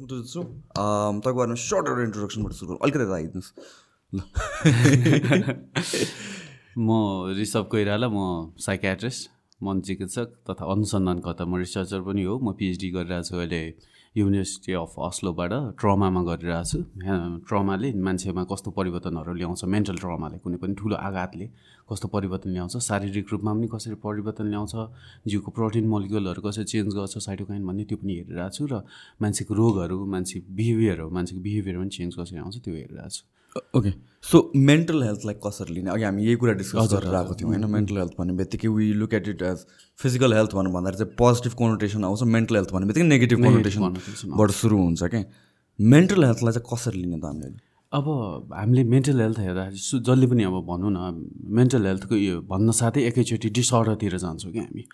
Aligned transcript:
Welcome 0.00 1.20
तपाईँको 1.20 1.38
बारेमा 1.38 1.54
short 1.58 1.88
एउटा 1.88 2.02
इन्ट्रोडक्सनबाट 2.02 2.52
सुरु 2.54 2.70
गरौँ 2.70 2.80
अलिकति 2.86 3.04
आइदिनुहोस् 3.14 3.50
ल 4.12 4.20
म 6.78 6.90
ऋषभ 7.38 7.64
कोइराला 7.70 8.08
म 8.08 8.54
साइकेट्रिस्ट 8.62 9.30
मनचिकित्सक 9.60 10.28
तथा 10.50 10.64
अनुसन्धानकर्ता 10.72 11.44
म 11.44 11.58
रिसर्चर 11.58 12.00
पनि 12.06 12.22
हो 12.30 12.38
म 12.38 12.52
पिएचडी 12.54 12.88
गरिरहेको 12.94 13.26
छु 13.28 13.36
अहिले. 13.42 13.62
युनिभर्सिटी 14.18 14.72
अफ 14.74 14.94
अस्लोबाट 15.02 15.52
ट्रमामा 15.78 16.22
गरिरहेको 16.24 16.64
छु 16.64 16.78
ट्रमाले 17.44 17.88
मान्छेमा 18.00 18.44
कस्तो 18.50 18.70
परिवर्तनहरू 18.72 19.32
ल्याउँछ 19.34 19.64
मेन्टल 19.66 19.96
ट्रमाले 19.98 20.38
कुनै 20.40 20.58
पनि 20.58 20.74
ठुलो 20.74 20.96
आघातले 20.98 21.46
कस्तो 21.88 22.08
परिवर्तन 22.08 22.50
ल्याउँछ 22.50 22.76
शारीरिक 22.82 23.26
रूपमा 23.32 23.52
पनि 23.52 23.68
कसरी 23.68 23.96
परिवर्तन 24.02 24.46
ल्याउँछ 24.48 24.74
जिउको 25.26 25.50
प्रोटिन 25.52 25.86
मोलिकुलहरू 25.88 26.42
कसरी 26.42 26.64
चेन्ज 26.66 26.94
गर्छ 26.94 27.18
साइटोकाइन 27.20 27.66
भन्ने 27.66 27.84
त्यो 27.84 27.98
पनि 27.98 28.12
हेरिरहेको 28.18 28.54
छु 28.56 28.66
र 28.66 28.82
मान्छेको 29.20 29.54
रोगहरू 29.54 30.04
मान्छे 30.08 30.44
बिहेभियरहरू 30.52 31.10
मान्छेको 31.10 31.42
बिहेभियर 31.42 31.76
पनि 31.78 31.90
चेन्ज 31.92 32.12
कसरी 32.18 32.38
आउँछ 32.38 32.56
त्यो 32.64 32.74
हेरिरहेको 32.74 33.14
छु 33.16 33.37
ओके 33.76 33.92
सो 34.30 34.40
मेन्टल 34.56 35.02
हेल्थलाई 35.02 35.34
कसरी 35.46 35.74
लिने? 35.74 35.90
अघि 35.90 36.04
हामी 36.04 36.24
यही 36.24 36.36
कुरा 36.36 36.52
डिस्कस 36.60 36.92
गरेर 36.92 37.14
आएको 37.14 37.34
थियौँ 37.34 37.50
होइन? 37.50 37.64
मेन्टल 37.70 37.96
हेल्थ 37.98 38.12
भन्ने 38.18 38.32
बित्तिकै 38.40 38.68
we 38.68 38.92
look 39.02 39.14
at 39.14 39.28
it 39.28 39.42
as 39.42 39.64
physical 39.98 40.34
health 40.34 40.54
भन्नु 40.54 40.70
भन्दाखेरि 40.72 41.04
चाहिँ 41.04 41.14
पोजिटिभ 41.18 41.52
कोनोटेसन 41.62 42.04
आउँछ 42.04 42.22
मेन्टल 42.36 42.56
हेल्थ 42.56 42.72
भन्ने 42.72 42.86
बित्तिकै 42.86 43.08
नेगेटिभ 43.08 43.44
कोनोटेसनबाट 43.44 44.50
सुरु 44.60 44.82
हुन्छ 44.82 45.02
क्या 45.14 45.24
मेन्टल 45.78 46.24
हेल्थलाई 46.24 46.52
चाहिँ 46.52 46.68
कसरी 46.74 47.00
लिने 47.00 47.18
त 47.18 47.24
हामीले? 47.24 47.56
अब 47.92 48.06
हामीले 48.52 48.82
मेन्टल 48.84 49.20
हेल्थ 49.20 49.38
हेर्दाखेरि 49.40 49.78
सु 49.80 49.98
जसले 50.04 50.26
पनि 50.28 50.44
अब 50.44 50.56
भनौँ 50.66 50.90
न 50.92 50.98
मेन्टल 51.58 51.86
हेल्थको 51.86 52.16
यो 52.16 52.40
भन्न 52.50 52.70
साथै 52.80 53.00
एकैचोटि 53.08 53.48
डिसअर्डरतिर 53.58 54.16
जान्छौँ 54.24 54.52
कि 54.52 54.58
हामी। 54.58 54.84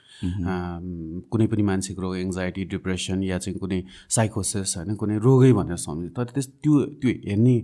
कुनै 1.32 1.46
पनि 1.50 1.62
मान्छेको 1.70 2.02
रोग 2.02 2.16
एङ्जाइटी 2.16 2.64
डिप्रेसन 2.70 3.22
या 3.22 3.38
चाहिँ 3.38 3.58
कुनै 3.58 3.82
साइकोसिस 4.16 4.76
होइन? 4.76 4.94
कुनै 4.94 5.16
रोगै 5.26 5.52
भनेर 5.58 5.76
सम्झ्यो 5.86 6.10
तर 6.14 6.30
त्यस 6.34 6.46
त्यो 6.62 6.74
त्यो 7.02 7.10
हेर्ने 7.30 7.56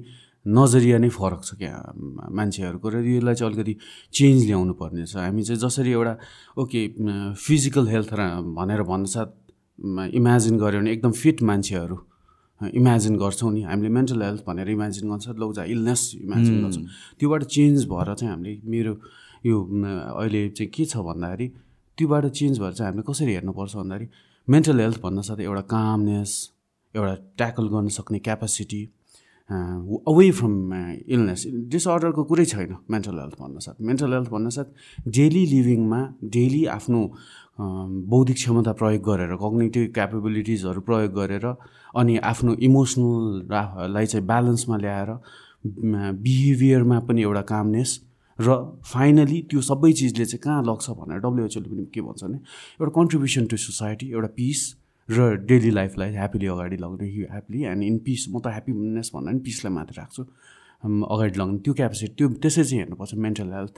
नजरिया 0.47 0.99
नै 0.99 1.09
फरक 1.09 1.43
छ 1.45 1.55
क्या 1.61 1.75
मान्छेहरूको 2.33 2.89
र 2.89 3.05
यसलाई 3.05 3.35
चाहिँ 3.35 3.53
अलिकति 3.53 3.75
चेन्ज 4.13 4.45
ल्याउनु 4.47 4.75
पर्ने 4.81 5.07
छ 5.07 5.17
हामी 5.17 5.43
चाहिँ 5.43 5.61
जसरी 5.61 5.91
एउटा 5.93 6.15
ओके 6.59 6.81
फिजिकल 7.37 7.89
हेल्थ 7.89 8.13
भनेर 8.59 8.83
भन्नसाथ 8.83 9.29
इमेजिन 10.17 10.59
गऱ्यो 10.59 10.81
भने 10.81 10.93
एकदम 10.93 11.13
फिट 11.13 11.43
मान्छेहरू 11.43 11.97
इमेजिन 12.61 13.17
गर्छौँ 13.17 13.51
नि। 13.53 13.63
हामीले 13.63 13.89
मेन्टल 13.89 14.23
हेल्थ 14.23 14.45
भनेर 14.47 14.69
इमेजिन 14.71 15.11
गर्छ 15.11 15.29
लौ 15.41 15.53
जा 15.53 15.65
इलनेस 15.65 16.01
इमेजिन 16.21 16.57
गर्छौँ। 16.65 16.85
त्योबाट 17.21 17.43
चेन्ज 17.57 17.85
भएर 17.89 18.15
चाहिँ 18.15 18.33
हामीले 18.35 18.53
मेरो 18.65 18.93
यो 19.45 19.57
अहिले 20.21 20.49
चाहिँ 20.57 20.71
के 20.71 20.85
छ 20.85 20.97
भन्दाखेरि 21.01 21.47
त्योबाट 21.99 22.27
चेन्ज 22.39 22.59
भएर 22.61 22.73
चाहिँ 22.73 22.93
हामीले 22.93 23.05
कसरी 23.09 23.33
हेर्नुपर्छ 23.35 23.77
भन्दाखेरि 23.77 24.09
मेन्टल 24.49 24.81
हेल्थ 24.81 25.01
भन्न 25.01 25.21
साथै 25.29 25.45
एउटा 25.45 25.63
कामनेस 25.73 26.33
एउटा 26.95 27.15
ट्याकल 27.41 27.69
गर्न 27.73 27.89
सक्ने 27.97 28.19
क्यापासिटी 28.29 28.83
अवे 29.51 30.31
फ्रम 30.31 30.55
इलनेस 31.15 31.43
डिसअर्डरको 31.71 32.23
कुरै 32.25 32.45
छैन 32.45 32.77
मेन्टल 32.91 33.19
हेल्थ 33.19 33.35
भन्न 33.41 33.59
साथ। 33.59 33.77
मेन्टल 33.83 34.13
हेल्थ 34.15 34.29
भन्न 34.31 34.49
साथ 34.57 34.69
डेली 35.17 35.45
लिभिङमा 35.47 36.01
डेली 36.35 36.65
आफ्नो 36.77 37.01
बौद्धिक 38.13 38.37
क्षमता 38.37 38.73
प्रयोग 38.73 39.03
गरेर 39.09 39.35
कग्नेटिभ 39.37 39.93
क्यापेबिलिटिजहरू 39.95 40.81
प्रयोग 40.89 41.13
गरेर 41.15 41.47
अनि 41.99 42.17
आफ्नो 42.31 42.55
इमोसनललाई 42.69 44.07
चाहिँ 44.07 44.27
ब्यालेन्समा 44.27 44.77
ल्याएर 44.77 45.11
बिहेभियरमा 46.25 46.99
पनि 47.09 47.23
एउटा 47.23 47.43
कामनेस 47.51 47.91
र 48.39 48.49
फाइनली 48.87 49.41
त्यो 49.51 49.61
सबै 49.61 49.93
चिजले 49.93 50.25
चाहिँ 50.25 50.41
कहाँ 50.45 50.63
लग्छ 50.65 50.91
भनेर 50.91 51.19
डब्लुएचओले 51.21 51.69
पनि 51.69 51.85
के 51.95 52.01
भन्छ 52.01 52.23
भने 52.25 52.39
एउटा 52.81 52.93
कन्ट्रिब्युसन 52.99 53.47
टु 53.51 53.57
सोसाइटी 53.67 54.07
एउटा 54.11 54.31
पिस 54.39 54.61
र 55.11 55.37
डेली 55.51 55.71
लाइफलाई 55.71 56.11
ह्याप्पीली 56.13 56.47
अगाडि 56.55 56.77
लग्ने 56.77 57.07
ह्याप्पीली 57.11 57.63
एन्ड 57.73 57.83
इन 57.85 57.99
पिस 58.07 58.27
म 58.31 58.41
त 58.41 58.47
ह्याप्पिनेस 58.55 59.11
भन्दा 59.15 59.31
पनि 59.31 59.41
पिसलाई 59.47 59.73
माथि 59.75 59.95
राख्छु। 59.99 60.23
अगाडि 61.15 61.39
लग्ने 61.41 61.59
त्यो 61.65 61.73
क्यापेसिटी 61.81 62.15
त्यो 62.19 62.29
त्यसरी 62.43 62.65
चाहिँ 62.65 62.83
हेर्नुपर्छ 62.83 63.15
मेन्टल 63.27 63.53
हेल्थ 63.59 63.75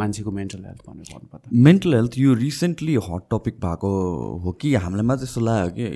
मान्छेको 0.00 0.30
मेन्टल 0.38 0.64
हेल्थ 0.64 0.82
भनेर 0.88 1.06
भन्नुपर्दा 1.14 1.46
मेन्टल 1.68 1.94
हेल्थ 1.94 2.18
यो 2.18 2.34
रिसेन्टली 2.34 2.94
हट 3.06 3.22
टपिक 3.32 3.54
भएको 3.64 3.90
हो 4.44 4.52
कि? 4.60 4.74
हामीलाई 4.74 5.16
त्यस्तो 5.16 5.40
लाग्यो 5.40 5.70
कि 5.76 5.86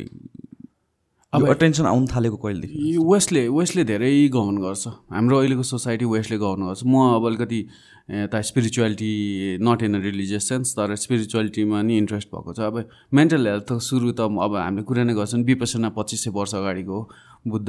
अब 1.32 1.48
अटेन्सन 1.50 1.86
आउनु 1.86 2.06
थालेको 2.14 2.36
कहिलेदेखि 2.42 2.96
वेस्टले 3.10 3.42
वेस्टले 3.50 3.84
धेरै 3.84 4.12
गभर्न 4.34 4.58
गर्छ। 4.62 4.84
हाम्रो 5.10 5.38
अहिलेको 5.38 5.62
सोसाइटी 5.66 6.04
वेस्टले 6.06 6.38
गभर्न 6.38 6.62
गर्छ। 6.66 6.82
म 6.86 6.94
अब 7.18 7.26
अलिकति 7.26 7.60
यता 8.08 8.40
spirituality 8.42 9.58
not 9.64 9.82
in 9.82 9.94
a 9.94 9.98
religious 10.02 10.48
sense 10.48 10.72
तर 10.76 10.94
स्पिरिचुअलिटीमा 10.94 11.80
नि 11.82 11.96
इन्ट्रेस्ट 11.98 12.28
भएको 12.28 12.52
छ। 12.52 12.60
अब 12.60 12.88
मेन्टल 13.14 13.46
हेल्थ 13.48 13.72
सुरु 13.80 14.12
त 14.12 14.20
अब 14.20 14.56
हामीले 14.56 14.82
कुरा 14.84 15.04
नै 15.04 15.14
गर्छौँ 15.14 15.40
विपसना 15.44 15.88
पच्चिस 15.96 16.24
सय 16.24 16.30
वर्ष 16.30 16.54
अगाडिको 16.54 17.00
बुद्ध 17.48 17.68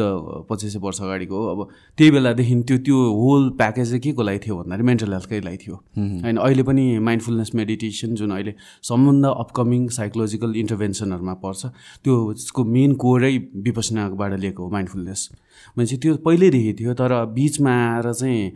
पच्चिस 0.49 0.73
सय 0.73 0.79
वर्ष 0.79 1.01
अगाडिको 1.01 1.45
अब 1.47 1.67
त्यही 1.97 2.11
बेलादेखि 2.11 2.55
त्यो 2.67 2.77
त्यो 2.83 2.97
होल 3.15 3.49
प्याकेज 3.57 3.87
चाहिँ 3.87 4.01
के 4.01 4.11
को 4.11 4.23
लागि 4.23 4.39
थियो 4.45 4.57
भन्दाखेरि 4.57 4.85
मेन्टल 4.85 5.13
हेल्थकै 5.13 5.39
लागि 5.39 5.57
थियो। 5.57 5.75
होइन 5.95 6.37
अहिले 6.37 6.63
पनि 6.63 6.85
माइन्डफुलनेस 6.99 7.55
मेडिटेसन 7.55 8.15
जुन 8.15 8.31
अहिले 8.31 8.53
सम्बन्ध 8.91 9.25
अपकमिङ 9.25 9.87
साइकोलोजिकल 9.95 10.55
इन्टरभेन्सनहरूमा 10.57 11.33
पर्छ 11.43 11.65
त्यो 12.03 12.15
त्यसको 12.33 12.63
मेन 12.75 12.93
कोरै 12.99 13.35
विपसनाबाट 13.63 14.39
लिएको 14.39 14.63
हो 14.63 14.69
माइन्डफुलनेस 14.71 15.29
मान्छे 15.77 15.97
त्यो 15.97 16.15
पहिल्यैदेखि 16.27 16.73
थियो 16.79 16.93
तर 16.93 17.23
बिचमा 17.35 17.83
आएर 17.85 18.11
चाहिँ 18.13 18.51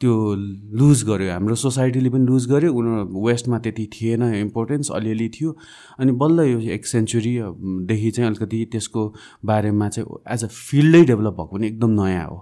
त्यो 0.00 0.34
लुज 0.78 1.02
गर्यो 1.08 1.32
हाम्रो 1.32 1.54
सोसाइटीले 1.54 2.10
पनि 2.10 2.26
लुज 2.26 2.46
गर्यो 2.50 2.72
उनीहरू 2.74 3.26
वेस्टमा 3.26 3.58
त्यति 3.58 3.86
थिएन 3.94 4.22
इम्पोर्टेन्स 4.34 4.90
अलिअलि 4.90 5.28
थियो। 5.34 5.56
अनि 5.98 6.12
बल्ल 6.22 6.48
यो 6.48 6.60
एक 6.74 6.86
सेन्चुरीदेखि 6.86 8.10
चाहिँ 8.10 8.28
अलिकति 8.30 8.64
त्यसको 8.72 9.02
बारेमा 9.44 9.88
चाहिँ 9.88 10.18
एज 10.34 10.44
अ 10.44 10.48
फिल्डै 10.48 11.04
डेभलप 11.04 11.32
भएको 11.32 11.56
पनि 11.56 11.66
एकदम 11.66 11.90
नयाँ 12.00 12.26
हो। 12.28 12.38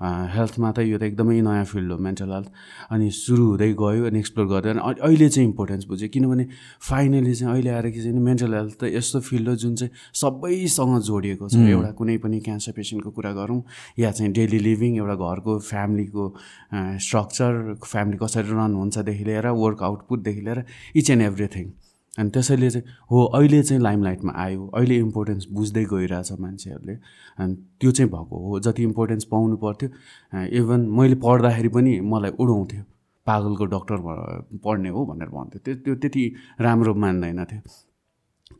हेल्थमा 0.00 0.70
त 0.72 0.78
यो 0.86 0.98
त 0.98 1.02
एकदमै 1.02 1.40
नयाँ 1.42 1.64
फिल्ड 1.66 1.90
हो 1.92 1.98
मेन्टल 1.98 2.30
हेल्थ 2.32 2.48
अनि 2.94 3.10
सुरु 3.10 3.44
हुँदै 3.46 3.70
गयो 3.82 4.06
अनि 4.06 4.18
एक्सप्लोर 4.18 4.46
गर्दै 4.46 4.70
अनि 4.70 4.80
अहिले 4.94 5.28
चाहिँ 5.28 5.48
इम्पोर्टेन्स 5.48 5.84
बुझ्यो। 5.90 6.08
किनभने 6.14 6.44
फाइनली 6.88 7.34
चाहिँ 7.34 7.52
अहिले 7.54 7.70
आएर 7.70 7.90
कि 7.90 8.00
चाहिँ 8.02 8.22
मेन्टल 8.28 8.54
हेल्थ 8.54 8.78
त 8.78 8.92
यस्तो 8.94 9.20
फिल्ड 9.28 9.48
हो 9.48 9.54
जुन 9.64 9.74
चाहिँ 9.74 9.92
सबैसँग 10.22 10.94
जोडिएको 11.10 11.48
छ। 11.48 11.54
एउटा 11.66 11.90
कुनै 11.98 12.16
पनि 12.22 12.40
क्यान्सर 12.46 12.72
पेसेन्टको 12.78 13.10
कुरा 13.18 13.32
गरौँ 13.42 13.60
या 13.98 14.10
चाहिँ 14.14 14.32
डेली 14.38 14.58
लिभिङ 14.68 14.96
एउटा 15.02 15.14
घरको 15.18 15.58
फ्यामिलीको 15.58 16.24
स्ट्रक्चर 17.08 17.52
फ्यामिली 17.82 18.18
कसरी 18.22 18.48
रन 18.54 18.74
हुन्छदेखि 18.78 19.24
लिएर 19.24 19.46
वर्क 19.64 19.82
आउटपुटदेखि 19.82 20.40
लिएर 20.46 20.64
इच 20.94 21.10
एन्ड 21.10 21.22
एभ्रिथिङ 21.22 21.66
अनि 22.18 22.30
त्यसैले 22.34 22.70
चाहिँ 22.70 22.86
हो 23.10 23.24
अहिले 23.38 23.62
चाहिँ 23.62 23.82
लाइमलाइटमा 23.82 24.32
आयो 24.44 24.66
अहिले 24.74 24.96
इम्पोर्टेन्स 25.06 25.46
बुझ्दै 25.54 25.84
गइरहेछ 25.92 26.32
मान्छेहरूले। 26.40 26.94
अनि 27.38 27.54
त्यो 27.80 27.90
चाहिँ 27.90 28.10
भएको 28.12 28.36
हो 28.48 28.60
जति 28.60 28.82
इम्पोर्टेन्स 28.82 29.24
पाउनु 29.32 29.56
पर्थ्यो। 29.64 29.88
इभन 30.58 30.80
मैले 30.98 31.14
पढ्दाखेरि 31.24 31.68
पनि 31.76 32.00
मलाई 32.12 32.30
उडाउँथ्यो 32.38 32.82
पागलको 33.26 33.64
डक्टर 33.74 33.96
पढ्ने 34.64 34.88
हो 34.88 35.04
भनेर 35.06 35.28
भन्थ्यो। 35.28 35.60
त्यो 35.64 35.74
त्यो 35.84 35.94
त्यति 36.02 36.22
राम्रो 36.60 36.94
मान्दैन 36.94 37.44
थियो। 37.44 37.60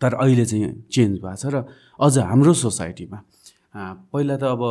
तर 0.01 0.15
अहिले 0.15 0.45
चाहिँ 0.45 0.73
चेन्ज 0.93 1.19
भएको 1.19 1.37
छ 1.37 1.47
र 1.55 1.65
अझ 1.99 2.19
हाम्रो 2.31 2.53
सोसाइटीमा 2.55 3.19
पहिला 4.13 4.37
त 4.37 4.45
अब 4.55 4.63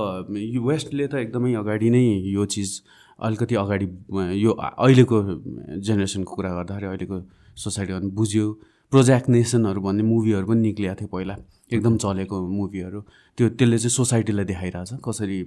वेस्टले 0.68 1.08
त 1.08 1.16
एकदमै 1.26 1.54
अगाडि 1.60 1.90
नै 1.90 2.04
यो 2.32 2.46
चिज 2.46 2.70
अलिकति 3.20 3.56
अगाडि 3.56 3.86
यो 4.38 4.52
अहिलेको 4.54 5.18
जेनेरेसनको 5.82 6.36
कुरा 6.36 6.52
गर्दाखेरि 6.56 6.88
अहिलेको 6.88 7.18
सोसाइटी 7.58 7.94
बुझ्यो। 8.14 8.46
प्रोजेक्ट 8.92 9.30
नेसनहरू 9.30 9.82
भन्ने 9.82 10.04
मुभीहरू 10.04 10.48
पनि 10.48 10.62
निक्लिएको 10.62 10.96
थियो 10.96 11.08
पहिला। 11.12 11.36
एकदम 11.74 11.98
चलेको 11.98 12.36
मुभीहरू। 12.48 13.00
त्यो 13.38 13.48
त्यसले 13.60 13.78
चाहिँ 13.78 13.90
सोसाइटीलाई 13.92 14.46
देखाइरहेछ 14.46 14.92
कसरी 15.04 15.38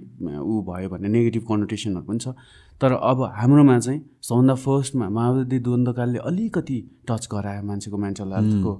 ऊ 0.45 0.61
भयो 0.69 0.89
भन्ने 0.89 1.09
नेगेटिभ 1.09 1.43
कन्नोटेसनहरू 1.49 2.05
पनि 2.05 2.19
छ। 2.19 2.37
तर 2.81 2.91
अब 2.93 3.21
हाम्रोमा 3.41 3.77
चाहिँ 3.79 3.99
सबभन्दा 4.21 4.55
फर्स्टमा 4.55 5.09
माओवादी 5.09 5.59
द्वन्द्वकालले 5.59 6.19
अलिकति 6.21 6.77
टच 7.09 7.27
गरायो 7.33 7.63
मान्छेको 7.65 7.97
मेन्टल 7.97 8.33
हेल्थको 8.33 8.73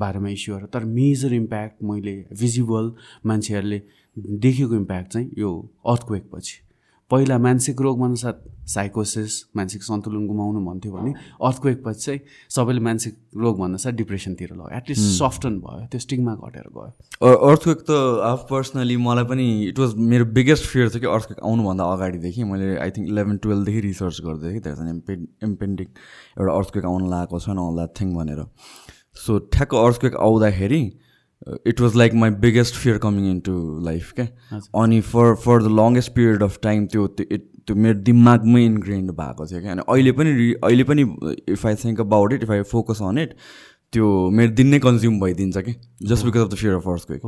बारेमा 0.00 0.28
इस्युहरू। 0.28 0.66
तर 0.72 0.84
मेजर 0.96 1.32
इम्प्याक्ट 1.34 1.82
मैले 1.84 2.16
भिजिबल 2.40 2.92
मान्छेहरूले 3.26 3.82
देखेको 4.16 4.74
इम्प्याक्ट 4.74 5.12
चाहिँ 5.12 5.30
यो 5.38 5.50
अर्थक्वेक 5.86 6.30
पछि 6.32 6.56
पहिला 7.10 7.38
मानसिक 7.38 7.80
रोग 7.80 8.02
अनुसार 8.04 8.34
साइकोसिस 8.66 9.32
मानसिक 9.56 9.82
सन्तुलन 9.82 10.26
गुमाउनु 10.26 10.60
भन्थ्यो 10.66 10.92
भने 10.92 11.12
अर्थक्वेक 11.40 11.82
पछि 11.84 12.00
चाहिँ 12.04 12.20
सबैले 12.56 12.80
मानसिक 12.86 13.14
रोग 13.36 13.58
भन्नुसार 13.60 13.92
डिप्रेसनतिर 13.92 14.50
लग्यो। 14.52 14.76
एटलिस्ट 14.76 15.04
सफ्टन 15.18 15.58
भयो 15.60 15.86
त्यो 15.92 16.00
स्टिङमा 16.00 16.34
घटेर 16.34 16.66
गयो। 16.76 16.90
अर्थक्वेक 17.50 17.80
त 17.90 17.90
आफ 18.30 18.46
पर्सनली 18.50 18.96
मलाई 19.06 19.24
पनि 19.30 19.46
इट 19.68 19.78
वाज 19.78 19.94
मेरो 20.10 20.24
बिगेस्ट 20.40 20.64
फियर 20.66 20.88
थियो 20.90 21.00
कि 21.00 21.06
अर्थक्वेक 21.14 21.40
आउनुभन्दा 21.44 21.84
अगाडिदेखि। 21.94 22.44
मैले 22.50 22.76
आई 22.76 22.90
थिङ्क 22.98 23.08
इलेभेन 23.08 23.36
टुवेल्भदेखि 23.46 23.80
रिसर्च 23.86 24.20
गर्दै 24.26 24.58
त्यहाँ 24.60 24.88
एम्पे 24.90 25.14
एम्पेन्डिक 25.46 25.88
एउटा 26.38 26.52
अर्थक्वेक 26.52 26.84
आउनु 26.84 27.10
लागेको 27.10 27.38
छ 27.40 27.48
द्याट 27.80 28.00
थिङ 28.00 28.14
भनेर। 28.14 28.44
सो 29.26 29.38
ठ्याक्क 29.54 29.74
अर्थक्वेक 29.86 30.16
आउँदाखेरि 30.28 30.84
it 31.70 31.80
was 31.80 31.96
like 31.96 32.14
my 32.20 32.30
biggest 32.42 32.74
fear 32.74 32.98
coming 32.98 33.30
into 33.46 33.54
life 33.84 34.12
क्या? 34.16 34.26
अनि 34.82 35.00
for 35.10 35.34
for 35.44 35.62
the 35.62 35.76
longest 35.80 36.12
period 36.14 36.42
of 36.42 36.58
time 36.62 36.86
त्यो 36.86 37.06
त्यो 37.66 37.76
मेरो 37.76 37.98
दिमागमै 38.08 38.64
इन्ग्रेन्ड 38.64 39.10
भएको 39.20 39.46
थियो 39.46 39.60
क्या। 39.60 39.72
अनि 39.72 39.82
अहिले 39.88 40.12
पनि 40.18 40.52
अहिले 40.64 40.84
पनि 40.90 41.02
if 41.54 41.66
I 41.66 41.74
think 41.84 42.00
about 42.00 42.32
it 42.32 42.42
if 42.42 42.50
I 42.50 42.62
focus 42.74 43.02
on 43.02 43.18
it 43.18 43.34
त्यो 43.92 44.06
मेरो 44.38 44.52
दिन 44.52 44.68
नै 44.68 44.78
कन्ज्युम 44.84 45.18
भइदिन्छ 45.20 45.58
कि 45.66 45.72
just 46.10 46.24
because 46.24 46.40
of 46.40 46.48
the 46.50 46.54
fear 46.60 46.74
of 46.74 46.88
earthquake 46.88 47.20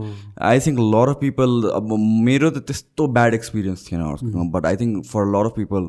I 0.50 0.60
think 0.66 0.78
lot 0.94 1.08
of 1.08 1.18
people 1.20 1.50
अब 1.74 1.92
मेरो 2.28 2.50
त 2.50 2.64
त्यस्तो 2.70 3.06
ब्याड 3.18 3.34
एक्सपिरियन्स 3.34 3.86
थिएन 3.90 4.00
अर्थक्वेकमा 4.02 4.44
but 4.54 4.66
I 4.66 4.76
think 4.76 5.04
for 5.10 5.26
lot 5.34 5.50
of 5.50 5.54
people 5.56 5.88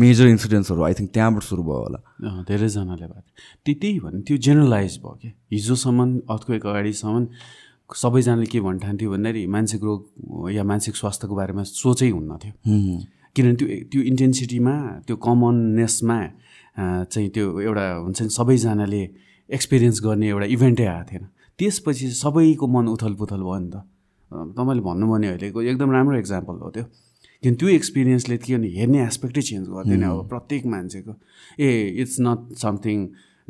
major 0.00 0.26
इन्सिडेन्ट्सहरू 0.28 0.82
I 0.88 0.94
think 0.94 1.10
त्यहाँबाट 1.12 1.42
सुरु 1.42 1.62
भयो 1.68 1.78
होला। 1.82 2.00
धेरैजनाले 2.48 3.06
भयो 3.06 3.22
त्यो 3.66 3.74
त्यही 3.82 3.98
भने 4.00 4.20
त्यो 4.26 4.36
जेनरलाइज 4.46 4.98
भयो 5.04 5.14
कि 5.22 5.28
हिजोसम्म 5.52 6.08
अर्थक्वेक 6.30 6.66
अगाडिसम्म 6.66 7.26
सबैजनाले 8.02 8.46
के 8.52 8.60
भन्ठान्थ्यो 8.60 9.10
भन्दाखेरि 9.10 9.46
मानसिक 9.56 9.82
रोग 9.88 10.50
या 10.52 10.64
मानसिक 10.70 10.96
स्वास्थ्यको 10.96 11.34
बारेमा 11.36 11.62
सोचै 11.62 12.10
हुन्न 12.10 12.36
थियो। 12.42 12.54
किनभने 13.36 13.54
त्यो 13.60 13.68
त्यो 13.92 14.00
इन्टेन्सिटीमा 14.10 14.74
त्यो 15.06 15.16
कमननेसमा 15.28 16.18
चाहिँ 17.12 17.28
त्यो 17.36 17.46
एउटा 17.60 17.84
हुन्छ 18.04 18.18
नि 18.22 18.30
सबैजनाले 18.38 19.02
एक्सपिरियन्स 19.50 20.00
गर्ने 20.04 20.26
एउटा 20.28 20.46
इभेन्टै 20.56 20.86
आएको 20.86 21.04
थिएन। 21.10 21.24
त्यसपछि 21.58 22.06
सबैको 22.24 22.66
मन 22.66 22.86
उथल 22.94 23.14
पुथल 23.20 23.42
भयो 23.48 23.58
नि 23.60 23.70
त। 23.70 23.76
तपाईँले 24.56 24.82
भन्नुभयो 24.88 25.12
भने 25.12 25.26
अहिलेको 25.28 25.62
एकदम 25.62 25.90
राम्रो 25.96 26.16
इक्जाम्पल 26.18 26.56
हो 26.64 26.70
त्यो। 26.74 26.84
किन 27.42 27.54
त्यो 27.60 27.68
एक्सपिरियन्सले 27.68 28.36
के 28.42 28.56
भने 28.56 28.68
हेर्ने 28.76 28.98
एस्पेक्टै 29.06 29.42
चेन्ज 29.48 29.64
गरिदिने 29.68 30.06
अब 30.06 30.28
प्रत्येक 30.28 30.66
मान्छेको। 30.66 31.12
ए 31.60 31.68
it's 32.02 32.16
not 32.26 32.40
something 32.64 32.98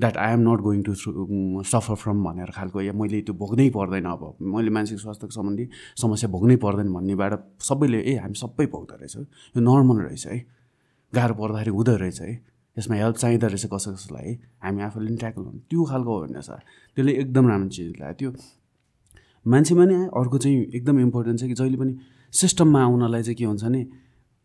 that 0.00 0.16
I 0.16 0.32
am 0.32 0.40
not 0.48 0.60
going 0.60 0.82
to 0.82 0.94
suffer 0.94 1.94
from 1.94 2.24
भनेर 2.24 2.50
खालको 2.56 2.80
या 2.80 2.92
मैले 2.92 3.20
त्यो 3.22 3.34
भोग्नै 3.34 3.68
पर्दैन 3.76 4.04
अब। 4.06 4.22
मैले 4.40 4.70
मानसिक 4.70 4.98
स्वास्थ्यको 5.00 5.34
सम्बन्धी 5.34 5.68
समस्या 6.02 6.28
भोग्नै 6.30 6.56
पर्दैन 6.64 6.92
भन्नेबाट 6.92 7.32
सबैले 7.68 8.00
ए 8.02 8.16
हामी 8.22 8.36
सबै 8.36 8.66
भोग्दो 8.74 8.94
रहेछ 9.00 9.16
यो 9.16 9.60
नर्मल 9.60 9.98
रहेछ 10.06 10.26
है। 10.26 10.36
गाह्रो 11.12 11.34
पर्दाखेरि 11.34 11.70
हुँदो 11.70 11.96
रहेछ 11.96 12.20
है। 12.20 12.32
यसमा 12.76 12.94
हेल्प 12.96 13.16
चाहिँदो 13.16 13.46
रहेछ 13.46 13.64
कसै 13.72 13.90
कसैलाई 13.96 14.26
है। 14.28 14.34
हामी 14.64 14.82
आफूले 14.84 15.06
पनि 15.08 15.16
ट्याकल 15.16 15.42
गर्नु। 15.42 15.60
त्यो 15.70 15.84
खालको 15.90 16.10
हो 16.12 16.20
भने 16.26 16.42
सर। 16.44 16.60
त्यसले 16.96 17.12
एकदम 17.22 17.44
राम्रो 17.48 17.68
चिज 17.72 17.88
लाग्यो। 18.00 18.30
त्यो 18.30 18.30
मान्छेमा 19.46 19.84
नि 19.88 19.96
अर्को 20.12 20.38
चाहिँ 20.44 20.58
एकदम 20.76 20.96
इम्पोर्टेन्ट 21.00 21.40
छ 21.40 21.44
कि 21.48 21.54
जहिले 21.56 21.76
पनि 21.80 21.92
सिस्टममा 22.32 22.80
आउनलाई 22.84 23.22
चाहिँ 23.22 23.36
के 23.36 23.44
हुन्छ 23.44 23.64
भने 23.64 23.80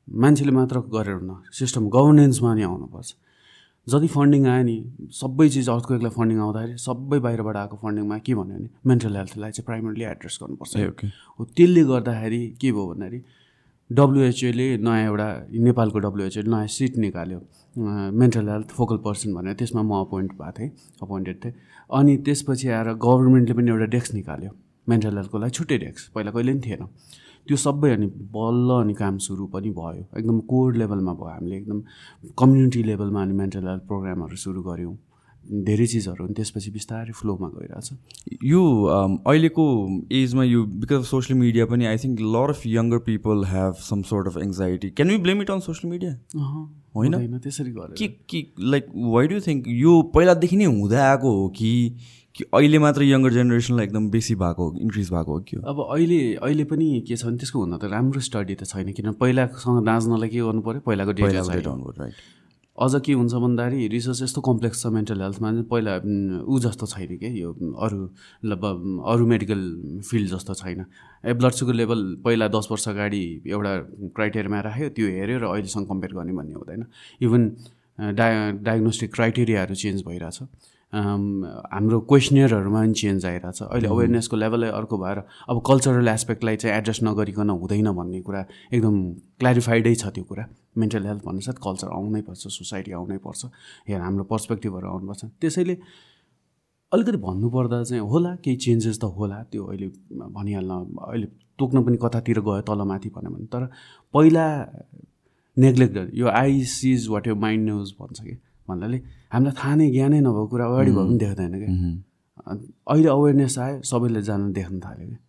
मान्छेले 0.07 0.51
मात्र 0.51 0.79
गरेर 0.95 1.15
हुन 1.19 1.31
सिस्टम 1.51 1.89
गभर्नेन्समा 1.91 2.53
नि 2.55 2.63
आउनुपर्छ। 2.63 3.09
जति 3.87 4.07
फन्डिङ 4.07 4.45
आयो 4.47 4.63
नि 4.63 4.75
सबै 5.19 5.47
चिज 5.49 5.69
अर्थक्वेकलाई 5.69 6.11
फन्डिङ 6.17 6.39
आउँदाखेरि 6.39 6.77
सबै 6.77 7.19
बाहिरबाट 7.25 7.55
आएको 7.57 7.77
फन्डिङमा 7.83 8.17
के 8.25 8.33
भन्यो 8.35 8.57
भने 8.57 8.69
मेन्टल 8.89 9.15
हेल्थलाई 9.17 9.51
चाहिँ 9.51 9.65
प्राइमरली 9.65 10.03
एड्रेस 10.05 10.37
गर्नुपर्छ। 10.41 10.77
हो 11.39 11.45
त्यसले 11.57 11.83
गर्दाखेरि 11.91 12.41
के 12.61 12.71
भयो 12.71 12.85
भन्दाखेरि 12.91 13.19
डब्लुएचओले 13.89 14.67
नयाँ 14.85 15.05
एउटा 15.05 15.27
नेपालको 15.67 15.99
डब्लुएचओले 16.05 16.49
नयाँ 16.51 16.67
सिट 16.77 16.97
निकाल्यो। 17.05 17.39
मेन्टल 18.21 18.49
हेल्थ 18.49 18.69
फोकल 18.77 18.97
पर्सन 19.05 19.33
भनेर 19.33 19.53
त्यसमा 19.59 19.81
म 19.81 19.91
अपोइन्ट 20.05 20.31
भएको 20.37 20.51
थिएँ 20.59 20.69
अपोइन्टेड 21.01 21.37
थिएँ। 21.43 21.53
अनि 21.89 22.17
त्यसपछि 22.25 22.67
आएर 22.69 22.93
गभर्मेन्टले 23.01 23.53
पनि 23.57 23.69
एउटा 23.71 23.87
डेस्क 23.97 24.13
निकाल्यो 24.13 24.51
मेन्टल 24.87 25.17
हेल्थको 25.17 25.37
लागि 25.41 25.51
छुट्टै 25.57 25.77
डेस्क 25.85 26.13
पहिला 26.13 26.31
कहिले 26.31 26.53
पनि 26.53 26.61
थिएन। 26.65 26.81
त्यो 27.47 27.57
सबै 27.57 27.91
अनि 27.91 28.07
बल्ल 28.33 28.81
अनि 28.81 28.93
काम 28.93 29.17
सुरु 29.27 29.45
पनि 29.53 29.69
भयो। 29.77 30.03
एकदम 30.17 30.39
कोड 30.49 30.77
लेभलमा 30.77 31.13
भयो। 31.13 31.35
हामीले 31.35 31.55
एकदम 31.57 31.79
कम्युनिटी 32.39 32.83
लेभलमा 32.83 33.21
अनि 33.21 33.33
मेन्टल 33.39 33.67
हेल्थ 33.67 33.87
प्रोग्रामहरू 33.87 34.35
सुरु 34.43 34.61
गऱ्यौँ। 34.63 34.97
धेरै 35.65 35.85
चिजहरू 35.87 36.25
अनि 36.25 36.33
त्यसपछि 36.37 36.71
बिस्तारै 36.71 37.13
फ्लोमा 37.19 37.47
गइरहेछ। 37.49 37.87
यो 38.45 38.61
अहिलेको 39.27 39.65
एजमा 40.19 40.43
यो 40.43 40.63
बिकज 40.83 40.93
अफ 40.95 41.05
सोसियल 41.05 41.39
मिडिया 41.39 41.65
पनि 41.71 41.85
I 41.85 41.97
think 42.03 42.19
lot 42.35 42.49
of 42.49 42.61
younger 42.67 42.99
people 43.07 43.43
have 43.49 43.73
some 43.87 44.01
sort 44.11 44.27
of 44.27 44.37
anxiety 44.37 44.89
can 44.91 45.11
you 45.11 45.19
blame 45.19 45.41
it 45.41 45.51
on 45.51 45.59
social 45.67 45.91
media 45.91 46.11
होइन। 46.95 47.39
त्यसरी 47.43 47.73
के 47.73 48.07
के 48.29 48.45
लाइक 48.71 48.85
वाइ 49.15 49.27
डु 49.27 49.39
थिङ्क 49.47 49.67
यो 49.81 50.01
पहिलादेखि 50.15 50.57
नै 50.57 50.65
हुँदै 50.77 51.01
आएको 51.09 51.35
हो 51.37 51.47
कि 51.57 51.71
कि 52.41 52.47
अहिले 52.57 52.79
मात्र 52.79 53.03
यङ्गर 53.03 53.31
जेनेरेसनलाई 53.33 53.85
एकदम 53.85 54.09
बेसी 54.09 54.35
भएको 54.41 54.65
इन्क्रिज 54.81 55.09
भएको 55.13 55.31
हो 55.33 55.39
कि 55.47 55.57
अब 55.69 55.85
अहिले 55.85 56.19
अहिले 56.41 56.63
पनि 56.73 56.89
के 57.07 57.15
छ 57.15 57.25
भने 57.25 57.37
त्यसको 57.37 57.59
हुन 57.59 57.77
त 57.77 57.93
राम्रो 57.93 58.19
स्टडी 58.27 58.55
त 58.55 58.63
छैन 58.65 58.91
किन 58.97 59.11
पहिलासँग 59.21 59.85
दाँच्नलाई 59.85 60.29
के 60.29 60.39
गर्नु 60.41 60.61
पऱ्यो 60.65 60.81
पहिलाको 60.89 61.11
डेटा 61.21 61.41
राइट 61.53 61.67
अझ 62.77 62.93
के 63.05 63.13
हुन्छ 63.13 63.33
भन्दाखेरि 63.43 63.87
रिसर्च 63.93 64.21
यस्तो 64.21 64.41
कम्प्लेक्स 64.41 64.81
छ 64.81 64.87
मेन्टल 64.95 65.21
हेल्थमा 65.21 65.49
पहिला 65.69 65.93
ऊ 66.47 66.59
जस्तो 66.65 66.85
छैन 66.93 67.17
कि 67.21 67.29
यो 67.41 67.51
अरू 67.85 67.99
अरू 69.13 69.25
मेडिकल 69.27 69.61
फिल्ड 70.09 70.27
जस्तो 70.33 70.53
छैन। 70.61 70.85
ए 71.25 71.33
ब्लड 71.37 71.53
सुगर 71.59 71.73
लेभल 71.73 72.01
पहिला 72.25 72.47
दस 72.55 72.67
वर्ष 72.71 72.87
अगाडि 72.89 73.21
एउटा 73.45 73.73
क्राइटेरियामा 74.17 74.59
राख्यो 74.71 74.89
त्यो 74.97 75.07
हेऱ्यो 75.19 75.37
र 75.39 75.45
अहिलेसँग 75.51 75.85
कम्पेयर 75.93 76.13
गर्ने 76.17 76.33
भन्ने 76.33 76.53
हुँदैन। 76.57 76.85
इभन 77.21 77.41
डाय 78.17 78.51
डायग्नोस्टिक 78.65 79.13
क्राइटेरियाहरू 79.13 79.75
चेन्ज 79.75 80.03
भइरहेछ। 80.07 80.39
हाम्रो 80.93 81.99
क्वेसनियरहरूमा 82.03 82.79
पनि 82.81 82.93
चेन्ज 82.93 83.25
आइरहेछ। 83.25 83.61
अहिले 83.63 83.87
अवेरनेसको 83.87 84.35
लेभलै 84.37 84.69
अर्को 84.69 84.97
भएर 84.97 85.17
अब 85.49 85.61
कल्चरल 85.67 86.07
एस्पेक्टलाई 86.07 86.55
चाहिँ 86.55 86.77
एड्रेस 86.77 86.99
नगरिकन 87.03 87.49
हुँदैन 87.49 87.91
भन्ने 87.95 88.21
कुरा 88.27 88.41
एकदम 88.75 88.95
क्ल्यारिफाइडै 89.39 89.95
छ 89.95 90.11
त्यो 90.11 90.23
कुरा। 90.23 90.45
मेन्टल 90.77 91.05
हेल्थ 91.07 91.23
भन्नु 91.25 91.41
साथ 91.47 91.57
कल्चर 91.63 91.87
आउनै 91.95 92.21
पर्छ 92.27 92.47
सोसाइटी 92.59 92.91
आउनै 92.91 93.17
पर्छ। 93.23 93.45
हेर 93.87 94.01
हाम्रो 94.01 94.23
पर्सपेक्टिभहरू 94.27 94.87
आउनुपर्छ। 94.87 95.25
त्यसैले 95.39 95.75
अलिकति 96.91 97.17
भन्नुपर्दा 97.23 97.83
चाहिँ 97.83 98.03
होला 98.03 98.35
केही 98.43 98.57
चेन्जेस 98.59 98.99
त 98.99 99.03
होला। 99.15 99.37
त्यो 99.47 99.63
अहिले 99.63 99.87
भनिहाल्न 100.11 100.71
अहिले 101.07 101.27
तोक्न 101.59 101.83
पनि 101.87 101.97
कतातिर 102.03 102.39
गयो 102.43 102.61
तलमाथि 102.67 103.09
भन्यो 103.15 103.31
भने 103.31 103.47
तर 103.47 103.63
पहिला 104.13 104.45
नेग्लेक्ट 105.57 105.95
यो 106.19 106.27
आई 106.27 106.63
सिज 106.67 107.07
वाट 107.07 107.27
यो 107.27 107.35
माइन्ड 107.35 107.63
न्युज 107.65 107.95
भन्छ 107.99 108.19
कि। 108.19 108.35
भन्नाले 108.67 108.97
हामीलाई 109.33 109.55
थाहा 109.59 109.73
नै 109.75 109.85
ज्ञानै 109.95 110.19
नभएको 110.27 110.47
कुरा 110.51 110.65
अगाडि 110.69 110.91
भयो 110.91 111.05
पनि 111.07 111.17
देख्दैन 111.23 111.53
क्या। 111.61 111.71
अहिले 112.91 113.09
अवेरनेस 113.17 113.57
आयो 113.59 113.75
सबैले 113.91 114.21
जान 114.29 114.51
देख्न 114.53 114.79
थाल्यो 114.85 115.07
क्या। 115.07 115.19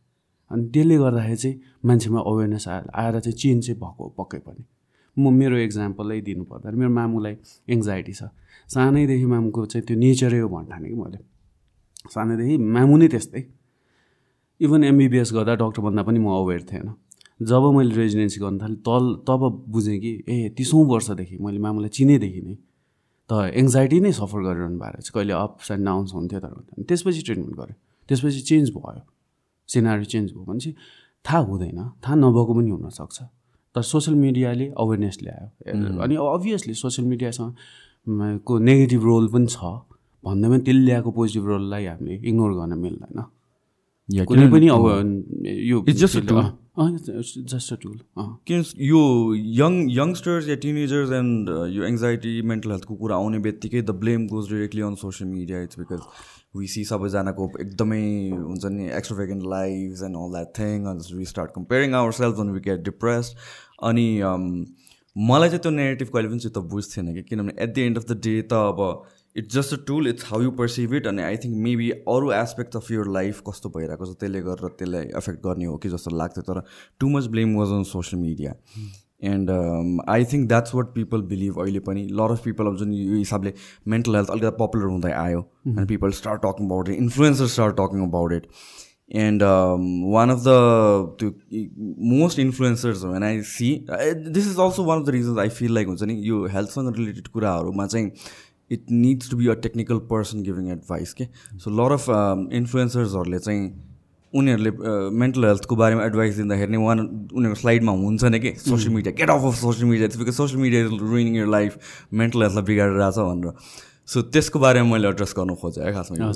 अनि 0.50 0.62
त्यसले 0.73 0.96
गर्दाखेरि 1.02 1.37
चाहिँ 1.43 1.55
मान्छेमा 1.87 2.20
अवेरनेस 2.31 2.64
आयो 2.69 2.84
आएर 3.00 3.14
चाहिँ 3.20 3.37
चेन्ज 3.43 3.61
चाहिँ 3.67 3.79
भएको 3.81 4.05
पक्कै 4.19 4.40
पनि। 4.46 4.62
म 5.17 5.25
मेरो 5.40 5.56
इक्जाम्पलै 5.69 6.20
दिनु 6.29 6.44
पर्दा 6.50 6.70
मेरो 6.73 6.90
मामुलाई 6.90 7.34
एङ्जाइटी 7.69 8.12
छ। 8.12 8.23
सानैदेखि 8.75 9.26
मामुको 9.29 9.61
चाहिँ 9.73 9.85
त्यो 9.87 9.96
नेचरै 9.96 10.38
हो 10.40 10.49
भन्ठाने 10.49 10.88
कि 10.88 10.96
मैले। 10.96 11.19
सानैदेखि 12.14 12.56
मामु 12.56 12.96
नै 12.96 13.08
त्यस्तै। 13.12 13.43
इभन 14.61 14.81
एमबिबिएस 14.85 15.31
गर्दा 15.37 15.55
डक्टर 15.61 15.81
भन्दा 15.82 16.02
पनि 16.08 16.19
म 16.19 16.28
अवेर 16.40 16.62
थिएन। 16.70 16.88
जब 17.43 17.62
मैले 17.76 17.92
रेजिडेन्सी 17.97 18.38
गर्नु 18.40 18.59
थालेँ 18.62 18.80
तल 18.87 19.04
तब 19.28 19.42
बुझेँ 19.68 19.99
कि 19.99 20.12
ए 20.28 20.54
तिसौँ 20.56 20.85
वर्षदेखि 20.87 21.37
मैले 21.45 21.59
मामुलाई 21.59 21.90
चिनेदेखि 21.97 22.40
नै 22.47 22.54
त 23.32 23.48
एङ्जाइटी 23.56 23.98
नै 24.04 24.12
सफर 24.12 24.40
गरिरहनु 24.44 24.76
भएको 24.76 24.92
रहेछ। 24.92 25.08
कहिले 25.08 25.32
अप्स 25.32 25.70
एन्ड 25.72 25.84
डाउन्स 25.88 26.12
हुन्थ्यो 26.12 26.40
तर 26.44 26.52
त्यसपछि 26.84 27.20
ट्रिटमेन्ट 27.24 27.54
गऱ्यो। 27.56 27.74
त्यसपछि 28.08 28.40
चेन्ज 28.44 28.66
भयो। 28.76 29.00
सिनारी 29.68 30.04
चेन्ज 30.04 30.28
भयो 30.36 30.44
भने 30.44 30.60
चाहिँ 30.60 30.76
थाहा 31.24 31.40
हुँदैन। 31.48 31.80
थाहा 32.04 32.14
नभएको 32.20 32.52
पनि 32.52 32.70
हुनसक्छ। 32.76 33.18
तर 33.74 33.82
सोसियल 33.82 34.16
मिडियाले 34.20 34.66
अवेरनेस 34.76 35.16
ल्यायो। 35.22 35.96
अनि 36.04 36.14
अभियसली 36.20 36.74
सोसियल 36.76 37.08
मिडियासँग 37.08 37.52
को 38.44 38.52
नेगेटिभ 38.68 39.02
रोल 39.04 39.26
पनि 39.32 39.46
छ। 39.48 39.56
भन्दैमा 40.24 40.58
त्यसले 40.58 40.84
ल्याएको 40.84 41.10
पोजिटिभ 41.16 41.44
रोललाई 41.46 41.84
हामीले 41.88 42.14
इग्नोर 42.28 42.52
गर्न 42.52 42.72
मिल्दैन। 42.78 43.18
कुनै 44.26 44.49
पनि 44.50 44.69
अब 44.69 44.87
यो 45.62 45.81
जस्ट 45.92 47.73
अ 47.73 47.76
टुल 47.76 47.97
किन 48.49 48.64
यो 48.83 49.00
यङ 49.54 49.81
यङ्स्टर्स 49.92 50.49
या 50.49 50.57
टिनेजर्स 50.59 51.12
एन्ड 51.12 51.50
यो 51.71 51.85
एङ्जाइटी 51.85 52.35
मेन्टल 52.52 52.71
हेल्थको 52.71 52.95
कुरा 52.97 53.16
आउने 53.16 53.38
बित्तिकै 53.47 53.83
the 53.83 53.97
blame 54.04 54.26
goes 54.28 54.49
directly 54.50 54.83
on 54.83 54.95
social 55.02 55.31
media 55.31 55.62
it's 55.62 55.78
because 55.78 56.07
we 56.57 56.66
see 56.66 56.85
सबैजनाको 56.85 57.50
एकदमै 57.61 58.04
हुन्छ 58.33 58.73
नि 58.73 58.88
extra 58.92 59.19
vacant 59.19 59.50
life 59.50 60.02
and 60.04 60.16
all 60.19 60.33
that 60.33 60.54
thing 60.59 60.87
we 61.14 61.25
start 61.26 61.50
comparing 61.52 61.95
our 61.95 62.12
self 62.14 62.40
on 62.40 62.50
we 62.50 62.61
get 62.61 62.85
depressed 62.85 63.50
अनि 63.83 64.07
मलाई 65.16 65.49
चाहिँ 65.49 65.62
त्यो 65.62 65.71
नेगेटिभ 65.73 66.09
कहिले 66.09 66.28
पनि 66.28 66.38
चित्त 66.40 66.59
बुझ्थेन 66.69 67.14
कि 67.14 67.23
किनभने 67.25 67.54
at 67.59 67.75
the 67.75 67.78
end 67.81 67.99
of 67.99 68.07
the 68.07 68.21
day 68.21 68.40
त 68.42 68.61
अब 68.66 68.81
it's 69.36 69.54
just 69.54 69.72
a 69.74 69.76
tool 69.86 70.08
it's 70.08 70.24
how 70.24 70.40
you 70.42 70.50
perceive 70.50 70.94
it 70.94 71.06
अनि 71.06 71.22
आई 71.22 71.36
थिङ्क 71.36 71.56
मेबी 71.58 71.90
अरू 71.90 72.32
एस्पेक्ट 72.32 72.76
अफ 72.76 72.90
युर 72.90 73.08
लाइफ 73.12 73.42
कस्तो 73.48 73.68
भइरहेको 73.76 74.06
छ 74.06 74.18
त्यसले 74.20 74.40
गरेर 74.40 74.74
त्यसलाई 74.78 75.06
एफेक्ट 75.16 75.46
गर्ने 75.46 75.64
हो 75.64 75.76
कि 75.76 75.88
जस्तो 75.88 76.16
लाग्थ्यो 76.16 76.42
तर 76.42 76.62
too 77.00 77.08
much 77.08 77.26
blame 77.28 77.56
was 77.56 77.72
on 77.72 77.82
social 77.92 78.22
media 78.22 78.54
and 79.24 79.50
I 80.08 80.24
think 80.24 80.48
that's 80.48 80.74
what 80.74 80.86
people 80.94 81.22
believe 81.22 81.58
अहिले 81.60 81.80
पनि. 81.80 82.06
लर 82.12 82.30
अफ 82.30 82.44
पिपल 82.44 82.66
अब 82.66 82.76
जुन 82.76 82.92
यो 82.92 83.16
हिसाबले 83.16 83.52
मेन्टल 83.88 84.16
हेल्थ 84.16 84.30
अलिकति 84.30 84.56
पपुलर 84.60 84.86
हुँदै 84.86 85.12
आयो 85.16 85.48
and 85.68 85.88
people 85.88 86.10
start 86.20 86.42
talking 86.42 86.66
about 86.66 86.88
it 86.88 86.96
influencer 86.98 87.46
start 87.56 87.76
talking 87.76 88.06
about 88.06 88.32
it 88.32 88.46
and 89.16 89.42
one 90.12 90.30
of 90.30 90.38
the 90.40 90.52
त्यो 91.20 91.30
most 92.12 92.38
influencers 92.38 93.04
when 93.04 93.22
I 93.22 93.40
see 93.48 93.74
this 93.90 94.46
is 94.46 94.58
also 94.60 94.84
one 94.84 95.00
of 95.00 95.06
the 95.06 95.10
reasons 95.10 95.38
I 95.38 95.48
feel 95.58 95.74
like 95.74 95.88
हुन्छ 95.88 96.02
नि 96.02 96.20
यो 96.22 96.46
हेल्थसँग 96.52 96.96
related 96.96 97.28
कुराहरूमा 97.28 97.86
चाहिँ 97.86 98.10
it 98.75 98.91
needs 98.91 99.31
to 99.31 99.37
be 99.37 99.49
a 99.49 99.55
technical 99.69 99.99
person 100.11 100.43
giving 100.43 100.71
advice 100.73 101.12
के 101.21 101.29
so 101.64 101.71
lot 101.81 101.93
of 101.93 102.07
इन्फ्लुएन्सर्सहरूले 102.61 103.38
चाहिँ 103.38 103.71
उनीहरूले 104.33 104.71
मेन्टल 105.21 105.45
हेल्थको 105.45 105.76
बारेमा 105.76 106.05
एडभाइस 106.05 106.37
दिँदाखेरि 106.37 106.73
नै 106.73 106.79
वान 106.85 107.00
उनीहरूको 107.00 107.61
स्लाइडमा 107.61 107.93
हुन्छ 108.02 108.25
नि 108.25 108.38
कि? 108.41 108.52
Social 108.59 108.95
media 108.95 109.14
get 109.19 109.31
off 109.31 109.45
of 109.47 109.55
social 109.61 109.88
media 109.88 110.09
because 110.19 110.35
social 110.37 110.61
media 110.62 110.85
is 110.85 111.00
ruining 111.00 111.37
your 111.37 111.47
life 111.57 111.79
mental 112.21 112.43
हेल्थलाई 112.43 112.64
बिगारेर 112.71 113.11
छ 113.11 113.26
भनेर। 113.33 113.52
सो 114.12 114.23
त्यसको 114.37 114.59
बारेमा 114.59 114.93
मैले 114.93 115.09
एड्रेस 115.09 115.35
गर्नु 115.37 115.55
खोजेँ 115.64 115.85
है 115.85 115.93
खासमा 115.93 116.31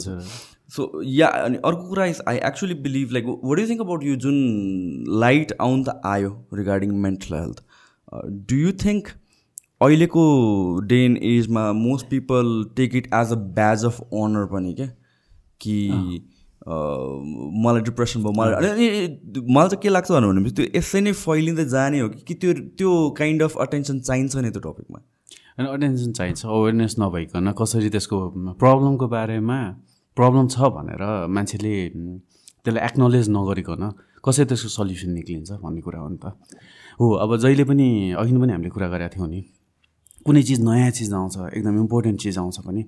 सो 0.77 0.91
या 1.05 1.27
अनि 1.47 1.57
अर्को 1.71 1.89
कुरा 1.89 2.05
is 2.13 2.21
I 2.29 2.37
actually 2.47 2.75
believe 2.85 3.13
like 3.13 3.27
what 3.45 3.59
you 3.61 3.67
think 3.69 3.81
about 3.81 4.05
यो 4.05 4.17
जुन 4.27 4.37
लाइट 5.25 5.57
आउनु 5.61 5.85
त 5.85 6.01
आयो 6.13 6.31
regarding 6.61 6.93
mental 7.07 7.35
health 7.35 7.63
do 8.51 8.57
you 8.57 8.73
think 8.85 9.09
अहिलेको 9.81 10.23
डे 10.81 11.05
एन्ड 11.05 11.19
एजमा 11.23 11.73
most 11.73 12.07
people 12.07 12.65
take 12.77 12.95
it 12.97 13.07
as 13.15 13.33
a 13.33 13.37
badge 13.57 13.85
of 13.85 14.01
honour 14.01 14.45
पनि 14.53 14.73
क्या 14.75 14.87
कि 15.61 15.77
मलाई 17.65 17.81
डिप्रेसन 17.81 18.23
भयो 18.23 18.33
मलाई 18.33 18.71
अनि 18.71 18.87
मलाई 19.51 19.69
चाहिँ 19.69 19.81
के 19.83 19.89
लाग्छ 19.89 20.11
भनेपछि 20.13 20.55
त्यो 20.55 20.67
यसै 20.79 21.01
नै 21.01 21.13
फैलिँदै 21.13 21.65
जाने 21.65 22.01
हो 22.01 22.09
कि 22.09 22.35
त्यो 22.35 22.53
त्यो 22.79 22.95
काइन्ड 23.19 23.43
अफ 23.43 23.57
अटेन्सन 23.67 24.01
चाहिन्छ 24.01 24.37
नि 24.37 24.51
त्यो 24.51 24.63
टपिकमा 24.69 25.01
अनि 25.59 25.69
अटेन्सन 25.69 26.13
चाहिन्छ 26.13 26.47
अवेरनेस 26.47 26.97
नभइकन 26.99 27.53
कसरी 27.59 27.91
त्यसको 27.91 28.21
प्रब्लमको 28.65 29.09
बारेमा 29.09 29.59
प्रब्लम 30.17 30.49
छ 30.49 30.73
भनेर 30.79 31.05
मान्छेले 31.37 31.75
त्यसलाई 31.99 32.85
एक्नोलेज 32.85 33.29
नगरिकन 33.37 33.93
कसरी 34.25 34.45
त्यसको 34.45 34.69
सल्युसन 34.79 35.11
निक्लिन्छ 35.11 35.61
भन्ने 35.63 35.81
कुरा 35.81 36.01
हो 36.01 36.09
नि 36.09 36.19
त। 36.25 36.33
हो 37.01 37.11
अब 37.25 37.37
जहिले 37.45 37.65
पनि 37.65 37.89
अघि 38.19 38.37
पनि 38.37 38.53
हामीले 38.53 38.71
कुरा 38.71 38.89
गरेका 38.89 39.09
थियौँ 39.17 39.29
नि 39.29 39.45
कुनै 40.27 40.43
चिज 40.43 40.61
नयाँ 40.69 40.91
चिज 40.99 41.13
आउँछ 41.13 41.37
एकदम 41.57 41.77
इम्पोर्टेन्ट 41.81 42.21
चिज 42.21 42.39
आउँछ 42.39 42.59
भने 42.67 42.83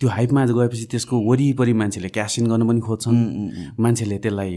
त्यो 0.00 0.08
हाइपमा 0.10 0.44
गएपछि 0.46 0.84
त्यसको 0.92 1.14
वरिपरि 1.28 1.72
मान्छेले 1.72 2.08
क्यासिन 2.08 2.46
गर्न 2.50 2.66
पनि 2.68 2.80
खोज्छन्। 2.80 3.18
मान्छेले 3.78 4.16
त्यसलाई 4.18 4.50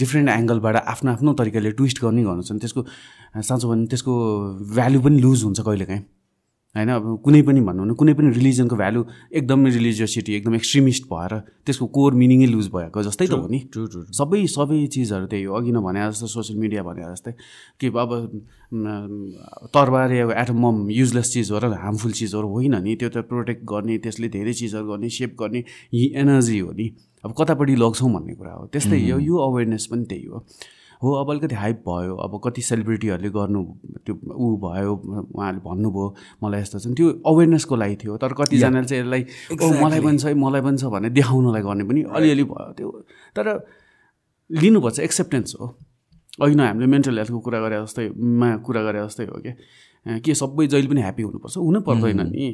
डिफ्रेन्ट 0.00 0.28
एङ्गलबाट 0.28 0.76
आफ्नो 0.92 1.10
आफ्नो 1.12 1.32
तरिकाले 1.38 1.70
ट्विस्ट 1.78 2.02
गर्ने 2.02 2.22
गर्छन् 2.24 2.58
त्यसको 2.58 2.80
साँचो 3.48 3.68
भने 3.70 3.86
त्यसको 3.86 4.12
भ्यालु 4.74 5.00
पनि 5.04 5.20
लुज 5.22 5.44
हुन्छ 5.44 5.60
कहिलेकाहीँ। 5.60 6.02
होइन? 6.76 6.88
अब 6.88 7.04
कुनै 7.24 7.42
पनि 7.42 7.60
भनौँ 7.60 7.86
न 7.86 7.94
कुनै 8.00 8.12
पनि 8.16 8.30
रिलिजनको 8.32 8.76
भ्यालु 8.76 9.00
एकदमै 9.38 9.70
रिलिजियसिटी 9.70 10.34
एकदम 10.34 10.54
एक्सट्रिमिस्ट 10.54 11.04
भएर 11.12 11.32
त्यसको 11.66 11.86
कोर 11.96 12.14
मिनिङै 12.16 12.46
लुज 12.48 12.68
भएको 12.72 13.02
जस्तै 13.02 13.26
त 13.26 13.36
हो 13.36 13.48
नि। 13.48 13.60
सबै 14.16 14.40
सबै 14.48 14.78
चिजहरू 14.88 15.26
त्यही 15.28 15.44
हो। 15.44 15.52
अघि 15.52 15.72
नभने 15.72 16.00
जस्तो 16.08 16.26
सोसियल 16.32 16.58
मिडिया 16.58 16.82
भने 16.82 17.02
जस्तै 17.12 17.32
कि 17.80 17.86
अब 17.92 18.10
तरबार 19.68 20.16
अब 20.22 20.30
एटम 20.32 20.56
मम 20.64 20.76
युजलेस 20.90 21.32
चिज 21.32 21.50
हो 21.52 21.58
र 21.60 21.72
हार्मफुल 21.76 22.12
चिजहरू 22.12 22.48
होइन 22.48 22.76
नि। 22.82 22.96
त्यो 22.96 23.08
त 23.08 23.28
प्रोटेक्ट 23.28 23.62
गर्ने 23.68 23.98
त्यसले 24.00 24.28
धेरै 24.32 24.52
चिजहरू 24.56 24.86
गर्ने 24.92 25.08
सेप 25.12 25.36
गर्ने 25.40 25.64
यी 25.92 26.04
एनर्जी 26.16 26.58
हो 26.58 26.72
नि। 26.72 26.86
अब 27.24 27.34
कतापट्टि 27.38 27.74
लग्छौँ 27.76 28.12
भन्ने 28.12 28.34
कुरा 28.34 28.52
हो। 28.52 28.66
त्यस्तै 28.72 28.98
हो 29.10 29.18
यो 29.20 29.36
अवेरनेस 29.48 29.86
पनि 29.92 30.04
त्यही 30.08 30.24
हो। 30.24 30.46
हो 31.02 31.12
अब 31.20 31.30
अलिकति 31.30 31.54
हाइप 31.54 31.78
भयो 31.88 32.14
अब 32.24 32.40
कति 32.44 32.62
सेलिब्रिटीहरूले 32.62 33.30
गर्नु 33.36 33.62
त्यो 34.06 34.14
ऊ 34.14 34.46
भयो 34.64 34.92
उहाँहरूले 34.94 35.60
भन्नुभयो 35.66 36.06
मलाई 36.42 36.60
यस्तो 36.60 36.78
छ। 36.78 36.94
त्यो 36.96 37.06
अवेरनेसको 37.26 37.76
लागि 37.76 37.96
थियो 38.02 38.16
तर 38.22 38.32
कतिजनाले 38.40 38.86
चाहिँ 38.86 39.02
यसलाई 39.02 39.22
मलाई 39.82 40.00
पनि 40.00 40.18
छ 40.18 40.34
मलाई 40.38 40.60
पनि 40.62 40.78
छ 40.78 40.84
भने 40.94 41.10
देखाउनलाई 41.10 41.62
गर्ने 41.62 41.84
पनि 41.90 42.00
अलिअलि 42.06 42.44
भयो। 42.50 42.72
त्यो 42.78 42.88
तर 43.36 43.46
लिनुपर्छ 44.50 44.98
एक्सेप्टेन्स 45.00 45.56
हो। 45.60 45.66
अघि 46.40 46.54
न 46.54 46.60
हामीले 46.60 46.86
मेन्टल 46.86 47.18
हेल्थको 47.18 47.38
कुरा 47.40 47.60
गरे 47.60 47.76
जस्तै 47.82 48.08
मा 48.40 48.56
कुरा 48.66 48.82
गरे 48.82 48.98
जस्तै 49.06 49.24
हो 49.26 49.40
क्या। 49.42 50.18
के 50.24 50.34
सबै 50.34 50.66
जहिले 50.66 50.88
पनि 50.88 51.00
ह्याप्पी 51.02 51.22
हुनुपर्छ। 51.22 51.56
हुनै 51.58 51.80
पर्दैन 51.88 52.20
नि। 52.30 52.46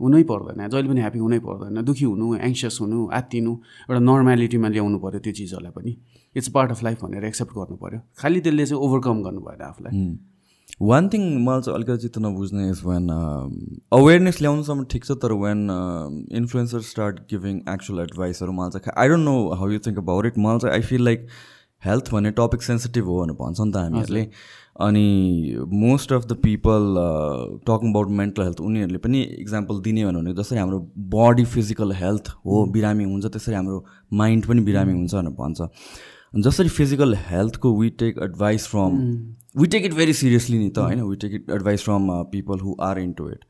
हुनै 0.00 0.22
पर्दैन 0.30 0.60
जहिले 0.68 0.88
पनि 0.88 1.00
ह्याप्पी 1.00 1.20
हुनै 1.24 1.38
पर्दैन 1.46 1.82
दुःखी 1.88 2.04
हुनु 2.04 2.26
एङ्सियस 2.48 2.78
हुनु 2.82 2.98
आत्तिनु 3.18 3.52
एउटा 3.88 4.00
नर्मेलिटीमा 4.10 4.68
ल्याउनु 4.74 4.98
पऱ्यो 5.04 5.20
त्यो 5.24 5.32
चिजहरूलाई 5.38 5.72
पनि। 5.76 5.90
इट्स 6.36 6.48
पार्ट 6.56 6.70
अफ 6.70 6.82
लाइफ 6.86 7.04
भनेर 7.04 7.24
एक्सेप्ट 7.24 7.52
गर्नु 7.58 7.76
पऱ्यो 7.82 8.00
खालि 8.20 8.40
त्यसले 8.46 8.66
चाहिँ 8.66 8.82
ओभरकम 8.86 9.22
गर्नु 9.26 9.40
भएन 9.46 9.62
आफूलाई। 9.70 9.92
वान 10.90 11.08
थिङ 11.08 11.22
मलाई 11.46 11.60
चाहिँ 11.62 11.76
अलिकति 11.78 12.02
चित्त 12.02 12.18
नबुझ्ने 12.26 12.68
इज 12.70 12.80
वेन 12.86 13.08
अवेरनेस 13.98 14.40
ल्याउनुसम्म 14.40 14.84
ठिक 14.92 15.04
छ 15.04 15.18
तर 15.22 15.32
when 15.42 15.60
influencer 16.42 16.80
start 16.90 17.20
giving 17.30 17.60
actual 17.74 18.00
एडभाइसहरू 18.02 18.52
मलाई 18.60 18.78
चाहिँ 18.78 18.94
I 19.02 19.08
don't 19.14 19.24
know 19.24 19.36
how 19.60 19.70
you 19.70 19.78
think 19.86 19.98
about 19.98 20.26
it 20.26 20.38
मलाई 20.46 20.58
चाहिँ 20.64 20.74
आई 20.74 20.88
फिल 20.90 21.04
लाइक 21.04 21.28
हेल्थ 21.82 22.10
भन्ने 22.12 22.30
टपिक 22.36 22.62
सेन्सिटिभ 22.62 23.04
हो 23.06 23.20
भनेर 23.20 23.36
भन्छ 23.40 23.60
नि 23.60 23.72
त 23.72 23.76
हामीहरूले। 23.76 24.22
अनि 24.76 25.66
most 25.72 26.12
of 26.12 26.24
the 26.26 26.36
people 26.42 26.96
talking 27.66 27.90
about 27.90 28.08
mental 28.20 28.42
health 28.42 28.60
उनीहरूले 28.60 28.98
पनि 28.98 29.20
इक्जाम्पल 29.22 29.80
दिने 29.80 30.06
भने 30.06 30.34
जसरी 30.34 30.58
हाम्रो 30.58 30.78
बडी 31.14 31.44
फिजिकल 31.52 31.92
हेल्थ 31.94 32.28
हो 32.46 32.64
बिरामी 32.72 33.04
हुन्छ 33.04 33.26
त्यसरी 33.26 33.54
हाम्रो 33.54 33.84
माइन्ड 34.22 34.46
पनि 34.46 34.60
बिरामी 34.70 34.92
हुन्छ 34.92 35.14
भनेर 35.14 35.32
भन्छ। 35.40 35.68
जसरी 36.46 36.68
फिजिकल 36.68 37.14
हेल्थको 37.26 37.72
we 37.80 37.90
take 37.98 38.18
advice 38.22 38.66
from 38.68 38.98
we 39.60 39.66
take 39.74 39.84
it 39.84 39.94
very 39.94 40.12
seriously 40.12 40.58
नि 40.58 40.68
त 40.68 40.78
होइन? 40.78 41.02
We 41.02 41.16
take 41.16 41.34
it 41.34 41.50
advice 41.50 41.84
from 41.84 42.10
people 42.32 42.60
who 42.60 42.76
are 42.82 42.98
into 43.12 43.28
it 43.30 43.44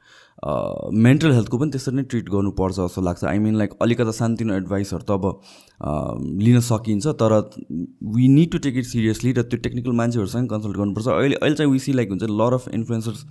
mental 1.05 1.33
हेल्थको 1.33 1.59
पनि 1.59 1.71
त्यसरी 1.71 1.97
नै 1.97 2.03
ट्रिट 2.05 2.29
गर्नुपर्छ 2.31 2.75
जस्तो 2.77 3.03
लाग्छ. 3.03 3.25
आई 3.25 3.39
मिन 3.39 3.55
लाइक 3.57 3.71
अलिकता 3.83 4.11
सानोतिनो 4.17 4.55
एडभाइसहरू 4.55 5.05
त 5.05 5.11
अब 5.11 5.25
लिन 6.41 6.61
सकिन्छ 6.67 7.15
तर 7.23 7.33
we 8.17 8.29
need 8.29 8.51
to 8.53 8.59
take 8.67 8.77
it 8.77 8.87
seriously 8.87 9.33
र 9.33 9.43
त्यो 9.45 9.59
टेक्निकल 9.67 9.93
मान्छेहरूसँग 10.01 10.49
कन्सल्ट 10.51 10.77
गर्नुपर्छ. 10.77 11.07
अहिले 11.09 11.37
अहिले 11.37 11.57
चाहिँ 11.57 11.73
विसी 11.73 11.93
लाइक 11.93 12.11
हुन्छ 12.11 12.25
लर 12.33 12.53
अफ 12.55 12.69
इन्फ्लुएन्सर्स 12.75 13.25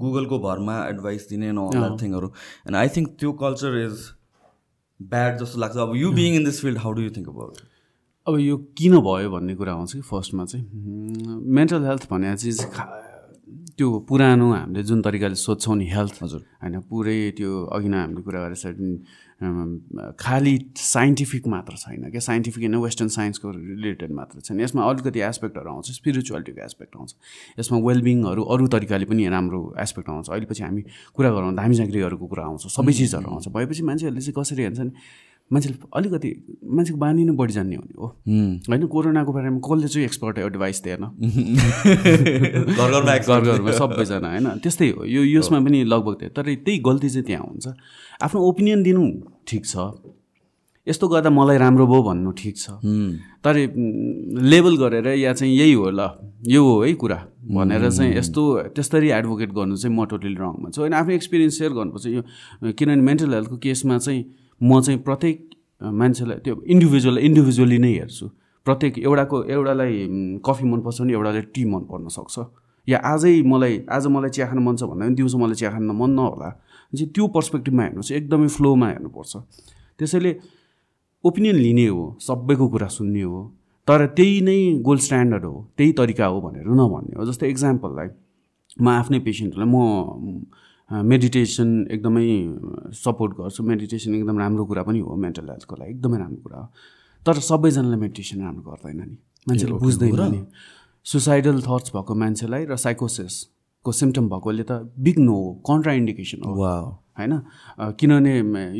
गुगलको 0.00 0.38
भरमा 0.46 0.78
एडभाइस 0.86 1.28
दिने 1.30 1.52
न 1.52 1.96
थिङहरू 2.00 2.32
एन्ड 2.66 2.76
आई 2.76 2.88
थिङ्क 2.96 3.16
त्यो 3.20 3.32
कल्चर 3.44 3.78
इज 3.84 4.08
ब्याड 5.00 5.38
जस्तो 5.38 5.60
लाग्छ. 5.60 5.76
अब 5.76 5.96
you 5.96 6.12
being 6.12 6.34
in 6.34 6.44
this 6.44 6.60
field 6.62 6.78
how 6.78 6.92
do 6.92 7.02
you 7.02 7.10
think 7.16 7.28
about 7.28 7.60
अब 8.26 8.38
यो 8.38 8.56
किन 8.78 8.98
भयो 9.02 9.30
भन्ने 9.30 9.54
कुरा 9.56 9.72
आउँछ 9.72 9.92
कि 9.92 10.00
फर्स्टमा 10.08 10.44
चाहिँ। 10.44 10.64
मेन्टल 11.58 11.84
हेल्थ 11.84 12.10
भन्ने 12.10 12.36
चिज 12.36 12.58
त्यो 13.80 14.04
पुरानो 14.04 14.46
हामीले 14.52 14.82
जुन 14.84 15.00
तरिकाले 15.00 15.40
सोध्छौँ 15.40 15.76
नि 15.80 15.88
हेल्थ 15.88 16.16
हजुर। 16.20 16.40
होइन 16.60 16.84
पुरै 16.84 17.32
त्यो 17.32 17.48
अघि 17.72 17.88
नै 17.88 17.96
हामीले 17.96 18.20
कुरा 18.20 18.40
गरेर 18.44 20.12
खालि 20.20 20.54
साइन्टिफिक 20.76 21.46
मात्र 21.48 21.72
छैन 21.80 22.12
क्या? 22.12 22.20
साइन्टिफिक 22.20 22.60
होइन 22.60 22.76
वेस्टर्न 22.76 23.08
साइन्सको 23.08 23.48
रिलेटेड 23.50 24.12
मात्र 24.12 24.44
छैन। 24.44 24.60
यसमा 24.60 24.84
अलिकति 24.84 25.20
एस्पेक्टहरू 25.24 25.68
आउँछ 25.72 25.96
स्पिरिचुअलिटीको 25.96 26.60
एस्पेक्ट 26.60 26.92
आउँछ। 26.96 27.10
यसमा 27.56 27.78
वेलबिङहरू 27.80 28.42
अरू 28.52 28.68
तरिकाले 28.68 29.04
पनि 29.08 29.28
राम्रो 29.32 29.60
एस्पेक्ट 29.80 30.08
आउँछ। 30.12 30.28
अहिले 30.28 30.44
पछि 30.44 30.62
हामी 30.62 30.82
कुरा 31.16 31.30
गरौँ 31.32 31.56
धामी 31.56 31.74
झाँक्रीहरूको 31.80 32.26
कुरा 32.28 32.44
आउँछ 32.44 32.68
सबै 32.68 32.92
चिजहरू 32.92 33.28
आउँछ। 33.32 33.48
भएपछि 33.48 33.82
मान्छेहरूले 33.88 34.20
चाहिँ 34.20 34.36
कसरी 34.36 34.62
हेर्छ 34.62 34.80
नि 34.84 34.92
मान्छेले 35.52 35.76
अलिकति 35.96 36.30
मान्छेको 36.64 36.98
बानी 36.98 37.24
नै 37.24 37.32
बढी 37.34 37.52
जान्ने 37.52 37.76
हुने 37.76 37.94
हो। 37.98 38.06
होइन 38.70 38.86
कोरोनाको 38.86 39.32
बारेमा 39.32 39.58
कसले 39.58 39.88
चाहिँ 39.88 40.04
एक्सपर्ट 40.06 40.38
एडभाइस 40.38 40.82
दिएन? 40.82 41.04
घर 42.78 42.90
घरमा 42.90 43.16
घर 43.18 43.40
घरमा 43.40 43.72
सबैजना 43.72 44.28
होइन? 44.30 44.46
त्यस्तै 44.62 44.88
हो। 44.90 45.04
यो 45.04 45.24
यसमा 45.24 45.58
पनि 45.60 45.82
लगभग 45.84 46.14
त्यही। 46.14 46.32
तर 46.36 46.54
त्यही 46.64 46.78
गल्ती 46.78 47.08
चाहिँ 47.10 47.26
त्यहाँ 47.26 47.44
हुन्छ। 47.44 47.66
आफ्नो 48.22 48.40
ओपिनियन 48.40 48.82
दिनु 48.82 49.02
ठिक 49.48 49.66
छ। 49.66 49.90
यस्तो 50.86 51.08
गर्दा 51.08 51.30
मलाई 51.30 51.58
राम्रो 51.58 51.86
भयो 51.86 52.02
भन्नु 52.02 52.30
ठिक 52.32 52.56
छ। 52.56 52.70
तर 53.44 53.54
लेबल 54.46 54.76
गरेर 54.76 55.06
या 55.18 55.32
चाहिँ 55.34 55.54
यही 55.54 55.72
हो 55.72 55.90
ल 55.90 56.00
यो 56.48 56.62
हो 56.64 56.82
है 56.82 56.92
कुरा 56.94 57.18
भनेर 57.50 57.90
चाहिँ 57.90 58.16
यस्तो 58.16 58.42
त्यस्तरी 58.74 59.08
एडभोकेट 59.10 59.50
गर्नु 59.52 59.76
चाहिँ 59.76 59.96
म 59.96 60.04
टोटली 60.06 60.34
रङमा 60.34 60.70
छु। 60.70 60.80
होइन 60.80 60.94
आफ्नो 60.94 61.14
एक्सपिरियन्स 61.14 61.58
सेयर 61.58 61.72
गर्नुपर्छ 61.72 62.06
यो 62.06 62.22
किनभने 62.72 63.02
मेन्टल 63.02 63.34
हेल्थको 63.34 63.56
केसमा 63.56 63.98
चाहिँ 63.98 64.22
म 64.60 64.80
चाहिँ 64.80 65.00
प्रत्येक 65.00 65.36
मान्छेलाई 66.00 66.38
त्यो 66.44 66.54
इन्डिभिजुअल 66.66 67.18
इन्डिभिजुअली 67.18 67.78
नै 67.78 67.92
हेर्छु। 67.92 68.26
प्रत्येक 68.66 68.98
एउटाको 68.98 69.36
एउटालाई 69.44 69.92
कफी 70.44 70.64
मनपर्छ 70.68 71.00
भने 71.00 71.12
एउटालाई 71.12 71.42
टी 71.54 71.64
मन 71.64 71.82
पर्न 71.90 72.08
सक्छ। 72.08 72.38
या 72.88 72.98
आजै 72.98 73.42
मलाई 73.42 73.74
आज 73.88 74.06
मलाई 74.06 74.30
चिया 74.30 74.46
खान 74.48 74.58
मन 74.64 74.76
छ 74.76 74.82
भन्दा 74.84 75.04
पनि 75.06 75.14
दिउँसो 75.16 75.38
मलाई 75.38 75.56
चिया 75.60 75.70
खान 75.70 75.90
मन 76.00 76.10
नहोला। 76.10 76.50
चाहिँ 76.92 77.08
त्यो 77.14 77.26
पर्सपेक्टिभमा 77.36 77.82
हेर्नु 77.82 78.02
चाहिँ 78.02 78.20
एकदमै 78.22 78.48
फ्लोमा 78.56 78.86
हेर्नुपर्छ। 78.88 79.32
त्यसैले 79.98 80.30
ओपिनियन 81.24 81.56
लिने 81.56 81.86
हो 81.86 82.04
सबैको 82.20 82.66
कुरा 82.68 82.88
सुन्ने 82.88 83.22
हो। 83.22 83.40
तर 83.88 84.06
त्यही 84.16 84.40
नै 84.40 84.58
गोल्ड 84.84 85.00
स्ट्यान्डर्ड 85.00 85.44
हो 85.44 85.54
त्यही 85.76 85.92
तरिका 85.98 86.26
हो 86.26 86.40
भनेर 86.40 86.66
नभन्ने 86.68 87.14
हो। 87.16 87.24
जस्तै 87.30 87.48
इक्जाम्पललाई 87.48 88.08
म 88.80 88.86
आफ्नै 88.88 89.18
पेसेन्टहरूलाई 89.24 89.68
म 89.68 89.76
मेडिटेसन 90.90 91.86
एकदमै 91.90 92.26
सपोर्ट 92.98 93.32
गर्छु। 93.38 93.62
मेडिटेसन 93.64 94.14
एकदम 94.14 94.38
राम्रो 94.38 94.64
कुरा 94.66 94.82
पनि 94.82 94.98
हो 95.00 95.16
मेन्टल 95.16 95.48
हेल्थको 95.50 95.76
लागि 95.76 95.90
एकदमै 95.90 96.18
राम्रो 96.18 96.42
कुरा 96.42 96.58
हो। 96.58 96.66
तर 97.26 97.34
सबैजनाले 97.48 97.96
मेडिटेसन 97.96 98.40
राम्रो 98.42 98.62
गर्दैन 98.70 99.00
नि। 99.00 99.16
मान्छेले 99.46 99.72
बुझ्दैन 99.78 100.20
नि। 100.30 100.40
सुसाइडल 101.06 101.60
थट्स 101.62 101.94
भएको 101.94 102.14
मान्छेलाई 102.14 102.64
र 102.66 102.76
साइकोसिसको 102.76 103.92
सिम्टम 103.92 104.28
भएकोले 104.28 104.64
त 104.66 104.72
बिग 104.98 105.18
नो 105.18 105.34
हो 105.34 105.52
कन्ट्रा 105.68 105.92
इन्डिकेसन 106.00 106.42
हो 106.44 106.52
होइन? 107.20 107.32
किनभने 108.00 108.34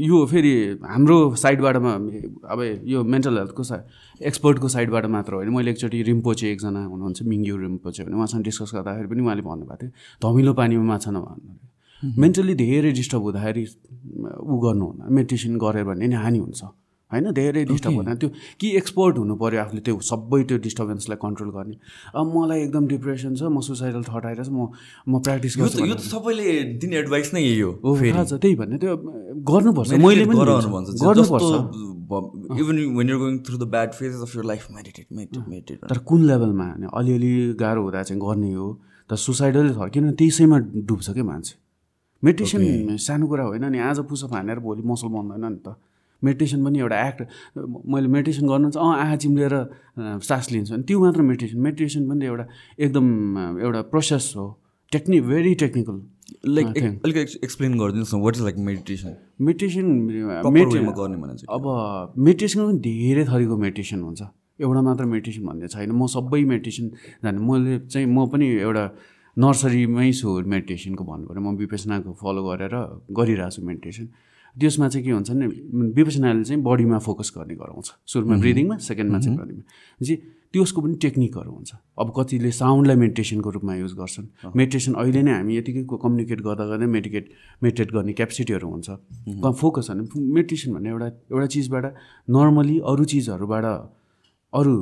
यो 0.06 0.16
फेरि 0.26 0.52
हाम्रो 0.82 1.16
साइडबाट 1.36 1.76
अब 1.76 2.58
यो 2.84 2.98
मेन्टल 3.04 3.38
हेल्थको 3.38 3.62
सा 3.62 3.76
एक्सपर्टको 4.20 4.68
साइडबाट 4.68 5.06
मात्र 5.14 5.34
होइन। 5.34 5.50
मैले 5.54 5.70
एकचोटि 5.70 6.02
रिम्पोचे 6.02 6.50
एकजना 6.52 6.84
हुनुहुन्छ 6.84 7.22
मिङ्ग्यु 7.22 7.56
रिम्पोचे 7.56 8.04
भने 8.04 8.16
उहाँसँग 8.16 8.42
डिस्कस 8.44 8.70
गर्दाखेरि 8.74 9.08
पनि 9.08 9.22
उहाँले 9.22 9.42
भन्नुभएको 9.42 9.76
थियो 9.80 9.90
धमिलो 10.24 10.52
पानीमा 10.60 10.84
माछा 10.92 11.10
नभन्नु 11.10 11.52
मेन्टली 12.04 12.54
धेरै 12.54 12.92
डिस्टर्ब 12.92 13.22
हुँदाखेरि 13.22 13.64
ऊ 14.40 14.54
गर्नु 14.64 14.84
हुँदा 14.84 15.04
मेडिटेसन 15.16 15.56
गऱ्यो 15.58 15.84
भने 15.84 16.06
नि 16.06 16.16
हानि 16.16 16.38
हुन्छ। 16.38 16.62
होइन? 17.10 17.26
धेरै 17.34 17.64
डिस्टर्ब 17.66 17.94
हुँदैन। 17.94 18.16
त्यो 18.22 18.28
कि 18.60 18.66
एक्सपर्ट 18.78 19.14
हुनु 19.18 19.34
पऱ्यो 19.34 19.60
आफूले 19.60 19.80
त्यो 19.82 19.98
सबै 19.98 20.40
त्यो 20.46 20.56
डिस्टर्बेन्सलाई 20.62 21.18
कन्ट्रोल 21.18 21.50
गर्ने। 21.50 21.76
अब 22.14 22.24
मलाई 22.30 22.60
एकदम 22.70 22.86
डिप्रेसन 22.86 23.34
छ 23.34 23.42
म 23.50 23.60
सुसाइडल 23.66 24.02
थट 24.06 24.24
आइरहेको 24.30 24.46
छ 24.46 24.50
म 24.54 24.70
म 25.10 25.18
प्र्याक्टिस 25.18 25.58
गर्छु 25.58 25.78
त 25.78 25.90
यो 25.90 25.94
त 25.98 26.06
सबैले 26.06 26.78
दिने 26.78 26.96
एडभाइस 27.02 27.34
नै 27.34 27.42
यही 27.42 27.60
हो 27.66 27.70
थाहा 27.82 28.24
छ 28.24 28.38
त्यही 28.38 28.54
भन्ने 28.62 28.78
त्यो 28.78 28.94
गर्नुपर्छ। 29.50 29.90
मैले 29.98 30.24
पनि 30.30 30.38
गर्नुपर्छ। 30.38 31.50
Even 32.62 32.76
when 32.94 33.08
you're 33.10 33.18
going 33.18 33.34
through 33.46 33.56
the 33.58 33.64
bad 33.74 33.90
phases 33.98 34.22
of 34.22 34.36
your 34.36 34.44
life 34.46 34.62
meditate 34.70 35.06
meditate 35.10 35.44
meditate 35.48 35.78
तर 35.90 35.98
कुन 36.06 36.20
लेभलमा 36.30 36.66
अलिअलि 36.94 37.58
गाह्रो 37.58 37.82
हुँदा 37.82 38.02
चाहिँ 38.06 38.22
गर्ने 38.22 38.52
हो। 38.54 38.68
तर 39.10 39.16
सुसाइडल 39.18 39.74
थट 39.74 39.90
किन 39.92 40.10
त्यसैमा 40.14 40.58
डुब्छ 40.86 41.10
क्या 41.10 41.24
मान्छे। 41.26 41.54
मेडिटेसन 42.22 42.96
सानो 43.00 43.26
कुरा 43.26 43.44
होइन 43.44 43.64
नि 43.72 43.78
आज 43.80 43.98
पुसअप 44.08 44.32
हानेर 44.34 44.58
भोलि 44.60 44.82
मसल 44.84 45.08
बन्दैन 45.08 45.44
नि 45.44 45.58
त। 45.66 45.74
मेडिटेसन 46.22 46.64
पनि 46.64 46.78
एउटा 46.78 46.96
एक्ट 47.08 47.20
मैले 47.92 48.08
मेडिटेसन 48.14 48.46
गर्नु 48.48 48.70
चाहिँ 48.70 48.92
अँ 48.92 48.98
आँखा 49.00 49.16
चिम्लेर 49.24 49.54
सास 50.28 50.52
लिन्छु 50.52 50.74
अनि 50.74 50.82
त्यो 50.84 51.00
मात्र 51.00 51.22
मेडिटेसन। 51.22 51.58
मेडिटेसन 51.66 52.02
पनि 52.08 52.24
एउटा 52.26 52.44
एकदम 52.84 53.06
एउटा 53.64 53.80
प्रोसेस 53.92 54.32
हो। 54.36 54.46
टेक्निक 54.92 55.22
भेरी 55.26 55.54
टेक्निकल 55.62 55.96
लाइक 56.46 56.66
अलिक 57.04 57.16
एक्सप्लेन 57.16 57.72
गरिदिनुहोस् 57.78 58.14
न 58.14 58.20
what 58.20 58.34
is 58.36 58.42
like 58.42 58.56
meditation 58.68 59.16
meditation 59.40 59.86
चाहिँ 60.12 61.46
अब 61.56 61.64
मेडिटेसन 62.18 62.60
पनि 62.66 62.78
धेरै 62.84 63.24
थरीको 63.32 63.56
मेडिटेसन 63.64 64.00
हुन्छ। 64.02 64.22
एउटा 64.60 64.80
मात्र 64.82 65.04
मेडिटेसन 65.14 65.42
भन्ने 65.46 65.68
छैन। 65.72 65.90
म 65.92 66.06
सबै 66.06 66.42
मेडिटेसन 66.52 66.86
जाने। 67.24 67.38
मैले 67.40 67.78
चाहिँ 67.88 68.06
म 68.06 68.28
पनि 68.28 68.46
एउटा 68.60 68.84
नर्सरीमै 69.40 70.08
छु 70.20 70.28
मेडिटेसनको 70.52 71.02
भन्नु 71.10 71.24
पऱ्यो 71.28 71.40
म 71.40 71.56
विपसनाको 71.62 72.10
फलो 72.20 72.40
गरेर 72.48 72.74
गरिरहेको 73.18 73.50
छु 73.56 73.60
मेडिटेसन। 73.64 74.06
त्यसमा 74.56 74.86
चाहिँ 74.92 75.04
के 75.06 75.10
हुन्छ 75.14 75.30
भने 75.30 75.46
विपसनाले 75.96 76.42
चाहिँ 76.44 76.62
बडीमा 76.62 76.98
फोकस 77.06 77.28
गर्ने 77.36 77.54
गराउँछ। 77.54 77.88
सुरुमा 78.10 78.36
ब्रिदिङमा 78.42 78.76
सेकेन्डमा 78.82 79.18
चाहिँ 79.24 79.36
ब्रिदिङमा 79.38 79.64
चाहिँ 80.02 80.18
त्यसको 80.50 80.78
पनि 80.82 80.94
टेक्निकहरू 80.98 81.50
हुन्छ। 81.54 81.70
अब 82.02 82.08
कतिले 82.10 82.50
साउन्डलाई 82.50 82.96
मेडिटेसनको 82.98 83.48
रूपमा 83.54 83.74
युज 83.86 83.94
गर्छन्। 83.94 84.26
मेडिटेसन 84.50 84.92
अहिले 84.98 85.22
नै 85.22 85.32
हामी 85.38 85.52
यतिकै 85.62 85.82
कम्युनिकेट 85.86 86.40
गर्दा 86.42 86.64
गर्दै 86.66 86.88
मेडिकेट 86.90 87.24
मेडिटेट 87.62 87.88
गर्ने 87.94 88.12
क्यापेसिटीहरू 88.18 88.66
हुन्छ। 88.66 88.88
फोकस 89.62 89.86
भने 89.94 90.02
मेडिटेसन 90.10 90.70
भन्ने 90.74 90.90
एउटा 90.90 91.08
एउटा 91.30 91.46
चिजबाट 91.54 91.84
नर्मली 92.34 92.76
अरू 92.82 93.04
चिजहरूबाट 93.14 93.64
अरू 94.52 94.74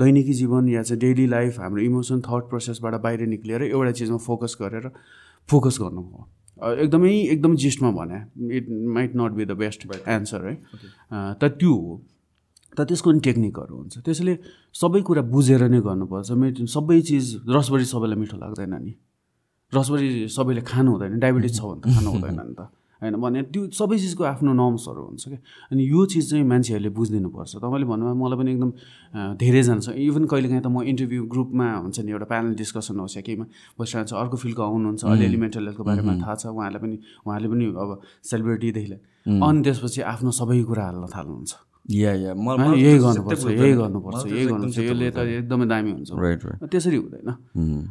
दैनिकी 0.00 0.32
जीवन 0.34 0.68
या 0.68 0.82
चाहिँ 0.82 1.00
डेली 1.00 1.26
लाइफ 1.26 1.58
हाम्रो 1.60 1.82
इमोसन 1.82 2.20
थट 2.20 2.48
प्रोसेसबाट 2.48 2.94
बाहिर 3.02 3.26
निक्लिएर 3.26 3.62
एउटा 3.62 3.92
चिजमा 3.98 4.16
फोकस 4.20 4.56
गरेर 4.60 4.90
फोकस 5.48 5.78
गर्नु 5.80 6.02
हो। 6.02 6.28
एकदमै 6.62 7.12
एकदम 7.32 7.54
जिस्टमा 7.56 7.90
भने 7.90 8.18
it 8.56 8.66
might 8.70 9.16
not 9.16 9.32
be 9.32 9.44
the 9.44 9.52
best 9.62 9.86
answer 10.08 10.46
है 10.46 10.54
त 11.40 11.42
त्यो 11.58 11.72
हो। 11.74 12.02
त 12.76 12.80
त्यसको 12.88 13.10
पनि 13.10 13.20
टेक्निकहरू 13.24 13.74
हुन्छ। 13.76 13.98
त्यसैले 14.04 14.34
सबै 14.74 15.00
कुरा 15.08 15.22
बुझेर 15.32 15.62
नै 15.72 15.80
गर्नुपर्छ। 15.80 16.30
मेडिटेसन 16.30 16.66
सबै 16.76 17.00
चिज 17.08 17.26
रसभरी 17.48 17.84
सबैलाई 17.86 18.18
मिठो 18.18 18.36
लाग्दैन 18.36 18.74
नि। 18.76 18.92
रसभरी 19.72 20.28
सबैले 20.28 20.62
खानु 20.68 20.90
हुँदैन 20.90 21.18
डायबिटिज 21.18 21.52
छ 21.58 21.62
भने 21.64 21.80
त 21.80 21.84
खानु 21.94 22.10
हुँदैन 22.12 22.40
नि 22.44 22.54
त। 22.58 22.60
होइन 23.04 23.16
भने 23.20 23.42
त्यो 23.52 23.62
सबै 23.76 23.96
चिजको 24.00 24.24
आफ्नो 24.24 24.52
नर्म्सहरू 24.56 25.00
हुन्छ 25.04 25.24
क्या। 25.28 25.40
अनि 25.72 25.82
यो 25.84 26.00
चिज 26.08 26.24
चाहिँ 26.30 26.44
मान्छेहरूले 26.48 26.90
बुझिदिनुपर्छ। 26.96 27.52
तपाईँले 27.60 27.86
भन्नुभयो 27.92 28.16
मलाई 28.16 28.38
पनि 28.40 28.50
एकदम 28.56 28.70
धेरैजना 29.36 29.80
छ। 29.84 29.88
इभन 29.92 30.24
कहिलेकाहीँ 30.32 30.62
त 30.64 30.68
म 30.72 30.80
इन्टरभ्यू 30.88 31.22
ग्रुपमा 31.28 31.66
हुन्छ 31.84 31.96
नि 32.00 32.10
एउटा 32.16 32.26
प्यानल 32.32 32.54
डिस्कसन 32.56 32.96
होस् 33.04 33.16
या 33.16 33.22
केहीमा 33.28 33.46
बसिरहेको 33.76 34.08
छ 34.08 34.12
अर्को 34.16 34.36
फिल्डको 34.40 34.62
आउनुहुन्छ 34.64 35.04
अलिअलि 35.04 35.38
मेन्टल 35.44 35.64
हेल्थको 35.68 35.84
बारेमा 35.84 36.12
थाहा 36.24 36.34
छ 36.40 36.44
उहाँहरूलाई 36.48 36.80
पनि 36.80 36.96
उहाँले 37.28 37.48
पनि 37.52 37.64
अब 37.84 37.90
सेलिब्रेटीदेखि 38.24 38.96
अनि 39.44 39.58
त्यसपछि 39.62 40.00
आफ्नो 40.00 40.30
सबै 40.40 40.62
कुरा 40.64 40.84
हाल्न 40.88 41.04
थाल्नुहुन्छ। 41.12 41.73
या 41.90 42.12
या. 42.14 42.32
यही 42.32 42.98
गर्नुपर्छ 42.98 43.44
यही 43.46 43.72
गर्नुपर्छ 43.76 44.26
यही 44.26 44.44
गर्नुपर्छ 44.46 44.78
यसले 44.78 45.10
त 45.10 45.18
एकदमै 45.38 45.66
दामी 45.68 45.90
हुन्छ। 45.92 46.10
त्यसरी 46.72 46.96
हुँदैन। 46.96 47.28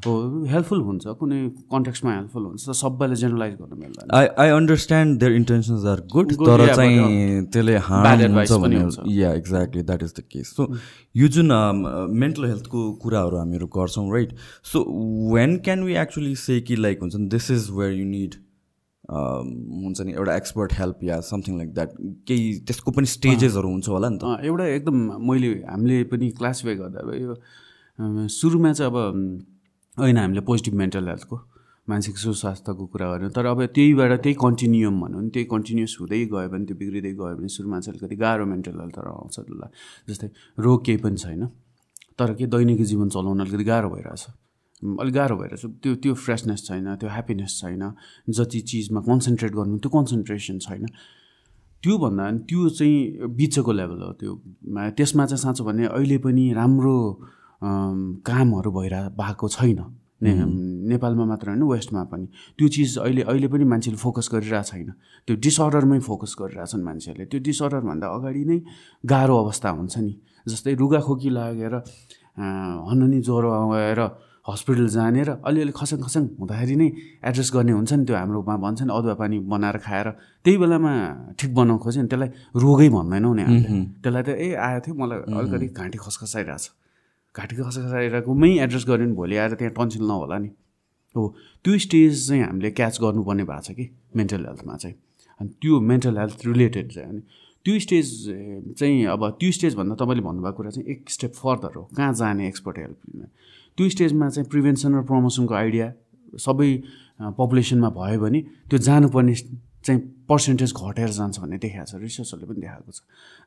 हो 0.05 0.13
हेल्पफुल 0.53 0.81
हुन्छ 0.81 1.03
कुनै 1.19 1.39
कन्टेक्समा 1.73 2.13
हेल्पफुल 2.13 2.43
हुन्छ 2.45 2.62
तर 2.67 2.73
सबैलाई 2.73 3.15
जेनरलाइज 3.23 3.53
गर्न 3.60 3.73
मिल्दैन। 3.79 4.08
I 4.17 4.25
I 4.43 4.49
understand 4.58 5.19
their 5.19 5.34
intentions 5.34 5.86
are 5.86 5.99
good 6.13 6.34
तर 6.34 6.65
चाहिँ 6.75 6.97
but, 6.99 7.51
त्यसले 7.53 7.75
हार्म 7.89 8.38
हुन्छ 8.38 8.51
भने। 8.63 8.79
Yeah 9.15 9.34
exactly 9.34 9.84
that 9.84 10.03
is 10.03 10.13
the 10.19 10.23
case 10.32 10.56
so 10.56 10.67
यो 11.15 11.27
जुन 11.38 11.51
मेन्टल 12.23 12.45
हेल्थको 12.45 12.91
कुराहरू 13.03 13.38
हामीहरू 13.38 13.67
गर्छौँ 13.77 14.12
right 14.13 14.34
so 14.71 14.77
when 15.36 15.58
can 15.65 15.84
we 15.84 15.93
actually 16.06 16.36
say 16.45 16.60
कि 16.62 16.75
लाइक 16.75 17.01
हुन्छ 17.01 17.15
this 17.36 17.51
is 17.51 17.69
where 17.71 17.93
you 17.93 18.06
need 18.08 18.34
हुन्छ 19.13 20.02
नि 20.02 20.12
एउटा 20.13 20.36
एक्सपर्ट 20.36 20.73
हेल्प 20.73 21.04
या 21.04 21.19
समथिङ 21.30 21.58
लाइक 21.58 21.73
द्याट 21.73 21.89
केही 22.28 22.45
त्यसको 22.67 22.91
पनि 22.91 23.06
स्टेजेसहरू 23.13 23.69
हुन्छ 23.69 23.89
होला 23.89 24.10
नि 24.10 24.17
त। 24.17 24.38
एउटा 24.43 24.65
एकदम 24.65 24.97
मैले 25.30 25.49
हामीले 25.69 26.04
पनि 26.12 26.30
क्लासिफाई 26.39 26.76
गर्दा 26.76 26.99
अब 26.99 27.13
यो 27.21 28.28
सुरुमा 28.28 28.73
चाहिँ 28.73 28.91
अब 28.91 28.97
होइन 29.97 30.17
हामीले 30.17 30.41
पोजिटिभ 30.41 30.73
मेन्टल 30.76 31.08
हेल्थको 31.08 31.39
मानसिक 31.89 32.17
सुस्वास्थ्यको 32.17 32.86
कुरा 32.91 33.08
गऱ्यौँ 33.12 33.32
तर 33.36 33.45
अब 33.45 33.60
त्यहीबाट 33.76 34.12
त्यही 34.23 34.36
कन्टिन्युम 34.41 35.02
भनौँ 35.02 35.21
नि 35.23 35.30
त्यही 35.30 35.45
कन्टिन्युस 35.52 35.97
हुँदै 35.99 36.19
गयो 36.32 36.49
भने 36.49 36.65
त्यो 36.65 36.76
बिग्रिँदै 36.80 37.12
गयो 37.13 37.36
भने 37.38 37.47
सुरुमा 37.56 37.80
चाहिँ 37.80 37.99
अलिकति 37.99 38.15
गाह्रो 38.23 38.45
मेन्टल 38.45 38.80
हेल्थहरू 38.80 39.12
आउँछ 39.12 39.36
जस्तै 40.10 40.28
रोग 40.60 40.86
केही 40.86 40.97
पनि 41.04 41.17
छैन। 41.17 41.43
तर 42.19 42.34
के 42.39 42.45
दैनिक 42.47 42.82
जीवन 42.82 43.10
चलाउन 43.10 43.39
अलिकति 43.39 43.63
गाह्रो 43.63 43.89
भइरहेछ। 43.89 44.23
अलिक 44.81 45.13
गाह्रो 45.13 45.36
भइरहेछ 45.38 45.65
त्यो 45.83 45.95
त्यो 46.03 46.13
फ्रेसनेस 46.13 46.59
छैन 46.67 46.95
त्यो 46.99 47.09
ह्याप्पिनेस 47.09 47.51
छैन 47.62 47.83
जति 48.29 48.59
चिजमा 48.69 49.01
कन्सन्ट्रेट 49.09 49.51
गर्नु 49.55 49.77
त्यो 49.79 49.89
कन्सन्ट्रेसन 49.89 50.57
छैन। 50.59 50.86
त्यो 51.83 51.97
भन्दा 51.97 52.23
पनि 52.23 52.39
त्यो 52.47 52.69
चाहिँ 52.79 53.27
बिचको 53.38 53.71
लेभल 53.71 54.01
हो 54.03 54.12
त्यो। 54.19 54.31
त्यसमा 54.97 55.25
चाहिँ 55.25 55.41
साँचो 55.43 55.63
भने 55.63 55.86
अहिले 55.88 56.17
पनि 56.25 56.43
राम्रो 56.53 56.95
कामहरू 58.27 58.71
भइरह 58.71 59.09
भएको 59.19 59.47
छैन। 59.55 59.79
ने 60.23 60.31
नेपालमा 60.88 61.25
मात्र 61.25 61.47
होइन 61.51 61.63
वेस्टमा 61.63 62.03
पनि। 62.12 62.27
त्यो 62.55 62.67
चिज 62.67 62.97
अहिले 63.03 63.21
अहिले 63.27 63.47
पनि 63.51 63.63
मान्छेले 63.67 63.97
फोकस 63.99 64.29
गरिरहेको 64.31 64.67
छैन। 64.71 64.89
त्यो 65.27 65.36
डिसअर्डरमै 65.36 65.99
फोकस 65.99 66.36
गरिरहेछन् 66.39 66.83
मान्छेहरूले। 66.83 67.25
त्यो 67.27 67.39
डिसअर्डरभन्दा 67.43 68.07
अगाडि 68.07 68.43
नै 68.47 68.57
गाह्रो 69.03 69.36
अवस्था 69.43 69.69
हुन्छ 69.69 69.95
नि। 69.99 70.13
जस्तै 70.47 70.73
रुगाखोकी 70.79 71.29
लागेर 71.29 71.75
हननी 72.36 73.19
ज्वरो 73.27 73.49
आएर 73.75 74.01
हस्पिटल 74.45 74.88
जाने 74.91 75.23
र 75.23 75.29
अलिअलि 75.39 75.71
खसङ 75.71 75.99
खसङ 76.03 76.23
हुँदाखेरि 76.39 76.75
नै 76.75 76.88
एड्रेस 77.23 77.49
गर्ने 77.56 77.71
हुन्छ 77.79 77.91
नि 77.93 78.06
त्यो 78.06 78.15
हाम्रोमा 78.15 78.56
भन्छ 78.60 78.82
नि 78.84 78.91
अदुवा 78.91 79.15
पानी 79.15 79.39
बनाएर 79.47 79.77
खाएर। 79.88 80.08
त्यही 80.43 80.58
बेलामा 80.60 80.91
ठिक 81.39 81.51
बनाउनु 81.56 81.79
खोज्यो 81.79 82.01
नि 82.03 82.10
त्यसलाई 82.12 82.29
रोगै 82.60 82.89
भन्दैनौँ 82.91 83.34
नि 83.39 83.43
त्यसलाई 84.03 84.23
त 84.27 84.29
ए 84.36 84.47
आएको 84.60 84.79
थियो 84.84 84.95
मलाई 84.99 85.19
अलिकति 85.32 85.67
घाँटी 85.79 85.97
खसखसाइरहेछ। 86.03 86.65
घाँटी 87.36 87.56
खसखसाइरहेकोमै 87.56 88.51
एड्रेस 88.67 88.84
गऱ्यो 88.84 89.06
भने 89.08 89.15
भोलि 89.15 89.36
आएर 89.39 89.53
त्यहाँ 89.56 89.73
टन्सिल 89.79 90.03
नहोला 90.12 90.38
नि। 90.43 90.49
हो 91.15 91.21
त्यो 91.63 91.77
स्टेज 91.86 92.12
चाहिँ 92.27 92.43
हामीले 92.43 92.71
क्याच 92.75 92.95
गर्नुपर्ने 92.99 93.43
भएको 93.47 93.63
छ 93.63 93.71
कि 93.79 93.86
मेन्टल 94.12 94.43
हेल्थमा 94.43 94.75
चाहिँ। 94.75 94.95
अनि 95.39 95.49
त्यो 95.62 95.79
मेन्टल 95.79 96.17
हेल्थ 96.19 96.39
रिलेटेड 96.51 96.91
चाहिँ 96.91 97.10
अनि 97.10 97.21
त्यो 97.65 97.79
स्टेज 97.79 98.08
चाहिँ 98.75 99.06
अब 99.08 99.21
त्यो 99.39 99.51
स्टेजभन्दा 99.56 99.95
तपाईँले 99.95 100.23
भन्नुभएको 100.27 100.58
कुरा 100.58 100.69
चाहिँ 100.75 100.88
एक 100.91 101.10
स्टेप 101.10 101.34
फर्दर 101.39 101.71
हो। 101.79 101.84
कहाँ 101.95 102.13
जाने 102.13 102.47
एक्सपर्ट 102.47 102.77
हेल्प 102.77 102.99
लिन? 103.08 103.27
त्यो 103.77 103.89
स्टेजमा 103.89 104.29
चाहिँ 104.29 104.49
प्रिभेन्सन 104.49 104.95
र 104.95 105.01
प्रमोसनको 105.09 105.53
आइडिया 105.53 105.88
सबै 106.45 106.69
पपुलेसनमा 107.38 107.89
भयो 107.99 108.19
भने 108.21 108.39
त्यो 108.69 108.77
जानुपर्ने 108.88 109.36
चाहिँ 109.83 109.99
पर्सेन्टेज 110.29 110.73
घटेर 110.73 111.09
जान्छ 111.19 111.39
भन्ने 111.39 111.57
देखाएको 111.63 111.86
छ 111.91 112.01
रिसर्चहरूले 112.01 112.47
पनि 112.49 112.62
देखाएको 112.62 112.91
छ। 112.91 112.99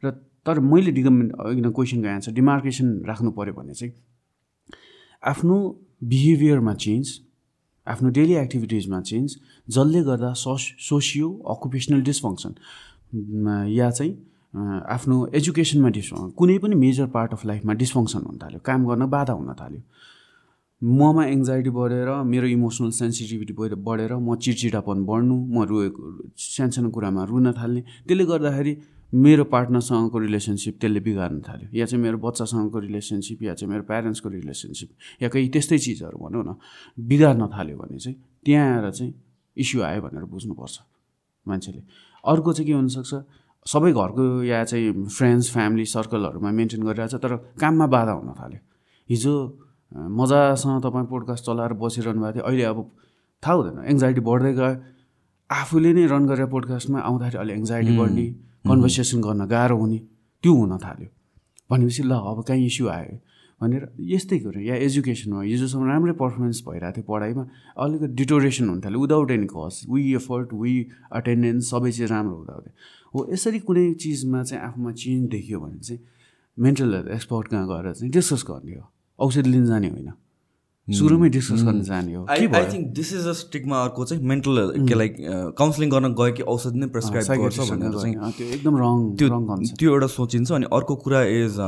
र 0.05 0.11
तर 0.47 0.61
मैले 0.61 0.91
डिकमेन्ट 0.99 1.33
अघि 1.33 1.61
क्वेसनको 1.63 2.09
एन्सर 2.09 2.33
डिमार्केसन 2.39 2.89
राख्नु 3.09 3.31
पऱ्यो 3.39 3.55
भने 3.59 3.75
चाहिँ 3.75 3.93
आफ्नो 5.23 5.57
बिहेभियरमा 6.05 6.75
चेन्ज 6.85 7.07
आफ्नो 7.87 8.09
डेली 8.19 8.35
एक्टिभिटिजमा 8.37 9.01
चेन्ज 9.11 9.37
जसले 9.69 10.03
गर्दा 10.09 10.33
सोस 10.37 10.63
सोसियो 10.89 11.29
अकुपेसनल 11.55 12.01
डिसफङ्सन 12.09 12.53
या 13.71 13.91
चाहिँ 13.91 14.13
आफ्नो 14.95 15.17
एजुकेसनमा 15.41 15.89
डिसफङ्सन 15.97 16.31
कुनै 16.39 16.59
पनि 16.59 16.75
मेजर 16.83 17.07
पार्ट 17.17 17.33
अफ 17.33 17.45
लाइफमा 17.47 17.73
डिसफङ्सन 17.83 18.23
हुन 18.27 18.37
थाल्यो 18.43 18.61
काम 18.69 18.87
गर्न 18.89 19.07
बाधा 19.17 19.33
हुन 19.33 19.55
थाल्यो। 19.61 19.81
ममा 20.83 21.25
एङ्जाइटी 21.27 21.71
बढेर 21.73 22.09
मेरो 22.29 22.47
इमोसनल 22.47 22.91
सेन्सिटिभिटी 22.93 23.53
बढेर 23.81 24.13
म 24.21 24.37
चिडचिडापन 24.37 25.05
बढ्नु 25.09 25.37
म 25.49 25.65
रोएको 25.65 26.03
सानसानो 26.37 26.91
कुरामा 26.93 27.25
रुन 27.25 27.53
थाल्ने। 27.57 27.81
त्यसले 28.05 28.25
गर्दाखेरि 28.29 28.73
मेरो 29.13 29.45
पार्टनरसँगको 29.49 30.19
रिलेसनसिप 30.21 30.75
त्यसले 30.77 31.01
बिगार्न 31.01 31.41
थाल्यो। 31.49 31.69
या 31.73 31.85
चाहिँ 31.89 32.03
मेरो 32.05 32.19
बच्चासँगको 32.21 32.79
रिलेसनसिप 32.79 33.43
या 33.43 33.55
चाहिँ 33.57 33.73
मेरो 33.73 33.85
प्यारेन्ट्सको 33.89 34.29
रिलेसनसिप 34.29 34.91
या 35.23 35.29
केही 35.33 35.49
त्यस्तै 35.49 35.79
चिजहरू 35.81 36.17
भनौँ 36.21 36.45
न 36.45 36.61
बिगार्न 37.09 37.43
थाल्यो 37.57 37.77
भने 37.81 37.97
चाहिँ 37.97 38.17
त्यहाँ 38.45 38.69
आएर 38.77 38.91
चाहिँ 38.93 39.13
इस्यु 39.57 39.81
आयो 39.81 40.01
भनेर 40.05 40.25
बुझ्नुपर्छ 40.29 40.77
मान्छेले। 41.49 41.81
अर्को 42.25 42.53
चाहिँ 42.53 42.67
के 42.69 42.73
हुनसक्छ 42.77 43.13
सबै 43.65 43.93
घरको 43.97 44.25
या 44.45 44.65
चाहिँ 44.69 45.09
फ्रेन्ड्स 45.09 45.47
फ्यामिली 45.57 45.85
सर्कलहरूमा 45.89 46.51
मेन्टेन 46.53 46.83
गरिरहेछ 46.85 47.15
तर 47.25 47.33
काममा 47.57 47.87
बाधा 47.89 48.13
हुन 48.13 48.31
थाल्यो। 48.37 48.61
हिजो 49.11 49.33
मजासँग 49.95 50.83
तपाईँ 50.83 51.07
पोडकास्ट 51.07 51.45
चलाएर 51.47 51.73
बसिरहनु 51.79 52.21
भएको 52.21 52.33
थियो। 52.35 52.45
अहिले 52.47 52.65
अब 52.65 52.79
थाहा 53.43 53.55
हुँदैन 53.55 53.77
एङ्जाइटी 53.93 54.21
बढ्दै 54.21 54.53
गयो। 54.55 54.75
आफूले 55.51 55.93
नै 55.93 56.05
रन 56.11 56.27
गरेर 56.27 56.47
पोडकास्टमा 56.51 56.99
आउँदाखेरि 57.07 57.39
अलि 57.39 57.53
एङ्जाइटी 57.53 57.93
बढ्ने 57.97 58.27
कन्भर्सेसन 58.67 59.21
गर्न 59.23 59.47
गाह्रो 59.47 59.77
हुने 59.79 59.99
त्यो 60.43 60.53
हुन 60.53 60.73
थाल्यो। 60.79 61.09
भनेपछि 61.71 62.03
ल 62.03 62.13
अब 62.13 62.43
कहीँ 62.49 62.67
इस्यु 62.67 62.89
आयो। 62.89 63.17
भनेर 63.61 63.83
यस्तै 64.13 64.39
कुरो 64.39 64.61
या 64.61 64.75
एजुकेसनमा 64.85 65.43
हिजोसम्म 65.43 65.85
राम्रै 65.89 66.13
पर्फर्मेन्स 66.19 66.59
भइरहेको 66.67 66.93
थियो 66.97 67.05
पढाइमा। 67.09 67.45
अलिकति 67.79 68.07
डिटोरेसन 68.21 68.69
हुन 68.69 68.81
थाल्यो। 68.85 69.01
Without 69.01 69.31
any 69.31 69.47
cause 69.55 69.75
we 69.89 70.03
effort 70.15 70.49
we 70.53 70.75
attendance 71.15 71.71
सबै 71.71 71.91
चिज 71.93 72.11
राम्रो 72.11 72.35
हुँदा 72.37 72.53
हुँदै। 72.53 72.73
हो 73.15 73.19
यसरी 73.33 73.59
कुनै 73.65 73.87
चिजमा 74.03 74.43
चाहिँ 74.43 74.63
आफूमा 74.67 74.93
चेन्ज 74.93 75.31
देखियो 75.31 75.61
भने 75.61 75.79
चाहिँ 75.79 76.01
मेन्टल 76.59 76.95
हेल्थ 76.95 77.09
एक्सपर्ट 77.17 77.49
कहाँ 77.49 77.67
गएर 77.69 77.93
चाहिँ 77.93 78.13
डिस्कस 78.13 78.45
गर्ने 78.51 78.75
हो? 78.75 78.85
औषधि 79.19 79.51
लिन 79.51 79.67
जाने 79.67 79.89
होइन। 79.89 80.13
सुरुमै 80.89 81.29
डिस्कस 81.35 81.63
गर्न 81.67 81.83
जाने 81.83 82.15
हो। 82.15 82.25
I 82.31 82.47
I 82.47 82.65
think 82.73 82.87
this 82.97 83.13
is 83.13 83.27
a 83.27 83.33
स्टिकमा 83.37 83.77
अर्को 83.85 84.05
चाहिँ 84.05 84.23
मेन्टल 84.33 84.87
के 84.89 84.95
लाइक 84.95 85.17
काउन्सिलिङ 85.59 85.91
गर्न 85.91 86.13
गयो 86.19 86.33
कि 86.33 86.43
औषधि 86.53 86.79
नै 86.79 86.87
प्रेसक्राइब 86.97 87.43
गर्छ 87.43 87.59
भनेर 87.71 87.93
चाहिँ 88.03 88.15
त्यो 88.37 88.47
एकदम 88.57 88.75
रङ 88.83 88.95
त्यो 89.19 89.27
त्यो 89.79 89.89
एउटा 89.93 90.09
सोचिन्छ 90.13 90.53
अनि 90.59 90.67
अर्को 90.79 90.95
कुरा 91.07 91.23
इज 91.39 91.59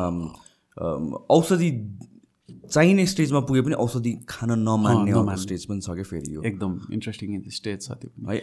औषधि 1.38 1.70
चाहिने 2.68 3.04
स्टेजमा 3.06 3.40
पुगे 3.48 3.60
पनि 3.66 3.74
औषधि 3.82 4.12
खान 4.28 4.50
नमान्ने 4.60 5.36
स्टेज 5.42 5.64
पनि 5.66 5.80
छ 5.80 5.96
क्या 5.98 6.04
फेरि 6.04 6.34
यो। 6.34 6.42
एकदम 6.50 6.72
इन्ट्रेस्टिङ 6.92 7.40
स्टेज 7.58 7.78
छ 7.82 7.96
त्यो 8.02 8.10
है 8.28 8.36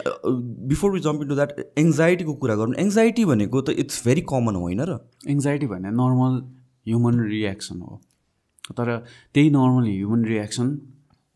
before 0.74 0.91
we 0.91 1.00
jump 1.08 1.22
into 1.22 1.36
that 1.36 1.52
एङ्जाइटीको 1.78 2.34
कुरा 2.44 2.56
गरौँ। 2.56 2.76
एङ्जाइटी 2.84 3.26
भनेको 3.32 3.62
त 3.62 3.70
इट्स 3.86 4.04
भेरी 4.08 4.24
कमन 4.34 4.56
होइन 4.63 4.82
र? 4.82 4.98
एङ्जाइटी 5.30 5.68
भने 5.74 5.89
नर्मल 6.02 6.34
ह्युमन 6.89 7.15
रियाक्सन 7.32 7.80
हो। 7.82 8.02
तर 8.73 8.88
त्यही 9.34 9.49
नर्मल 9.49 9.86
ह्युमन 9.86 10.25
रियाक्सन 10.25 10.67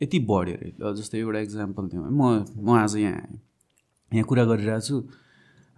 यति 0.01 0.19
बढ्यो 0.29 0.55
अरे। 0.55 0.69
जस्तै 0.97 1.17
एउटा 1.19 1.39
इक्जाम्पल 1.39 1.83
दिउँ 1.93 2.03
है। 2.05 2.11
म 2.11 2.45
म 2.65 2.77
आज 2.77 2.95
यहाँ 2.97 3.13
आएँ 3.13 3.39
यहाँ 4.13 4.25
कुरा 4.25 4.43
गरिरहेको 4.49 4.81
छु। 4.81 4.95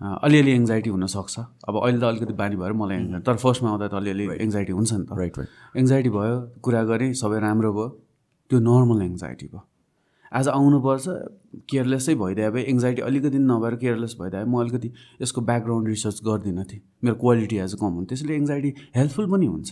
अलिअलि 0.01 0.51
एङ्जाइटी 0.51 0.89
हुनसक्छ। 0.89 1.35
अब 1.69 1.75
अहिले 1.83 1.99
त 1.99 2.03
अलिकति 2.03 2.33
बानी 2.33 2.55
भएर 2.55 2.73
मलाई 2.73 2.97
anxiety- 2.97 3.25
तर 3.25 3.35
फर्स्टमा 3.43 3.69
आउँदा 3.69 3.87
त 3.87 3.93
अलिअलि 4.01 4.25
एङ्जाइटी 4.41 4.71
हुन्छ 4.71 4.93
नि 4.93 5.05
त। 5.05 5.17
राइट 5.19 5.37
राइट 5.37 5.77
एङ्जाइटी 5.77 6.09
भयो 6.09 6.35
कुरा 6.63 6.81
गरेँ 6.89 7.13
सबै 7.21 7.39
राम्रो 7.39 7.71
भयो। 7.73 7.87
त्यो 8.49 8.59
नर्मल 8.59 9.01
एङ्जाइटी 9.01 9.47
भयो। 9.51 9.61
आज 10.31 10.47
आउनुपर्छ 10.47 11.05
केयरलेसै 11.69 12.15
भइदिए 12.15 12.49
भए 12.55 12.61
एङ्जाइटी 12.71 13.01
अलिकति 13.01 13.39
नभएर 13.51 13.75
केयरलेस 13.83 14.15
भइदिए 14.21 14.43
म 14.47 14.53
अलिकति 14.63 14.89
यसको 15.21 15.41
ब्याकग्राउन्ड 15.49 15.87
रिसर्च 15.87 16.17
गर्दिनँ 16.25 16.63
थिएँ 16.71 16.81
मेरो 17.03 17.15
क्वालिटी 17.19 17.57
आज 17.65 17.73
कम 17.81 17.91
हुन्थ्यो 17.99 18.15
त्यसैले 18.15 18.35
एङ्जाइटी 18.41 18.69
हेल्पफुल 18.95 19.25
पनि 19.31 19.45
हुन्छ। 19.45 19.69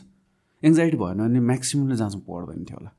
एङ्जाइटी 0.64 0.98
भएन 0.98 1.18
भने 1.24 1.40
म्याक्सिममले 1.54 1.96
जहाँसम्म 1.96 2.22
पढ्दैन 2.28 2.64
थियो 2.70 2.78
होला 2.80 2.92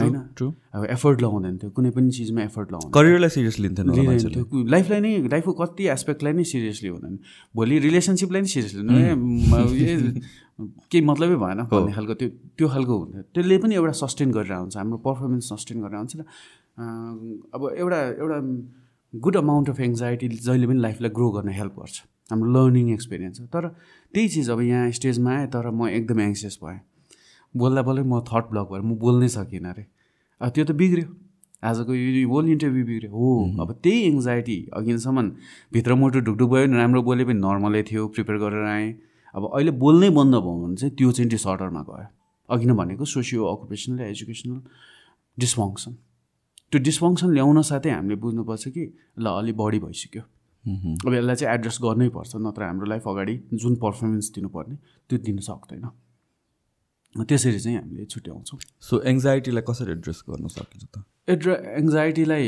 होइन? 0.00 0.14
ट्रु 0.36 0.46
अब 0.74 0.84
एफर्ट 0.90 1.22
लगाउँदैन 1.22 1.56
थियो 1.62 1.70
कुनै 1.76 1.90
पनि 1.96 2.10
चिजमा 2.16 2.42
एफर्ट 2.42 2.68
लगाउँदैन 2.72 2.92
करियरलाई 2.96 3.30
सिरियस 3.36 3.58
लिन्थेन 3.60 3.88
होला 3.88 4.02
लिँदैन 4.02 4.32
थियो 4.34 4.64
लाइफलाई 4.74 5.00
नै 5.00 5.10
लाइफको 5.34 5.52
कति 5.52 5.82
एस्पेक्टलाई 5.96 6.32
नै 6.32 6.44
सिरियसली 6.52 6.88
हुँदैन। 6.88 7.18
भोलि 7.56 7.78
रिलेसनसिपलाई 7.86 8.40
नै 8.40 8.50
सिरियसली 8.54 8.82
केही 10.90 11.04
मतलबै 11.04 11.36
भएन। 11.44 11.60
भन्ने 11.72 11.92
खालको 11.92 12.14
त्यो 12.20 12.28
त्यो 12.56 12.66
खालको 12.68 12.94
हुन्थ्यो 12.98 13.22
त्यसले 13.34 13.58
पनि 13.64 13.74
एउटा 13.80 13.94
सस्टेन 14.00 14.28
गरेर 14.32 14.52
हुन्छ 14.52 14.76
हाम्रो 14.76 14.98
पर्फर्मेन्स 15.08 15.44
सस्टेन 15.52 15.76
गरेर 15.84 15.98
हुन्छ 16.00 16.12
र 16.16 16.24
अब 17.52 17.60
एउटा 17.82 18.00
एउटा 18.22 18.38
गुड 19.14 19.36
अमाउन्ट 19.36 19.68
अफ 19.70 19.80
एङ्जाइटी 19.80 20.28
जहिले 20.48 20.66
पनि 20.72 20.80
लाइफलाई 20.88 21.10
ग्रो 21.20 21.28
गर्न 21.36 21.48
हेल्प 21.60 21.74
गर्छ। 21.80 21.96
हाम्रो 22.32 22.48
लर्निङ 22.56 22.86
एक्सपिरियन्स 22.92 23.40
हो। 23.40 23.46
तर 23.52 23.64
त्यही 24.14 24.28
चिज 24.28 24.50
अब 24.50 24.60
यहाँ 24.60 24.90
स्टेजमा 24.98 25.30
आएँ 25.36 25.46
तर 25.48 25.70
म 25.70 25.88
एकदम 25.88 26.20
एङ्सियस 26.20 26.58
भएँ। 26.62 26.80
बोल्दा 27.54 27.82
बोल्दै 27.82 28.02
म 28.02 28.20
थट 28.28 28.44
ब्लक 28.50 28.66
भएर 28.72 28.82
म 28.82 28.94
बोल्नै 29.00 29.28
सकिनँ 29.28 29.68
अरे। 29.72 29.84
अब 30.40 30.48
त्यो 30.54 30.64
त 30.64 30.70
बिग्रियो। 30.72 31.08
आजको 31.62 31.94
यो 31.94 32.28
होल 32.28 32.48
इन्टरभ्यू 32.50 32.84
बिग्रियो। 32.86 33.10
हो 33.12 33.28
अब 33.62 33.72
त्यही 33.82 33.98
एङ्जाइटी 34.10 34.58
अघिसम्म 34.76 35.28
भित्र 35.72 35.94
मोटो 35.94 36.20
ढुकढुक 36.26 36.50
भयो 36.50 36.66
नि 36.66 36.76
राम्रो 36.76 37.02
बोले 37.08 37.24
पनि 37.24 37.38
नर्मलै 37.38 37.82
थियो 37.88 38.06
प्रिपेयर 38.14 38.38
गरेर 38.42 38.64
आएँ। 38.66 38.90
अब 39.34 39.42
अहिले 39.54 39.72
बोल्नै 39.80 40.10
बन्द 40.18 40.34
भयो 40.34 40.56
भने 40.62 40.76
चाहिँ 40.76 40.94
त्यो 40.98 41.12
चाहिँ 41.12 41.28
डिसअर्डरमा 41.30 41.82
गयो। 41.88 42.06
अघि 42.48 42.66
नै 42.66 42.74
भनेको 42.74 43.04
सोसियो 43.04 43.40
अकुपेसनल 43.54 44.00
एजुकेसनल 44.10 44.58
डिसफङ्सन 45.38 45.92
त्यो 46.68 46.78
डिसफङ्सन 46.82 47.28
ल्याउन 47.32 47.62
साथै 47.70 47.90
हामीले 47.90 48.16
बुझ्नुपर्छ 48.20 48.64
कि 48.74 48.82
ल 49.22 49.26
अलि 49.40 49.52
बढी 49.56 49.78
भइसक्यो। 49.86 50.22
अब 50.62 51.12
यसलाई 51.14 51.36
चाहिँ 51.36 51.54
एड्रेस 51.54 51.78
गर्नै 51.82 52.08
पर्छ 52.14 52.36
नत्र 52.38 52.62
हाम्रो 52.62 52.86
लाइफ 52.86 53.08
अगाडि 53.08 53.34
जुन 53.54 53.74
पर्फर्मेन्स 53.82 54.30
दिनुपर्ने 54.34 54.76
त्यो 55.10 55.18
दिन 55.26 55.38
सक्दैन। 55.42 55.84
त्यसरी 57.28 57.58
चाहिँ 57.60 57.78
हामीले 57.78 58.04
छुट्याउँछौँ। 58.08 58.58
सो 58.80 59.00
एङ्जाइटीलाई 59.04 59.62
कसरी 59.68 59.92
एड्रेस 59.92 60.22
गर्न 60.28 60.46
सकिन्छ 60.48 60.84
त? 60.84 61.04
एड्र 61.28 61.50
एङ्जाइटीलाई 61.78 62.44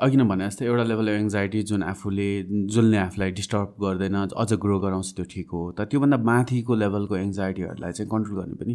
अघि 0.00 0.16
नै 0.16 0.24
भने 0.30 0.46
जस्तै 0.48 0.64
एउटा 0.66 0.84
लेभल 0.88 1.08
एङ्जाइटी 1.08 1.62
जुन 1.70 1.82
आफूले 1.84 2.28
जसले 2.74 2.96
आफूलाई 2.96 3.30
डिस्टर्ब 3.40 3.68
गर्दैन 3.82 4.16
अझ 4.24 4.50
ग्रो 4.56 4.78
गराउँछ 4.80 5.08
त्यो 5.16 5.24
ठिक 5.34 5.48
हो। 5.52 5.60
तर 5.76 5.84
त्योभन्दा 5.92 6.16
माथिको 6.16 6.74
लेभलको 6.80 7.16
एङ्जाइटीहरूलाई 7.16 7.92
चाहिँ 7.92 8.10
कन्ट्रोल 8.10 8.36
गर्ने 8.40 8.56
पनि 8.62 8.74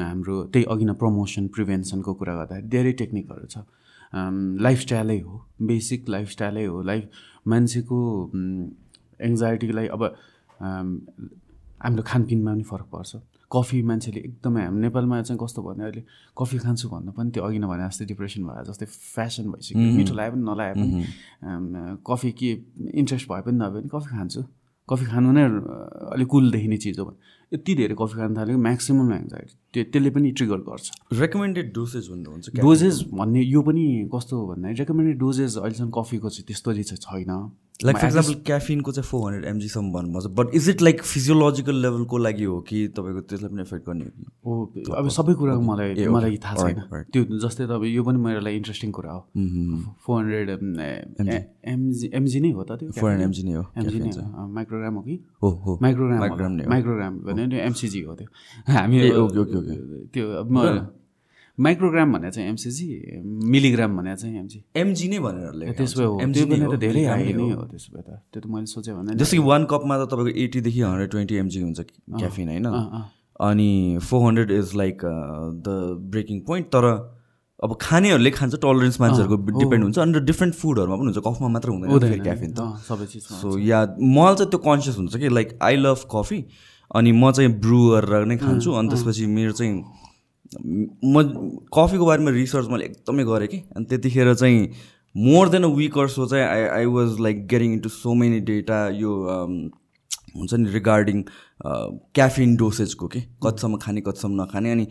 हाम्रो 0.00 0.34
त्यही 0.48 0.64
अघि 0.72 0.84
नै 0.84 0.94
प्रमोसन 1.02 1.44
प्रिभेन्सनको 1.54 2.14
कुरा 2.14 2.34
गर्दाखेरि 2.40 2.68
धेरै 2.72 2.92
टेक्निकहरू 3.04 3.46
छ। 3.52 3.56
लाइफस्टाइलै 4.64 5.18
हो 5.20 5.34
बेसिक 5.60 6.08
लाइफस्टाइलै 6.08 6.64
हो। 6.64 6.82
लाइफ 6.82 7.04
मान्छेको 7.46 7.98
एङ्जाइटीलाई 9.28 9.86
अब 9.96 10.02
हाम्रो 11.84 12.02
खानपिनमा 12.10 12.50
पनि 12.52 12.64
फरक 12.70 12.88
पर्छ। 12.94 13.12
कफी 13.54 13.78
मान्छेले 13.86 14.20
एकदमै 14.28 14.62
हाम्रो 14.64 14.80
नेपालमा 14.88 15.16
चाहिँ 15.22 15.38
कस्तो 15.42 15.60
भने 15.62 15.82
अहिले 15.84 16.02
कफी 16.38 16.58
खान्छु 16.64 16.88
भन्दा 16.90 17.10
पनि 17.14 17.30
त्यो 17.30 17.42
अघि 17.44 17.58
नै 17.62 17.68
भने 17.70 17.84
जस्तै 17.86 18.04
डिप्रेसन 18.10 18.42
भएर 18.48 18.64
जस्तै 18.70 18.86
फ्यासन 19.14 19.44
भइसक्यो। 19.52 19.78
मिठो 19.98 20.14
लाए 20.18 20.30
पनि 20.34 20.42
नलाए 20.42 20.72
पनि। 20.74 20.92
कफी 22.08 22.30
के 22.38 22.50
इन्ट्रेस्ट 23.00 23.26
भए 23.30 23.42
पनि 23.46 23.56
नभए 23.62 23.80
पनि 23.80 23.88
कफी 23.94 24.10
खान्छु। 24.16 24.42
कफी 24.88 25.04
खानु 25.12 25.28
नै 25.36 25.44
अलिक 26.14 26.28
कुल 26.28 26.44
देखिने 26.50 26.76
चिज 26.82 26.98
हो। 26.98 27.04
भने 27.04 27.18
यति 27.54 27.72
धेरै 27.78 27.94
कफी 28.00 28.14
खानु 28.18 28.32
थालेको 28.36 28.58
म्याक्सिमम् 28.58 29.12
एङ्जाइटी 29.12 29.54
त्यो 29.74 29.84
त्यसले 29.90 30.10
पनि 30.10 30.30
ट्रिगर 30.38 30.60
गर्छ। 30.70 31.18
रेकमेन्डेड 31.20 31.72
डोसेज 31.74 32.08
भन्ने 32.10 32.30
हुन्छ 32.30 32.48
क्या? 32.48 32.62
डोजेस 32.62 33.04
भन्ने 33.12 33.42
यो 33.42 33.62
पनि 33.62 33.84
कस्तो 34.14 34.38
हो 34.38 34.46
भन्दाखेरि 34.54 34.78
रेकमेन्डेड 34.78 35.18
डोजेस 35.18 35.56
अहिलेसम्म 35.58 35.90
कफीको 35.98 36.28
चाहिँ 36.28 36.46
त्यस्तो 36.46 36.72
चाहिँ 36.72 37.02
छैन। 37.02 37.50
लाइक 37.84 37.96
फर 37.96 38.06
इक्जाम्पल 38.06 38.34
क्याफिनको 38.46 38.92
चाहिँ 38.92 39.08
फोर 39.10 39.22
हन्ड्रेड 39.26 39.50
एमजीसम्म 39.50 39.92
भन्नुपर्छ 39.92 40.26
but 40.38 40.54
is 40.54 40.68
it 40.70 40.82
like 40.82 41.02
physiological 41.02 41.74
लेभलको 41.82 42.18
लागि 42.18 42.44
हो 42.44 42.60
कि 42.68 42.86
तपाईँको 42.96 43.20
त्यसलाई 43.20 43.50
पनि 43.50 43.62
एफेक्ट 43.62 43.86
गर्ने 43.88 44.04
हो 44.46 44.64
कि? 44.74 44.84
हो 44.88 44.94
अब 44.94 45.08
सबै 45.08 45.34
कुराको 45.34 45.60
मलाई 45.60 46.06
मलाई. 46.06 46.36
थाहा 46.44 46.54
छैन. 46.54 47.02
त्यो 47.12 47.24
जस्तै 47.42 47.66
तपाईँ 47.66 47.94
यो 47.94 48.02
पनि 48.04 48.18
मेरो 48.18 48.40
लागि 48.40 48.56
इन्ट्रेस्टिङ 48.56 48.90
कुरा 48.94 49.12
हो। 49.12 49.20
फोर 50.06 50.22
हन्ड्रेड 50.22 50.48
एमजी 51.74 52.10
एमजी 52.14 52.40
नै 52.40 52.50
हो 52.50 52.62
त 52.62 52.78
त्यो 52.78 52.90
फोर 52.94 53.10
हन्ड्रेड 53.10 53.26
एमजी 53.26 53.42
नै 53.42 53.52
हो 53.58 53.64
एमजी 53.76 53.98
नै 53.98 54.06
caffeine 54.06 54.14
चाहिँ। 54.14 54.32
हो 54.32 54.48
माइक्रोग्राम 54.54 54.94
हो 54.94 55.02
कि? 55.02 55.14
हो 55.42 55.48
हो। 55.66 55.78
माइक्रोग्राम 55.82 56.52
नै 56.52 56.64
हो। 56.64 56.70
माइक्रोग्राम 56.70 57.18
भने 57.26 57.46
नि 57.46 57.56
एमसिजी 57.58 58.00
हो 58.00 58.14
त्यो। 58.14 58.28
हामी 58.74 58.96
त्यो 60.12 60.24
माइक्रोग्राम 61.58 62.12
भने 62.12 62.30
चाहिँ 62.30 62.48
एमसिजी 62.50 62.86
मिलिग्राम 63.54 63.96
भने 63.96 64.14
चाहिँ 64.16 64.38
एमजी 64.38 64.58
एमजी 64.76 65.08
नै 65.08 65.18
भनेर 65.22 65.72
त्यसो 65.78 65.98
भए 65.98 66.06
हो। 66.06 66.14
हो, 66.18 66.74
त 66.74 66.78
धेरै 66.82 67.04
हाई 67.04 67.32
नै 67.32 67.50
हो। 67.54 67.64
त्यसो 67.70 67.88
भए 67.94 68.02
त। 68.02 68.10
त्यो 68.32 68.40
त 68.42 68.46
मैले 68.50 68.66
सोचेँ 68.66 68.94
भने 68.94 69.14
जस्तो 69.14 69.36
कि 69.36 69.42
वान 69.48 69.64
कपमा 69.70 69.94
त 69.98 70.10
तपाईँको 70.10 70.32
एट्टीदेखि 70.44 70.80
हन्ड्रेड 70.82 71.10
ट्वेन्टी 71.10 71.34
एमजी 71.38 71.60
हुन्छ 71.62 71.80
क्याफिन 72.18 72.48
होइन? 72.48 72.66
अनि 73.40 73.70
four 74.02 74.20
hundred 74.26 74.50
is 74.50 74.74
like 74.74 74.96
the 75.62 75.68
breaking 76.10 76.40
point 76.42 76.66
तर 76.74 76.84
अब 77.62 77.70
खानेहरूले 77.80 78.30
खान्छ 78.34 78.54
टलरेन्स 78.58 79.00
मान्छेहरूको 79.00 79.36
डिपेन्ड 79.62 79.82
हुन्छ। 79.84 79.98
अन्त 79.98 80.16
डिफ्रेन्ट 80.26 80.54
फुडहरूमा 80.54 80.96
पनि 80.96 81.06
हुन्छ। 81.06 81.22
कफमा 81.22 81.48
मात्र 81.54 81.68
हुँदैन 81.70 81.98
फेरि 82.02 82.20
क्याफिन 82.20 82.50
त। 82.50 82.82
सबै 82.82 83.06
चिजमा 83.06 83.38
सो 83.40 83.58
या 83.62 83.78
मलाई 84.02 84.34
चाहिँ 84.34 84.50
त्यो 84.50 84.58
कन्सियस 84.66 84.96
हुन्छ 84.98 85.16
कि 85.22 85.28
लाइक 85.30 85.58
आई 85.62 85.76
लभ 85.76 86.02
कफी 86.10 86.38
अनि 86.90 87.12
म 87.12 87.30
चाहिँ 87.32 87.50
ब्रु 87.60 87.78
गरेर 87.90 88.24
नै 88.26 88.36
खान्छु। 88.36 88.72
अनि 88.72 88.88
त्यसपछि 88.88 89.26
मेरो 89.26 89.52
चाहिँ 89.52 89.74
म 91.04 91.22
कफीको 91.74 92.06
बारेमा 92.06 92.30
रिसर्च 92.30 92.66
मैले 92.70 92.84
एकदमै 92.84 93.24
गरेँ 93.24 93.48
कि। 93.48 93.58
अनि 93.76 93.84
त्यतिखेर 93.84 94.34
चाहिँ 94.34 94.68
more 95.14 95.48
than 95.48 95.64
a 95.64 95.68
week 95.76 95.96
so 96.10 96.26
चाहिँ 96.26 96.44
I 96.44 96.62
I 96.78 96.84
was 96.92 97.20
like 97.20 97.46
getting 97.48 97.72
into 97.72 97.88
so 97.88 98.14
many 98.14 98.40
data 98.50 98.78
यो 98.98 99.10
um, 99.34 99.54
हुन्छ 100.36 100.54
नि 100.54 100.70
रिगार्डिङ 100.70 101.22
क्याफिन 102.14 102.54
डोसेजको 102.56 103.06
के। 103.08 103.20
कतिसम्म 103.44 103.76
खाने 103.82 104.00
कतिसम्म 104.00 104.42
नखाने। 104.42 104.70
अनि 104.72 104.86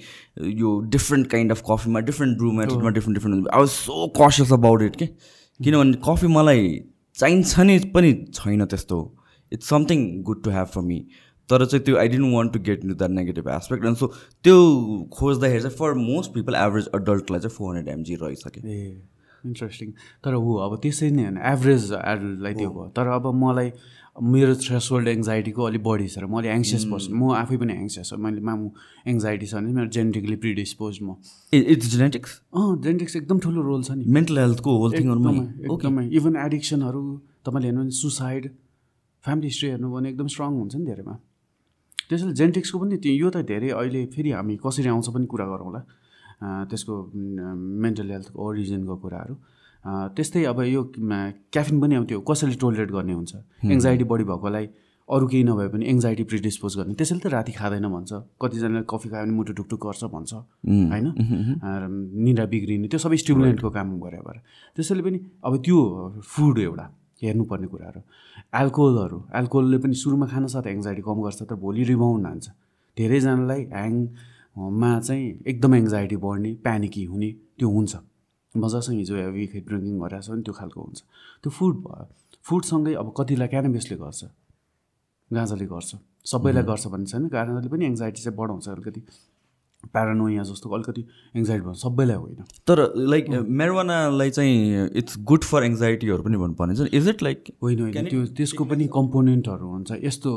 यो 0.61 0.69
डिफ्रेन्ट 0.91 1.27
काइन्ड 1.31 1.51
अफ 1.51 1.61
कफीमा 1.69 1.99
different 2.09 2.37
brew 2.37 2.51
मेथडमा 2.51 2.89
different 2.89 3.17
different 3.17 3.47
I 3.47 3.59
was 3.59 3.69
so 3.69 4.07
cautious 4.17 4.51
about 4.53 4.81
it 4.81 4.95
के। 4.95 5.05
किनभने 5.59 5.97
कफी 6.07 6.27
मलाई 6.27 6.69
चाहिन्छ 7.15 7.59
नि 7.59 7.77
पनि 7.95 8.13
छैन 8.33 8.65
त्यस्तो। 8.65 8.99
It's 9.51 9.69
something 9.69 10.05
good 10.23 10.43
to 10.43 10.49
have 10.49 10.67
for 10.67 10.81
me 10.81 11.05
तर 11.49 11.65
चाहिँ 11.65 11.83
त्यो 11.85 11.97
I 11.97 12.07
don't 12.09 12.33
want 12.33 12.53
to 12.53 12.59
get 12.67 12.83
into 12.83 12.95
that 12.97 13.11
negative 13.11 13.49
aspect 13.55 13.85
अनि 13.85 13.95
सो 13.95 14.07
त्यो 14.43 14.57
खोज्दाखेरि 15.13 15.61
चाहिँ 15.63 15.77
फर 15.77 15.93
मोस्ट 16.03 16.33
पिपल 16.33 16.55
एभरेज 16.55 16.87
अडल्टलाई 16.99 17.39
चाहिँ 17.39 17.55
फोर 17.55 17.75
हन्ड्रेड 17.75 17.97
एमजी 17.97 18.15
रहेछ 18.21 18.47
ए 18.65 19.01
इन्ट्रेस्टिङ 19.45 19.89
तर 20.23 20.33
हो 20.43 20.53
अब 20.65 20.77
त्यसै 20.83 21.09
नै 21.11 21.23
होइन 21.23 21.37
एभरेज 21.51 21.91
एडल्टलाई 21.93 22.53
त्यो 22.53 22.69
भयो। 22.69 22.87
तर 22.97 23.07
अब 23.15 23.25
मलाई 23.35 23.71
मेरो 24.33 24.53
थ्रेसोल्ड 24.55 25.07
एङ्जाइटीको 25.07 25.63
अलिक 25.63 25.83
बढी 25.83 26.07
छ 26.07 26.17
र 26.23 26.25
म 26.25 26.37
अलिक 26.39 26.51
एङ्सियस 26.51 26.83
पर्सन 26.91 27.13
म 27.13 27.31
आफै 27.33 27.57
पनि 27.63 27.73
एङ्सियस 27.73 28.13
हो। 28.13 28.17
मैले 28.23 28.41
मामु 28.49 28.69
एङ्जाइटी 29.13 29.45
छ 29.45 29.53
भने 29.55 29.73
मेरो 29.73 29.89
जेनेटिकली 29.97 30.35
प्रिडिस्पोज 30.43 30.99
म। 31.01 31.15
इट्स 31.53 31.87
जेनेटिक्स 31.95 32.39
अँ 32.53 32.67
जेनेटिक्स 32.87 33.15
एकदम 33.15 33.39
ठुलो 33.45 33.61
रोल 33.67 33.83
छ 33.83 33.91
नि। 33.91 34.05
मेन्टल 34.17 34.37
हेल्थको 34.39 34.77
होल 34.79 34.91
थिङहरूमा 34.97 35.31
एकदमै 35.31 35.73
एकदमै। 35.73 36.05
इभन 36.21 36.35
एडिक्सनहरू 36.45 37.03
तपाईँले 37.45 37.67
हेर्नु 37.67 37.81
भने 37.83 37.99
सुसाइड 37.99 38.49
फ्यामिली 39.23 39.47
हिस्ट्री 39.47 39.69
हेर्नु 39.69 39.91
भने 39.91 40.09
एकदम 40.09 40.27
स्ट्रङ 40.35 40.51
हुन्छ 40.61 40.75
नि 40.75 40.85
धेरैमा। 40.85 41.15
त्यसैले 42.09 42.33
जेनेटिक्सको 42.39 42.77
पनि 42.79 42.97
त्यो 43.03 43.13
यो 43.13 43.29
त 43.29 43.45
धेरै 43.47 43.69
अहिले 43.79 44.01
फेरि 44.13 44.31
हामी 44.37 44.53
कसरी 44.65 44.89
आउँछ 44.89 45.07
पनि 45.15 45.25
कुरा 45.31 45.45
गरौँला 45.53 45.81
त्यसको 46.69 46.93
मेन्टल 47.83 48.07
हेल्थको 48.11 48.37
ओरिजिनको 48.39 48.95
कुराहरू। 49.03 49.35
त्यस्तै 50.15 50.43
अब 50.51 50.59
यो 50.67 50.81
क्याफिन 51.53 51.77
पनि 51.81 51.93
अब 51.95 52.05
त्यो 52.07 52.19
कसैले 52.23 52.55
टोलरेट 52.59 52.89
गर्ने 52.91 53.13
हुन्छ। 53.13 53.33
एङ्जाइटी 53.67 54.03
बढी 54.11 54.23
भएकोलाई 54.31 54.67
अरू 55.09 55.25
केही 55.27 55.43
नभए 55.43 55.67
पनि 55.75 55.83
एङ्जाइटी 55.91 56.23
प्रिडिस्पोज 56.31 56.71
गर्ने। 56.79 56.93
त्यसैले 56.95 57.19
त 57.19 57.27
राति 57.35 57.51
खाँदैन 57.51 57.87
भन्छ। 57.91 58.11
कतिजनाले 58.39 58.87
कफी 58.87 59.07
खायो 59.11 59.23
भने 59.23 59.33
मुटु 59.35 59.51
ढुकढुक 59.59 59.81
गर्छ 59.83 60.03
भन्छ। 60.15 60.31
होइन? 60.63 61.07
निद्रा 62.23 62.45
बिग्रिने 62.47 62.87
त्यो 62.87 62.99
सबै 63.03 63.17
स्टिमुलेन्टको 63.23 63.69
काम 63.69 63.87
गरे 63.99 64.19
भएर। 64.23 64.37
त्यसैले 64.75 65.03
पनि 65.03 65.17
अब 65.43 65.53
त्यो 65.59 65.79
फुड 66.23 66.57
एउटा। 66.59 66.85
हेर्नुपर्ने 67.23 67.67
कुराहरू। 67.73 68.01
एल्कोहलहरू 68.61 69.19
एल्कोहलले 69.39 69.77
पनि 69.83 69.95
सुरुमा 70.03 70.27
खान 70.33 70.47
साथ 70.53 70.65
एङ्जाइटी 70.75 71.01
कम 71.07 71.17
गर्छ 71.25 71.39
तर 71.49 71.55
भोलि 71.63 71.83
रिबाउन्ड 71.93 72.25
हान्छ 72.27 72.45
धेरैजनालाई 72.97 73.61
ह्याङमा 73.73 74.91
चाहिँ 74.99 75.27
एकदम 75.51 75.75
एङ्जाइटी 75.75 76.17
बढ्ने 76.25 76.51
प्यानिकी 76.65 77.03
हुने 77.11 77.29
त्यो 77.57 77.69
हुन्छ। 77.69 77.93
मजासँग 78.55 78.97
हिजो 79.01 79.15
हेभी 79.15 79.45
ड्रिङ्किङ 79.67 79.95
गरिरहेको 80.01 80.25
छ 80.25 80.29
भने 80.29 80.43
त्यो 80.45 80.53
खालको 80.53 80.79
हुन्छ। 80.81 80.99
त्यो 81.41 81.49
फुड 81.57 81.75
भयो 81.85 82.05
फुडसँगै 82.45 82.93
अब 83.01 83.07
कतिलाई 83.17 83.47
क्यानाबिसले 83.53 83.95
गर्छ? 83.97 84.21
गाँजाले 85.31 85.65
गर्छ। 85.73 85.91
सबैलाई 86.31 86.63
गर्छ 86.69 86.83
भन्ने 86.93 87.07
छैन। 87.11 87.23
गाँजाले 87.33 87.69
पनि 87.73 87.83
एङ्जाइटी 87.85 88.21
चाहिँ 88.21 88.37
बढाउँछ 88.37 88.67
अलिकति। 88.69 89.01
प्यारानोया 89.85 90.43
जस्तो 90.43 90.69
अलिकति 90.69 91.01
एङ्जाइटी 91.35 91.63
भयो 91.63 91.73
सबैलाई 91.81 92.17
होइन। 92.17 92.43
तर 92.67 92.77
लाइक 92.95 93.29
मेरोवानालाई 93.61 94.29
चाहिँ 94.29 94.89
इट्स 95.01 95.17
गुड 95.31 95.43
फर 95.43 95.63
एङ्जाइटीहरू 95.63 96.23
पनि 96.23 96.37
भन्नु 96.37 96.55
पर्ने 96.55 96.73
इज 96.97 97.07
इट 97.09 97.23
लाइक 97.23 97.39
होइन 97.63 97.79
होइन 97.81 98.09
त्यो 98.09 98.25
त्यसको 98.37 98.63
पनि 98.65 98.87
कम्पोनेन्टहरू 98.93 99.67
हुन्छ। 99.67 99.91
यस्तो 100.03 100.31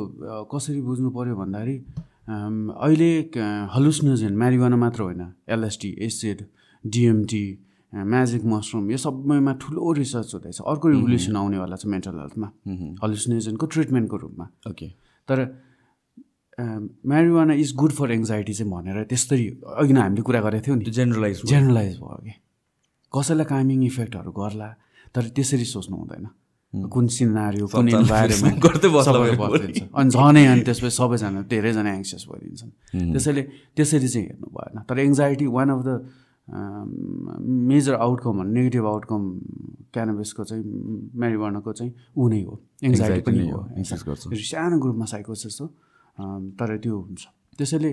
कसरी 0.52 0.80
बुझ्नु 0.82 1.11
पऱ्यो 1.11 1.37
भन्दाखेरि 1.37 1.76
अहिले 2.28 3.12
हलुसनोजेन 3.74 4.37
म्यारिवाना 4.37 4.76
मात्र 4.76 5.02
होइन। 5.02 5.22
LST 5.48 5.90
acid 6.06 6.44
DMT 6.85 7.46
magic 7.92 8.44
mushroom 8.44 8.90
यो 8.90 8.96
सबैमा 8.98 9.52
ठुलो 9.62 9.92
रिसर्च 9.92 10.35
हुँदैछ। 10.35 10.61
अर्को 10.61 10.88
रिभोल्युसन 10.88 11.37
आउनेवाला 11.37 11.76
छ 11.76 11.87
मेन्टल 11.87 12.18
हेल्थमा 12.18 12.48
हलुसिनेसनको 13.02 13.66
ट्रिटमेन्टको 13.66 14.16
रूपमा। 14.16 14.48
ओके 14.70 14.88
तर 15.28 15.38
marijuana 16.59 17.55
is 17.55 17.75
good 17.77 17.92
for 17.92 18.12
anxiety 18.12 18.53
चाहिँ 18.53 18.73
भनेर 18.73 19.05
त्यस्तरी 19.05 19.47
अघि 19.77 19.92
नै 19.92 20.01
हामीले 20.01 20.23
कुरा 20.23 20.40
गरेको 20.40 20.64
थियौँ 20.66 20.79
नि। 20.79 20.90
जेनरलाइज 20.90 21.40
जेनरलाइज 21.47 21.97
भयो 22.01 22.16
कि 22.25 22.33
कसैलाई 23.12 23.45
कामिङ 23.45 23.85
इफेक्टहरू 23.85 24.31
गर्ला 24.33 24.69
तर 25.14 25.29
त्यसरी 25.37 25.64
सोच्नु 25.64 25.97
हुँदैन। 25.97 26.27
कुन 26.92 27.07
सिनारियो 27.07 27.66
कुन 27.66 27.88
इन्भाइरोमेन्ट 27.88 28.59
गर्दै 28.66 28.88
अनि 29.97 30.11
झनै 30.11 30.45
अनि 30.47 30.62
त्यसपछि 30.64 30.97
सबैजना 30.97 31.40
धेरैजना 31.53 31.92
एङ्सियस 31.95 32.25
भइदिन्छन्। 32.31 32.71
त्यसैले 33.12 33.42
त्यसरी 33.77 34.09
चाहिँ 34.09 34.27
हेर्नु 34.29 34.49
भएन। 34.57 34.77
तर 34.88 34.99
anxiety 34.99 35.47
one 35.47 35.69
of 35.77 35.81
the 35.87 35.90
major 37.71 37.95
outcome 37.95 38.37
negative 38.57 38.85
outcome 38.87 39.21
क्यानबिसको 39.92 40.45
चाहिँ 40.45 40.64
म्यारिवानाको 41.21 41.73
चाहिँ 41.73 41.92
ऊ 42.16 42.29
नै 42.29 42.42
हो। 42.45 42.55
एङ्जाइटी 42.85 43.21
पनि 43.29 43.49
हो। 43.51 43.61
सानो 43.85 44.79
ग्रुपमा 44.79 45.05
साइकोसिस 45.05 45.61
हो। 45.61 45.66
तर 46.18 46.76
त्यो 46.83 46.94
हुन्छ। 47.00 47.22
त्यसैले 47.59 47.92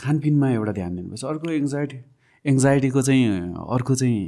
खानपिनमा 0.00 0.50
एउटा 0.50 0.72
ध्यान 0.72 0.96
दिनुपर्छ। 0.96 1.24
अर्को 1.24 1.50
एङ्जाइटी 1.50 1.98
एङ्जाइटीको 2.44 3.00
चाहिँ 3.02 3.24
अर्को 3.76 3.94
चाहिँ 3.94 4.18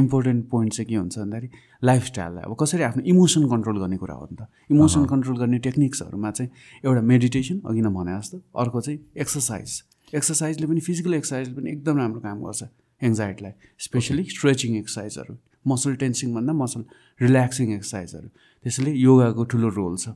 इम्पोर्टेन्ट 0.00 0.48
पोइन्ट 0.50 0.72
चाहिँ 0.72 0.88
के 0.88 0.94
हुन्छ 0.96 1.18
भन्दाखेरि 1.18 1.48
लाइफस्टाइललाई 1.84 2.42
अब 2.48 2.56
कसरी 2.60 2.82
आफ्नो 2.82 3.02
इमोसन 3.12 3.42
कन्ट्रोल 3.50 3.78
गर्ने 3.80 3.96
कुरा 3.96 4.14
हो 4.14 4.26
नि 4.30 4.36
त। 4.40 4.48
इमोसन 4.70 5.04
कन्ट्रोल 5.12 5.36
गर्ने 5.38 5.58
टेक्निक्सहरूमा 5.66 6.30
चाहिँ 6.30 6.50
एउटा 6.84 7.00
मेडिटेसन 7.12 7.60
अघि 7.68 7.80
नै 7.80 7.90
भने 7.98 8.16
जस्तो 8.18 8.36
अर्को 8.62 8.80
चाहिँ 8.80 8.98
एक्सर्साइज 9.22 9.82
एक्सर्साइजले 10.14 10.66
पनि 10.66 10.80
फिजिकल 10.80 11.14
एक्सर्साइजले 11.14 11.54
पनि 11.60 11.70
एकदम 11.70 11.96
राम्रो 11.98 12.20
काम 12.20 12.38
गर्छ 12.46 12.62
एङ्जाइटीलाई 13.02 13.52
स्पेसली 13.86 14.24
स्ट्रेचिङ 14.34 14.76
एक्सर्साइजहरू 14.76 15.34
मसल 15.66 15.94
टेन्सिङ 16.02 16.34
भन्दा 16.34 16.52
मसल 16.62 16.82
रिल्याक्सिङ 17.20 17.72
एक्सर्साइजहरू 17.76 18.28
त्यसैले 18.64 18.92
योगाको 18.92 19.44
ठुलो 19.50 19.68
रोल 19.78 19.96
छ। 19.96 20.08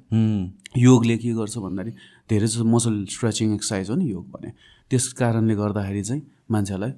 योगले 0.78 1.16
के 1.18 1.32
गर्छ 1.34 1.58
भन्दाखेरि 1.58 1.92
धेरै 2.30 2.46
जस्तो 2.46 2.64
मसल 2.74 2.94
स्ट्रेचिङ 3.10 3.54
एक्सर्साइज 3.54 3.90
हो 3.90 3.96
नि 3.96 4.06
योग 4.10 4.26
भने। 4.30 4.50
त्यस 4.90 5.12
कारणले 5.20 5.54
गर्दाखेरि 5.54 6.02
चाहिँ 6.02 6.22
मान्छेलाई 6.50 6.92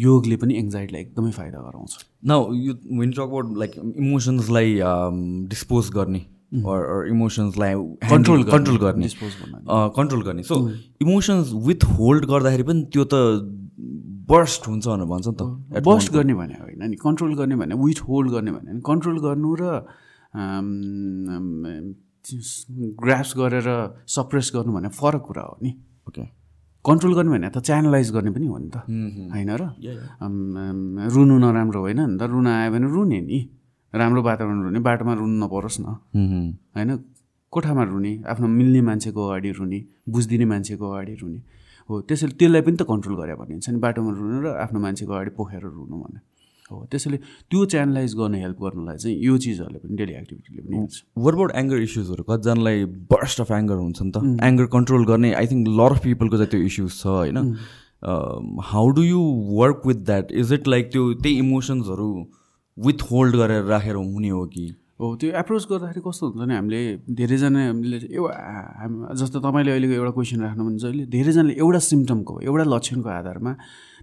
योगले 0.00 0.36
पनि 0.42 0.54
एङ्जाइटीलाई 0.58 1.00
एकदमै 1.02 1.30
फाइदा 1.38 1.58
गराउँछ। 1.60 1.92
Now 2.32 2.40
you 2.54 2.72
when 2.98 3.10
talk 3.12 3.20
about 3.20 3.46
like 3.62 3.72
इमोसन्सलाई 3.78 4.68
dispose 5.48 5.90
गर्ने 5.96 6.22
इमोसन्सलाई 7.14 7.74
कन्ट्रोल 8.10 8.42
कन्ट्रोल 8.44 8.78
गर्ने 8.84 9.08
कन्ट्रोल 9.98 10.22
गर्ने। 10.28 10.42
सो 10.42 10.56
इमोसन्स 11.02 11.52
विथ 11.66 11.84
होल्ड 11.96 12.24
गर्दाखेरि 12.32 12.64
पनि 12.70 12.80
त्यो 12.92 13.04
त 13.04 13.14
बर्स्ट 14.30 14.68
हुन्छ 14.68 14.84
भनेर 14.86 15.06
भन्छ 15.12 15.26
नि 15.28 15.34
त। 15.34 15.82
बस्ट 15.86 16.12
गर्ने 16.12 16.34
भने 16.34 16.54
होइन 16.54 16.82
नि। 16.90 16.96
कन्ट्रोल 17.04 17.34
गर्ने 17.38 17.56
भने 17.62 17.74
विथ 17.84 18.00
होल्ड 18.08 18.28
गर्ने 18.32 18.50
भने 18.52 18.80
कन्ट्रोल 18.90 19.18
गर्नु 19.26 19.50
र 19.60 19.62
ग्राफ्स 23.00 23.30
गरेर 23.36 23.68
सप्रेस 24.06 24.50
गर्नु 24.54 24.72
भने 24.72 24.88
फरक 24.88 25.22
कुरा 25.26 25.42
हो 25.42 25.56
नि। 25.62 25.70
ओके 26.08 26.24
कन्ट्रोल 26.84 27.12
गर्ने 27.14 27.30
भने 27.30 27.48
त 27.50 27.58
च्यानलाइज 27.60 28.08
गर्ने 28.12 28.30
पनि 28.32 28.46
हो 28.46 28.58
नि 28.58 28.70
त। 28.70 28.76
होइन 29.32 29.50
र? 29.60 29.62
रुनु 31.12 31.36
नराम्रो 31.38 31.80
होइन 31.80 32.00
नि 32.00 32.16
त। 32.18 32.22
रुन 32.28 32.46
आयो 32.46 32.70
भने 32.72 32.86
रुने 32.88 33.20
नि। 33.20 33.38
राम्रो 33.92 34.20
वातावरण 34.22 34.58
रुने 34.64 34.80
बाटोमा 34.80 35.12
रुनु 35.20 35.36
नपरोस् 35.44 35.80
न। 35.80 35.86
होइन? 36.76 36.90
कोठामा 37.52 37.82
रुने 37.82 38.12
आफ्नो 38.30 38.46
मिल्ने 38.46 38.80
मान्छेको 38.80 39.20
अगाडि 39.26 39.50
रुने 39.58 39.78
बुझिदिने 40.08 40.46
मान्छेको 40.46 40.84
अगाडि 40.86 41.14
रुने। 41.20 41.40
हो 41.88 42.00
त्यसैले 42.06 42.34
त्यसलाई 42.38 42.62
पनि 42.62 42.76
त 42.78 42.82
कन्ट्रोल 42.86 43.14
गरे 43.18 43.34
भनिन्छ 43.34 43.66
नि। 43.74 43.78
बाटोमा 43.82 44.10
रुनु 44.14 44.38
र 44.46 44.46
आफ्नो 44.62 44.78
मान्छेको 44.80 45.12
अगाडि 45.12 45.30
पोखेर 45.34 45.62
रुनु 45.66 45.96
भने। 45.98 46.18
हो 46.70 46.86
त्यसैले 46.92 47.18
त्यो 47.50 47.64
च्यानलाइज 47.74 48.14
गर्न 48.20 48.34
हेल्प 48.44 48.58
गर्नुलाई 48.64 48.96
चाहिँ 49.04 49.16
यो 49.26 49.36
चिजहरूले 49.44 49.78
पनि 49.84 49.96
डेली 50.00 50.14
एक्टिभिटीले 50.22 50.62
पनि 50.62 50.76
हुन्छ 50.76 51.02
वर 51.26 51.34
अबाउट 51.34 51.54
एङ्गर 51.62 51.78
इस्युजहरू 51.88 52.24
कतिजनालाई 52.30 52.84
बर्स्ट 53.14 53.40
अफ 53.40 53.50
एङ्गर 53.60 53.76
हुन्छ 53.84 54.02
नि 54.02 54.10
त। 54.10 54.44
एङ्गर 54.50 54.66
कन्ट्रोल 54.74 55.06
गर्ने 55.12 55.32
आई 55.42 55.46
थिङ्क 55.52 55.68
लर 55.80 55.96
अफ 55.98 56.02
पिपलको 56.08 56.42
चाहिँ 56.42 56.50
त्यो 56.50 56.60
इस्युज 56.72 56.90
छ 56.98 57.06
होइन? 57.06 57.38
How 58.72 58.90
do 58.98 59.02
you 59.04 59.22
work 59.62 59.86
with 59.86 60.04
that 60.10 60.32
is 60.42 60.52
it 60.58 60.68
like 60.74 60.92
त्यो 60.92 61.02
त्यही 61.14 61.38
इमोसन्सहरू 61.46 62.10
विथ 62.76 63.02
होल्ड 63.10 63.36
गरेर 63.42 63.64
राखेर 63.72 63.94
हुने 63.96 64.28
हो 64.36 64.44
कि? 64.54 64.66
हो 65.00 65.14
त्यो 65.20 65.30
एप्रोच 65.40 65.66
गर्दाखेरि 65.68 66.00
कस्तो 66.06 66.26
हुन्छ 66.26 66.38
भने 66.40 66.54
हामीले 66.54 66.80
धेरैजना 67.18 67.60
हामीले 67.66 67.98
एउटा 68.08 68.34
हाम 68.80 68.96
जस्तो 69.20 69.40
तपाईँले 69.40 69.70
अहिलेको 69.72 69.94
एउटा 70.00 70.10
क्वेसन 70.16 70.40
राख्नुहुन्छ 70.44 70.84
अहिले 70.84 71.04
धेरैजनाले 71.14 71.54
एउटा 71.64 71.78
सिम्टमको 71.86 72.34
एउटा 72.48 72.64
लक्षणको 72.74 73.08
आधारमा 73.08 73.52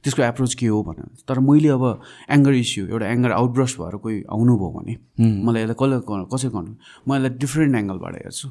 त्यसको 0.08 0.24
एप्रोच 0.24 0.54
के 0.56 0.68
हो 0.72 0.80
भनेर। 0.88 1.28
तर 1.28 1.40
मैले 1.44 1.70
अब 1.76 1.84
एङ्गर 2.32 2.54
इस्यु 2.64 2.88
एउटा 2.88 3.08
एङ्गर 3.12 3.32
आउटब्रस्ट 3.36 3.76
भएर 3.80 3.96
कोही 4.00 4.24
आउनुभयो 4.32 4.70
भने 4.80 4.94
मलाई 5.20 5.62
यसलाई 5.68 5.76
कसले 5.76 6.24
कसरी 6.32 6.50
गर्नु? 6.56 6.72
म 7.08 7.10
यसलाई 7.16 7.32
डिफ्रेन्ट 7.44 7.76
एङ्गलबाट 7.76 8.14
हेर्छु। 8.24 8.48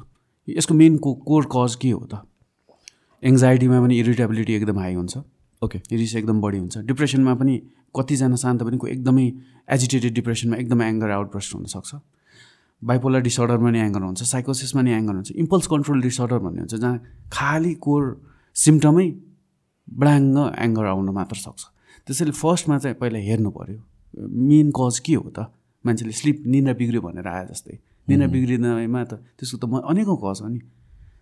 यसको 0.47 0.73
मेन 0.73 0.97
को 1.01 1.13
कोर 1.25 1.43
कज 1.49 1.75
के 1.81 1.89
हो 1.91 2.05
त? 2.05 2.21
एङ्जाइटीमा 3.23 3.77
पनि 3.81 3.93
इरिटेबिलिटी 3.99 4.53
एकदम 4.53 4.77
हाई 4.79 4.93
हुन्छ। 4.93 5.17
ओके 5.61 5.77
रिस 5.89 6.15
एकदम 6.15 6.37
बढी 6.41 6.57
हुन्छ। 6.57 6.77
डिप्रेसनमा 6.85 7.33
पनि 7.41 7.53
कतिजना 7.97 8.37
शान्त 8.37 8.61
पनि 8.63 8.77
को 8.77 8.87
एकदमै 8.87 9.25
एजिटेटेड 9.73 10.13
डिप्रेसनमा 10.13 10.55
एकदमै 10.61 10.85
एङ्गर 10.89 11.09
आउटब्रस्ट 11.17 11.55
हुनसक्छ। 11.55 11.91
बाइपोलर 12.81 13.21
डिसअर्डरमा 13.25 13.69
नि 13.73 13.79
एङ्गर 13.81 14.01
हुन्छ। 14.05 14.21
साइकोसिसमा 14.23 14.81
नि 14.85 14.91
एङ्गर 14.93 15.13
हुन्छ। 15.17 15.31
इम्पल्स 15.33 15.67
कन्ट्रोल 15.73 16.01
डिसअर्डर 16.01 16.37
भन्ने 16.45 16.59
हुन्छ 16.61 16.75
जहाँ 16.77 16.97
खालि 17.33 17.73
कोर 17.81 18.03
सिम्टमै 18.55 19.07
ब्लाङ्ग 19.93 20.53
एङ्गर 20.59 20.85
आउन 20.85 21.09
मात्र 21.09 21.35
सक्छ। 21.35 21.63
त्यसैले 22.07 22.31
फर्स्टमा 22.31 22.77
चाहिँ 22.77 22.95
पहिला 22.95 23.19
हेर्नु 23.19 23.49
पऱ्यो 23.49 23.79
मेन 24.29 24.71
कज 24.71 24.99
के 24.99 25.13
हो 25.13 25.29
त? 25.29 25.39
मान्छेले 25.85 26.11
स्लिप 26.11 26.43
निन्द्रा 26.47 26.73
बिग्रियो 26.73 27.01
भनेर 27.01 27.27
आयो 27.27 27.47
जस्तै। 27.47 27.79
निन्द्रा 28.09 28.27
बिग्रिँदैमा 28.31 29.03
त 29.03 29.13
त्यसको 29.13 29.57
त 29.57 29.65
म 29.65 29.77
अनेकौँ 29.77 30.17
कज 30.17 30.41
हो 30.41 30.47
नि। 30.47 30.59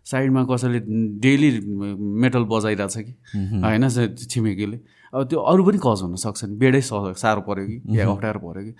साइडमा 0.05 0.43
कसैले 0.43 0.79
डेली 1.19 1.59
मेटल 1.97 2.43
बजाइरहेछ 2.43 2.97
कि? 2.97 3.13
होइन 3.61 4.15
छिमेकीले। 4.15 4.79
अब 5.13 5.23
त्यो 5.23 5.39
अरू 5.39 5.63
पनि 5.63 5.77
कज 5.77 5.99
हुनसक्छ 6.01 6.45
नि। 6.45 6.55
बेडै 6.55 6.81
स- 6.81 6.89
साह्रो 6.93 7.41
पऱ्यो 7.41 7.65
कि? 7.65 7.81
या 7.99 8.05
अप्ठ्यारो 8.13 8.39
पऱ्यो 8.39 8.63
कि? 8.63 8.71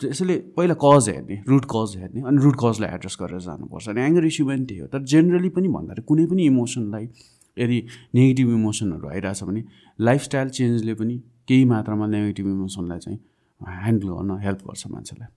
त्यसैले 0.00 0.36
पहिला 0.36 0.74
कज 0.74 1.08
हेर्ने 1.08 1.44
रुट 1.48 1.64
कज 1.64 1.96
हेर्ने 1.96 2.22
अनि 2.22 2.38
रुट 2.42 2.56
कजलाई 2.64 2.90
एड्रेस 2.90 3.16
गरेर 3.20 3.40
जानुपर्छ। 3.40 3.88
अनि 3.88 4.00
एङ्गर 4.00 4.24
इस्यु 4.24 4.46
पनि 4.46 4.64
त्यही 4.64 4.80
हो। 4.80 4.86
तर 4.86 5.02
जेनरली 5.02 5.48
पनि 5.48 5.68
भन्दाखेरि 5.68 6.02
कुनै 6.02 6.26
पनि 6.26 6.42
इमोसनलाई 6.44 7.08
यदि 7.56 7.78
नेगेटिभ 8.14 8.48
इमोसनहरू 8.54 9.08
आइरहेछ 9.08 9.42
भने 9.44 9.62
लाइफस्टाइल 10.00 10.48
चेन्जले 10.58 10.94
पनि 10.94 11.16
केही 11.48 11.64
मात्रामा 11.72 12.06
नेगेटिभ 12.06 12.46
इमोसनलाई 12.46 12.98
चाहिँ 12.98 13.18
ह्यान्डल 13.60 14.08
गर्न 14.08 14.38
हेल्प 14.44 14.60
गर्छ 14.68 14.86
मान्छेलाई। 14.92 15.28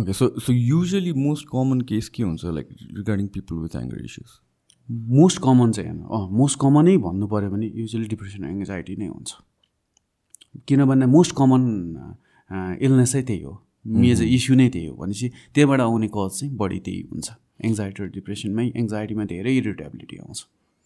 Okay 0.00 0.12
so 0.12 0.28
so 0.40 0.52
usually 0.52 1.12
most 1.12 1.46
common 1.52 1.80
case 1.90 2.08
के 2.08 2.22
हुन्छ 2.22 2.44
like 2.58 2.68
regarding 2.98 3.26
people 3.34 3.56
with 3.62 3.76
anger 3.82 4.04
issues 4.04 4.30
most 5.18 5.38
common 5.42 5.72
चाहिँ 5.72 5.88
हेर्नु 5.88 6.06
अँ 6.16 6.28
मोस्ट 6.38 6.58
कमनै 6.60 6.96
भन्नु 7.06 7.26
पऱ्यो 7.32 7.50
भने 7.50 7.66
युजली 7.80 8.06
डिप्रेसन 8.08 8.44
एङ्जाइटी 8.44 8.96
नै 8.96 9.06
हुन्छ। 9.06 9.30
किनभने 10.68 11.06
मोस्ट 11.06 11.32
कमन 11.36 11.62
इलनेसै 12.86 13.22
त्यही 13.28 13.42
हो। 13.42 13.52
मेजर 14.00 14.24
इस्यु 14.24 14.54
नै 14.56 14.68
त्यही 14.68 14.86
हो 14.86 14.94
भनेपछि 14.96 15.28
त्यहीबाट 15.54 15.80
आउने 15.80 16.08
कज 16.16 16.30
चाहिँ 16.38 16.56
बढी 16.56 16.78
त्यही 16.86 17.00
हुन्छ। 17.12 17.28
एङ्जाइटी 17.68 18.02
र 18.02 18.06
डिप्रेसनमै 18.16 18.66
एङ्जाइटीमा 18.82 19.24
धेरै 19.32 19.52
इरिटेबिलिटी 19.60 20.16
आउँछ। 20.16 20.40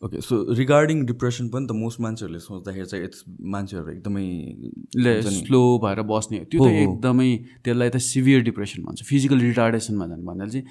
ओके 0.06 0.20
सो 0.22 0.40
रिगार्डिङ 0.54 1.04
डिप्रेसन 1.06 1.48
पनि 1.54 1.66
त 1.66 1.76
मोस्ट 1.82 2.00
मान्छेहरूले 2.06 2.40
सोच्दाखेरि 2.46 2.86
चाहिँ 2.90 3.04
इट्स 3.04 3.24
मान्छेहरू 3.54 3.88
एकदमै 3.92 4.26
स्लो 5.38 5.62
भएर 5.84 6.02
बस्ने 6.10 6.38
त्यो 6.50 6.60
त 6.64 6.68
एकदमै 6.82 7.30
त्यसलाई 7.64 7.90
त 7.90 7.96
सिभियर 8.08 8.42
डिप्रेसन 8.50 8.82
भन्छ। 8.90 9.02
फिजिकल 9.12 9.40
रिटार्डेसनमा 9.50 10.06
जाने 10.12 10.22
भन्दा 10.28 10.46
चाहिँ 10.52 10.64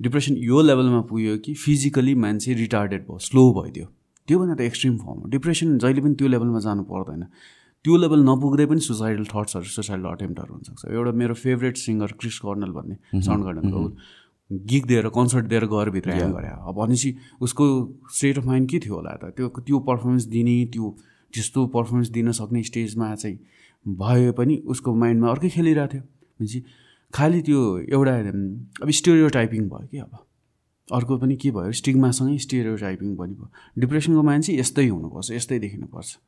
डिप्रेसन 0.00 0.34
यो 0.44 0.62
लेभलमा 0.62 1.00
पुग्यो 1.10 1.36
कि 1.44 1.54
फिजिकली 1.66 2.14
मान्छे 2.24 2.54
रिटार्डेड 2.54 3.06
भयो 3.06 3.18
स्लो 3.26 3.44
भइदियो। 3.58 3.86
त्योभन्दा 4.28 4.54
त 4.54 4.60
एक्सट्रिम 4.60 4.96
फर्म 4.98 5.18
हो। 5.20 5.28
डिप्रेसन 5.32 5.78
जहिले 5.78 6.00
पनि 6.04 6.14
त्यो 6.20 6.28
लेभलमा 6.34 6.60
जानु 6.66 6.82
पर्दैन। 6.90 7.22
त्यो 7.84 7.96
लेभल 8.02 8.20
नपुग्दै 8.26 8.66
पनि 8.66 8.80
सुसाइडल 8.82 9.24
थट्सहरू 9.30 9.68
सुसाइडल 9.72 10.06
अटेम्प्टहरू 10.10 10.52
हुनसक्छ। 10.54 10.82
एउटा 10.90 11.12
मेरो 11.22 11.34
फेभरेट 11.38 11.76
सिङ्गर 11.78 12.10
क्रिस 12.20 12.38
कर्नल 12.44 12.72
भन्ने 12.76 12.96
साउन्ड 13.22 13.42
गार्डनको 13.46 13.80
गीत 14.52 14.84
दिएर 14.86 15.08
कन्सर्ट 15.08 15.46
दिएर 15.46 15.64
गएर 15.66 15.90
भित्र 15.90 16.10
ह्याङ 16.10 16.32
गरे। 16.32 16.48
अब 16.48 16.74
भनेपछि 16.74 17.16
उसको 17.40 17.64
स्टेट 18.14 18.38
अफ 18.38 18.44
माइन्ड 18.44 18.68
के 18.70 18.78
थियो 18.78 18.94
होला 18.94 19.10
त? 19.10 19.32
त्यो 19.36 19.48
त्यो 19.48 19.78
पर्फर्मेन्स 19.78 20.24
दिने 20.24 20.64
त्यो 20.72 20.96
त्यस्तो 21.34 21.66
पर्फर्मेन्स 21.66 22.08
दिन 22.08 22.32
सक्ने 22.32 22.62
स्टेजमा 22.62 23.14
चाहिँ 23.14 23.38
भए 23.88 24.30
पनि 24.32 24.56
उसको 24.66 24.94
माइन्डमा 24.94 25.30
अर्कै 25.30 25.48
खेलिरहेको 25.48 25.92
थियो। 25.92 26.02
भनेपछि 26.02 26.62
खालि 27.14 27.40
त्यो 27.42 27.60
एउटा 27.78 28.14
अब 28.82 28.90
स्टेरियो 28.90 29.28
टाइपिङ 29.28 29.68
भयो 29.68 29.86
कि 29.90 29.98
अब। 29.98 30.18
अर्को 30.92 31.18
पनि 31.18 31.36
के 31.36 31.50
भयो? 31.50 31.72
स्टिगमासँगै 31.72 32.38
स्टेरियो 32.38 32.76
टाइपिङ 32.76 33.16
पनि 33.16 33.34
भयो। 33.34 33.50
डिप्रेसनको 33.78 34.22
मान्छे 34.22 34.58
यस्तै 34.58 34.86
हुनुपर्छ 34.86 35.30
यस्तै 35.30 35.58
देखिनुपर्छ। 35.58 36.18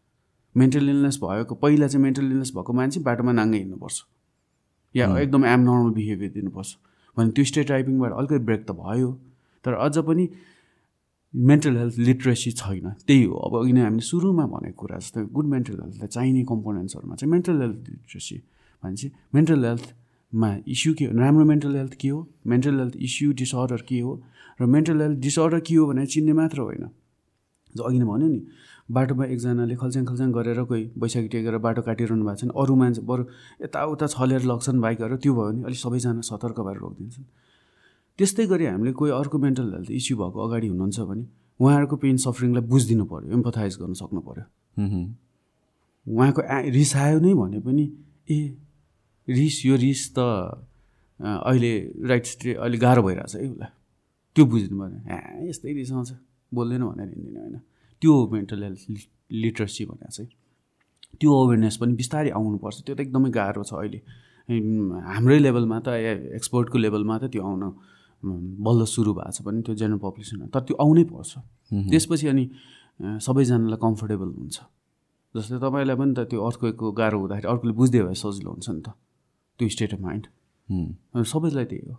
मेन्टल 0.57 0.89
इलनेस 0.89 1.19
भएको 1.23 1.55
पहिला 1.55 1.87
चाहिँ 1.87 2.03
मेन्टल 2.03 2.25
इलनेस 2.25 2.51
भएको 2.57 2.73
मान्छे 2.73 3.01
बाटोमा 3.01 3.33
नाङ्गै 3.33 3.59
हिँड्नुपर्छ। 3.59 3.97
या 4.97 5.19
एकदम 5.19 5.45
एम 5.45 5.61
नर्मल 5.61 5.91
बिहेभियर 5.95 6.31
दिनुपर्छ। 6.33 6.77
भने 7.19 7.31
त्यो 7.35 7.45
स्टेट 7.51 7.67
टाइपिङबाट 7.69 8.13
अलिकति 8.13 8.45
ब्रेक 8.49 8.63
त 8.69 8.71
भयो 8.79 9.11
तर 9.65 9.73
अझ 9.75 9.99
पनि 10.09 10.25
मेन्टल 11.35 11.77
हेल्थ 11.77 11.99
लिट्रेसी 11.99 12.51
छैन 12.57 12.87
त्यही 13.07 13.25
हो। 13.25 13.37
अब 13.47 13.55
किन 13.67 13.79
हामीले 13.79 14.05
सुरुमा 14.07 14.45
भनेको 14.49 14.77
कुरा 14.81 14.99
जस्तै 14.99 15.25
गुड 15.37 15.47
मेन्टल 15.55 15.77
हेल्थलाई 15.83 16.09
चाहिने 16.09 16.43
कम्पोनेन्ट्सहरूमा 16.53 17.15
चाहिँ 17.15 17.31
मेन्टल 17.33 17.61
हेल्थ 17.63 17.79
लिट्रेसी 17.91 18.37
भनेपछि 18.83 19.11
मेन्टल 19.35 19.65
हेल्थमा 19.65 20.49
इस्यु 20.75 20.95
के 20.95 21.05
हो? 21.05 21.13
राम्रो 21.19 21.45
मेन्टल 21.45 21.77
हेल्थ 21.77 21.95
के 22.01 22.09
हो? 22.09 22.19
मेन्टल 22.47 22.79
हेल्थ 22.81 22.97
इस्यु 22.97 23.33
डिसअर्डर 23.43 23.81
के 23.89 23.99
हो? 24.01 24.13
र 24.61 24.67
मेन्टल 24.67 25.01
हेल्थ 25.03 25.19
डिसअर्डर 25.21 25.61
के 25.61 25.75
हो 25.75 25.87
भने 25.87 26.07
चिन्ने 26.07 26.33
मात्र 26.33 26.59
होइन। 26.61 26.85
अघि 27.75 27.99
नै 27.99 28.05
भन्यो 28.05 28.29
नि 28.29 28.41
बाटोमा 28.89 29.25
एकजनाले 29.25 29.75
खल्च्याङ 29.77 30.05
खल्च्याङ 30.09 30.31
गरेर 30.33 30.61
कोही 30.65 30.83
बैशाखी 30.97 31.29
टेकेर 31.29 31.57
बाटो 31.67 31.83
काटिरहनु 31.89 32.25
भएको 32.25 32.37
छ 32.41 32.57
अरू 32.63 32.75
मान्छे 32.81 33.01
बरु 33.11 33.23
यताउता 33.63 34.07
छलेर 34.15 34.43
लग्छन् 34.51 34.81
बाइकहरू 34.81 35.17
त्यो 35.23 35.33
भयो 35.35 35.47
भने 35.53 35.63
अलिक 35.69 35.81
सबैजना 35.85 36.21
सतर्क 36.31 36.59
भएर 36.67 36.79
रोकिदिन्छन्। 36.85 37.27
त्यस्तै 38.19 38.47
गरी 38.53 38.65
हामीले 38.67 38.93
कोही 39.01 39.11
अर्को 39.21 39.37
मेन्टल 39.39 39.69
हेल्थ 39.75 39.91
इस्यु 40.01 40.17
भएको 40.19 40.39
अगाडि 40.47 40.67
हुनुहुन्छ 40.73 40.99
भने 41.11 41.25
उहाँहरूको 41.61 41.97
पेन 42.03 42.17
सफरिङलाई 42.25 42.65
बुझिदिनु 42.73 43.05
पऱ्यो 43.13 43.29
एम्पथाइज 43.39 43.75
गर्न 43.81 43.95
सक्नु 44.01 44.21
पऱ्यो 44.29 44.45
उहाँको 46.07 46.41
रिस 46.73 46.93
आयो 46.97 47.19
नै 47.21 47.33
भने 47.35 47.59
पनि 47.61 47.85
ए 48.31 48.39
रिस 49.29 49.57
यो 49.67 49.75
रिस 49.77 50.03
त 50.17 50.19
अहिले 51.21 51.73
राइट 52.09 52.25
स्टे 52.27 52.55
अहिले 52.57 52.79
गाह्रो 52.79 53.03
भइरहेछ 53.03 53.35
है 53.37 53.49
उसलाई। 53.53 53.71
त्यो 54.37 54.45
बुझिदिनु 54.47 54.77
पऱ्यो 54.81 54.99
ए 55.13 55.49
यस्तै 55.49 55.73
रिस 55.77 55.91
आउँछ। 55.93 56.11
बोल्दैन 56.55 56.83
भनेर 56.89 57.09
हिँड्दिनँ 57.15 57.41
होइन। 57.43 57.57
त्यो 58.01 58.15
मेन्टल 58.33 58.63
हेल्थ 58.63 58.83
लिटरेसी 59.43 59.85
भनेर 59.91 60.11
चाहिँ 60.11 60.31
त्यो 61.21 61.31
अवेरनेस 61.43 61.77
पनि 61.81 61.93
बिस्तारै 62.01 62.31
आउनुपर्छ। 62.39 62.77
त्यो 62.87 62.95
त 62.95 63.01
एकदमै 63.01 63.31
गाह्रो 63.39 63.63
छ 63.69 63.73
अहिले। 63.81 64.01
हाम्रै 64.49 65.39
लेभलमा 65.39 65.79
त 65.87 65.89
एक्सपर्टको 66.39 66.79
लेभलमा 66.79 67.15
त 67.19 67.25
त्यो 67.33 67.43
आउन 67.43 67.63
बल्ल 68.67 68.81
सुरु 68.95 69.13
भएको 69.19 69.33
छ 69.37 69.39
भने 69.47 69.61
त्यो 69.67 69.75
जेनरल 69.81 70.01
पपुलेसनमा 70.05 70.47
तर 70.55 70.63
त्यो 70.67 70.75
आउनै 70.85 71.05
पर्छ। 71.11 71.33
त्यसपछि 71.91 72.27
अनि 72.33 72.45
सबैजनालाई 73.27 73.79
कम्फोर्टेबल 73.85 74.29
हुन्छ। 74.39 74.57
जस्तै 75.35 75.59
तपाईँलाई 75.65 75.97
पनि 76.01 76.13
त 76.17 76.21
त्यो 76.31 76.39
अर्को 76.49 76.87
गाह्रो 77.01 77.17
हुँदाखेरि 77.21 77.49
अर्कोले 77.53 77.73
बुझ्दै 77.79 78.01
भए 78.07 78.17
सजिलो 78.25 78.51
हुन्छ 78.55 78.69
नि 78.75 78.83
त। 78.87 78.89
त्यो 79.59 79.69
स्टेट 79.75 79.91
अफ 79.95 80.01
माइन्ड 80.01 80.25
सबैलाई 81.33 81.67
त्यही 81.71 81.83
हो। 81.89 81.97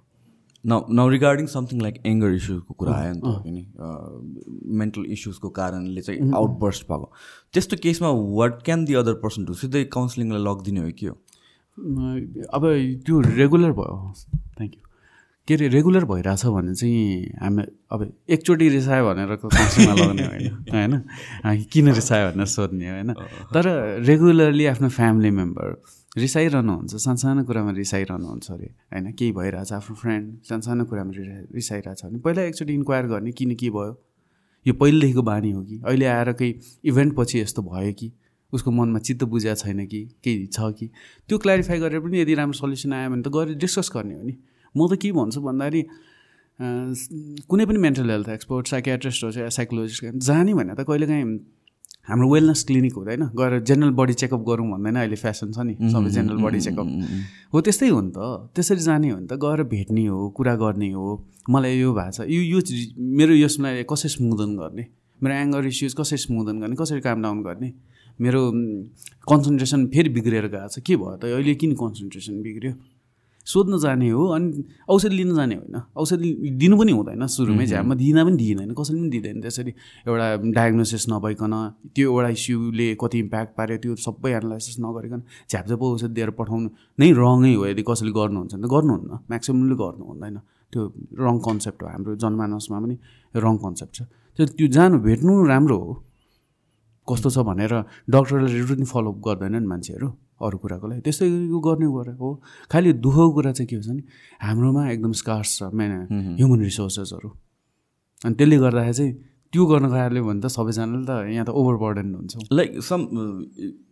न 0.66 0.82
न 0.90 1.08
रिगार्डिङ 1.10 1.46
समथिङ 1.46 1.82
लाइक 1.82 2.02
एङ्गर 2.06 2.32
इस्युजको 2.32 2.74
कुरा 2.74 2.94
आयो 2.94 3.14
नि 3.14 3.22
त 3.22 3.42
किन 3.44 4.76
मेन्टल 4.80 5.06
इस्युजको 5.10 5.50
कारणले 5.50 6.02
चाहिँ 6.02 6.32
आउटबर्स्ट 6.34 6.84
भएको। 6.84 7.12
त्यस्तो 7.54 7.78
केसमा 7.84 8.10
what 8.10 8.62
can 8.64 8.86
the 8.86 8.94
other 8.94 9.14
person 9.24 9.46
to 9.46 9.54
सिधै 9.54 9.84
काउन्सिलिङलाई 9.84 10.44
लगिदिने 10.44 10.80
हो 10.80 10.92
कि 11.00 11.06
हो 11.06 11.16
अब 12.54 12.64
त्यो 13.06 13.20
रेगुलर 13.20 13.72
भयो। 13.72 14.14
थ्याङ्क 14.58 14.74
यू 14.76 14.82
के 15.48 15.54
अरे 15.54 15.68
रेगुलर 15.68 16.06
भइरहेछ 16.06 16.46
भने 16.46 16.74
चाहिँ 16.76 17.32
हामी 17.42 17.64
अब 17.92 18.02
एकचोटि 18.30 18.70
रिसायो 18.70 19.06
भनेर 19.06 19.36
काउन्सिलिङमा 19.36 19.94
लगाउने 19.94 20.26
होइन। 20.26 20.56
होइन? 20.74 21.64
किन 21.74 21.88
रिसायो 21.94 22.32
भनेर 22.32 22.46
सोध्ने 22.46 22.90
होइन? 22.90 23.14
तर 23.54 23.66
रेगुलरली 24.06 24.66
आफ्नो 24.66 24.90
फ्यामिली 24.90 25.32
मेम्बर 25.32 25.82
रिसाइरहनुहुन्छ। 26.18 26.96
सानसानो 26.96 27.44
कुरामा 27.44 27.72
रिसाइरहनुहुन्छ 27.72 28.52
अरे। 28.52 28.66
होइन? 28.94 29.12
केही 29.14 29.32
भइरहेछ 29.32 29.72
आफ्नो 29.74 29.96
फ्रेन्ड 29.96 30.26
सानसानो 30.50 30.86
कुरामा 30.86 31.12
रिसाइरहेछ 31.56 32.06
भने 32.06 32.20
पहिला 32.20 32.42
एकचोटि 32.42 32.74
इन्क्वायर 32.74 33.06
गर्ने 33.08 33.32
किन 33.32 33.56
के 33.56 33.70
भयो? 33.70 33.94
यो 34.66 34.74
पहिलेदेखिको 34.74 35.22
बानी 35.22 35.52
हो 35.52 35.62
कि? 35.64 35.82
अहिले 35.86 36.06
आएर 36.06 36.32
केही 36.34 36.60
इभेन्ट 36.90 37.16
पछि 37.18 37.40
यस्तो 37.40 37.62
भयो 37.62 37.94
कि? 37.94 38.12
उसको 38.54 38.72
मनमा 38.72 39.00
चित्त 39.00 39.24
बुझेको 39.24 39.56
छैन 39.56 39.86
कि? 39.86 40.02
केही 40.24 40.46
छ 40.48 40.74
कि? 40.80 40.90
त्यो 41.30 41.38
क्ल्यारिफाई 41.38 41.80
गरेर 41.80 42.00
पनि 42.02 42.20
यदि 42.22 42.34
राम्रो 42.36 42.58
सल्युसन 42.58 42.94
आयो 42.94 43.10
भने 43.10 43.22
त 43.22 43.28
गएर 43.30 43.54
डिस्कस 43.62 43.92
गर्ने 43.96 44.16
हो 44.16 44.24
नि। 44.24 44.36
म 44.76 44.88
त 44.90 44.98
के 44.98 45.12
भन्छु 45.12 45.42
भन्दाखेरि 45.42 45.82
कुनै 46.60 47.66
पनि 47.66 47.78
मेन्टल 47.78 48.10
हेल्थ 48.10 48.30
एक्सपर्ट 48.30 48.68
साइकेट्रिस्ट 48.68 49.24
होस् 49.24 49.38
या 49.38 49.50
साइकोलोजिस्ट 49.50 50.06
जाने 50.18 50.54
भने 50.54 50.74
त 50.76 50.84
कहिलेकाहीँ 50.90 51.26
हाम्रो 52.08 52.28
वेलनेस 52.34 52.64
क्लिनिक 52.68 52.94
हुँदैन 52.96 53.24
गएर 53.38 53.60
जेनरल 53.70 53.92
बडी 54.00 54.14
चेकअप 54.14 54.42
गरौँ 54.48 54.68
भन्दैन 54.72 54.96
अहिले 54.96 55.16
फेसन 55.16 55.52
छ 55.52 55.60
नि 55.62 55.74
सबै 55.94 56.10
जेनरल 56.10 56.42
बडी 56.42 56.60
चेकअप 56.60 56.88
हो 57.54 57.62
त्यस्तै 57.62 57.88
हो 57.90 58.00
नि 58.02 58.12
त। 58.16 58.50
त्यसरी 58.56 58.82
जाने 58.82 59.10
हो 59.10 59.20
नि 59.20 59.28
त 59.28 59.34
गएर 59.38 59.64
भेट्ने 59.70 60.06
हो 60.08 60.30
कुरा 60.38 60.56
गर्ने 60.56 60.90
हो। 60.94 61.08
मलाई 61.50 61.78
यो 61.80 61.94
भएको 61.94 62.12
छ। 62.12 62.20
यो 62.26 62.42
यो 62.42 62.60
मेरो 62.98 63.34
यसलाई 63.36 63.84
कसरी 63.86 64.10
स्मुदन 64.10 64.58
गर्ने? 64.58 64.84
मेरो 65.22 65.34
एङ्गर 65.36 65.66
इस्युज 65.70 65.94
कसरी 66.00 66.18
स्मुदन 66.18 66.60
गर्ने? 66.62 66.76
कसरी 66.82 67.02
काम 67.06 67.22
डाउन 67.22 67.44
गर्ने? 67.44 67.70
मेरो 68.20 68.42
कन्सन्ट्रेसन 69.30 69.88
फेरि 69.94 70.10
बिग्रिएर 70.10 70.48
गएको 70.50 70.68
छ। 70.68 70.80
के 70.82 70.96
भयो 70.98 71.16
त? 71.22 71.26
अहिले 71.30 71.56
किन 71.62 71.74
कन्सन्ट्रेसन 71.78 72.42
बिग्रियो? 72.42 72.74
सोध्न 73.50 73.78
जाने 73.82 74.10
हो 74.10 74.24
अनि 74.36 74.64
औषधि 74.90 75.16
लिन 75.16 75.34
जाने 75.36 75.56
होइन। 75.56 75.76
औषधि 75.98 76.30
दिनु 76.62 76.76
पनि 76.78 76.92
हुँदैन 76.92 77.26
सुरुमै 77.26 77.66
चाहिँ 77.68 77.86
म 77.86 77.94
दिन 77.98 78.18
पनि 78.26 78.38
दिँदैन 78.38 78.72
कसैले 78.78 79.00
पनि 79.00 79.10
दिँदैन। 79.10 79.42
त्यसरी 79.42 79.72
एउटा 80.08 80.28
डायग्नोसिस 80.54 81.04
नभइकन 81.10 81.54
त्यो 81.96 82.08
एउटा 82.14 82.30
इस्युले 82.38 82.88
कति 83.02 83.18
इम्प्याक्ट 83.26 83.52
पार्यो 83.58 83.78
त्यो 83.84 83.96
सबै 84.06 84.32
एनालाइसिस 84.38 84.76
नगरिकन 84.86 85.22
झ्यापझ्याप 85.50 85.82
औषधि 85.82 86.14
दिएर 86.14 86.30
पठाउनु 86.38 86.70
नै 87.00 87.10
रङै 87.18 87.54
हो 87.58 87.66
यदि 87.74 87.84
कसैले 87.90 88.12
गर्नुहुन्छ 88.20 88.54
भने 88.54 88.68
त 88.68 88.70
गर्नुहुन्न 88.70 89.12
म्याक्सिममले 89.32 89.76
गर्नु 89.82 90.04
हुँदैन। 90.10 90.38
त्यो 90.72 90.82
रङ 91.26 91.36
कन्सेप्ट 91.48 91.80
हो 91.84 91.88
हाम्रो 91.90 92.16
जनमानसमा 92.22 92.78
पनि 92.80 92.96
रङ 93.34 93.56
कन्सेप्ट 93.66 93.94
छ। 93.98 94.00
त्यो 94.38 94.46
त्यो 94.58 94.68
जानु 94.78 94.96
भेट्नु 95.02 95.34
राम्रो 95.50 95.78
हो। 95.82 95.94
कस्तो 97.08 97.30
छ 97.34 97.38
भनेर 97.50 97.74
डक्टरले 98.14 98.48
रुटिन 98.62 98.86
फलोअप 98.86 99.18
गर्दैनन् 99.26 99.66
मान्छेहरू। 99.66 100.08
अरू 100.42 100.58
कुराको 100.58 100.88
लागि। 100.88 101.02
त्यस्तै 101.06 101.28
यो 101.28 101.60
गर्ने 101.68 101.88
कुरा 101.96 102.14
हो। 102.20 102.30
खालि 102.72 102.94
दुःखको 103.06 103.32
कुरा 103.38 103.52
चाहिँ 103.52 103.68
के 103.70 103.76
हुन्छ 103.76 103.90
नि 103.90 104.04
हाम्रोमा 104.42 104.90
एकदम 104.92 105.12
स्कार्स 105.22 105.58
छ 105.58 105.72
मेन 105.74 105.92
ह्युमन 106.40 106.60
रिसोर्सेसहरू 106.70 107.30
अनि 108.26 108.36
त्यसले 108.40 108.58
गर्दाखेरि 108.64 108.94
चाहिँ 109.00 109.14
त्यो 109.54 109.66
गर्न 109.66 109.86
गएरले 109.90 110.22
भने 110.22 110.42
त 110.42 110.48
सबैजनाले 110.56 111.06
त 111.06 111.12
यहाँ 111.36 111.46
त 111.46 111.50
ओभर 111.60 111.76
बर्डन 111.84 112.08
हुन्छ 112.16 112.34
like 112.52 112.82
some 112.90 113.00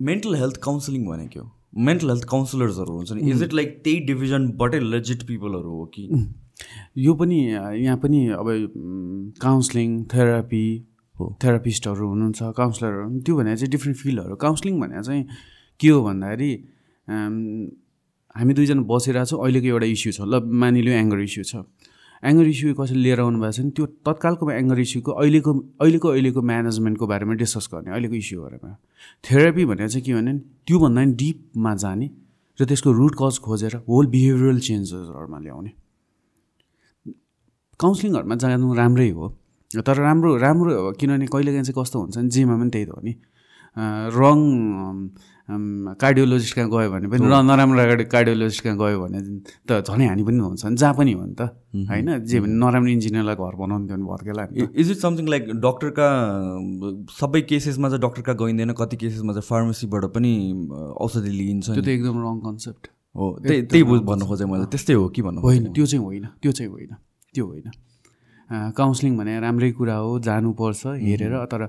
mental 0.10 0.36
health 0.42 0.58
counselling 0.64 1.06
भनेको 1.06 1.44
मेन्टल 1.88 2.10
हेल्थ 2.10 2.26
काउन्सिलर्सहरू 2.30 2.94
हुन्छ 2.98 3.12
नि। 3.12 3.32
इज 3.32 3.44
इट 3.44 3.54
लाइक 3.54 3.70
त्यही 3.84 4.00
डिभिजनबाटै 4.06 4.80
लेजिट 4.80 5.24
पिपलहरू 5.28 5.72
हो 5.80 5.86
कि? 5.96 6.04
यो 6.98 7.14
पनि 7.14 7.40
यहाँ 7.46 7.98
पनि 8.04 8.20
अब 8.34 8.48
काउन्सिलिङ 9.42 9.90
थेरापी 10.14 10.64
थेरापिस्टहरू 11.44 12.08
हुनुहुन्छ 12.08 12.40
काउन्सिलरहरू 12.58 13.20
त्यो 13.26 13.36
भने 13.38 13.56
चाहिँ 13.58 13.72
डिफ्रेन्ट 13.72 13.98
फिल्डहरू 14.00 14.36
काउन्सिलिङ 14.46 14.80
भने 14.82 15.04
चाहिँ 15.04 15.24
के 15.80 15.90
हो 15.90 16.00
भन्दाखेरि 16.04 16.52
हामी 17.08 18.54
दुईजना 18.54 18.82
बसिरहेको 18.86 19.26
छौँ 19.30 19.40
अहिलेको 19.44 19.68
एउटा 19.68 19.88
इस्यु 19.96 20.12
छ। 20.18 20.20
ल 20.26 20.42
मानिलियो 20.46 20.94
एङ्गर 20.94 21.20
इस्यु 21.26 21.44
छ। 21.44 21.54
एङ्गर 22.18 22.46
इस्यु 22.50 22.74
कसैले 22.78 23.02
लिएर 23.06 23.20
आउनु 23.22 23.38
भएको 23.42 23.52
छ 23.54 23.60
भने 23.62 23.72
त्यो 23.78 23.86
तत्कालको 24.06 24.44
एङ्गर 24.52 24.78
इस्युको 24.86 25.12
अहिलेको 25.22 25.52
अहिलेको 25.82 26.08
अहिलेको 26.14 26.42
म्यानेजमेन्टको 26.42 27.06
बारेमा 27.08 27.34
डिस्कस 27.42 27.66
गर्ने 27.74 27.90
अहिलेको 27.94 28.16
इस्यु 28.22 28.38
बारेमा। 28.42 28.70
थेरापी 29.26 29.64
भनेर 29.70 29.90
चाहिँ 29.90 30.04
के 30.06 30.14
भने 30.18 30.34
त्योभन्दा 30.66 31.02
पनि 31.02 31.14
डिपमा 31.22 31.72
जाने 31.84 32.08
र 32.58 32.66
त्यसको 32.66 32.90
रुट 32.92 33.14
कज 33.22 33.36
खोजेर 33.46 33.74
होल 33.86 34.06
बिहेभियरल 34.14 34.60
चेन्जेसहरूमा 34.68 35.38
ल्याउने। 35.46 35.72
काउन्सिलिङहरूमा 37.78 38.36
जानु 38.42 38.74
राम्रै 38.82 39.10
हो 39.14 39.26
तर 39.86 39.98
राम्रो 40.02 40.30
राम्रो 40.42 40.72
किनभने 40.98 41.26
कहिलेकाहीँ 41.30 41.66
चाहिँ 41.70 41.78
कस्तो 41.78 41.98
हुन्छ 42.02 42.18
भने 42.18 42.30
जेमा 42.34 42.56
पनि 42.58 42.70
त्यही 42.74 42.86
त 42.86 42.92
हो 42.98 43.02
नि। 43.06 43.14
रङ 44.18 44.40
कार्डियोलोजिस्ट 45.50 46.56
कहाँ 46.56 46.70
गयो 46.70 46.92
भने 46.92 47.08
पनि 47.08 47.24
र 47.24 47.42
नराम्रो 47.42 48.06
कार्डियोलोजिस्ट 48.12 48.64
कहाँ 48.64 48.78
गयो 48.78 49.00
भने 49.00 49.20
त 49.68 49.80
झनै 49.88 50.06
हानि 50.08 50.24
पनि 50.24 50.40
हुन्छ 50.40 50.66
नि 50.66 50.76
जहाँ 50.76 50.94
पनि 50.94 51.12
हो 51.14 51.26
नि 51.26 51.36
त 51.40 51.42
होइन? 51.88 52.26
जे 52.26 52.40
भने 52.40 52.54
नराम्रो 52.54 52.92
इन्जिनियरलाई 52.92 53.36
घर 53.36 53.56
बनाउनु 53.56 53.88
थियो 53.88 53.98
भने 53.98 54.06
भर्केला 54.06 54.44
इज 54.76 54.92
इट 54.92 54.98
समथिङ 54.98 55.28
लाइक 55.28 55.44
डक्टरका 55.64 56.08
सबै 57.20 57.42
केसेसमा 57.42 57.90
चाहिँ 57.90 58.02
डक्टरका 58.02 58.34
गइँदैन 58.34 58.72
कति 58.74 58.98
केसेसमा 58.98 59.34
चाहिँ 59.34 59.48
फार्मेसीबाट 59.48 60.06
पनि 60.06 60.32
औषधि 61.00 61.30
लिइन्छ 61.30 61.70
त्यो 61.70 61.82
त 61.82 61.88
एकदम 61.88 62.16
रङ 62.28 62.40
कन्सेप्ट 62.40 62.88
हो 63.16 63.40
त्यही 63.48 63.62
त्यही 63.62 63.84
भन्नु 63.84 64.26
खोजेँ 64.26 64.48
मैले 64.48 64.66
त्यस्तै 64.66 64.94
हो 64.94 65.08
कि 65.08 65.22
भन्नु 65.22 65.42
होइन 65.42 65.72
त्यो 65.74 65.86
चाहिँ 65.86 66.04
होइन 66.06 66.26
त्यो 66.42 66.52
चाहिँ 66.52 66.72
होइन 66.72 66.96
त्यो 67.34 67.46
होइन। 67.46 67.72
काउन्सिलिङ 68.50 69.18
भने 69.18 69.40
राम्रै 69.40 69.72
कुरा 69.78 69.96
हो 69.96 70.20
जानुपर्छ 70.28 70.86
हेरेर। 71.04 71.34
तर 71.52 71.62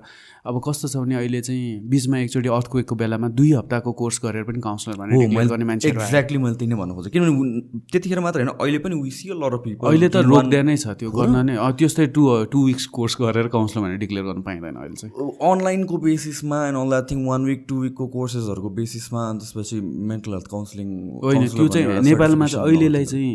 अब 0.48 0.60
कस्तो 0.66 0.88
छ 0.88 0.96
भने 0.96 1.14
अहिले 1.14 1.40
चाहिँ 1.40 1.88
बिचमा 1.90 2.18
एकचोटि 2.18 2.48
अर्थक्वेकको 2.48 2.94
बेलामा 2.96 3.28
दुई 3.34 3.52
हप्ताको 3.52 3.92
कोर्स 4.00 4.20
गरेर 4.24 4.44
पनि 4.48 4.60
काउन्सिलर 4.60 4.96
भने 4.98 5.46
गर्ने 5.46 5.64
मान्छे 5.64 5.88
एक्ज्याक्टली 5.88 6.38
मैले 6.38 6.54
त्यही 6.54 6.70
नै 6.70 6.76
भन्नु 6.78 6.94
खोजेँ 6.94 7.12
किनभने 7.12 7.82
त्यतिखेर 7.92 8.20
मात्र 8.20 8.38
होइन 8.40 8.52
अहिले 8.54 8.78
पनि 8.78 8.94
अहिले 8.98 10.08
त 10.08 10.16
रोक्दै 10.28 10.62
नै 10.62 10.76
छ 10.76 10.94
त्यो 11.00 11.10
गर्न 11.10 11.36
नै। 11.50 11.56
त्यस्तै 11.78 12.06
टु 12.14 12.22
टु 12.52 12.64
विक्स 12.66 12.86
कोर्स 12.94 13.16
गरेर 13.20 13.48
काउन्सिलर 13.54 13.84
भनेर 13.84 13.98
डिक्लेयर 14.04 14.24
गर्नु 14.28 14.42
पाइँदैन 14.48 14.74
अहिले 14.76 14.96
चाहिँ। 15.02 15.12
अनलाइनको 15.50 15.98
बेसिसमा 16.06 16.58
and 16.68 16.78
all 16.78 16.88
that 16.94 17.10
thing 17.10 17.26
one 17.26 17.44
week 17.50 17.66
to 17.68 17.80
विकको 17.82 18.06
कोर्सेसहरूको 18.14 18.70
बेसिसमा 18.78 19.28
अनि 19.30 19.38
त्यसपछि 19.42 19.80
मेन्टल 20.12 20.32
हेल्थ 20.32 20.48
काउन्सिलिङ 20.54 20.88
होइन 21.26 21.46
त्यो 21.56 21.68
चाहिँ 21.68 22.00
नेपालमा 22.08 22.46
चाहिँ 22.46 22.64
अहिलेलाई 22.64 23.04
चाहिँ 23.12 23.34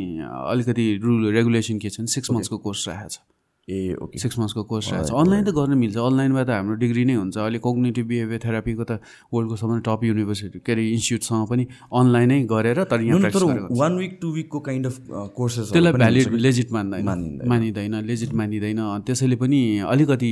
अलिकति 0.55 0.87
रुल 1.03 1.31
रेगुलेसन 1.37 1.77
के 1.85 1.89
छ 1.89 1.99
भने 1.99 2.13
सिक्स 2.15 2.31
मन्थ्सको 2.31 2.57
कोर्स 2.65 2.87
राखेको 2.89 3.09
छ। 3.09 3.32
ए 3.63 3.95
ओके। 3.95 4.19
सिक्स 4.19 4.39
मन्थ्सको 4.39 4.63
कोर्स 4.67 4.91
रहेछ। 4.91 5.11
अनलाइन 5.15 5.43
त 5.43 5.49
गर्न 5.55 5.77
मिल्छ। 5.79 5.95
अनलाइनमा 5.95 6.43
त 6.43 6.49
हाम्रो 6.51 6.75
डिग्री 6.83 7.03
नै 7.07 7.13
हुन्छ। 7.15 7.37
अहिले 7.37 7.59
कोग्नेटिभ 7.63 8.05
बिहेभियर 8.07 8.39
थेरापीको 8.43 8.83
त 8.83 8.99
वर्ल्डको 9.31 9.55
सबभन्दा 9.55 9.83
टप 9.87 10.03
युनिभर्सिटी 10.03 10.59
के 10.59 10.71
अरे 10.71 10.83
इन्स्टिट्युटसँग 10.91 11.47
पनि 11.47 11.63
अनलाइनै 11.95 12.39
गरेर 12.51 12.83
तर 12.91 12.99
यहाँ 13.07 13.31
वान 13.71 13.97
विक 13.97 14.17
टु 14.21 14.27
विकको 14.35 14.59
काइन्ड 14.67 14.85
अफ 14.87 14.95
कोर्सेस 15.31 15.71
त्यसलाई 15.71 15.93
भ्यालिड 15.95 16.27
लेजिट 16.43 16.71
मान्दैन। 16.75 17.07
मानिँदैन। 17.47 17.95
लेजिट 18.03 18.33
मानिँदैन। 18.35 18.79
त्यसैले 19.07 19.35
पनि 19.39 19.61
अलिकति 19.87 20.31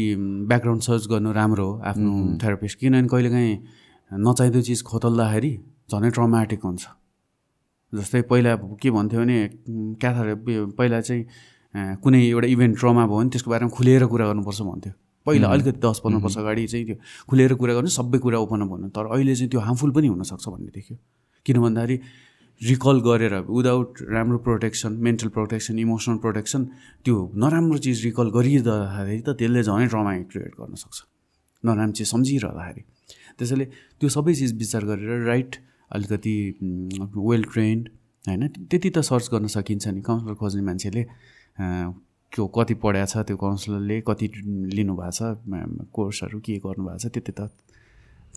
ब्याकग्राउन्ड 0.51 0.83
सर्च 0.83 1.07
गर्नु 1.07 1.31
राम्रो 1.31 1.65
हो 1.65 1.79
आफ्नो 1.87 2.11
थेरापिस्ट 2.43 2.79
किनभने 2.79 3.07
कहिलेकाहीँ 3.07 3.55
नचाहिँदो 4.11 4.61
चिज 4.67 4.81
खोतल्दाखेरि 4.83 5.51
झनै 5.87 6.09
ट्रमाटिक 6.11 6.61
हुन्छ। 6.67 6.83
जस्तै 7.93 8.21
पहिला 8.27 8.51
के 8.75 8.89
भन्थ्यो 8.91 9.19
भने 9.19 9.39
क्याथर 10.03 10.27
पहिला 10.75 10.99
चाहिँ 10.99 11.23
कुनै 11.73 12.19
एउटा 12.27 12.47
इभेन्ट 12.47 12.79
ट्रमा 12.79 13.03
भयो 13.07 13.17
भने 13.17 13.29
त्यसको 13.31 13.49
बारेमा 13.51 13.71
खुलेर 13.77 14.05
कुरा 14.11 14.25
गर्नुपर्छ 14.27 14.61
भन्थ्यो। 14.61 14.93
पहिला 15.25 15.47
अलिकति 15.47 15.79
दस 15.79 15.97
पन्ध्र 16.03 16.19
वर्ष 16.23 16.37
अगाडि 16.37 16.67
चाहिँ 16.67 16.85
त्यो 16.85 16.95
खुलेर 17.29 17.53
कुरा 17.61 17.73
गर्नु 17.77 17.89
सबै 17.99 18.17
कुरा 18.25 18.37
ओपन 18.43 18.61
भन्नु 18.71 18.87
तर 18.95 19.05
अहिले 19.13 19.35
चाहिँ 19.35 19.49
त्यो 19.51 19.59
हार्मफुल 19.61 19.91
पनि 19.95 20.07
हुनसक्छ 20.07 20.45
भन्ने 20.49 20.71
देख्यो। 20.75 20.95
किन 21.45 21.57
भन्दाखेरि 21.61 21.97
रिकल 22.61 22.97
गरेर 23.01 23.33
विदाउट 23.49 23.89
राम्रो 24.09 24.37
protection 24.45 24.91
mental 25.05 25.29
protection 25.37 25.79
emotional 25.79 26.17
protection 26.25 26.61
त्यो 27.05 27.15
नराम्रो 27.41 27.77
चिज 27.85 27.97
रिकल 28.05 28.27
गरिरहँदाखेरि 28.35 29.21
त 29.21 29.29
त्यसले 29.39 29.61
झनै 29.63 29.87
ट्रमा 29.93 30.11
क्रिएट 30.29 30.53
गर्न 30.59 30.73
सक्छ। 30.83 30.97
नराम्रो 31.63 31.93
चिज 31.97 32.07
सम्झिरहँदाखेरि। 32.13 32.81
त्यसैले 33.37 33.65
त्यो 33.97 34.09
सबै 34.09 34.33
चिज 34.33 34.51
विचार 34.57 34.83
गरेर 34.85 35.25
राइट 35.25 35.51
अलिकति 35.91 36.35
वेल 37.17 37.43
ट्रेन्ड 37.53 37.83
होइन 38.25 38.47
त्यति 38.69 38.89
त 38.89 38.97
सर्च 39.01 39.29
गर्न 39.33 39.47
सकिन्छ 39.57 39.87
नि। 39.87 40.01
काउन्सिलर 40.01 40.35
खोज्ने 40.37 40.61
मान्छेले 40.61 41.01
त्यो 41.57 42.47
कति 42.57 42.73
पढाएको 42.83 43.11
छ 43.11 43.25
त्यो 43.27 43.37
काउन्सिलरले 43.37 44.01
कति 44.07 44.31
लिनुभएको 44.77 45.11
छ 45.11 45.89
कोर्सहरू 45.93 46.39
के 46.39 46.57
गर्नुभएको 46.65 46.97
छ 46.97 47.11
त्यति 47.13 47.31
त 47.39 47.49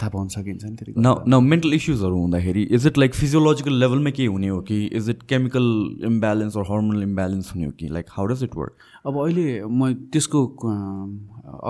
थाहा 0.01 0.11
पाउन 0.11 0.29
सकिन्छ 0.29 0.65
नि 0.65 0.93
न 0.99 1.15
न 1.29 1.39
मेन्टल 1.45 1.75
इस्युजहरू 1.75 2.17
हुँदाखेरि 2.21 2.63
इज 2.77 2.87
इट 2.87 2.99
लाइक 2.99 3.15
फिजियोलोजिकल 3.15 3.75
लेभलमै 3.81 4.13
केही 4.13 4.27
हुने 4.29 4.49
हो 4.49 4.61
कि 4.71 4.79
is 5.01 5.11
it 5.11 5.23
chemical 5.33 5.67
imbalance 6.07 6.57
or 6.57 6.65
hormonal 6.71 7.03
imbalance 7.03 7.53
हुने 7.55 7.67
हो 7.67 7.73
कि 7.79 7.89
like 7.89 8.07
how 8.13 8.27
does 8.33 8.43
it 8.45 8.57
work 8.57 8.73
अब 9.07 9.21
अहिले 9.25 9.45
म 9.65 9.93
त्यसको 10.13 10.45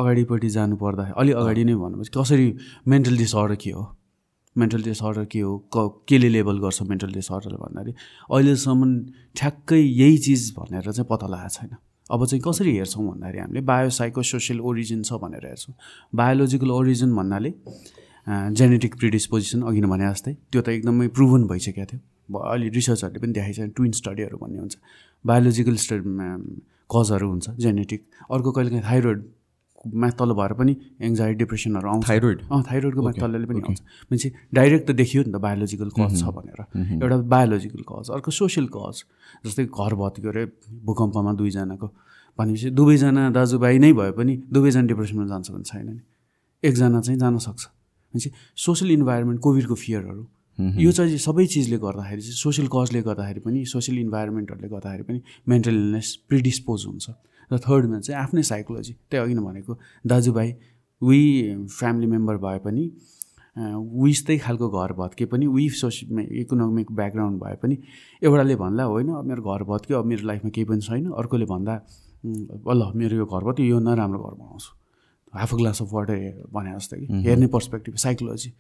अगाडिपट्टि 0.03 0.49
जानु 0.57 0.77
पर्दा 0.85 1.11
अलिक 1.25 1.37
अगाडि 1.43 1.65
नै 1.65 1.75
भन्नुपर्छ 1.85 2.11
कसरी 2.17 2.49
मेन्टल 2.89 3.17
डिसअर्डर 3.19 3.55
के 3.65 3.71
हो? 3.71 3.85
मेन्टल 4.57 4.83
डिसअर्डर 4.83 5.25
के 5.33 5.41
हो 5.41 5.57
क 5.77 6.05
केले 6.09 6.29
लेबल 6.29 6.59
गर्छ 6.61 6.83
मेन्टल 6.91 7.13
डिसअर्डर 7.13 7.57
भन्दाखेरि 7.57 7.95
अहिलेसम्म 8.31 8.91
ठ्याक्कै 9.37 9.81
यही 9.81 10.19
चिज 10.27 10.53
भनेर 10.59 10.91
चाहिँ 10.91 11.07
पत्ता 11.11 11.27
लगाएको 11.27 11.55
छैन। 11.55 11.77
अब 12.11 12.25
चाहिँ 12.27 12.43
कसरी 12.47 12.77
हेर्छौँ 12.77 13.05
भन्दाखेरि 13.09 13.39
हामीले 13.39 13.61
बायोसाइको 13.67 14.23
सोसियल 14.23 14.61
ओरिजिन 14.61 15.03
छ 15.03 15.13
भनेर 15.23 15.47
हेर्छौँ। 15.47 15.75
बायोलोजिकल 16.15 16.71
ओरिजिन 16.71 17.15
भन्नाले 17.17 17.51
जेनेटिक 18.59 18.95
प्रिडिस्पोजिसन 18.99 19.63
अघि 19.69 19.81
नै 19.81 19.89
भने 19.89 20.05
जस्तै 20.11 20.33
त्यो 20.53 20.61
त 20.63 20.69
एकदमै 20.69 21.09
प्रुभन 21.17 21.47
भइसकेको 21.49 21.87
थियो। 21.91 22.39
अहिले 22.41 22.69
रिसर्चहरूले 22.79 23.21
पनि 23.21 23.33
देखाइन्छ 23.33 23.75
ट्विन 23.77 23.93
स्टडीहरू 24.01 24.37
भन्ने 24.39 24.59
हुन्छ। 24.59 24.75
बायोलोजिकल 25.25 25.77
स्टडी 25.85 26.09
कजहरू 26.91 27.27
हुन्छ 27.31 27.47
जेनेटिक 27.65 28.01
अर्को 28.31 28.51
कहिले 28.53 28.71
काहीँ 28.71 28.85
थाइरोइड 28.85 29.21
माथि 29.87 30.17
तल 30.19 30.33
भएर 30.33 30.53
पनि 30.59 30.73
एङ्जाइटी 31.01 31.39
डिप्रेसनहरू 31.39 31.89
आउँछ। 31.89 32.09
थाइरोइड 32.09 32.39
अँ 32.51 32.63
थाइरोइडको 32.71 33.03
माथि 33.03 33.21
तलले 33.21 33.47
पनि 33.47 33.61
आउँछ। 33.61 33.81
मान्छे 34.11 34.29
डाइरेक्ट 34.55 34.85
त 34.89 34.91
देखियो 34.95 35.23
नि 35.25 35.33
त 35.33 35.37
बायोलोजिकल 35.45 35.91
कज 35.99 36.13
छ 36.21 36.25
भनेर। 36.33 36.61
एउटा 37.03 37.17
बायोलोजिकल 37.35 37.83
कज 37.85 38.11
अर्को 38.17 38.31
सोसियल 38.31 38.67
कज 38.73 38.97
जस्तै 39.47 39.65
घर 39.69 39.95
भत्कियो 39.95 40.31
अरे 40.31 40.45
भूकम्पमा 40.85 41.33
दुईजनाको। 41.39 41.89
भनेपछि 42.39 42.71
दुवैजना 42.71 43.31
दाजुभाइ 43.31 43.79
नै 43.79 43.93
भए 43.93 44.11
पनि 44.19 44.33
दुवैजना 44.51 44.87
डिप्रेसनमा 44.91 45.27
जान्छ 45.31 45.51
भने 45.51 45.65
छैन 45.71 45.89
नि। 45.89 46.03
एकजना 46.63 47.01
चाहिँ 47.01 47.19
जान 47.21 47.39
सक्छ। 47.39 47.63
भनेपछि 48.15 48.31
सोसियल 48.57 48.91
इन्भाइरोमेन्ट 48.93 49.41
कोभिडको 49.41 49.75
फियरहरू 49.75 50.25
यो 50.59 50.91
चाहिँ 50.93 51.19
सबै 51.19 51.47
चिजले 51.51 51.79
गर्दाखेरि 51.83 52.23
चाहिँ 52.23 52.39
सोसियल 52.39 52.69
कजले 52.71 53.01
गर्दाखेरि 53.03 53.41
पनि 53.43 53.65
सोसियल 53.67 53.99
इन्भाइरोमेन्टहरूले 53.99 54.69
गर्दाखेरि 54.71 55.03
पनि 55.03 55.21
मेन्टल 55.51 55.75
इलनेस 55.75 56.09
प्रिडिस्पोज 56.31 56.85
हुन्छ। 56.87 57.07
र 57.53 57.59
थर्डमा 57.59 57.99
चाहिँ 58.01 58.21
आफ्नै 58.23 58.43
साइकोलोजी 58.43 58.93
त्यही 59.11 59.23
अघि 59.25 59.35
नै 59.35 59.43
भनेको 59.43 59.73
दाजुभाइ 60.07 60.55
उही 61.03 61.23
फ्यामिली 61.79 62.07
मेम्बर 62.07 62.37
भए 62.45 62.59
पनि 62.65 62.85
उयस्तै 63.57 64.37
खालको 64.39 64.69
घर 64.69 64.93
भत्के 64.99 65.25
पनि 65.33 65.47
उही 65.47 65.69
सोसियल 65.81 66.21
इकोनोमिक 66.43 66.89
ब्याकग्राउन्ड 66.93 67.37
भए 67.43 67.57
पनि 67.63 67.77
एउटाले 68.23 68.57
भन्दा 68.57 68.85
होइन 68.85 69.09
अब 69.15 69.25
मेरो 69.31 69.43
घर 69.43 69.63
भत्क्यो 69.71 69.99
अब 69.99 70.07
मेरो 70.11 70.27
लाइफमा 70.27 70.51
केही 70.51 70.65
पनि 70.71 70.81
छैन। 70.81 71.11
अर्कोले 71.13 71.47
भन्दा 71.47 71.75
ल 72.25 72.91
मेरो 72.97 73.17
यो 73.17 73.27
घर 73.27 73.43
भत्क्यो 73.45 73.67
यो 73.67 73.79
नराम्रो 73.79 74.19
घर 74.19 74.35
बनाउँछु। 74.35 74.71
Half 75.39 75.55
a 75.55 75.57
glass 75.57 75.83
of 75.83 75.93
water 75.93 76.17
भने 76.51 76.73
जस्तो 76.75 76.97
कि। 76.97 77.07
हेर्ने 77.27 77.47
पर्सपेक्टिभ 77.55 77.95
साइकोलोजी 78.05 78.51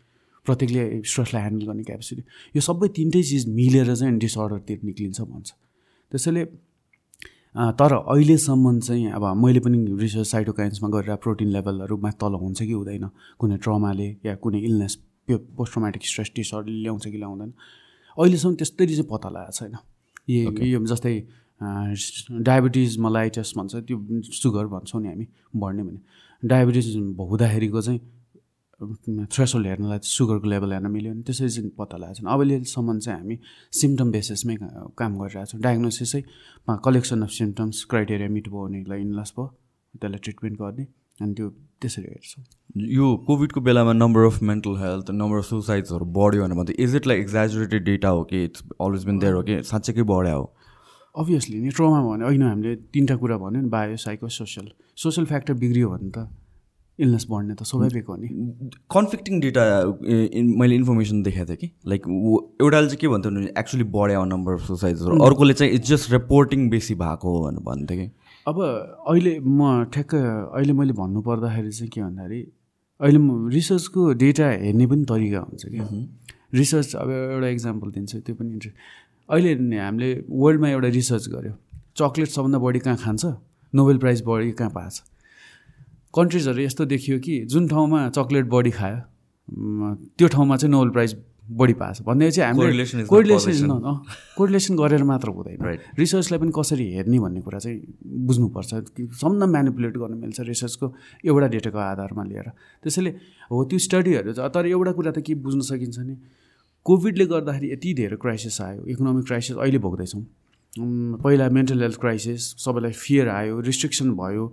प्रत्येकले 0.47 0.83
स्ट्रेसलाई 1.03 1.43
ह्यान्डल 1.43 1.67
गर्ने 1.67 1.85
क्यापेसिटी 1.91 2.23
यो 2.55 2.61
सबै 2.61 2.89
तिनटै 2.95 3.23
चिज 3.23 3.49
मिलेर 3.51 3.95
चाहिँ 3.95 4.19
डिसअर्डरतिर 4.19 4.79
निक्लिन्छ 4.85 5.21
भन्छ। 5.23 5.49
त्यसैले 6.13 6.45
तर 7.55 7.93
अहिलेसम्म 7.95 8.79
चाहिँ 8.81 9.11
अब 9.13 9.25
मैले 9.37 9.61
पनि 9.61 9.79
रिसर्च 10.01 10.27
साइटोकाइन्समा 10.27 10.89
गरेर 10.91 11.17
प्रोटिन 11.23 11.49
लेभलहरू 11.49 11.97
माथि 11.97 12.17
तल 12.21 12.35
हुन्छ 12.35 12.63
कि 12.63 12.73
हुँदैन? 12.73 13.09
कुनै 13.39 13.57
ट्रमाले 13.63 14.09
या 14.27 14.35
कुनै 14.43 14.59
illness 14.59 14.95
post 15.31 15.73
traumatic 15.73 16.03
stress 16.05 16.31
disorder 16.37 16.71
ल्याउँछ 16.71 17.07
कि 17.07 17.19
ल्याउँदैन? 17.19 17.53
अहिलेसम्म 18.19 18.55
त्यस्तरी 18.55 18.95
चाहिँ 18.95 19.09
पत्ता 19.11 19.29
लगाएको 19.29 19.53
छैन। 19.59 19.75
यो 20.67 20.85
जस्तै 20.85 21.15
डायबिटिज 22.43 22.99
मलाइटस 22.99 23.53
भन्छ 23.57 23.75
त्यो 23.87 23.97
सुगर 24.35 24.67
भन्छौँ 24.75 25.03
नि 25.03 25.09
हामी 25.09 25.27
बढ्ने 25.57 25.83
भने। 25.83 26.01
डायबिटिज 26.43 26.97
हुँदाखेरिको 26.97 27.81
चाहिँ 27.81 28.01
थ्रेसोल्ड 29.35 29.67
हेर्नलाई 29.67 29.99
सुगरको 30.05 30.49
लेभल 30.49 30.73
हेर्न 30.73 30.91
मिल्यो 30.91 31.13
भने 31.13 31.23
त्यसरी 31.23 31.49
चाहिँ 31.49 31.71
पत्ता 31.79 31.97
लगाएको 31.97 32.15
छैन। 32.15 32.27
अहिलेसम्म 32.35 32.99
चाहिँ 32.99 33.19
हामी 33.21 33.39
सिम्टम 33.81 34.11
बेसिसमै 34.13 34.57
काम 34.99 35.13
गरिरहेको 35.21 35.51
छौँ। 35.51 35.61
डायग्नोसिसै 35.63 36.23
collection 36.87 37.23
of 37.23 37.31
symptoms 37.39 37.85
criteria 37.91 38.29
meet 38.37 38.49
भयो 38.49 38.67
भनेलाई 38.67 39.01
इनलास 39.01 39.33
भयो 39.39 39.47
त्यसलाई 39.95 40.21
ट्रिटमेन्ट 40.25 40.59
गर्ने 40.61 40.87
अनि 41.23 41.35
त्यो 41.35 41.49
त्यसरी 41.81 42.05
हेर्छौँ। 42.05 42.45
यो 42.93 43.07
कोभिडको 43.27 43.61
बेलामा 43.61 43.93
number 43.93 44.25
of 44.27 44.43
mental 44.43 44.77
health 44.79 45.11
number 45.13 45.39
of 45.39 45.45
सुसाइड्सहरू 45.45 46.05
बढ्यो 46.19 46.43
भने 46.43 46.55
भन्दा 46.55 46.73
is 46.85 46.97
it 46.97 47.07
like 47.07 47.21
exaggerated 47.21 47.85
data 47.85 48.09
हो 48.09 48.23
कि 48.31 48.45
इट्स 48.45 48.63
अलवेज 48.81 49.05
बिन 49.07 49.19
देयर 49.19 49.35
हो 49.35 49.43
कि 49.43 49.63
साँच्चैकै 49.63 50.03
बढ्यो 50.03 50.39
हो? 50.39 50.47
अभियसली 51.15 51.61
नि 51.61 51.71
ट्रोमा 51.71 52.01
भने 52.03 52.25
अहिले 52.27 52.45
हामीले 52.45 52.75
तिनवटा 52.95 53.17
कुरा 53.17 53.37
भन्यो 53.39 53.61
नि 53.63 53.69
bio 53.71 53.97
psycho 54.05 54.29
social 54.37 54.71
social 55.03 55.27
factor 55.27 55.55
बिग्रियो 55.55 55.91
भने 55.91 56.11
त 56.11 56.27
इलनेस 57.01 57.27
बढ्ने 57.31 57.55
त 57.55 57.63
स्वाभाविक 57.67 58.07
हो 58.09 58.17
नि। 58.17 58.29
कन्फ्लिक्टिङ 58.95 59.41
डेटा 59.41 59.63
मैले 60.61 60.75
इन्फर्मेसन 60.75 61.23
देखाएको 61.23 61.49
थिएँ 61.51 61.57
कि? 61.61 61.71
लाइक 61.87 62.03
एउटाले 62.63 62.87
चाहिँ 62.87 62.99
के 63.01 63.09
भन्थ्यो 63.09 63.31
भने 63.31 63.53
एक्चुली 63.59 63.85
बढ्यो 63.95 64.25
नम्बर 64.25 64.53
अफ 64.55 64.67
सोसाइटीहरू 64.67 65.19
अर्कोले 65.27 65.55
चाहिँ 65.55 65.73
इट्स 65.75 65.89
जस्ट 65.89 66.13
रिपोर्टिङ 66.13 66.69
बेसी 66.71 66.95
भएको 66.95 67.37
हो 67.37 67.45
भनेर 67.45 67.63
भन्थ्यो 67.69 67.97
कि? 67.99 68.11
अब 68.47 68.61
अहिले 68.61 69.39
म 69.41 69.85
ठ्याक्क 69.93 70.15
अहिले 70.15 70.73
मैले 70.73 70.93
भन्नु 70.93 71.21
पर्दाखेरि 71.27 71.71
चाहिँ 71.71 71.91
के 71.91 72.03
भन्दाखेरि 72.03 72.41
अहिले 73.01 73.19
म 73.19 73.49
रिसर्चको 73.51 74.13
डेटा 74.23 74.49
हेर्ने 74.63 74.87
पनि 74.87 75.05
तरिका 75.11 75.41
हुन्छ 75.41 75.63
कि 75.67 75.81
रिसर्च 76.55 76.95
अब 76.97 77.11
एउटा 77.11 77.49
इक्जाम्पल 77.49 77.91
दिन्छु 77.91 78.19
त्यो 78.27 78.35
पनि 78.37 78.53
इन्ट्रेस्ट 78.53 78.77
अहिले 79.29 79.79
हामीले 79.79 80.11
वर्ल्डमा 80.31 80.69
एउटा 80.69 80.89
रिसर्च 80.99 81.29
गऱ्यो। 81.35 81.53
चक्लेट 81.97 82.29
सबभन्दा 82.29 82.59
बढी 82.59 82.79
कहाँ 82.87 82.97
खान्छ? 82.97 83.25
नोबेल 83.73 83.99
प्राइज 83.99 84.23
बढी 84.27 84.51
कहाँ 84.53 84.71
पाएको 84.71 84.91
छ? 84.91 85.03
कन्ट्रिजहरू 86.15 86.61
यस्तो 86.63 86.85
देखियो 86.95 87.19
कि 87.19 87.35
जुन 87.53 87.69
ठाउँमा 87.69 88.09
चक्लेट 88.17 88.47
बढी 88.49 88.71
खायो 88.71 88.99
त्यो 90.19 90.29
ठाउँमा 90.29 90.57
चाहिँ 90.57 90.71
नोबल 90.73 90.91
प्राइज 90.91 91.17
बढी 91.45 91.73
पाएको 91.77 91.95
छ। 91.95 92.07
भन्दै 92.07 92.31
चाहिँ 92.31 92.57
हामीले 92.57 92.85
not 92.85 93.09
कोरिलेसन. 93.09 93.69
कोरिलेसन 94.37 94.77
गरेर 94.77 95.03
मात्र 95.05 95.29
हुँदैन. 95.29 95.59
रिसर्चलाई 95.99 96.39
पनि 96.41 96.53
कसरी 96.57 96.87
हेर्ने 96.93 97.19
भन्ने 97.21 97.41
कुरा 97.45 97.59
चाहिँ 97.59 97.79
बुझ्नुपर्छ। 98.25 98.71
सम्म 99.21 99.45
म्यानिपुलेट 99.45 99.97
गर्न 100.01 100.15
मिल्छ 100.25 100.41
रिसर्चको 100.41 100.87
एउटा 101.29 101.47
डेटाको 101.53 101.79
आधारमा 101.79 102.23
लिएर। 102.25 102.49
त्यसैले 102.81 103.11
हो 103.53 103.65
त्यो 103.69 103.79
स्टडीहरू 103.79 104.33
तर 104.33 104.67
एउटा 104.73 104.93
कुरा 104.97 105.11
त 105.13 105.19
के 105.21 105.35
बुझ्न 105.37 105.61
सकिन्छ 105.69 105.99
भने 105.99 106.17
कोभिडले 106.87 107.25
गर्दाखेरि 107.27 107.73
यति 107.73 107.91
धेरै 108.01 108.17
क्राइसिस 108.17 108.61
आयो 108.61 108.81
इकोनोमिक 108.89 109.25
क्राइसिस 109.27 109.57
अहिले 109.57 109.79
भोग्दैछौँ। 109.85 110.25
पहिला 110.79 111.49
मेन्टल 111.55 111.83
हेल्थ 111.83 111.99
क्राइसिस 112.01 112.43
सबैलाई 112.65 112.93
फियर 112.93 113.29
आयो 113.29 113.61
रिस्ट्रिक्सन 113.61 114.11
भयो 114.19 114.45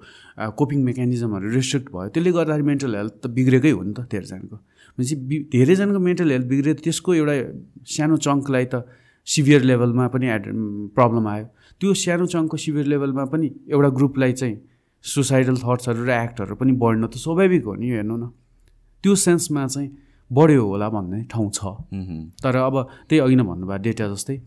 कोपिङ 0.57 0.83
मेकानिजमहरू 0.85 1.49
रिस्ट्रिक्ट 1.53 1.87
भयो 1.93 2.09
त्यसले 2.13 2.31
गर्दाखेरि 2.31 2.63
मेन्टल 2.71 2.95
हेल्थ 2.95 3.13
त 3.23 3.27
बिग्रेकै 3.37 3.71
हो 3.71 3.81
नि 3.81 3.93
त 3.97 4.05
धेरैजनाको। 4.11 4.55
भनेपछि 4.55 5.15
बि- 5.29 5.43
धेरैजनाको 5.51 5.99
मेन्टल 5.99 6.31
हेल्थ 6.31 6.45
बिग्रियो 6.53 6.73
त्यसको 6.85 7.13
एउटा 7.13 7.35
सानो 7.95 8.17
चङ्कलाई 8.25 8.65
त 8.73 8.85
सिभियर 9.27 9.61
लेभलमा 9.71 10.07
पनि 10.13 10.27
एड 10.35 10.43
प्रब्लम 10.97 11.27
आयो। 11.33 11.45
त्यो 11.81 11.93
सानो 12.05 12.25
चङ्कको 12.33 12.57
सिभियर 12.57 12.85
लेभलमा 12.93 13.25
पनि 13.33 13.47
एउटा 13.73 13.89
ग्रुपलाई 13.97 14.31
चाहिँ 14.41 14.55
सुसाइडल 15.05 15.55
थट्सहरू 15.65 16.05
र 16.05 16.11
एक्टहरू 16.21 16.53
पनि 16.61 16.71
बढ्नु 16.77 17.07
त 17.09 17.17
स्वाभाविक 17.17 17.63
हो 17.65 17.73
नि 17.81 17.87
हेर्नु 17.97 18.15
न। 18.17 18.29
त्यो 19.03 19.15
सेन्समा 19.25 19.65
चाहिँ 19.73 19.89
बढ्यो 20.31 20.61
होला 20.69 20.87
भन्ने 20.89 21.23
ठाउँ 21.33 21.49
छ। 21.49 21.59
तर 22.45 22.55
अब 22.69 22.75
त्यही 23.09 23.19
अघि 23.25 23.35
नै 23.35 23.43
भन्नुभयो 23.43 23.77
डेटा 23.89 24.05
जस्तै। 24.13 24.37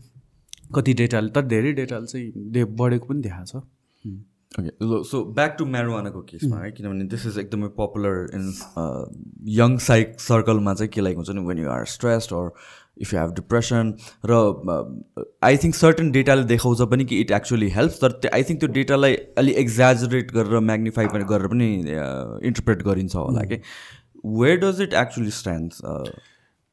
कति 0.77 0.93
डेटाले 1.01 1.29
तर 1.35 1.45
धेरै 1.53 1.73
डेटाले 1.81 2.07
चाहिँ 2.07 2.31
दे 2.53 2.63
बढेको 2.81 3.07
पनि 3.07 3.21
देखाएको 3.21 3.59
छ। 3.59 3.63
ओके 4.59 5.03
सो 5.09 5.23
ब्याक 5.35 5.55
टु 5.59 5.65
म्यारोवानाको 5.65 6.21
केसमा 6.31 6.59
है 6.59 6.71
किनभने 6.71 7.05
दिस 7.13 7.25
इज 7.27 7.37
एकदमै 7.39 7.67
पपुलर 7.77 8.27
इन 8.35 8.45
यङ 9.57 9.77
साइक 9.85 10.19
सर्कलमा 10.21 10.73
चाहिँ 10.73 10.89
के 10.89 11.01
लाइक 11.01 11.15
हुन्छ 11.17 11.29
नि 11.29 11.45
when 11.47 11.59
you 11.59 11.69
are 11.69 11.85
stressed 11.93 12.33
or 12.33 12.49
if 13.01 13.13
you 13.13 13.19
have 13.19 13.33
depression 13.35 13.93
र 14.31 14.37
आई 15.49 15.57
थिङ्क 15.63 15.75
सर्टन 15.75 16.11
डेटाले 16.11 16.43
देखाउँछ 16.51 16.81
पनि 16.91 17.05
कि 17.05 17.19
इट 17.21 17.31
एक्चुली 17.39 17.69
हेल्प्स 17.71 17.99
तर 18.01 18.11
त्यो 18.21 18.31
आई 18.35 18.43
थिङ्क 18.49 18.59
त्यो 18.59 18.69
डेटालाई 18.77 19.15
अलिक 19.43 19.57
एक्जाजरेट 19.65 20.31
गरेर 20.37 20.59
म्याग्निफाई 20.69 21.07
पनि 21.15 21.25
गरेर 21.33 21.47
पनि 21.55 21.67
इन्टरप्रेट 21.73 22.83
गरिन्छ 22.83 23.15
होला 23.15 23.43
कि 23.51 23.59
where 24.39 24.57
does 24.59 24.81
it 24.81 24.93
actually 25.03 25.31
stand 25.39 25.83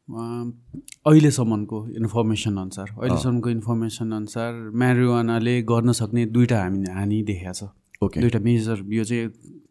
अहिलेसम्मको 0.08 1.78
इन्फर्मेसन 1.96 2.56
अनुसार 2.58 2.88
अहिलेसम्मको 3.02 3.50
इन्फर्मेसन 3.50 4.12
अनुसार 4.12 4.52
म्यारिवानाले 4.82 5.54
गर्न 5.62 5.92
सक्ने 6.00 6.24
दुईवटा 6.26 6.58
हामी 6.62 6.90
हानि 6.90 7.22
देखाएको 7.22 7.54
छ। 7.54 7.70
ओके 8.02 8.20
दुईवटा 8.20 8.38
मेजर 8.42 8.82
यो 8.92 9.04
चाहिँ 9.04 9.28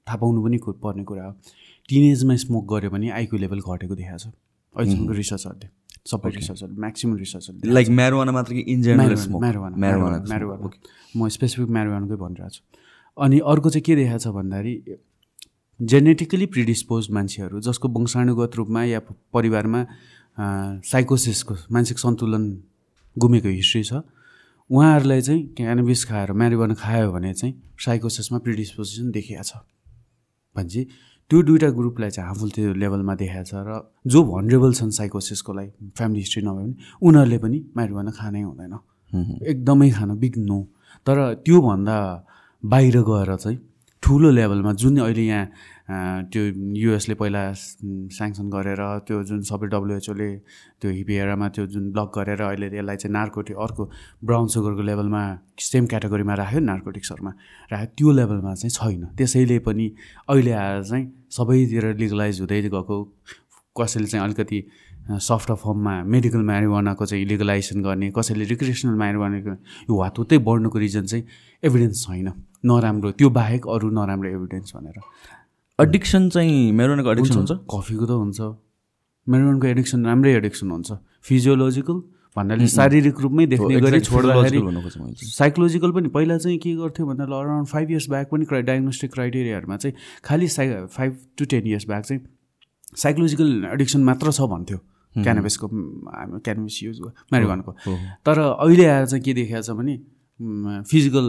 थाहा 0.07 0.17
पाउनु 0.17 0.39
पनि 0.43 0.57
पर्ने 0.84 1.03
कुरा 1.03 1.25
हो। 1.25 1.32
टिनेजमा 1.89 2.36
स्मोक 2.43 2.65
गऱ्यो 2.73 2.89
भने 2.89 3.09
आइक्यू 3.11 3.39
लेभल 3.43 3.59
घटेको 3.59 3.95
देखाएको 3.95 4.17
छ। 4.17 4.34
अहिलेसम्मको 4.75 5.13
रिसर्चहरूले 5.13 5.67
सबै 6.11 6.29
रिसर्चहरू 6.39 6.73
म्याक्सिमम् 6.79 7.17
रिसर्चहरूले 7.19 7.73
लाइक 7.73 7.88
म्यारोवाना 7.99 8.32
मात्र 8.32 8.51
कि 8.53 8.61
इन 8.71 8.79
म्यारोवाना 9.43 9.75
म्यारोवाना 9.77 10.69
म 11.17 11.27
स्पेसिफिक 11.27 11.69
म्यारोवानकै 11.69 12.15
भनिरहेको 12.23 12.49
छु 12.55 12.61
अनि 13.17 13.38
अर्को 13.51 13.69
चाहिँ 13.69 13.84
के 13.84 13.95
देखाएको 13.95 14.23
छ 14.23 14.34
भन्दाखेरि 14.39 14.73
जेनेटिकली 15.79 16.45
प्रिडिस्पोज 16.55 17.09
मान्छेहरू 17.17 17.59
जसको 17.67 17.88
वंशाणुगत 17.99 18.55
रूपमा 18.55 18.84
या 18.86 18.99
परिवारमा 19.34 19.82
साइकोसिसको 20.91 21.55
मानसिक 21.71 21.97
सन्तुलन 21.99 22.43
गुमेको 23.15 23.49
हिस्ट्री 23.49 23.83
छ। 23.83 23.93
उहाँहरूलाई 24.69 25.21
चाहिँ 25.21 25.41
क्यानबिस 25.57 26.01
खाएर 26.05 26.31
म्यारिवाना 26.31 26.73
खायो 26.81 27.11
भने 27.11 27.33
चाहिँ 27.33 27.53
साइकोसिसमा 27.77 28.37
प्रिडिस्पोजिसन 28.39 29.11
देखिएको 29.11 29.43
छ। 29.43 29.53
भनेपछि 30.55 30.81
त्यो 31.31 31.41
दुइटा 31.47 31.69
ग्रुपलाई 31.71 32.09
चाहिँ 32.09 32.27
हार्मफुल 32.27 32.49
त्यो 32.55 32.73
लेभलमा 32.73 33.13
देखाएको 33.15 33.47
छ 33.47 33.53
र 33.67 33.69
जो 34.07 34.19
भनरेबल 34.23 34.71
छन् 34.73 34.91
साइकोसिसको 34.91 35.51
लागि 35.53 35.71
फ्यामिली 35.97 36.19
हिस्ट्री 36.19 36.41
नभए 36.43 36.63
पनि 36.63 36.75
उनीहरूले 37.03 37.37
पनि 37.43 37.57
म्यारिवाना 37.75 38.11
खानै 38.11 38.41
हुँदैन। 38.41 38.75
एकदमै 39.51 39.89
खान 39.91 40.09
बिग 40.19 40.35
नो 40.39 40.59
तर 41.07 41.17
त्योभन्दा 41.45 41.97
बाहिर 42.63 42.97
गएर 43.03 43.35
चाहिँ 43.35 43.57
ठुलो 44.03 44.29
लेभलमा 44.31 44.71
जुन 44.81 44.97
अहिले 45.03 45.23
यहाँ 45.25 45.45
त्यो 46.31 46.41
युएसले 46.77 47.15
पहिला 47.19 47.41
स्याङ्सन 47.53 48.49
गरेर 48.49 48.81
त्यो 49.07 49.23
जुन 49.29 49.41
सबै 49.49 49.67
डब्लुएचओले 49.67 50.29
त्यो 50.81 50.91
हिपिएरामा 50.91 51.47
त्यो 51.55 51.65
जुन 51.67 51.91
ब्लक 51.91 52.11
गरेर 52.17 52.41
अहिले 52.41 52.67
यसलाई 52.67 52.97
चाहिँ 52.97 53.13
नार्कोटिक 53.13 53.57
अर्को 53.65 53.83
ब्राउन 54.23 54.47
सुगरको 54.53 54.81
लेभलमा 54.81 55.23
सेम 55.59 55.85
क्याटेगोरीमा 55.91 56.33
राख्यो 56.41 56.59
नार्कोटिक्सहरूमा 56.59 57.31
राख्यो 57.71 57.87
त्यो 57.97 58.11
लेभलमा 58.19 58.53
चाहिँ 58.55 58.71
छैन। 58.71 59.03
त्यसैले 59.17 59.59
पनि 59.67 59.87
अहिले 60.29 60.51
आएर 60.51 60.83
चाहिँ 60.83 61.05
सबैतिर 61.37 61.85
लिगलाइज 61.99 62.39
हुँदै 62.41 62.61
गएको 62.61 62.97
कसैले 63.75 64.07
चाहिँ 64.07 64.23
अलिकति 64.25 64.59
सफ्ट 65.27 65.51
फर्ममा 65.51 65.93
मेडिकल 66.13 66.41
म्यारिवानाको 66.45 67.05
चाहिँ 67.05 67.25
लिगलाइजेसन 67.25 67.81
गर्ने 67.83 68.11
कसैले 68.15 68.45
रिक्रिएसनल 68.53 68.95
म्यारिवानाको 68.95 69.51
यो 69.89 70.01
हातुतै 70.01 70.37
बढ्नुको 70.47 70.77
रिजन 70.79 71.05
चाहिँ 71.11 71.25
एभिडेन्स 71.63 72.05
छैन। 72.05 72.27
नराम्रो 72.65 73.11
त्यो 73.17 73.29
बाहेक 73.29 73.67
अरू 73.67 73.89
नराम्रो 73.89 74.29
एभिडेन्स 74.29 74.75
भनेर। 74.75 74.97
एडिक्सन 75.80 76.30
चाहिँ 76.30 76.72
म्यारोवानाको 76.78 77.11
एडिक्सन 77.11 77.36
हुन्छ। 77.36 77.51
कफीको 77.74 78.05
त 78.05 78.11
हुन्छ। 78.11 78.39
मेरोनको 79.28 79.67
एडिक्सन 79.67 80.05
राम्रै 80.05 80.32
एडिक्सन 80.38 80.72
हुन्छ। 80.72 80.89
फिजियोलोजिकल 81.24 81.97
भन्नाले 82.36 82.67
शारीरिक 82.67 83.19
रूपमै 83.22 83.45
देख्ने 83.53 83.80
गरी 83.82 83.99
छोड्दाखेरि 84.01 84.59
साइकोलोजिकल 85.30 85.91
पनि 85.91 86.07
पहिला 86.15 86.38
चाहिँ 86.38 86.57
के 86.63 86.76
गर्थ्यो 86.76 87.05
भन्दा 87.05 87.24
अराउन्ड 87.26 87.67
फाइभ 87.67 87.89
इयर्स 87.91 88.07
ब्याक 88.09 88.28
पनि 88.32 88.45
क्राइ 88.45 88.61
डायग्नोस्टिक 88.69 89.11
क्राइटेरियाहरूमा 89.13 89.78
चाहिँ 89.78 89.95
खालि 90.26 90.47
साइ 90.47 90.67
five 90.95 91.17
to 91.38 91.45
ten 91.51 91.67
years 91.67 91.86
back 91.88 92.03
चाहिँ 92.05 92.22
साइकोलोजिकल 93.03 93.49
एडिक्सन 93.74 94.03
मात्र 94.03 94.32
छ 94.32 94.41
भन्थ्यो। 94.53 94.78
क्यानबिसको 95.15 95.67
क्यानबिस 95.67 96.84
युज 96.84 97.01
म्यारिवानको 97.32 97.72
तर 98.26 98.39
अहिले 98.39 98.86
आएर 98.86 99.05
चाहिँ 99.05 99.24
के 99.24 99.34
देखाएको 99.34 99.65
छ 99.65 99.76
भने 99.76 99.97
फिजिकल 100.88 101.28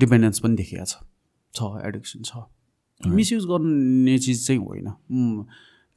डिपेन्डेन्स 0.00 0.38
पनि 0.40 0.56
देखाएको 0.56 0.86
छ। 1.54 1.60
एडिक्सन 1.86 2.22
छ। 2.24 2.32
मिसयुज 3.06 3.44
गर्ने 3.44 4.18
चिज 4.18 4.46
चाहिँ 4.46 4.60
होइन। 4.60 4.86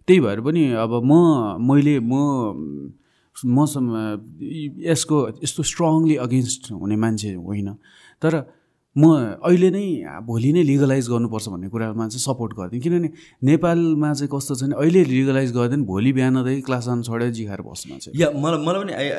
त्यही 0.07 0.19
भएर 0.19 0.41
पनि 0.41 0.71
अब 0.71 0.91
म 1.03 1.13
मैले 1.67 1.99
म 1.99 2.13
मसँग 3.45 3.89
यसको 4.79 5.17
यस्तो 5.43 5.63
स्ट्रङली 5.63 6.15
अगेन्स्ट 6.15 6.71
हुने 6.71 6.95
मान्छे 6.95 7.33
होइन। 7.35 7.69
तर 8.21 8.33
म 8.95 9.07
अहिले 9.43 9.69
नै 9.75 9.85
भोलि 10.23 10.51
नै 10.55 10.61
लिगलाइज 10.63 11.07
गर्नुपर्छ 11.11 11.47
भन्ने 11.49 11.67
कुरामा 11.69 12.07
चाहिँ 12.07 12.21
सपोर्ट 12.23 12.53
गरिदिएँ 12.59 12.81
किनभने 12.81 13.09
नेपालमा 13.43 14.13
चाहिँ 14.13 14.29
कस्तो 14.33 14.55
छ 14.55 14.63
भने 14.63 14.75
अहिले 14.79 15.03
लिगलाइज 15.03 15.51
गरिदियो 15.51 15.77
भने 15.77 15.85
भोलि 15.85 16.13
बिहानदेखि 16.15 16.61
क्लास 16.69 16.87
वान 16.87 17.01
छोडेर 17.03 17.31
जिखाएर 17.35 17.61
बस्न 17.67 17.97
चाहिँ। 17.99 18.21
या 18.21 18.29
मलाई 18.45 18.63
मलाई 18.65 18.83
पनि 18.83 18.93
I 18.95 19.09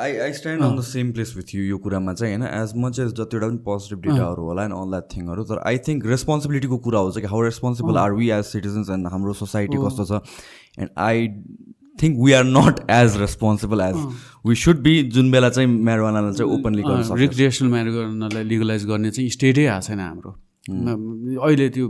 I 0.00 0.16
I 0.24 0.32
stand 0.40 0.62
on 0.64 0.76
the 0.76 0.82
same 0.88 1.12
place 1.12 1.34
with 1.36 1.54
you 1.54 1.62
यो 1.64 1.78
कुरामा 1.84 2.14
चाहिँ 2.14 2.36
होइन? 2.36 2.48
एज 2.62 2.72
मच 2.84 2.98
एज 2.98 3.12
जतिवटा 3.20 3.46
पनि 3.48 3.60
पोजिटिभ 3.68 4.00
डेटाहरू 4.08 4.42
होला 4.48 4.64
एन्ड 4.64 4.74
अल 4.74 4.90
द्याट 4.96 5.06
थिङहरू 5.16 5.44
तर 5.52 5.62
आई 5.68 5.78
थिङ्क 5.88 6.06
रेस्पोन्सिबिलिटीको 6.16 6.78
कुरा 6.88 7.00
हुन्छ 7.06 7.18
कि 7.18 7.32
how 7.34 7.40
responsible 7.50 7.98
are 8.04 8.12
we 8.20 8.30
as 8.40 8.44
citizens 8.56 8.90
and 8.96 9.12
हाम्रो 9.16 9.32
सोसाइटी 9.44 9.84
कस्तो 9.86 10.04
छ? 10.04 10.24
And 10.80 10.90
I 11.10 11.28
think 12.02 12.18
we 12.24 12.32
are 12.32 12.44
not 12.44 12.80
as 12.90 13.16
responsible 13.20 13.80
as 13.80 13.96
we 14.46 14.54
should 14.64 14.82
be 14.82 15.02
जुन 15.14 15.30
बेला 15.30 15.48
चाहिँ 15.50 15.68
म्यारोवानालाई 15.68 16.32
चाहिँ 16.32 16.52
ओपनली 16.58 16.82
गर्न 16.82 17.02
सक्छ। 17.02 17.20
रिक्रिएसनल 17.20 17.68
म्यारिगनलाई 17.70 18.44
लिगलाइज 18.44 18.86
गर्ने 18.86 19.10
चाहिँ 19.10 19.30
स्टेटै 19.30 19.66
आएको 19.66 19.86
छैन 19.86 20.00
हाम्रो। 20.00 20.32
अहिले 21.46 21.68
त्यो 21.74 21.86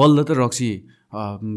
बल्ल 0.00 0.22
त 0.22 0.30
रक्सी 0.38 0.70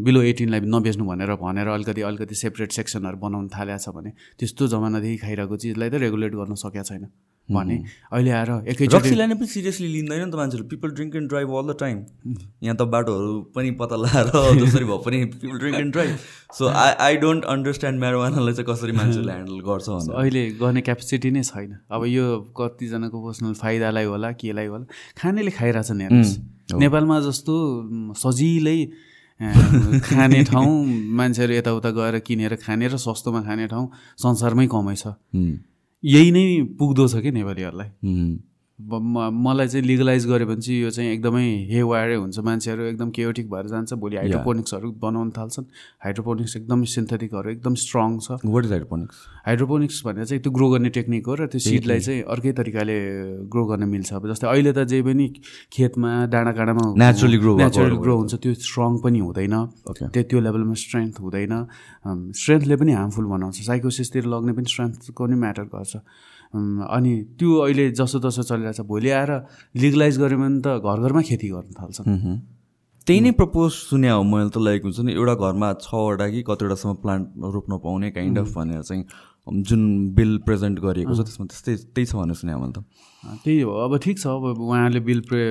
बिलो 0.08 0.20
एटिनलाई 0.32 0.60
नबेच्नु 0.74 1.04
भनेर 1.12 1.34
भनेर 1.44 1.68
अलिकति 1.76 2.02
अलिकति 2.10 2.34
सेपरेट 2.42 2.70
सेक्सनहरू 2.80 3.18
बनाउनु 3.24 3.48
थालेको 3.56 3.80
छ 3.84 3.96
भने 3.96 4.10
त्यस्तो 4.38 4.68
जमानादेखि 4.74 5.16
खाइरहेको 5.24 5.56
चिजलाई 5.64 5.88
त 5.90 6.04
रेगुलेट 6.04 6.32
गर्न 6.42 6.54
सकेको 6.64 6.86
छैन 6.90 7.10
भने 7.48 7.76
अहिले 8.12 8.30
आएर 8.38 8.50
एकैचोटि 8.70 8.96
रक्सीलाई 8.96 9.26
नै 9.26 9.34
पनि 9.40 9.46
सिरियसली 9.48 9.86
लिँदैन 9.88 10.20
नि 10.20 10.30
त 10.30 10.36
मान्छेहरू। 10.36 10.64
People 10.68 10.90
drink 10.96 11.16
and 11.16 11.28
drive 11.28 11.48
all 11.58 11.66
the 11.68 11.76
time 11.80 11.96
यहाँ 12.62 12.76
त 12.76 12.82
बाटोहरू 12.94 13.30
पनि 13.56 13.70
पत्ता 13.80 13.96
लगाएर 14.04 14.28
जसरी 14.62 14.84
भए 14.84 14.98
पनि 15.06 15.24
people 15.32 15.58
drink 15.58 15.76
and 15.80 15.92
drive 15.92 16.12
so 16.58 16.68
I 16.82 16.92
I 17.06 17.16
don't 17.24 17.44
understand 17.54 18.00
म्यारोवानालाई 18.00 18.54
चाहिँ 18.60 18.68
कसरी 18.72 18.92
मान्छेहरूले 19.00 19.32
ह्यान्डल 19.32 19.60
गर्छ 19.70 19.88
अहिले 20.12 20.44
गर्ने 20.60 20.80
क्यापेसिटी 20.90 21.30
नै 21.38 21.42
छैन। 21.50 21.72
अब 21.88 22.04
यो 22.12 22.26
कतिजनाको 22.60 23.24
पर्सनल 23.26 23.54
फाइदालाई 23.64 24.12
होला 24.12 24.32
केलाई 24.44 24.66
होला 24.76 24.84
खानेले 25.22 25.50
खाइरहेछन् 25.58 26.00
हेर्नुहोस्। 26.04 26.38
नेपालमा 26.84 27.20
जस्तो 27.28 27.54
सजिलै 28.24 28.78
खाने 29.40 30.44
ठाउँ 30.44 30.84
मान्छेहरू 31.18 31.54
यताउता 31.54 31.90
गएर 31.90 32.18
किनेर 32.18 32.54
खाने 32.56 32.88
र 32.88 32.96
सस्तोमा 32.96 33.42
खाने 33.42 33.66
ठाउँ 33.66 33.86
संसारमै 34.18 34.66
कमै 34.66 34.94
छ। 34.94 35.14
यही 36.04 36.30
नै 36.30 36.44
पुग्दो 36.78 37.08
छ 37.08 37.22
कि 37.22 37.30
नेपालीहरूलाई। 37.30 37.90
मलाई 38.78 39.68
चाहिँ 39.68 39.86
लिगलाइज 39.86 40.26
गऱ्यो 40.26 40.46
भने 40.46 40.60
चाहिँ 40.62 40.80
यो 40.80 40.90
चाहिँ 40.90 41.10
एकदमै 41.12 41.46
हे 41.70 41.82
वायरै 41.82 42.14
हुन्छ। 42.14 42.38
मान्छेहरू 42.38 42.82
एकदम 42.94 43.10
केयोटिक 43.10 43.50
भएर 43.50 43.66
जान्छ 43.74 43.92
भोलि 43.98 44.16
हाइड्रोपोनिक्सहरू 44.16 44.90
बनाउन 45.02 45.30
थाल्छन्। 45.34 45.66
हाइड्रोपोनिक्स 46.04 46.56
एकदम 46.56 46.84
सिन्थेटिकहरू 46.94 47.50
एकदम 47.50 47.74
स्ट्रङ 47.74 48.18
छ। 48.22 48.38
वाट 48.46 48.64
इज 48.64 48.70
हाइड्रोपोनिक्स 48.70 49.16
हाइड्रोपोनिक्स 49.46 50.02
भनेर 50.06 50.24
चाहिँ 50.24 50.42
त्यो 50.42 50.52
ग्रो 50.54 50.68
गर्ने 50.70 50.90
टेक्निक 50.94 51.26
हो 51.26 51.34
र 51.34 51.46
त्यो 51.50 51.58
सिडलाई 51.58 52.00
चाहिँ 52.06 52.22
अर्कै 52.22 52.52
तरिकाले 52.54 52.98
ग्रो 53.50 53.64
गर्न 53.66 53.84
मिल्छ। 53.90 54.12
अब 54.14 54.30
जस्तै 54.30 54.46
अहिले 54.46 54.72
त 54.72 54.86
जे 54.86 55.02
पनि 55.02 55.26
खेतमा 55.74 56.10
डाँडा 56.30 56.52
काँडामा 56.54 56.82
grow 56.86 56.94
भएको 56.94 57.58
नेचुरल 57.58 57.96
ग्रो 57.98 58.14
हुन्छ 58.14 58.34
त्यो 58.38 58.54
स्ट्रङ 58.62 59.02
पनि 59.02 59.18
हुँदैन. 59.26 59.54
त्यो 60.14 60.22
त्यो 60.22 60.38
लेभलमा 60.38 60.74
स्ट्रेन्थ 60.78 61.14
हुँदैन। 61.18 61.54
स्ट्रेन्थले 62.30 62.76
पनि 62.78 62.92
हार्मफुल 62.94 63.26
बनाउँछ। 63.26 63.56
साइकोसिसतिर 63.66 64.24
लग्ने 64.30 64.52
पनि 64.54 64.70
स्ट्रेन्थको 64.70 65.22
नि 65.26 65.34
म्याटर 65.34 65.66
गर्छ। 65.66 65.96
अनि 66.54 67.12
त्यो 67.38 67.56
अहिले 67.60 67.90
जसो 67.92 68.18
तसो 68.24 68.42
चलिरहेछ 68.42 68.80
भोलि 68.88 69.10
आएर 69.10 69.32
लिगलाइज 69.76 70.18
गऱ्यो 70.18 70.38
भने 70.38 70.60
त 70.64 70.78
घर 70.80 70.98
घरमा 71.08 71.22
खेती 71.30 71.48
गर्न 71.48 71.72
थाल्छन् 71.80 72.38
त्यही 73.06 73.20
नै 73.20 73.30
प्रपोज 73.40 73.70
सुने 73.72 74.10
हो 74.10 74.22
मैले 74.22 74.50
त 74.50 74.60
लाइक 74.60 74.82
हुन्छ 74.84 75.00
नि 75.00 75.12
एउटा 75.12 75.34
घरमा 75.34 75.72
छवटा 75.80 76.28
कि 76.28 76.42
कतिवटासम्म 76.48 76.94
प्लान्ट 77.02 77.26
रोप्न 77.54 77.78
पाउने 77.84 78.10
काइन्ड 78.10 78.38
अफ 78.38 78.54
भनेर 78.56 78.82
चाहिँ 78.82 79.04
जुन 79.68 79.82
बिल 80.12 80.36
प्रेजेन्ट 80.44 80.80
गरिएको 80.80 81.14
छ 81.16 81.24
त्यसमा 81.24 81.46
त्यस्तै 81.48 81.74
त्यही 81.96 82.06
छ 82.06 82.14
भनेर 82.16 82.36
सुने 82.36 82.56
मैले 82.56 82.72
त। 82.72 82.84
त्यही 83.44 83.60
हो। 83.60 83.72
अब 83.84 83.96
ठिक 84.04 84.18
छ 84.18 84.26
अब 84.28 84.60
उहाँले 84.60 85.00
बिल 85.08 85.20
प्रे 85.24 85.44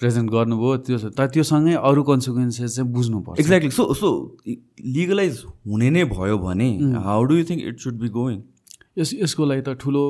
प्रेजेन्ट 0.00 0.30
गर्नुभयो 0.30 0.76
त्यो 0.84 0.98
छ 0.98 1.04
तर 1.16 1.26
त्योसँगै 1.32 1.74
अरू 1.80 2.02
कन्सिक्वेन्सेस 2.12 2.76
चाहिँ 2.76 2.90
बुझ्नुपर्छ। 2.92 3.40
एक्ज्याक्टली 3.40 3.70
सो 3.72 3.84
सो 3.96 4.08
लिगलाइज 4.46 5.42
हुने 5.48 5.90
नै 5.96 6.04
भयो 6.12 6.38
भने 6.44 6.68
how 7.08 7.24
do 7.24 7.40
you 7.40 7.44
think 7.48 7.62
it 7.72 7.80
should 7.80 7.96
be 8.04 8.08
going 8.20 8.40
यस 8.98 9.14
यसको 9.22 9.44
लागि 9.44 9.62
त 9.62 9.74
ठुलो 9.80 10.04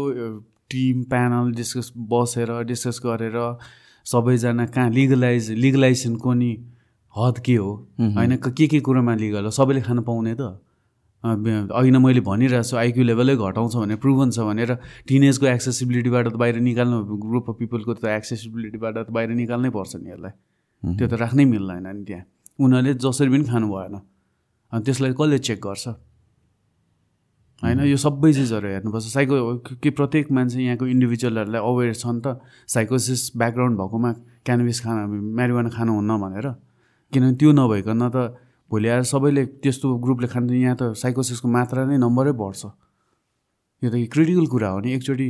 टिम 0.71 1.03
प्यानल 1.13 1.53
डिस्कस 1.55 1.93
बसेर 2.13 2.51
डिस्कस 2.67 3.01
गरेर 3.07 3.37
सबैजना 4.07 4.67
कहाँ 4.75 4.91
लिगलाइज 4.91 5.51
लिगलाइजेसनको 5.65 6.33
नि 6.35 6.51
हद 7.15 7.39
के 7.47 7.55
हो? 7.57 7.71
होइन 8.01 8.37
क- 8.37 8.67
के 8.71 8.81
कुरोमा 8.81 9.15
लिगल 9.15 9.45
हो? 9.45 9.51
सबैले 9.51 9.81
खान 9.87 10.01
पाउने 10.03 10.35
त। 10.35 10.59
अघि 11.23 11.91
नै 11.95 11.99
मैले 12.03 12.21
भनिरहेको 12.27 12.67
छु 12.67 12.77
आइक्यू 12.77 13.05
लेभलै 13.05 13.37
घटाउँछ 13.37 13.75
भने 13.77 13.97
प्रुभन 14.03 14.31
छ 14.35 14.39
भनेर 14.43 14.71
टिनेजको 15.07 15.47
एक्सेसिबिलिटीबाट 15.47 16.29
त 16.29 16.37
बाहिर 16.43 16.57
निकाल्नु 16.67 16.99
ग्रुप 17.25 17.51
अफ 17.51 17.57
पिपलको 17.63 17.95
त 17.95 18.05
एक्सेसिबिलिटीबाट 18.19 18.95
त 19.07 19.11
बाहिर 19.15 19.31
निकाल्नै 19.39 19.71
पर्छ 19.71 19.93
नि 20.03 20.11
यसलाई। 20.11 20.35
त्यो 20.83 21.07
त 21.07 21.15
राख्नै 21.23 21.45
मिल्दैन 21.47 21.87
नि 21.87 22.05
त्यहाँ। 22.05 22.25
उनीहरूले 22.59 22.95
जसरी 22.99 23.29
पनि 23.31 23.45
खानु 23.47 23.67
भएन। 23.71 23.95
अनि 24.73 24.83
त्यसलाई 24.83 25.13
कसले 25.15 25.39
चेक 25.39 25.59
गर्छ? 25.63 25.85
होइन 27.63 27.79
यो 27.87 27.97
सबै 27.97 28.33
चिजहरू 28.35 28.69
हेर्नुपर्छ। 28.69 29.07
साइको 29.07 29.35
कि 29.83 29.91
प्रत्येक 29.95 30.27
मान्छे 30.35 30.59
यहाँको 30.63 30.87
इन्डिभिजुअलहरूलाई 30.95 31.63
अवेर 31.63 31.95
छ 31.95 32.07
नि 32.11 32.21
त 32.27 32.43
साइकोसिस 32.67 33.39
ब्याकग्राउन्ड 33.39 33.75
भएकोमा 33.79 34.11
क्यानभिस 34.47 34.79
खान 34.83 34.97
म्यारिवाना 35.39 35.71
खानुहुन्न 35.71 36.13
भनेर। 36.23 36.47
किनभने 37.13 37.37
त्यो 37.39 37.51
नभइकन 37.55 38.03
त 38.11 38.17
भोलि 38.71 38.89
आएर 38.89 39.03
सबैले 39.07 39.43
त्यस्तो 39.63 39.87
ग्रुपले 40.05 40.27
खान्छ 40.35 40.51
यहाँ 40.51 40.77
त 40.81 40.83
साइकोसिसको 40.99 41.47
मात्रा 41.47 41.87
नै 41.87 41.97
नम्बरै 42.03 42.33
बढ्छ। 42.35 42.63
यो 43.83 43.89
त 43.93 43.95
क्रिटिकल 44.11 44.47
कुरा 44.51 44.69
हो 44.75 44.79
नि। 44.83 44.89
एकचोटि 44.99 45.29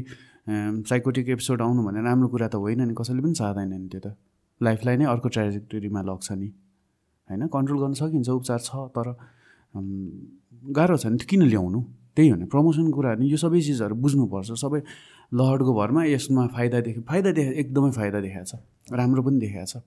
साइकोटिक 0.88 1.28
एपिसोड 1.36 1.60
आउनु 1.60 1.80
भने 1.84 2.00
राम्रो 2.00 2.28
कुरा 2.32 2.48
त 2.48 2.56
होइन 2.56 2.80
नि। 2.88 2.94
कसैले 2.96 3.20
पनि 3.20 3.34
चाहँदैन 3.36 3.68
नि 3.76 3.88
त्यो 3.92 4.00
त। 4.00 4.16
लाइफलाई 4.60 4.96
नै 4.96 5.04
अर्को 5.04 5.28
ट्रेजेक्टरीमा 5.36 6.00
लग्छ 6.00 6.28
नि। 6.32 6.48
होइन 7.28 7.42
कन्ट्रोल 7.52 7.78
गर्न 7.82 7.94
सकिन्छ 8.00 8.28
उपचार 8.40 8.60
छ 8.64 8.70
तर 8.96 9.06
गाह्रो 10.72 10.96
छ 10.96 11.12
नि। 11.12 11.20
किन 11.28 11.42
ल्याउनु? 11.52 11.80
त्यही 12.16 12.28
हो 12.28 12.36
नि 12.36 12.44
प्रमोसनको 12.52 12.92
कुरा 12.92 13.14
नि 13.20 13.26
यो 13.32 13.38
सबै 13.44 13.60
चिजहरू 13.68 13.94
बुझ्नुपर्छ 14.04 14.50
सबै 14.64 14.80
लहरको 15.32 15.72
भरमा 15.74 16.04
यसमा 16.04 16.46
फाइदा 16.56 16.80
देखे 16.86 17.00
फाइदा 17.08 17.30
देखा 17.38 17.52
एकदमै 17.62 17.90
फाइदा 17.98 18.20
देखाएको 18.20 18.48
छ 18.50 18.54
राम्रो 19.00 19.22
पनि 19.22 19.38
देखाएको 19.44 19.70
छ। 19.72 19.82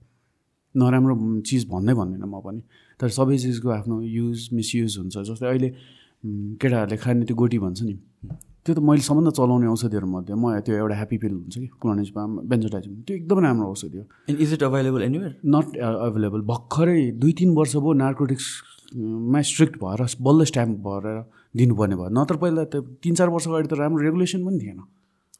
नराम्रो 0.75 1.15
चिज 1.47 1.61
भन्दै 1.69 1.93
भन्दैन 1.99 2.23
म 2.25 2.39
पनि 2.45 2.61
तर 2.99 3.09
सबै 3.17 3.37
चिजको 3.43 3.69
आफ्नो 3.79 4.01
युज 4.01 4.49
मिसयुज 4.53 4.97
हुन्छ 4.99 5.15
जस्तै 5.29 5.47
अहिले 5.47 5.69
केटाहरूले 6.61 6.97
खाने 7.03 7.25
त्यो 7.25 7.35
गोटी 7.41 7.57
भन्छ 7.63 7.79
नि 7.83 7.95
त्यो 8.65 8.73
त 8.75 8.79
मैले 8.81 9.03
सम्बन्ध 9.07 9.29
चलाउने 9.37 9.67
औषधिहरूमध्ये 9.69 10.35
म 10.35 10.59
त्यो 10.65 10.75
एउटा 10.75 10.95
ह्याप्पी 10.99 11.17
पिल 11.23 11.33
हुन्छ 11.37 11.55
कि 11.61 11.67
क्लोनिजमा 11.81 12.23
बेन्जोडाइजिम 12.51 12.93
त्यो 13.07 13.15
एकदमै 13.15 13.41
राम्रो 13.45 13.67
औषधि 13.71 13.97
हो। 13.97 14.05
And 14.29 14.39
is 14.41 14.53
it 14.53 14.63
available 14.65 15.01
anywhere 15.03 15.33
not 15.55 15.67
available 15.77 16.41
भर्खरै 16.51 17.01
दुई 17.21 17.33
तिन 17.39 17.49
वर्ष 17.55 17.75
भयो 17.77 17.93
नार्कोटिक्समा 18.85 19.41
स्ट्रिक्ट 19.41 19.75
भएर 19.81 20.01
बल्ल 20.21 20.43
स्ट्याम्प 20.45 20.77
भएर 20.85 21.05
दिनुपर्ने 21.57 21.95
भयो। 21.95 22.09
नत्र 22.09 22.35
पहिला 22.37 22.63
त 22.69 22.75
तिन 23.01 23.13
चार 23.15 23.29
वर्ष 23.29 23.47
अगाडि 23.47 23.67
त 23.67 23.73
राम्रो 23.73 24.01
रेगुलेसन 24.03 24.45
पनि 24.45 24.57
थिएन। 24.59 24.79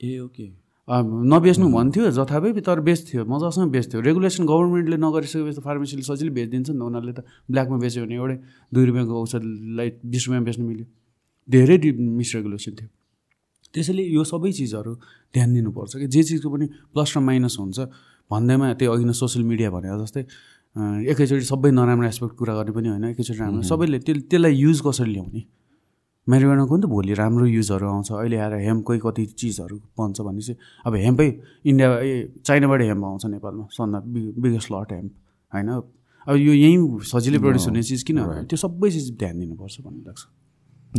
ए 0.04 0.20
ओके। 0.20 0.48
नबेच्नु 0.88 1.66
भन्थ्यो 1.70 2.10
जथाभावी 2.14 2.62
तर 2.62 2.80
बेच्थ्यो 2.86 3.26
मजासँग 3.26 3.72
बेच्थ्यो। 3.72 4.02
रेगुलेसन 4.02 4.46
गभर्मेन्टले 4.46 4.98
नगरिसकेपछि 4.98 5.58
त 5.58 5.62
फार्मेसीले 5.66 6.04
सजिलै 6.06 6.32
बेचिदिन्छ 6.34 6.70
नि 6.70 6.78
त 6.78 6.82
उनीहरूले 6.82 7.14
त 7.14 7.22
ब्ल्याकमा 7.50 7.78
बेच्यो 7.82 8.02
भने 8.06 8.16
एउटै 8.16 8.38
दुई 8.74 8.84
रुपियाँको 8.86 9.14
औषधलाई 9.22 9.90
बिस 10.06 10.22
रुपियाँमा 10.30 10.46
बेच्नु 10.46 10.64
मिल्यो। 10.66 10.86
धेरै 11.50 11.78
मिसरेगुलेसन 12.22 12.74
थियो। 12.78 12.90
त्यसैले 13.74 14.04
यो 14.14 14.24
सबै 14.24 14.52
चिजहरू 14.56 14.92
ध्यान 15.34 15.50
दिनुपर्छ 15.54 15.94
कि 16.00 16.08
जे 16.08 16.22
चिजको 16.24 16.48
पनि 16.54 16.66
प्लस 16.94 17.10
र 17.18 17.20
माइनस 17.20 17.56
हुन्छ। 17.60 17.80
भन्दैमा 18.32 18.68
त्यो 18.80 18.90
अघि 18.94 19.06
नै 19.06 19.14
सोसियल 19.14 19.44
मिडिया 19.46 19.70
भनेर 19.70 19.98
जस्तै 20.02 20.24
एकैचोटि 20.76 21.46
सबै 21.48 21.72
नराम्रो 21.72 22.08
एस्पेक्ट 22.08 22.36
कुरा 22.36 22.54
गर्ने 22.56 22.72
पनि 22.76 22.88
होइन 22.90 23.06
एकैचोटि 23.16 23.40
राम्रो। 23.40 23.62
सबैले 23.64 24.00
त्यो 24.04 24.14
त्यसलाई 24.28 24.54
युज 24.56 24.82
कसरी 24.86 25.12
ल्याउने? 25.12 25.42
मेरिवानाको 26.28 26.72
पनि 26.76 26.82
त 26.82 26.86
भोलि 26.92 27.14
राम्रो 27.16 27.46
युजहरू 27.48 27.86
आउँछ। 27.88 28.12
अहिले 28.12 28.38
आएर 28.44 28.54
हेम्पकै 28.68 28.98
कति 29.00 29.24
चिजहरू 29.40 29.78
बन्छ 29.98 30.18
भने 30.20 30.42
चाहिँ 30.42 30.58
अब 30.86 30.94
हेम्पै 31.06 31.28
इन्डिया 31.70 31.90
ए 32.02 32.12
चाइनाबाट 32.44 32.82
हेम्प 32.82 33.04
आउँछ 33.06 33.26
नेपालमा 33.26 33.66
सन्दा 33.72 34.00
बिगेस्ट 34.42 34.70
लट 34.74 34.92
हेम्प 34.92 35.12
होइन? 35.54 35.70
अब 36.28 36.36
यो 36.36 36.54
यहीँ 36.54 37.00
सजिलै 37.14 37.40
प्रड्युस 37.40 37.68
हुने 37.70 37.84
चिज 37.86 38.04
किन? 38.04 38.20
त्यो 38.50 38.58
सबै 38.58 38.90
चिज 38.92 39.12
ध्यान 39.22 39.36
दिनुपर्छ 39.40 39.76
भन्ने 39.86 40.02
लाग्छ। 40.10 40.24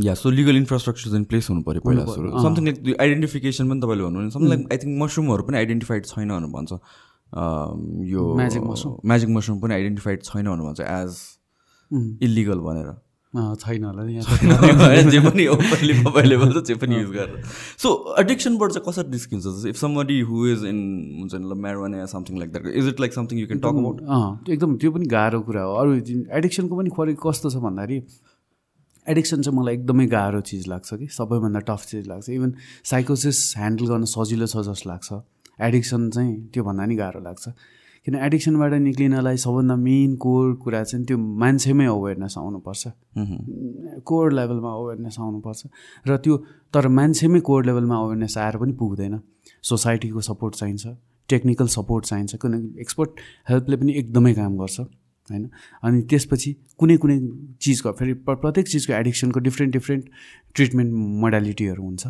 या 0.06 0.14
सो 0.14 0.30
लिगल 0.30 0.56
इन्फ्रास्ट्रक्चर 0.56 1.10
चाहिँ 1.10 1.24
प्लेस 1.24 1.50
हुनु 1.50 1.62
पऱ्यो 1.66 1.80
पहिला 1.84 2.04
सुरु। 2.06 2.30
समथिङ 2.46 2.64
लाइक 2.64 3.00
आइडेन्टिफिकेसन 3.00 3.64
पनि 3.68 3.80
तपाईँले 3.80 4.04
भन्नुभयो 4.04 4.30
समथिङ 4.30 4.48
लाइक 4.48 4.62
आई 4.72 4.78
थिङ्क 4.78 4.94
मसरुमहरू 5.02 5.42
पनि 5.42 5.56
आइडेन्टिफाइड 5.56 6.02
छैन 6.06 6.28
भनेर 6.28 6.52
भन्छ। 6.52 6.72
यो 7.32 8.22
Magic 8.36 8.62
mushroom. 8.66 9.00
म्याजिक 9.04 9.28
मसरुम 9.30 9.58
पनि 9.60 9.74
आइडेन्टिफाइड 9.74 10.22
छैन 10.22 10.46
भनेर 10.46 10.62
भन्छ 10.66 10.80
एज 10.80 11.10
इलिगल 12.22 12.60
भनेर। 12.68 12.94
छैन 13.60 13.84
होला 13.84 14.02
जे 15.12 15.20
पनि 15.20 15.46
अभाइलेबल 15.46 16.52
छ 16.52 16.62
जे 16.66 16.74
पनि 16.82 16.94
युज 16.96 17.10
गरेर। 17.16 17.42
सो 17.82 17.88
एडिक्सनबाट 18.20 18.70
चाहिँ 18.72 18.84
कसरी 18.88 19.10
निस्किन्छ? 19.10 19.66
If 19.68 19.76
somebody 19.76 20.20
who 20.28 20.46
is 20.48 20.64
in 20.64 20.78
हुन्छ 21.18 21.34
नि 21.34 21.60
marijuana 21.66 22.06
something 22.14 22.38
like 22.38 22.52
that 22.52 22.66
is 22.66 22.88
it 22.88 23.00
like 23.00 23.12
something 23.14 23.38
you 23.40 23.46
can 23.46 23.60
talk 23.60 23.82
about 23.82 24.48
एकदम 24.50 24.76
त्यो 24.76 24.90
पनि 24.92 25.06
गाह्रो 25.12 25.40
कुरा 25.50 25.62
हो। 25.62 25.74
अरू 25.82 25.90
एडिक्सनको 26.38 26.76
पनि 26.76 26.90
फरक 26.96 27.18
कस्तो 27.26 27.50
छ 27.50 27.56
भन्दाखेरि 27.66 27.98
एडिक्सन 29.06 29.42
चाहिँ 29.42 29.58
मलाई 29.58 29.74
एकदमै 29.74 30.06
गाह्रो 30.16 30.40
चिज 30.48 30.66
लाग्छ 30.68 30.94
कि। 30.94 31.06
सबैभन्दा 31.18 31.60
टफ 31.68 31.86
चिज 31.90 32.06
लाग्छ। 32.08 32.28
इभन 32.30 32.54
साइकोसिस 32.90 33.38
ह्यान्डल 33.56 33.86
गर्न 33.86 34.04
सजिलो 34.16 34.46
छ 34.46 34.64
जस्तो 34.68 34.90
लाग्छ। 34.90 35.08
एडिक्सन 35.61 36.11
चाहिँ 36.11 36.48
त्योभन्दा 36.48 36.86
नि 36.86 36.96
गाह्रो 36.96 37.20
लाग्छ। 37.20 37.48
किन 38.04 38.14
एडिक्सनबाट 38.14 38.72
निक्लिनलाई 38.72 39.36
सबभन्दा 39.36 39.76
मेन 39.76 40.16
कोर 40.16 40.54
कुरा 40.54 40.84
चाहिँ 40.84 41.07
त्यो 41.07 41.18
मान्छेमै 41.18 41.86
अवेरनेस 41.86 42.34
आउनुपर्छ। 42.38 42.88
कोर 44.04 44.32
लेभलमा 44.32 44.70
अवेरनेस 44.70 45.16
आउनुपर्छ। 45.20 45.62
र 46.09 46.16
त्यो 46.16 46.36
तर 46.74 46.88
मान्छेमै 46.88 47.40
कोर 47.40 47.66
लेभलमा 47.66 47.96
अवेरनेस 47.96 48.38
आएर 48.38 48.57
पनि 48.57 48.72
पुग्दैन। 48.72 49.20
सोसाइटीको 49.62 50.20
सपोर्ट 50.20 50.54
चाहिन्छ 50.54 50.86
टेक्निकल 51.28 51.66
सपोर्ट 51.66 52.04
चाहिन्छ 52.04 52.34
किनकि 52.34 52.80
एक्सपर्ट 52.80 53.11
हेल्पले 53.48 53.76
पनि 53.76 53.92
एकदमै 53.92 54.34
काम 54.34 54.57
गर्छ 54.57 54.80
होइन? 54.80 55.50
अनि 55.82 56.02
त्यसपछि 56.02 56.57
कुनै 56.78 56.96
कुनै 56.96 57.28
चिजको 57.61 57.92
फेरि 57.92 58.12
प्र- 58.12 58.36
प्रत्येक 58.36 58.68
चिजको 58.68 58.92
एडिक्सनको 58.92 59.40
डिफ्रेन्ट 59.40 59.72
डिफ्रेन्ट 59.72 60.04
ट्रिटमेन्ट 60.54 60.94
मोडालिटीहरू 60.94 61.82
हुन्छ। 61.82 62.07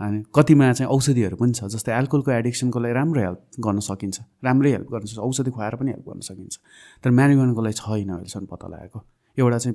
अनि 0.00 0.22
कतिमा 0.34 0.72
चाहिँ 0.72 0.90
औषधिहरू 0.90 1.36
पनि 1.36 1.52
छ 1.54 1.64
जस्तै 1.70 1.92
एल्कोहलको 1.98 2.30
एडिक्सनको 2.30 2.78
लागि 2.80 2.94
राम्रो 2.94 3.20
हेल्प 3.20 3.40
गर्न 3.66 3.78
सकिन्छ। 3.88 4.18
राम्रै 4.44 4.70
हेल्प 4.72 4.88
गर्न 4.90 5.04
सकिन्छ। 5.06 5.22
औषधि 5.28 5.50
खुवाएर 5.50 5.74
पनि 5.80 5.90
हेल्प 5.94 6.06
गर्न 6.08 6.20
सकिन्छ। 6.28 6.54
तर 7.04 7.10
म्यारिवानको 7.10 7.60
लागि 7.62 7.76
छैन 7.78 8.08
अहिलेसम्म 8.10 8.46
पत्ता 8.50 8.66
लगाएको 8.74 8.98
एउटा 9.38 9.58
चाहिँ 9.58 9.74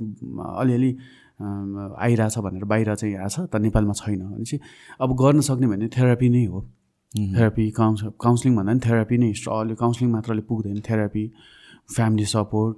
अलिअलि 0.60 0.92
आइरहेछ 1.40 2.38
भनेर 2.40 2.64
बाहिर 2.68 2.96
चाहिँ 2.96 3.16
आएको 3.16 3.30
छ 3.30 3.48
तर 3.48 3.60
नेपालमा 3.60 3.94
छैन 3.96 4.20
भने 4.28 4.44
चाहिँ 4.44 4.62
अब 5.00 5.10
गर्न 5.24 5.40
सक्ने 5.48 5.68
भने 5.68 5.88
थेरापी 5.88 6.30
नै 6.30 6.46
हो। 6.46 6.60
थेरापी 7.36 7.70
काउन्स 7.80 8.02
काउन्सिलिङ 8.22 8.56
भन्दा 8.56 8.72
पनि 8.72 8.82
थेरापी 8.86 9.18
नै 9.18 9.32
अलि 9.32 9.76
काउन्सिलिङ 9.76 10.12
मात्रले 10.12 10.42
पुग्दैन। 10.50 10.80
थेरापी 10.90 11.24
फ्यामिली 11.96 12.26
सपोर्ट 12.36 12.78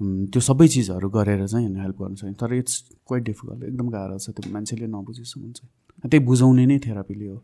त्यो 0.00 0.40
सबै 0.40 0.66
चिजहरू 0.74 1.08
गरेर 1.10 1.46
चाहिँ 1.46 1.66
होइन 1.66 1.76
हेल्प 1.80 1.96
गर्न 2.02 2.14
सकिन्छ 2.20 2.40
तर 2.40 2.54
इट्स 2.54 2.74
क्वाइट 3.06 3.24
डिफिकल्ट 3.24 3.62
एकदम 3.64 3.88
गाह्रो 3.90 4.18
छ 4.18 4.30
त्यो 4.36 4.52
मान्छेले 4.52 4.86
नबुझेसम्म 4.94 5.52
चाहिँ। 5.52 6.10
त्यही 6.10 6.24
बुझाउने 6.26 6.64
नै 6.66 6.78
थेरापीले 6.86 7.28
हो 7.28 7.36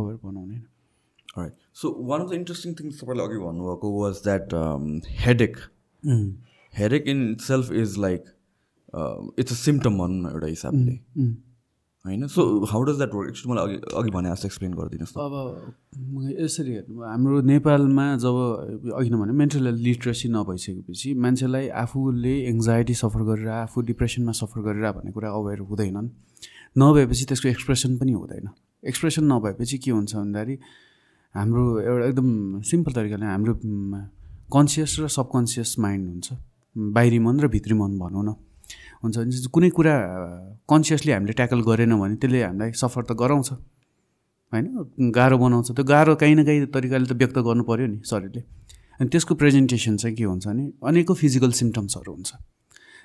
अवेर 0.00 0.16
बनाउने 0.24 0.56
right 1.38 1.52
so 1.80 1.86
one 2.10 2.20
of 2.20 2.30
the 2.30 2.32
interesting 2.34 2.74
things 2.80 3.00
तपाईँले 3.00 3.22
अघि 3.24 3.38
भन्नुभएको 3.46 3.86
was 4.00 4.14
that 4.24 4.54
headache 5.24 5.56
headache 6.72 7.08
in 7.08 7.20
self 7.46 7.72
is 7.82 7.98
like 7.98 8.22
it's 9.38 9.52
a 9.52 9.58
symptom 9.64 9.98
भनौँ 9.98 10.22
न 10.22 10.32
एउटा 10.32 10.46
हिसाबले। 10.46 10.94
होइन? 12.06 12.26
So 12.26 12.42
how 12.70 12.82
does 12.84 12.96
that 12.96 13.14
work 13.14 13.28
actually 13.30 13.52
मलाई 13.52 13.64
अघि 13.66 13.76
अघि 13.98 14.10
भने 14.16 14.30
जस्तो 14.30 14.46
एक्सप्लेन 14.48 14.72
गरिदिनुहोस् 14.74 15.14
अब 15.26 15.34
यसरी 16.40 16.72
हेर्नु 16.72 17.02
हाम्रो 17.02 17.40
नेपालमा 17.52 18.06
जब 18.24 18.36
अघि 18.98 19.10
नै 19.10 19.16
भने 19.20 19.32
मेन्टल 19.42 19.66
हेल्थ 19.66 19.80
लिट्रेसी 19.88 20.28
नभइसकेपछि 20.28 21.14
मान्छेलाई 21.24 21.68
आफूले 21.82 22.34
एङ्जाइटी 22.52 22.94
सफर 23.02 23.22
गरेर 23.28 23.48
आफू 23.58 23.80
डिप्रेसनमा 23.90 24.32
सफर 24.40 24.60
गरेर 24.68 24.92
भन्ने 24.96 25.12
कुरा 25.12 25.28
अवेर 25.30 25.58
हुँदैनन्। 25.68 26.08
नभएपछि 26.78 27.24
त्यसको 27.24 27.48
एक्सप्रेसन 27.48 27.96
पनि 27.98 28.12
हुँदैन। 28.12 28.48
एक्सप्रेसन 28.84 29.24
नभएपछि 29.32 29.78
के 29.78 29.90
हुन्छ 29.90 30.14
भन्दाखेरि 30.14 30.58
हाम्रो 31.34 31.62
एउटा 31.80 32.04
एकदम 32.06 32.60
सिम्पल 32.70 32.92
तरिकाले 32.92 33.26
हाम्रो 33.26 33.54
कन्सियस 34.54 34.96
र 35.00 35.08
सबकन्सियस 35.08 35.74
माइन्ड 35.78 36.04
हुन्छ। 36.08 36.28
बाहिरी 36.96 37.18
मन 37.18 37.40
र 37.40 37.48
भित्री 37.48 37.74
मन 37.74 37.98
भनौँ 37.98 38.24
न। 38.24 38.34
हुन्छ। 39.02 39.16
भने 39.16 39.48
कुनै 39.52 39.70
कुरा 39.76 39.94
कन्सियसली 40.70 41.12
हामीले 41.12 41.32
ट्याकल 41.38 41.60
गरेनौँ 41.68 41.98
भने 42.00 42.16
त्यसले 42.20 42.42
हामीलाई 42.42 42.72
सफर 42.72 43.02
त 43.08 43.12
गराउँछ। 43.12 43.48
होइन? 44.52 44.66
गाह्रो 45.10 45.36
बनाउँछ। 45.38 45.68
त्यो 45.76 45.84
गाह्रो 45.84 46.14
काहीँ 46.16 46.34
न 46.34 46.44
काहीँ 46.44 46.66
तरिकाले 46.70 47.06
त 47.06 47.12
व्यक्त 47.12 47.38
गर्नु 47.42 47.62
पऱ्यो 47.66 47.86
नि 47.86 47.98
शरीरले। 48.04 48.40
अनि 49.00 49.08
त्यसको 49.12 49.34
प्रेजेन्टेसन 49.36 49.96
चाहिँ 50.00 50.16
के 50.16 50.24
हुन्छ 50.24 50.46
भने 50.46 50.64
अनेकौँ 50.80 51.16
फिजिकल 51.16 51.50
सिम्टम्सहरू 51.52 52.12
हुन्छ। 52.12 52.30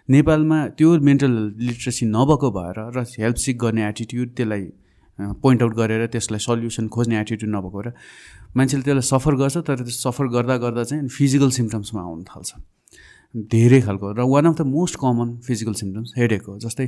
नेपालमा 0.10 0.58
त्यो 0.78 0.89
मेन्टल 1.00 1.34
लिट्रेसी 1.62 2.06
नभएको 2.10 2.48
भएर 2.52 2.78
र 2.96 3.04
हेल्प 3.20 3.38
सिक 3.38 3.56
गर्ने 3.60 3.82
एटिट्युड 3.89 4.30
त्यसलाई 4.36 4.64
पोइन्ट 5.20 5.62
आउट 5.62 5.74
गरेर 5.76 6.06
त्यसलाई 6.08 6.39
सल्युसन 6.39 6.88
खोज्ने 6.88 7.16
एटिट्युड 7.20 7.52
नभएको 7.52 7.78
भएर 7.78 7.88
मान्छेले 8.58 8.84
त्यसलाई 8.84 9.06
सफर 9.12 9.34
गर्छ 9.42 9.58
तर 9.68 9.78
त्यो 9.86 9.94
सफर 9.94 10.26
गर्दा 10.36 10.56
गर्दा 10.58 10.84
चाहिँ 10.84 11.08
फिजिकल 11.08 11.50
सिम्टम्समा 11.52 12.02
आउनु 12.02 12.24
थाल्छ। 12.24 12.50
धेरै 13.36 13.82
खालको 13.82 14.12
र 14.14 14.22
one 14.34 14.46
of 14.46 14.56
the 14.58 14.62
most 14.68 14.96
common 15.02 15.30
physical 15.48 15.74
symptoms 15.82 16.14
headache 16.18 16.44
हो 16.48 16.58
जस्तै 16.60 16.88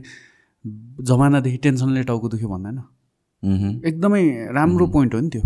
जमानादेखि 1.09 1.57
टेन्सनले 1.63 2.03
टाउको 2.09 2.29
दुख्यो 2.29 2.49
भन्दैन 2.49 2.79
एकदमै 3.89 4.23
राम्रो 4.55 4.87
पोइन्ट 4.87 5.13
हो 5.15 5.19
नि 5.19 5.29
त्यो। 5.29 5.41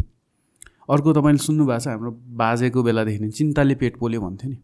अर्को 0.93 1.13
तपाईँले 1.13 1.41
सुन्नुभएको 1.43 1.79
छ 1.83 1.87
हाम्रो 1.87 2.11
बाजेको 2.41 2.83
बेलादेखि 2.83 3.19
नै 3.19 3.29
चिन्ताले 3.37 3.75
पेट 3.81 3.97
पोल्यो 3.99 4.21
भन्थ्यो 4.21 4.49
नि। 4.49 4.57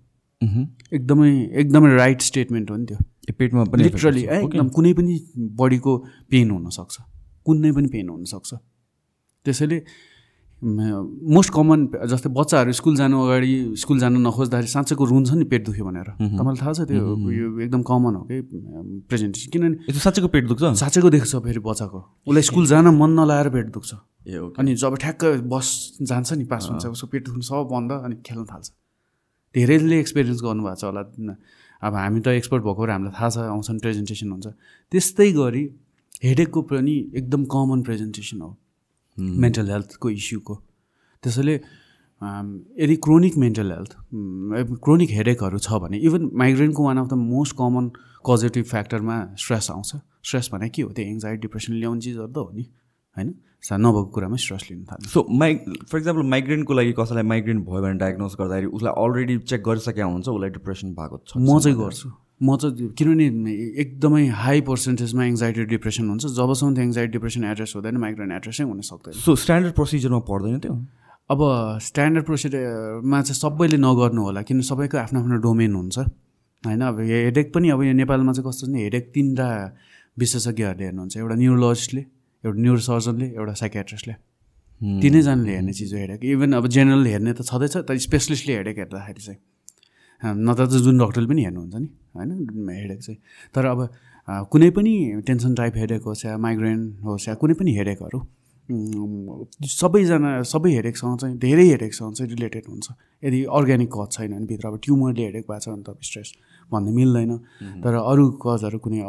एकदमै 0.94 1.30
एकदमै 1.62 1.90
राइट 1.96 2.22
स्टेटमेन्ट 2.22 2.72
हो 2.72 2.78
नि 2.78 2.86
त्यो। 2.86 2.98
पेटमा 3.40 3.64
पनि 3.74 3.84
लिटरली 3.84 4.24
एकदम 4.38 4.68
कुनै 4.76 4.94
पनि 4.94 5.14
बडीको 5.60 5.94
पेन 6.32 6.52
हुनसक्छ। 6.52 6.96
कुनै 7.46 7.72
पनि 7.72 7.88
पेन 7.96 8.10
हुनसक्छ। 8.10 8.54
त्यसैले 9.46 9.78
मोस्ट 10.64 11.50
कमन 11.54 11.80
जस्तै 12.08 12.30
बच्चाहरू 12.32 12.72
स्कुल 12.72 12.96
जानु 12.96 13.16
अगाडि 13.20 13.76
स्कुल 13.76 14.00
जानु 14.00 14.18
नखोज्दाखेरि 14.24 14.72
साँच्चैको 14.72 15.04
रुन्छ 15.04 15.32
नि 15.36 15.46
पेट 15.52 15.66
दुख्यो 15.68 15.84
भनेर। 15.86 16.10
तपाईँलाई 16.16 16.56
थाहा 16.56 16.74
छ 16.74 16.88
त्यो 16.88 17.04
यो 17.30 17.48
एकदम 17.68 17.82
कमन 17.84 18.14
हो 18.16 18.24
कि 18.32 18.40
प्रेजेन्टेसन 19.12 19.52
किनभने 19.52 19.92
साँच्चैको 19.92 20.28
पेट 20.32 20.44
दुख्छ? 20.48 20.64
साँच्चैको 20.64 21.10
देख्छ 21.10 21.36
फेरि 21.36 21.60
बच्चाको। 21.60 22.00
उसलाई 22.28 22.44
स्कुल 22.48 22.66
जान 22.72 22.88
मन 22.96 23.12
नलाएर 23.20 23.50
पेट 23.52 23.68
दुख्छ। 23.76 23.92
ए 24.24 24.40
अनि 24.40 24.76
जब 24.80 24.96
ठ्याक्क 25.04 25.44
बस 25.52 25.68
जान्छ 26.00 26.34
नि 26.40 26.46
पास 26.48 26.64
हुन्छ 26.72 26.86
उसको 26.96 27.08
पेट 27.12 27.24
दुख्नु 27.28 27.44
सब 27.44 27.68
बन्द 27.68 27.92
अनि 28.08 28.16
खेल्न 28.24 28.46
थाल्छ। 28.48 28.72
धेरैले 29.56 30.00
एक्सपिरियन्स 30.00 30.42
गर्नुभएको 30.42 30.80
छ 30.80 30.84
होला। 30.88 31.04
अब 31.84 31.94
हामी 31.94 32.20
त 32.24 32.28
एक्सपर्ट 32.40 32.64
भएको 32.64 32.82
हामीलाई 32.88 33.12
थाहा 33.12 33.30
छ 33.30 33.38
आउँछन् 33.52 33.80
प्रेजेन्टेसन 33.84 34.32
हुन्छ। 34.32 34.48
त्यस्तै 34.92 35.32
गरी 35.36 35.64
हेडेकको 36.24 36.62
पनि 36.72 36.96
एकदम 37.20 37.42
कमन 37.52 37.80
प्रेजेन्टेसन 37.84 38.42
हो। 38.42 38.50
मेन्टल 39.18 39.70
हेल्थको 39.72 40.10
इस्युको 40.10 40.56
त्यसैले 41.24 41.54
यदि 42.84 42.96
क्रोनिक 43.06 43.38
मेन्टल 43.38 43.72
हेल्थ 43.72 43.92
क्रोनिक 44.84 45.10
हेडेकहरू 45.12 45.58
छ 45.60 45.80
भने 45.84 45.98
even 46.08 46.30
माइग्रेनको 46.44 46.84
one 46.84 46.98
of 46.98 47.08
the 47.08 47.14
most 47.14 47.56
common 47.58 47.90
positive 48.26 48.66
फ्याक्टरमा 48.66 49.16
stress 49.38 49.72
आउँछ। 49.72 49.96
स्ट्रेस 50.24 50.50
भने 50.54 50.70
के 50.70 50.82
हो? 50.82 50.90
त्यो 50.90 51.06
एङ्जाइटी 51.06 51.42
डिप्रेसन 51.42 51.74
ल्याउने 51.74 52.02
चिजहरू 52.02 52.28
त 52.28 52.38
हो 52.38 52.52
नि 52.56 52.64
होइन? 53.18 53.34
नभएको 53.64 54.06
कुरामा 54.16 54.36
स्ट्रेस 54.44 54.64
लिनु 54.72 54.86
थाल्छ 54.86 55.10
सो 55.10 55.26
माइ 55.40 55.56
फर 55.92 55.98
इक्जाम्पल 55.98 56.24
माइग्रेनको 56.30 56.74
लागि 56.74 56.94
कसैलाई 57.00 57.24
माइग्रेन 57.24 57.60
भयो 57.64 57.82
भने 57.84 57.98
डायग्नोज 58.00 58.34
गर्दाखेरि 58.40 58.68
उसलाई 58.80 58.94
अलरेडी 59.04 59.38
चेक 59.52 59.62
गरिसकेको 59.64 60.10
हुन्छ 60.10 60.28
उसलाई 60.28 60.50
डिप्रेसन 60.58 60.94
भएको 60.96 61.18
छ। 61.28 61.38
म 61.38 61.60
चाहिँ 61.60 61.78
गर्छु। 61.78 62.10
म 62.44 62.56
चाहिँ 62.60 62.88
किनभने 63.00 63.52
एकदमै 63.82 64.24
हाई 64.44 64.62
पर्सेन्टेजमा 64.68 65.24
एङ्जाइटी 65.26 65.64
डिप्रेसन 65.74 66.10
हुन्छ। 66.10 66.24
जबसम्म 66.40 66.74
त्यो 66.76 66.84
एङ्जाइटी 66.84 67.12
डिप्रेसन 67.16 67.44
एड्रेस 67.52 67.72
हुँदैन 67.76 67.98
माइग्रेन 68.04 68.32
एड्रेसै 68.38 68.64
हुन 68.68 68.82
सक्दैन। 68.84 69.14
सो 69.16 69.36
स्ट्यान्डर्ड 69.44 69.74
प्रोसिजरमा 69.80 70.20
पर्दैन 70.28 70.60
त्यो? 70.60 70.76
अब 71.32 71.40
स्ट्यान्डर्ड 71.88 72.26
प्रोसिजरमा 72.26 73.22
चाहिँ 73.22 73.40
सबैले 73.40 73.78
नगर्नु 73.80 74.22
होला 74.28 74.42
किन 74.44 74.60
सबैको 74.60 74.98
आफ्नो 74.98 75.20
आफ्नो 75.24 75.38
डोमेन 75.40 75.74
हुन्छ 75.76 75.98
होइन? 76.00 76.82
अब 76.84 77.00
हेडेक 77.00 77.48
पनि 77.56 77.70
अब 77.72 77.80
यो 77.88 77.94
नेपालमा 78.04 78.32
चाहिँ 78.36 78.46
कस्तो 78.50 78.68
छ 78.68 78.76
हेडेक 78.76 79.04
तिनवटा 79.16 79.48
विशेषज्ञहरूले 80.20 80.84
हेर्नुहुन्छ। 80.84 81.14
एउटा 81.18 81.36
न्युरोलोजिस्टले 81.36 82.02
एउटा 82.44 82.60
न्युरोसर्जनले 82.60 83.28
एउटा 83.40 83.54
साइकेट्रिस्टले 83.64 84.16
तिनैजनाले 85.02 85.52
हेर्ने 85.56 85.74
चिज 85.80 85.94
हो 85.94 86.00
हेडेक 86.00 86.20
इभन 86.28 86.52
अब 86.60 86.68
जेनरल 86.76 87.06
हेर्ने 87.08 87.32
त 87.34 87.42
छँदैछ 87.48 87.88
तर 87.88 87.98
स्पेसलिस्टले 88.08 88.54
हेडेक 88.60 88.78
हेर्दाखेरि 88.84 89.22
चाहिँ। 89.24 89.40
नत्र 90.24 90.66
त 90.66 90.74
जुन 90.84 90.98
डक्टरले 90.98 91.28
पनि 91.28 91.42
हेर्नुहुन्छ 91.44 91.76
नि 91.76 91.88
होइन? 92.16 92.30
हेडेक 92.70 93.00
चाहिँ। 93.00 93.20
तर 93.56 93.66
अब 93.66 93.80
कुनै 94.52 94.70
पनि 94.72 94.94
टेन्सन 95.28 95.54
टाइप 95.56 95.74
हेडेक 95.78 96.02
होस् 96.08 96.26
या 96.26 96.38
माइग्रेन 96.38 96.80
होस् 97.04 97.28
या 97.28 97.34
कुनै 97.36 97.54
पनि 97.60 97.72
हेडेकहरू 97.76 98.20
सबैजना 99.68 100.30
सबै 100.48 100.72
हेडेकसँग 100.72 101.18
चाहिँ 101.20 101.36
धेरै 101.38 101.66
हेडेकसँग 101.68 102.14
चाहिँ 102.16 102.30
रिलेटेड 102.32 102.64
हुन्छ। 102.70 102.88
यदि 103.24 103.40
अर्ग्यानिक 103.52 103.90
कज 103.92 104.08
छैन 104.16 104.32
भने 104.34 104.46
भित्र 104.48 104.68
अब 104.68 104.80
ट्युमरले 104.84 105.24
हेडेक 105.28 105.44
भएको 105.44 105.60
छ 105.60 105.68
भने 105.68 105.84
त 105.84 106.00
स्ट्रेस 106.00 106.30
भन्ने 106.72 106.92
मिल्दैन। 106.96 107.32
तर 107.84 107.94
अरू 108.00 108.24
कजहरू 108.40 108.78
कुनै 108.80 109.00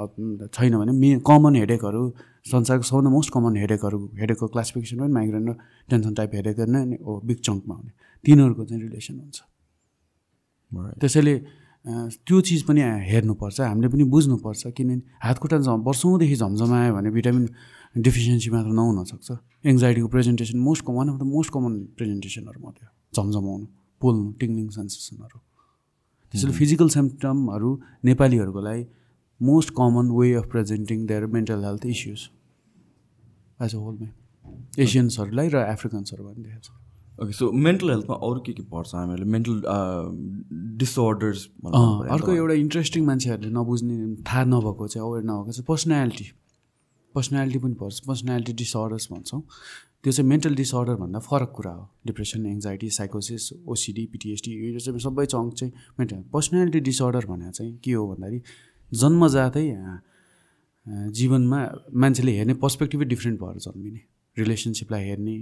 छैन 0.50 0.74
भने 0.74 0.92
मे 0.98 1.22
कमन 1.22 1.54
हेडेकहरू 1.62 2.02
संसारको 2.50 2.84
सबभन्दा 2.90 3.10
मोस्ट 3.14 3.30
कमन 3.30 3.56
हेडेकहरू 3.62 3.98
हेडेकको 4.18 4.46
क्लासिफिकेसन 4.50 4.98
पनि 5.06 5.12
माइग्रेन 5.14 5.48
र 5.48 5.52
टेन्सन 5.86 6.12
टाइप 6.18 6.30
हेडेक 6.34 6.58
नै 6.74 6.98
हो 7.06 7.12
बिग 7.22 7.38
चङ्कमा 7.46 7.74
हुने। 7.78 7.90
तिनीहरूको 8.24 8.62
चाहिँ 8.66 8.82
रिलेसन 8.82 9.14
हुन्छ। 9.22 9.53
त्यसैले 11.01 11.35
त्यो 12.27 12.41
चिज 12.49 12.62
पनि 12.68 12.81
हेर्नुपर्छ 13.11 13.61
हामीले 13.61 13.89
पनि 13.93 14.05
बुझ्नुपर्छ 14.14 14.62
किनभने 14.77 15.03
हातखुट्टा 15.27 15.59
झ 15.59 15.68
वर्षौँदेखि 15.89 16.37
झमझमायो 16.43 16.93
भने 16.97 17.11
भिटामिन 17.16 17.45
डिफिसियन्सी 18.05 18.51
मात्र 18.51 18.70
नहुनसक्छ। 18.81 19.29
एङ्जाइटीको 19.70 20.09
presentation 20.14 20.59
most 20.59 20.83
one 20.89 21.07
of 21.12 21.16
the 21.20 21.25
most 21.35 21.51
common 21.55 21.72
प्रेजेन्टेसनहरू 21.99 22.59
मात्रै 22.66 22.89
झमझमाउनु 23.16 23.66
पोल्नु 24.01 24.25
टिङ्लिङ 24.41 24.66
सेन्सेसनहरू। 24.79 25.39
त्यसैले 26.33 26.55
फिजिकल 26.61 26.89
सिम्टमहरू 26.97 27.70
नेपालीहरूको 28.11 28.61
लागि 28.68 28.83
most 29.41 29.68
common 29.79 30.07
way 30.18 30.33
of 30.41 30.47
presenting 30.55 30.99
their 31.07 31.27
mental 31.37 31.61
health 31.64 31.87
issues 31.95 32.20
as 33.64 33.75
a 33.75 33.79
होलमै 33.85 34.09
एसियन्सहरूलाई 34.85 35.49
र 35.55 35.57
एफ्रिकन्सहरू 35.75 36.22
पनि 36.27 36.43
देखाएको 36.43 36.64
छ 36.66 36.84
ओके 37.22 37.32
सो 37.32 37.50
मेन्टल 37.52 37.90
हेल्थमा 37.90 38.14
अरू 38.26 38.40
के 38.46 38.52
के 38.52 38.62
पर्छ 38.70 38.94
हामीहरूले? 38.94 39.30
मेन्टल 39.30 39.54
डिसअर्डर्स 40.78 41.44
अर्को 42.14 42.32
एउटा 42.32 42.54
इन्ट्रेस्टिङ 42.60 43.04
मान्छेहरूले 43.06 43.50
नबुझ्ने 43.54 43.96
थाहा 44.28 44.44
नभएको 44.44 44.88
चाहिँ 44.88 45.08
अवेर 45.08 45.22
नभएको 45.30 45.52
चाहिँ 45.52 45.64
पर्सनालिटी 45.68 46.26
पर्सनालिटी 47.14 47.58
पनि 47.58 47.74
पर्छ 47.80 48.00
पर्सनालिटी 48.06 48.52
डिसअर्डर्स 48.62 49.08
भन्छौँ। 49.12 49.42
त्यो 50.02 50.12
चाहिँ 50.12 50.28
मेन्टल 50.28 50.54
डिसअर्डरभन्दा 50.54 51.18
फरक 51.30 51.52
कुरा 51.56 51.72
हो। 51.72 51.88
डिप्रेसन 52.06 52.46
एङ्जाइटी 52.46 52.90
साइकोसिस 52.98 53.50
ओसिडी 53.72 54.06
पिटिएसडी 54.12 54.50
यो 54.74 54.78
चाहिँ 54.78 55.00
सबै 55.00 55.26
चङ्क 55.26 55.54
चाहिँ 55.54 55.72
मेन्टल 55.98 56.22
पर्सनालिटी 56.32 56.80
डिसअर्डर 56.90 57.26
भनेर 57.26 57.50
चाहिँ 57.50 57.72
के 57.84 57.92
हो 57.92 58.06
भन्दाखेरि 58.08 58.42
जन्मजातै 58.92 59.66
जीवनमा 61.18 61.60
मान्छेले 61.94 62.32
हेर्ने 62.36 62.54
पर्सपेक्टिभै 62.64 63.04
डिफ्रेन्ट 63.14 63.40
भएर 63.40 63.58
जन्मिने। 63.66 64.00
रिलेसनसिपलाई 64.36 65.02
हेर्ने 65.08 65.36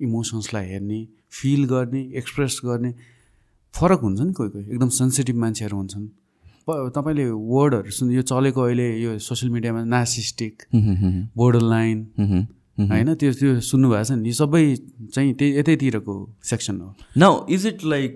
इमोसन्सलाई 0.00 0.66
हेर्ने 0.66 1.06
फिल 1.30 1.64
गर्ने 1.64 2.00
एक्सप्रेस 2.16 2.60
गर्ने 2.64 2.90
फरक 3.74 4.00
हुन्छ 4.00 4.20
नि 4.20 4.32
कोही 4.32 4.50
कोही। 4.50 4.64
एकदम 4.64 4.88
सेन्सिटिभ 4.98 5.36
मान्छेहरू 5.36 5.76
हुन्छन्। 5.76 6.06
तपाईँले 6.96 7.24
वर्डहरू 7.30 7.90
सुन्नु 7.90 8.14
यो 8.14 8.22
चलेको 8.22 8.60
अहिले 8.60 8.88
यो 9.00 9.18
सोसियल 9.18 9.52
मिडियामा 9.52 9.84
नासिस्टिक 9.84 10.62
बोर्डर 11.36 11.62
लाइन 11.62 11.98
होइन? 12.78 13.14
त्यो 13.18 13.32
त्यो 13.34 13.50
सुन्नुभएको 13.60 14.04
छ 14.06 14.12
नि। 14.22 14.32
सबै 14.32 14.62
चाहिँ 15.10 15.32
त्यही 15.34 15.50
यतैतिरको 15.58 16.14
सेक्सन 16.46 16.76
हो। 16.80 16.94
न 17.18 17.24
is 17.50 17.66
it 17.66 17.84
like 17.84 18.14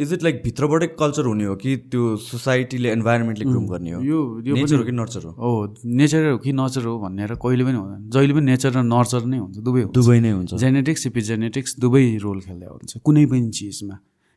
is 0.00 0.12
it 0.12 0.22
like 0.22 0.36
भित्रबाटै 0.44 0.86
culture 0.96 1.24
हुने 1.28 1.44
हो 1.44 1.54
कि 1.60 1.76
त्यो 1.92 2.16
सोसाइटीले 2.16 2.92
इन्भाइरोमेन्टले 2.92 3.44
ग्रुम 3.44 3.66
गर्ने 3.68 3.90
हो? 3.92 4.00
यो 4.00 4.18
नेचर 4.56 4.76
हो 4.76 4.84
कि 4.84 4.92
नर्चर 4.92 5.22
हो? 5.28 5.32
हो। 5.36 5.74
नेचर 5.84 6.30
हो 6.30 6.38
कि 6.40 6.52
नर्चर 6.52 6.84
हो 6.88 6.98
भनेर 7.04 7.34
कहिले 7.36 7.64
पनि 7.64 7.76
हुँदैन। 7.76 8.10
जहिले 8.10 8.32
पनि 8.34 8.46
नेचर 8.56 8.70
र 8.72 8.82
नर्चर 8.88 9.22
नै 9.28 9.38
हुन्छ 9.38 9.56
दुवै 9.60 9.82
दुवै 9.92 10.18
नै 10.24 10.30
हुन्छ। 10.32 10.54
जेनेटिक्स 10.56 11.06
इपिजेनेटिक्स 11.06 11.70
दुवै 11.76 12.04
रोल 12.24 12.40
खेल्दै 12.40 12.68
हुन्छ 12.72 12.92
कुनै 13.04 13.24
पनि 13.28 13.50
चिजमा। 13.52 13.96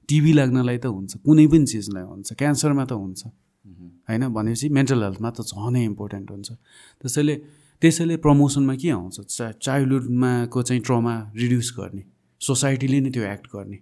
टिभी 0.09 0.31
लाग्नलाई 0.33 0.77
त 0.77 0.85
हुन्छ। 0.91 1.11
कुनै 1.23 1.45
पनि 1.47 1.65
चिजलाई 1.71 2.03
हुन्छ। 2.03 2.27
क्यान्सरमा 2.33 2.83
त 2.83 2.93
हुन्छ। 2.99 3.21
होइन? 4.09 4.23
भनेपछि 4.33 4.67
मेन्टल 4.73 4.99
हेल्थमा 5.05 5.29
त 5.29 5.39
झनै 5.45 5.81
इम्पोर्टेन्ट 5.85 6.27
हुन्छ। 6.33 6.49
त्यसैले 6.99 7.35
त्यसैले 7.81 8.15
प्रमोसनमा 8.23 8.75
के 8.75 8.89
आउँछ? 8.91 9.19
चा 9.19 9.51
चाइल्डहुडमाको 9.63 10.61
चाहिँ 10.61 10.81
ट्रमा 10.83 11.13
रिड्युस 11.35 11.73
गर्ने 11.79 12.03
सोसाइटीले 12.41 12.99
नै 13.01 13.09
त्यो 13.15 13.23
एक्ट 13.23 13.47
गर्ने। 13.55 13.77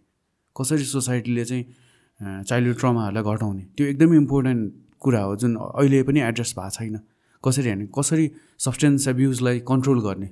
कसरी 0.56 0.86
सोसाइटीले 0.86 1.46
चाहिँ 1.46 1.64
चाइल्डहुड 2.46 2.78
ट्रमाहरूलाई 2.78 3.24
घटाउने? 3.24 3.64
त्यो 3.78 3.86
एकदमै 3.88 4.16
इम्पोर्टेन्ट 4.18 4.62
कुरा 5.02 5.22
हो 5.22 5.36
जुन 5.42 5.56
अहिले 5.56 6.04
पनि 6.04 6.20
एड्रेस 6.30 6.54
भएको 6.58 6.70
छैन। 6.78 7.00
कसरी 7.44 7.70
हाने 7.70 7.86
कसरी 7.98 8.26
सब्सटेन्स 8.66 9.08
एब्युजलाई 9.08 9.60
कन्ट्रोल 9.66 10.00
गर्ने? 10.06 10.30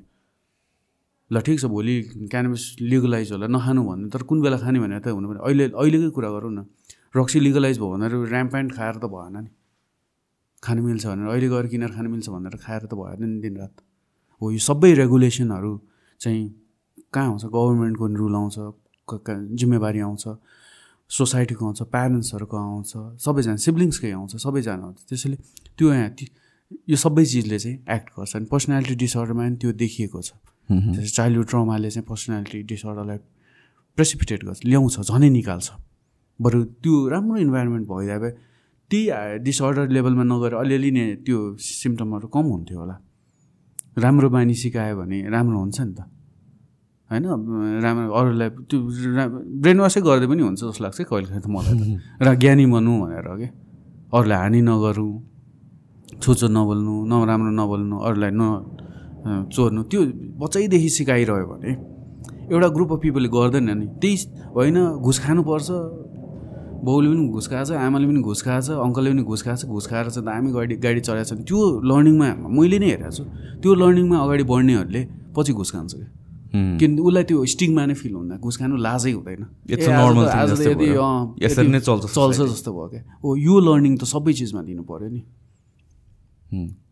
ल 1.31 1.41
ठिक 1.41 1.59
छ 1.59 1.65
भोलि 1.65 1.95
क्यानबिस 2.29 2.63
लिगलाइज 2.81 3.31
होला। 3.33 3.47
नखानु 3.49 3.81
भन्ने 3.81 4.09
तर 4.13 4.21
कुन 4.29 4.41
बेला 4.45 4.57
खाने 4.61 4.79
भनेर 4.79 5.01
त 5.01 5.09
हुनु 5.09 5.25
पऱ्यो। 5.29 5.41
अहिले 5.41 5.65
अहिलेकै 5.73 6.09
कुरा 6.13 6.29
गरौँ 6.37 6.53
न। 6.53 6.69
रक्सी 7.17 7.39
लिगलाइज 7.39 7.77
भयो 7.81 7.89
भनेर 7.97 8.13
ऱ्याम्प 8.29 8.51
प्यान्ट 8.53 8.69
खाएर 8.77 8.95
त 9.01 9.05
भएन 9.09 9.37
नि। 9.41 9.49
खानु 10.65 10.81
मिल्छ 10.83 11.05
भनेर 11.05 11.27
अहिले 11.29 11.47
गएर 11.53 11.67
किनेर 11.73 11.91
खानु 11.95 12.09
मिल्छ 12.09 12.27
भनेर 12.29 12.55
खाएर 12.65 12.81
त 12.89 12.93
भएन 12.97 13.23
नि 13.23 13.39
दिनरात 13.41 13.73
हो 14.41 14.51
यो 14.51 14.59
सबै 14.59 14.93
रेगुलेसनहरू 15.01 15.71
चाहिँ 16.21 16.43
कहाँ 17.13 17.27
आउँछ? 17.29 17.43
गभर्मेन्टको 17.45 18.05
रुल 18.21 18.35
आउँछ 18.35 18.57
जिम्मेवारी 19.61 19.99
आउँछ 19.99 20.23
सोसाइटीको 21.09 21.65
आउँछ 21.65 21.81
प्यारेन्ट्सहरूको 21.93 22.57
आउँछ 22.57 22.91
सबैजना 23.23 23.55
सिब्लिङ्सकै 23.65 24.11
आउँछ 24.11 24.31
सबैजना 24.41 24.83
आउँछ। 24.85 24.97
त्यसैले 25.09 25.37
त्यो 25.77 25.87
यहाँ 25.93 26.09
यो 26.89 26.97
सबै 26.97 27.25
चिजले 27.25 27.57
चाहिँ 27.59 27.77
एक्ट 27.95 28.09
गर्छ। 28.17 28.35
अनि 28.35 28.45
पर्सनालिटी 28.51 28.95
डिसअर्डरमा 29.05 29.43
पनि 29.43 29.55
त्यो 29.61 29.71
देखिएको 29.71 30.21
छ। 30.21 30.33
जस्तै 30.69 31.13
चाइल्डहुड 31.13 31.47
ट्रमाले 31.47 31.89
चाहिँ 31.93 32.05
पर्सनालिटी 32.09 32.59
डिसअर्डरलाई 32.73 33.17
प्रेसिपिटेट 33.97 34.41
गर्छ 34.43 34.59
ल्याउँछ 34.65 34.95
झनै 35.05 35.29
निकाल्छ। 35.29 35.67
बरु 36.39 36.63
त्यो 36.81 36.93
राम्रो 37.13 37.37
इन्भाइरोमेन्ट 37.45 37.85
भइदिए 37.87 38.17
भए 38.19 38.31
त्यही 38.91 39.37
डिसअर्डर 39.45 39.85
लेभलमा 39.95 40.23
नगएर 40.31 40.53
अलिअलि 40.61 40.91
नै 40.97 41.05
त्यो 41.25 41.39
सिम्टमहरू 41.57 42.27
कम 42.35 42.45
हुन्थ्यो 42.53 42.77
होला। 42.79 42.95
राम्रो 44.03 44.27
बानी 44.29 44.53
सिकायो 44.61 44.95
भने 44.99 45.17
राम्रो 45.33 45.57
हुन्छ 45.59 45.79
नि 45.81 45.93
त। 45.97 45.99
होइन? 47.09 47.25
राम्रो 47.85 48.13
अरूलाई 48.19 48.49
त्यो 48.69 48.77
ब्रेन 49.61 49.77
वासै 49.83 50.01
गर्दै 50.07 50.27
पनि 50.31 50.41
हुन्छ 50.47 50.61
जस्तो 50.61 50.81
लाग्छ 50.85 50.99
कहिले 51.09 51.39
त 51.39 51.47
मलाई 51.47 51.97
र 52.21 52.27
ज्ञानी 52.41 52.65
भनौँ 52.73 52.97
भनेर 53.01 53.27
कि? 53.39 53.47
अरूलाई 54.13 54.37
हानि 54.43 54.59
नगरौँ 54.69 55.13
छोचो 56.21 56.47
नबोल्नु 56.55 56.93
नराम्रो 57.09 57.51
नबोल्नु 57.59 57.95
अरूलाई 58.07 58.31
न 58.33 58.43
चोर्नु 59.53 59.81
त्यो 59.89 60.01
बच्चैदेखि 60.41 60.89
सिकाइरह्यो 60.97 61.45
भने 61.51 61.71
एउटा 62.53 62.67
ग्रुप 62.75 62.89
अफ 62.93 62.99
पिपलले 63.01 63.29
गर्दैन 63.35 63.69
नि। 63.79 63.85
त्यही 64.01 64.15
होइन 64.55 64.77
घुस 65.01 65.17
खानुपर्छ 65.25 65.67
बाउले 66.83 67.07
पनि 67.09 67.23
घुस 67.29 67.47
खाएको 67.47 67.65
छ 67.65 67.71
आमाले 67.85 68.05
पनि 68.07 68.21
घुस 68.21 68.41
खाएको 68.45 68.61
छ 68.65 68.69
अङ्कलले 68.85 69.09
पनि 69.11 69.23
घुस 69.23 69.41
खाएको 69.45 69.59
छ 69.61 69.63
घुस 69.65 69.85
खाएर 69.87 70.05
चाहिँ 70.15 70.25
दामी 70.25 70.49
गाडी 70.57 70.75
गाडी 70.85 71.01
चलाएको 71.07 71.27
छ। 71.29 71.31
त्यो 71.47 71.59
लर्निङमा 71.89 72.27
मैले 72.57 72.77
नै 72.83 72.87
हेरेको 72.91 73.11
छु। 73.17 73.23
त्यो 73.61 73.71
लर्निङमा 73.81 74.17
अगाडि 74.25 74.43
बढ्नेहरूले 74.51 75.01
पछि 75.35 75.51
घुस 75.53 75.69
खान्छ 75.75 75.93
क्या। 75.95 76.07
किन 76.55 76.91
उसलाई 76.99 77.23
त्यो 77.29 77.45
स्टिङमा 77.53 77.83
नै 77.85 77.95
फिल 77.99 78.13
हुँदैन। 78.15 78.37
घुस 78.39 78.55
खानु 78.59 78.75
लाजै 78.79 79.11
हुँदैन। 79.11 79.43
चल्छ 81.79 82.39
जस्तो 82.51 82.71
भयो 82.71 82.87
क्या। 82.91 83.01
ओ 83.25 83.35
यो 83.35 83.55
लर्निङ 83.59 83.93
त 83.97 84.03
सबै 84.07 84.33
चिजमा 84.39 84.61
दिनु 84.63 84.83
पऱ्यो 84.87 85.09
नि। 85.15 85.21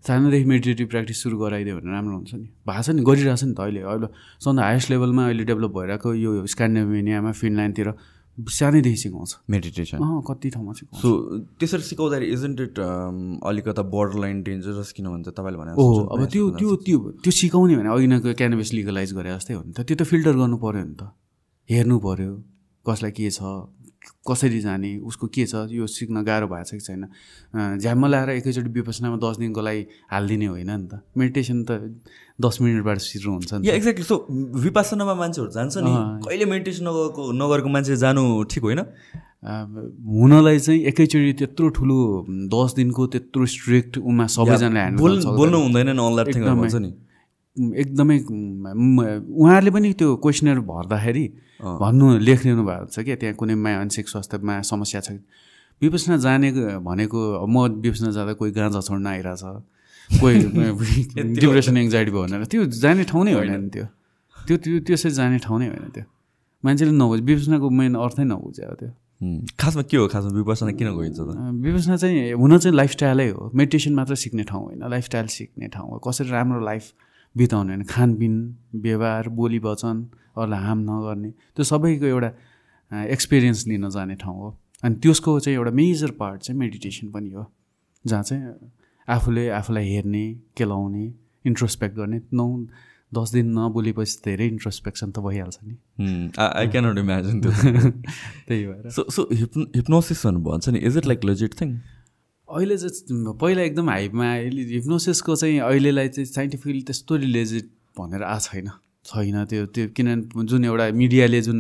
सानोदेखि 0.03 0.45
मेडिटेटिभ 0.51 0.87
प्र्याक्टिस 0.91 1.17
सुरु 1.23 1.35
गराइदियो 1.39 1.75
भने 1.79 1.91
राम्रो 1.95 2.15
हुन्छ 2.17 2.31
नि। 2.35 2.47
भएको 2.67 2.81
छ 2.83 2.89
नि 2.91 3.01
गरिरहेको 3.07 3.39
छ 3.39 3.43
नि 3.47 3.53
त 3.55 3.59
अहिले। 3.63 3.81
अहिले 3.87 4.07
सबभन्दा 4.43 4.61
हाइएस्ट 4.67 4.87
लेभलमा 4.91 5.23
अहिले 5.23 5.43
डेभलप 5.47 5.71
भइरहेको 5.77 6.09
यो 6.25 6.31
स्क्यान्डेभिनियामा 6.53 7.31
फिनल्यान्डतिर 7.31 7.87
सानैदेखि 8.33 8.97
सिकाउँछ 8.97 9.35
मेडिटेसन 9.49 9.97
कति 10.27 10.49
ठाउँमा 10.49 10.73
सिकाउँछ 10.73 11.01
सो 11.01 11.09
त्यसरी 11.59 11.81
सिकाउँदाखेरि 11.85 12.31
इजन्ट 12.33 12.61
इट 12.61 12.79
अलिकता 13.45 13.81
बोर्डर 13.93 14.19
लाइन 14.19 14.41
डेन्जरस 14.43 14.91
किन 14.97 15.05
भन्छ 15.09 15.27
तपाईँले 15.37 15.57
भने 15.57 15.71
ओ 15.77 15.85
अब 16.17 16.25
त्यो 16.33 16.49
त्यो 16.57 16.75
त्यो 16.85 16.99
त्यो 17.21 17.31
सिकाउने 17.31 17.75
भने 17.77 17.89
अघिनको 17.93 18.33
क्यानभेस 18.33 18.73
लिगलाइज 18.73 19.13
गरे 19.13 19.29
जस्तै 19.37 19.53
हो 19.53 19.61
नि 19.63 19.73
त। 19.77 19.85
त्यो 19.85 19.95
त 19.95 20.03
फिल्टर 20.09 20.33
गर्नु 20.41 20.57
पऱ्यो 20.57 20.83
नि 20.83 20.95
त। 20.97 21.13
हेर्नु 21.69 21.99
पऱ्यो 21.99 22.31
कसलाई 22.85 23.11
के 23.11 23.29
छ 23.29 23.41
कसरी 24.27 24.59
जाने 24.59 24.91
उसको 25.03 25.27
के 25.27 25.45
छ 25.45 25.67
यो 25.71 25.87
सिक्न 25.87 26.23
गाह्रो 26.23 26.47
भएको 26.47 26.63
छ 26.63 26.71
कि 26.73 26.79
छैन? 26.79 27.03
झ्याम्म 27.79 28.07
लाएर 28.07 28.29
एकैचोटि 28.29 28.69
विपसनामा 28.69 29.17
दस 29.19 29.37
दिनको 29.37 29.61
लागि 29.61 29.81
हालिदिने 30.11 30.47
होइन 30.47 30.71
नि 30.71 30.87
त। 30.87 31.01
मेडिटेसन 31.17 31.63
त 31.63 31.71
दस 32.39 32.57
मिनटबाट 32.61 32.97
सुरु 32.99 33.31
हुन्छ 33.31 33.53
नि 33.53 33.69
एक्ज्याक्टली 33.69 34.05
सो 34.05 34.15
विपासनामा 34.63 35.13
मान्छेहरू 35.15 35.51
जान्छ 35.51 35.77
नि 35.77 35.93
कहिले 36.23 36.45
मेडिटेसन 36.45 36.87
नगएको 36.87 37.21
नगरेको 37.43 37.69
मान्छे 37.69 37.95
जानु 37.99 38.23
ठिक 38.47 38.63
होइन? 38.63 38.81
हुनलाई 39.43 40.59
चाहिँ 40.59 40.81
एकैचोटि 40.87 41.33
त्यत्रो 41.39 41.69
ठुलो 41.75 41.97
दस 42.47 42.73
दिनको 42.75 43.07
त्यत्रो 43.13 43.45
स्ट्रिक्ट 43.45 43.97
उमा 43.99 44.25
सबैजनाले 44.31 44.95
बोल्नु 44.97 45.59
हुँदैन 45.67 45.89
नि। 45.99 46.91
एकदमै 47.55 48.17
उहाँहरूले 48.19 49.71
पनि 49.71 49.93
त्यो 49.93 50.15
क्वेसनर 50.17 50.59
भर्दाखेरि 50.65 51.25
भन्नु 51.61 52.05
लेखिदिनु 52.19 52.63
भएको 52.65 52.87
छ 52.89 53.05
क्या 53.05 53.15
त्यहाँ 53.15 53.35
कुनै 53.37 53.55
मानसिक 53.55 54.09
स्वास्थ्यमा 54.09 54.61
समस्या 54.61 55.01
छ। 55.01 55.21
विपसना 55.81 56.17
जाने 56.17 56.49
भनेको 56.81 57.19
म 57.45 57.55
विपसना 57.77 58.09
जाँदा 58.11 58.33
कोही 58.33 58.51
गाँजा 58.51 58.81
छोड्न 58.81 59.07
आइरहेछ 59.07 59.43
कोही 60.09 60.35
डिप्रेसन 61.41 61.77
एङ्जाइटी 61.77 62.11
भयो 62.11 62.23
भनेर। 62.23 62.45
त्यो 62.45 62.65
जाने 62.73 63.03
ठाउँ 63.05 63.23
नै 63.25 63.33
होइन। 63.33 63.51
नि 63.61 63.69
त्यो। 63.69 63.85
त्यो 64.35 64.57
त्यो 64.57 64.79
त्यसरी 64.87 65.11
जाने 65.11 65.37
ठाउँ 65.45 65.59
नै 65.59 65.67
होइन 65.69 65.89
त्यो। 65.93 66.05
मान्छेले 66.63 66.91
नबुझ 66.91 67.19
विपसनाको 67.21 67.69
मेन 67.69 67.93
अर्थै 67.95 68.23
नबुझ्यो 68.33 68.73
त्यो। 68.81 68.89
खासमा 69.61 69.83
के 69.85 69.97
हो? 69.97 70.07
खासमा 70.09 70.31
विपसना 70.41 70.71
किन 70.73 70.89
गइन्छ 70.97 71.19
त? 71.21 71.29
विपसना 71.63 71.95
चाहिँ 72.01 72.33
हुन 72.33 72.57
चाहिँ 72.57 72.75
लाइफस्टाइलै 72.75 73.29
हो। 73.29 73.51
मेडिटेसन 73.55 73.93
मात्र 73.93 74.15
सिक्ने 74.15 74.43
ठाउँ 74.43 74.63
होइन। 74.65 74.89
लाइफस्टाइल 74.89 75.27
सिक्ने 75.37 75.67
ठाउँ 75.69 75.89
हो। 75.89 75.97
कसरी 76.01 76.29
राम्रो 76.29 76.59
लाइफ 76.65 76.83
बिताउने 77.37 77.73
होइन। 77.73 77.83
खानपिन 77.83 78.35
व्यवहार 78.75 79.29
बोली 79.29 79.59
वचन 79.59 80.09
अरूलाई 80.37 80.59
हार्म 80.59 80.79
नगर्ने 80.79 81.29
त्यो 81.55 81.63
सबैको 81.63 82.05
एउटा 82.05 82.31
एक्सपिरियन्स 82.91 83.67
लिन 83.67 83.89
जाने 83.89 84.15
ठाउँ 84.15 84.37
हो। 84.37 84.57
अनि 84.83 84.95
त्यसको 84.95 85.39
चाहिँ 85.39 85.57
एउटा 85.57 85.71
मेजर 85.71 86.11
पार्ट 86.11 86.41
चाहिँ 86.41 86.59
मेडिटेसन 86.59 87.11
पनि 87.11 87.29
हो। 87.29 87.45
जहाँ 88.07 88.23
चाहिँ 88.23 88.71
आफूले 89.07 89.49
आफूलाई 89.49 89.85
हेर्ने 89.89 90.25
केलाउने 90.57 91.13
इन्ट्रोस्पेक्ट 91.45 91.95
गर्ने 91.95 92.21
नौ 92.33 92.47
दस 93.13 93.31
दिन 93.31 93.59
नबोलेपछि 93.59 94.21
धेरै 94.25 94.47
इन्ट्रोस्पेक्सन 94.47 95.11
त 95.11 95.19
भइहाल्छ 95.19 95.57
नि। 95.63 95.75
आई 96.39 96.67
क्यानट 96.67 96.97
इमेजिन 96.97 97.41
त्यो। 97.41 97.51
त्यही 98.47 98.65
भएर। 98.65 98.89
सो 98.89 99.05
सो 99.09 99.27
हिप्नो 99.33 99.65
हिप्नोसिस 99.75 100.25
भन्छ 100.25 100.69
नि 100.69 100.79
is 100.79 100.97
it 100.97 101.05
like 101.05 101.23
legit 101.25 101.61
thing 101.61 101.77
अहिले 102.57 102.77
चाहिँ 102.77 103.33
पहिला 103.41 103.61
एकदम 103.61 103.89
हाइपमा 103.89 104.27
अहिले 104.33 104.61
हिप्नोसिसको 104.73 105.35
चाहिँ 105.35 105.59
अहिलेलाई 105.69 106.07
चाहिँ 106.15 106.25
साइन्टिफिकली 106.25 106.81
त्यस्तो 106.89 107.15
रिलेजेड 107.25 107.65
भनेर 107.99 108.23
आएको 108.23 108.45
छैन। 108.45 108.67
छैन 109.05 109.45
त्यो 109.51 109.65
त्यो 109.75 109.87
किनभने 109.97 110.45
जुन 110.51 110.65
एउटा 110.65 110.85
मिडियाले 111.01 111.41
जुन 111.41 111.59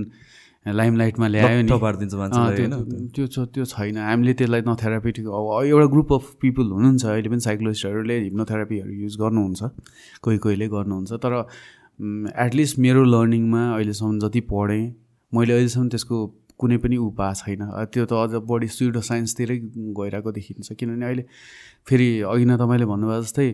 लाइमलाइटमा 0.65 1.27
ल्यायो 1.27 1.61
नि। 1.61 1.69
त्यो 3.15 3.25
त्यो 3.27 3.45
त्यो 3.45 3.65
छैन। 3.65 3.97
हामीले 3.97 4.33
त्यसलाई 4.39 4.61
न 4.67 4.75
थेरापिटिक 4.83 5.25
अब 5.27 5.65
एउटा 5.65 5.87
ग्रुप 5.93 6.13
अफ 6.13 6.23
पिपल 6.41 6.65
हुनुहुन्छ 6.71 7.05
अहिले 7.05 7.29
पनि 7.29 7.41
साइकोलोजिस्टहरूले 7.47 8.19
हिप्नोथेरापीहरू 8.19 8.91
युज 9.03 9.15
गर्नुहुन्छ 9.21 9.61
कोही 10.23 10.37
कोहीले 10.45 10.67
गर्नुहुन्छ। 10.75 11.11
तर 11.25 11.33
एटलिस्ट 12.45 12.79
मेरो 12.79 13.03
लर्निङमा 13.03 13.63
अहिलेसम्म 13.75 14.19
जति 14.19 14.41
पढेँ 14.53 14.85
मैले 15.33 15.53
अहिलेसम्म 15.53 15.87
त्यसको 15.89 16.17
कुनै 16.59 16.77
पनि 16.83 16.97
उपाय 16.97 17.33
छैन 17.35 17.61
त्यो 17.93 18.05
त 18.05 18.13
अझ 18.13 18.43
बढी 18.49 18.67
सुइडो 18.67 19.01
साइन्सतिरै 19.01 19.57
गइरहेको 19.99 20.31
देखिन्छ। 20.31 20.73
किनभने 20.79 21.05
अहिले 21.05 21.23
फेरि 21.87 22.09
अघि 22.31 22.45
न 22.45 22.57
तपाईँले 22.57 22.85
भन्नुभयो 22.85 23.21
जस्तै 23.23 23.47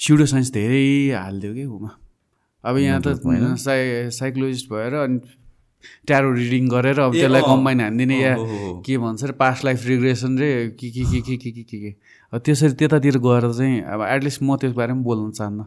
सुडो 0.00 0.26
साइन्स 0.26 0.48
धेरै 0.52 0.86
हालिदियो 1.16 1.52
कि 1.54 1.64
उमा। 1.64 1.90
अब 2.64 2.76
यहाँ 2.78 3.00
त 3.00 3.20
होइन 3.24 3.56
साइ 3.56 4.10
साइकोलोजिस्ट 4.12 4.66
भएर 4.72 4.94
अनि 4.94 5.18
ट्यारो 6.06 6.32
रिडिङ 6.34 6.68
गरेर 6.68 6.98
अब 7.00 7.12
त्यसलाई 7.12 7.42
कम्बाइन 7.42 7.80
हानिदिने 7.80 8.16
या 8.20 8.34
के 8.84 8.96
भन्छ 9.00 9.24
अरे 9.24 9.32
पास्ट 9.40 9.64
लाइफ 9.64 9.86
रिग्रेसन 9.86 10.38
रे 10.38 10.50
के 10.80 10.90
के 10.90 11.04
के 11.12 11.20
के 11.20 11.36
के 11.36 11.50
के 11.50 11.62
के 11.62 11.78
के। 11.80 11.90
त्यसरी 12.38 12.72
त्यतातिर 12.80 13.18
गएर 13.18 13.44
चाहिँ 13.52 13.80
अब 13.80 14.00
एटलिस्ट 14.08 14.42
म 14.42 14.56
त्यस 14.60 14.72
बारेमा 14.76 15.02
बोल्न 15.02 15.30
चाहन्न। 15.30 15.64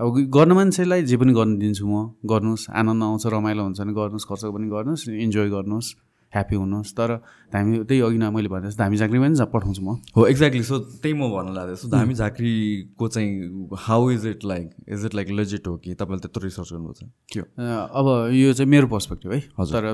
अब 0.00 0.14
गर्न 0.32 0.52
मान्छेलाई 0.52 1.02
जे 1.04 1.16
पनि 1.16 1.32
गर्नु 1.36 1.56
दिन्छु 1.60 1.84
म 1.86 2.16
गर्नुहोस् 2.24 2.64
आनन्द 2.72 3.02
आउँछ 3.02 3.24
रमाइलो 3.28 3.62
हुन्छ 3.62 3.80
भने 3.80 3.92
गर्नुहोस् 3.92 4.26
खर्च 4.28 4.42
पनि 4.48 4.66
गर्नुहोस् 4.68 5.08
इन्जोय 5.24 5.48
गर्नुहोस्। 5.50 5.88
ह्याप्पी 6.32 6.56
हुनुहोस्। 6.56 6.92
तर 6.96 7.16
धामी 7.52 7.78
त्यही 7.84 8.00
अघि 8.00 8.18
न 8.18 8.32
मैले 8.32 8.48
भने 8.48 8.66
जस्तो 8.68 8.82
धामी 8.82 8.96
झाँक्रीमा 8.96 9.26
पनि 9.28 9.44
पठाउँछु 9.52 9.82
म। 9.82 10.00
हो 10.16 10.26
एक्ज्याक्टली 10.26 10.62
सो 10.64 10.78
त्यही 11.04 11.14
म 11.14 11.28
भन्न 11.28 11.52
लाग्दैछु। 11.52 11.88
धामी 11.88 12.14
झाँक्रीको 12.14 13.08
चाहिँ 13.08 13.68
how 13.76 14.10
is 14.10 14.26
it 14.26 14.44
like 14.44 14.70
is 14.88 15.04
it 15.06 15.14
like 15.14 15.28
legit 15.30 15.66
हो 15.68 15.76
कि 15.76 15.94
तपाईँले 15.94 16.20
त्यत्रो 16.24 16.42
रिसर्च 16.44 16.72
गर्नु 16.72 16.92
छ 16.92 17.04
के 17.32 17.40
अब 17.60 18.32
यो 18.32 18.52
चाहिँ 18.52 18.70
मेरो 18.70 18.86
पर्सपेक्टिभ 18.88 19.32
है। 19.32 19.40
तर 19.68 19.84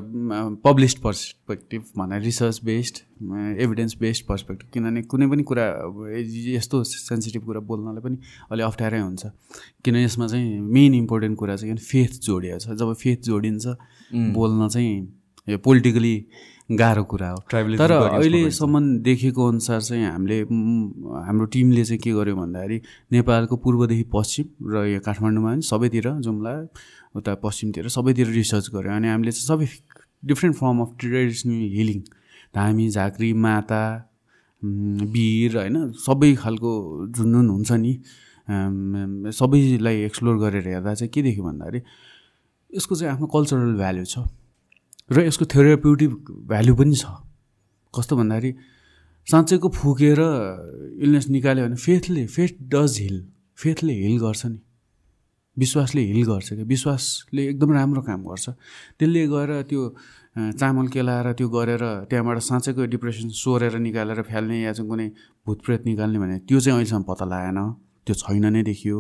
पब्लिस्ड 0.64 0.99
पर्सपेक्टिभ 1.03 1.82
भने 1.99 2.18
research 2.22 2.61
based 2.64 3.03
evidence 3.59 3.97
based 3.99 4.26
perspective 4.26 4.70
किनभने 4.72 5.03
कुनै 5.11 5.26
पनि 5.26 5.43
कुरा 5.43 5.66
यस्तो 6.55 6.82
सेन्सिटिभ 6.84 7.43
कुरा 7.45 7.61
बोल्नलाई 7.66 8.03
पनि 8.03 8.16
अलिक 8.53 8.64
अप्ठ्यारै 8.66 9.01
हुन्छ। 9.01 9.26
किन 9.84 9.97
यसमा 9.97 10.26
चाहिँ 10.26 10.61
मेन 10.62 10.95
इम्पोर्टेन्ट 10.95 11.39
कुरा 11.39 11.57
चाहिँ 11.57 11.76
फेथ 11.76 12.22
जोडिएको 12.22 12.59
छ। 12.59 12.78
जब 12.78 12.95
फेथ 12.95 13.26
जोडिन्छ 13.26 13.66
बोल्न 14.34 14.68
चाहिँ 14.68 15.18
यो 15.49 15.59
पोलिटिकली 15.65 16.15
गाह्रो 16.71 17.05
कुरा 17.11 17.29
हो। 17.31 17.39
तर 17.51 17.93
अहिलेसम्म 17.93 18.99
देखेको 19.03 19.49
अनुसार 19.49 19.81
चाहिँ 19.81 20.05
हामीले 20.05 20.41
हाम्रो 21.27 21.45
टिमले 21.53 21.85
चाहिँ 21.85 22.01
के 22.05 22.11
गर्यो 22.13 22.37
भन्दाखेरि 22.37 22.81
नेपालको 23.13 23.57
पूर्वदेखि 23.57 24.05
पश्चिम 24.13 24.47
र 24.73 24.85
यो 24.87 25.01
काठमाडौँमा 25.07 25.51
पनि 25.53 25.63
सबैतिर 25.65 26.11
जुम्ला 26.27 26.53
उता 27.17 27.35
पश्चिमतिर 27.45 27.89
सबैतिर 27.89 28.27
रिसर्च 28.37 28.69
गऱ्यो 28.75 28.93
अनि 28.93 29.09
हामीले 29.09 29.33
चाहिँ 29.33 29.49
सबै 29.49 29.67
different 30.29 30.57
form 30.57 30.81
of 30.83 30.91
traditional 31.01 31.61
healing 31.77 32.01
धामी 32.55 32.89
झाँक्री 32.91 33.33
माता 33.47 33.83
वीर 35.15 35.57
होइन 35.57 35.77
सबै 36.05 36.35
खालको 36.35 36.73
जुन 37.17 37.33
जुन 37.33 37.49
हुन्छ 37.49 37.71
नि 37.73 37.93
सबैलाई 39.33 39.97
एक्सप्लोर 40.05 40.37
गरेर 40.39 40.69
हेर्दा 40.69 40.95
चाहिँ 40.95 41.11
के 41.15 41.23
देख्यो 41.23 41.45
भन्दाखेरि 41.45 41.81
यसको 42.71 42.95
चाहिँ 42.95 43.13
आफ्नो 43.13 43.27
कल्चरल 43.35 43.75
भ्याल्यु 43.77 44.05
छ। 44.05 44.19
र 45.11 45.25
यसको 45.25 45.45
थेराप्युटिक 45.55 46.13
भ्याल्यु 46.49 46.75
पनि 46.77 46.95
छ। 46.95 47.05
कस्तो 47.95 48.15
भन्दाखेरि 48.17 48.51
साँच्चैको 49.27 49.69
फुकेर 49.69 50.21
इलनेस 51.05 51.27
निकाल्यो 51.29 51.65
भने 51.65 51.77
फेथले 51.77 52.27
फेथ 52.29 52.53
डज 52.73 52.93
हिल 53.01 53.17
फेथले 53.59 53.93
हिल 53.93 54.17
गर्छ 54.21 54.43
नि। 54.47 54.59
विश्वासले 55.57 56.03
हिल 56.13 56.23
गर्छ 56.25 56.49
क्या। 56.55 56.65
विश्वासले 56.65 57.43
एकदम 57.49 57.73
राम्रो 57.73 58.03
काम 58.05 58.21
गर्छ। 58.25 58.47
त्यसले 58.99 59.27
गएर 59.33 59.51
त्यो 59.69 59.81
चामल 60.55 60.87
केलाएर 60.95 61.33
त्यो 61.35 61.49
गरेर 61.51 61.85
त्यहाँबाट 62.09 62.39
साँच्चैको 62.39 62.85
डिप्रेसन 62.95 63.29
सोरेर 63.35 63.75
निकालेर 63.81 64.23
फ्याल्ने 64.23 64.57
या 64.63 64.73
चाहिँ 64.73 64.89
कुनै 64.89 65.09
भूतप्रेत 65.47 65.83
निकाल्ने 65.87 66.19
भने 66.19 66.37
त्यो 66.47 66.59
चाहिँ 66.61 66.77
अहिलेसम्म 66.79 67.03
पत्ता 67.09 67.25
लागेन। 67.27 67.59
त्यो 68.07 68.15
छैन 68.15 68.45
नै 68.55 68.63
देखियो। 68.63 68.99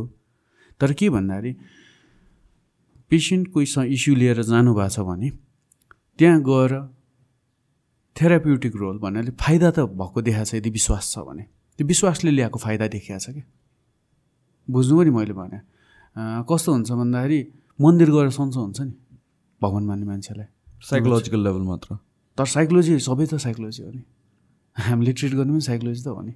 तर 0.80 0.92
के 0.98 1.06
भन्दाखेरि 1.10 1.52
पेसेन्ट 3.10 3.44
कोही 3.52 3.66
इस्यु 3.94 4.14
लिएर 4.14 4.42
जानुभएको 4.42 4.88
छ 4.88 5.00
भने 5.06 5.28
त्यहाँ 6.18 6.40
गएर 6.42 6.72
थेराप्युटिक 8.16 8.74
रोल 8.76 8.98
भन्नाले 8.98 9.30
फाइदा 9.38 9.70
त 9.70 9.78
भएको 9.94 10.18
देखाएको 10.26 10.44
छ 10.50 10.54
यदि 10.58 10.70
विश्वास 10.70 11.04
छ 11.14 11.18
भने। 11.22 11.42
त्यो 11.78 11.86
विश्वासले 11.86 12.30
ल्याएको 12.30 12.58
फाइदा 12.58 12.86
देखिएको 12.90 13.18
छ 13.22 13.30
क्या 13.38 13.46
बुझ्नु 14.68 15.02
नि 15.02 15.10
मैले 15.14 15.34
भने। 15.38 15.58
कस्तो 16.50 16.68
हुन्छ 16.74 16.90
भन्दाखेरि 16.90 17.40
मन्दिर 17.78 18.08
गएर 18.10 18.28
सन्चो 18.34 18.58
हुन्छ 18.60 18.80
नि 18.80 18.94
भगवान् 19.62 19.86
मान्ने 19.86 20.06
मान्छेलाई। 20.06 20.48
साइकोलोजिकल 20.82 21.40
लेभल 21.46 21.62
मात्र। 21.70 21.88
तर 22.38 22.46
साइकोलोजी 22.46 22.98
सबै 22.98 23.26
त 23.26 23.34
साइकोलोजी 23.38 23.82
हो 23.82 23.90
नि। 23.94 24.02
हामीले 24.76 25.12
ट्रिट 25.14 25.32
गर्नु 25.38 25.52
पनि 25.54 25.64
साइकोलोजी 25.70 26.02
त 26.02 26.08
हो 26.10 26.22
नि। 26.26 26.34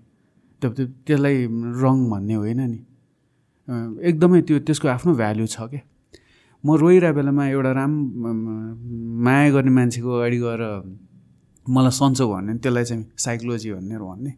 त्यो 0.63 0.71
त्यसलाई 1.07 1.37
रङ 1.83 1.97
भन्ने 2.11 2.35
होइन 2.39 2.61
नि। 2.71 2.81
एकदमै 4.09 4.41
त्यो 4.47 4.59
त्यसको 4.67 4.87
आफ्नो 4.95 5.11
भ्याल्यु 5.19 5.47
छ 5.47 5.67
क्या। 5.71 5.83
म 6.65 6.77
रोइरहेको 6.79 7.17
बेलामा 7.17 7.45
एउटा 7.49 7.71
राम 7.75 7.93
माया 9.27 9.51
गर्ने 9.51 9.71
मान्छेको 9.79 10.11
अगाडि 10.19 10.39
गएर 10.39 10.63
मलाई 11.67 11.95
सन्चो 11.99 12.25
भन्ने 12.33 12.53
त्यसलाई 12.63 12.85
चाहिँ 12.85 13.05
साइकोलोजी 13.19 13.69
भन्ने। 13.73 13.97
भन्ने 13.99 14.33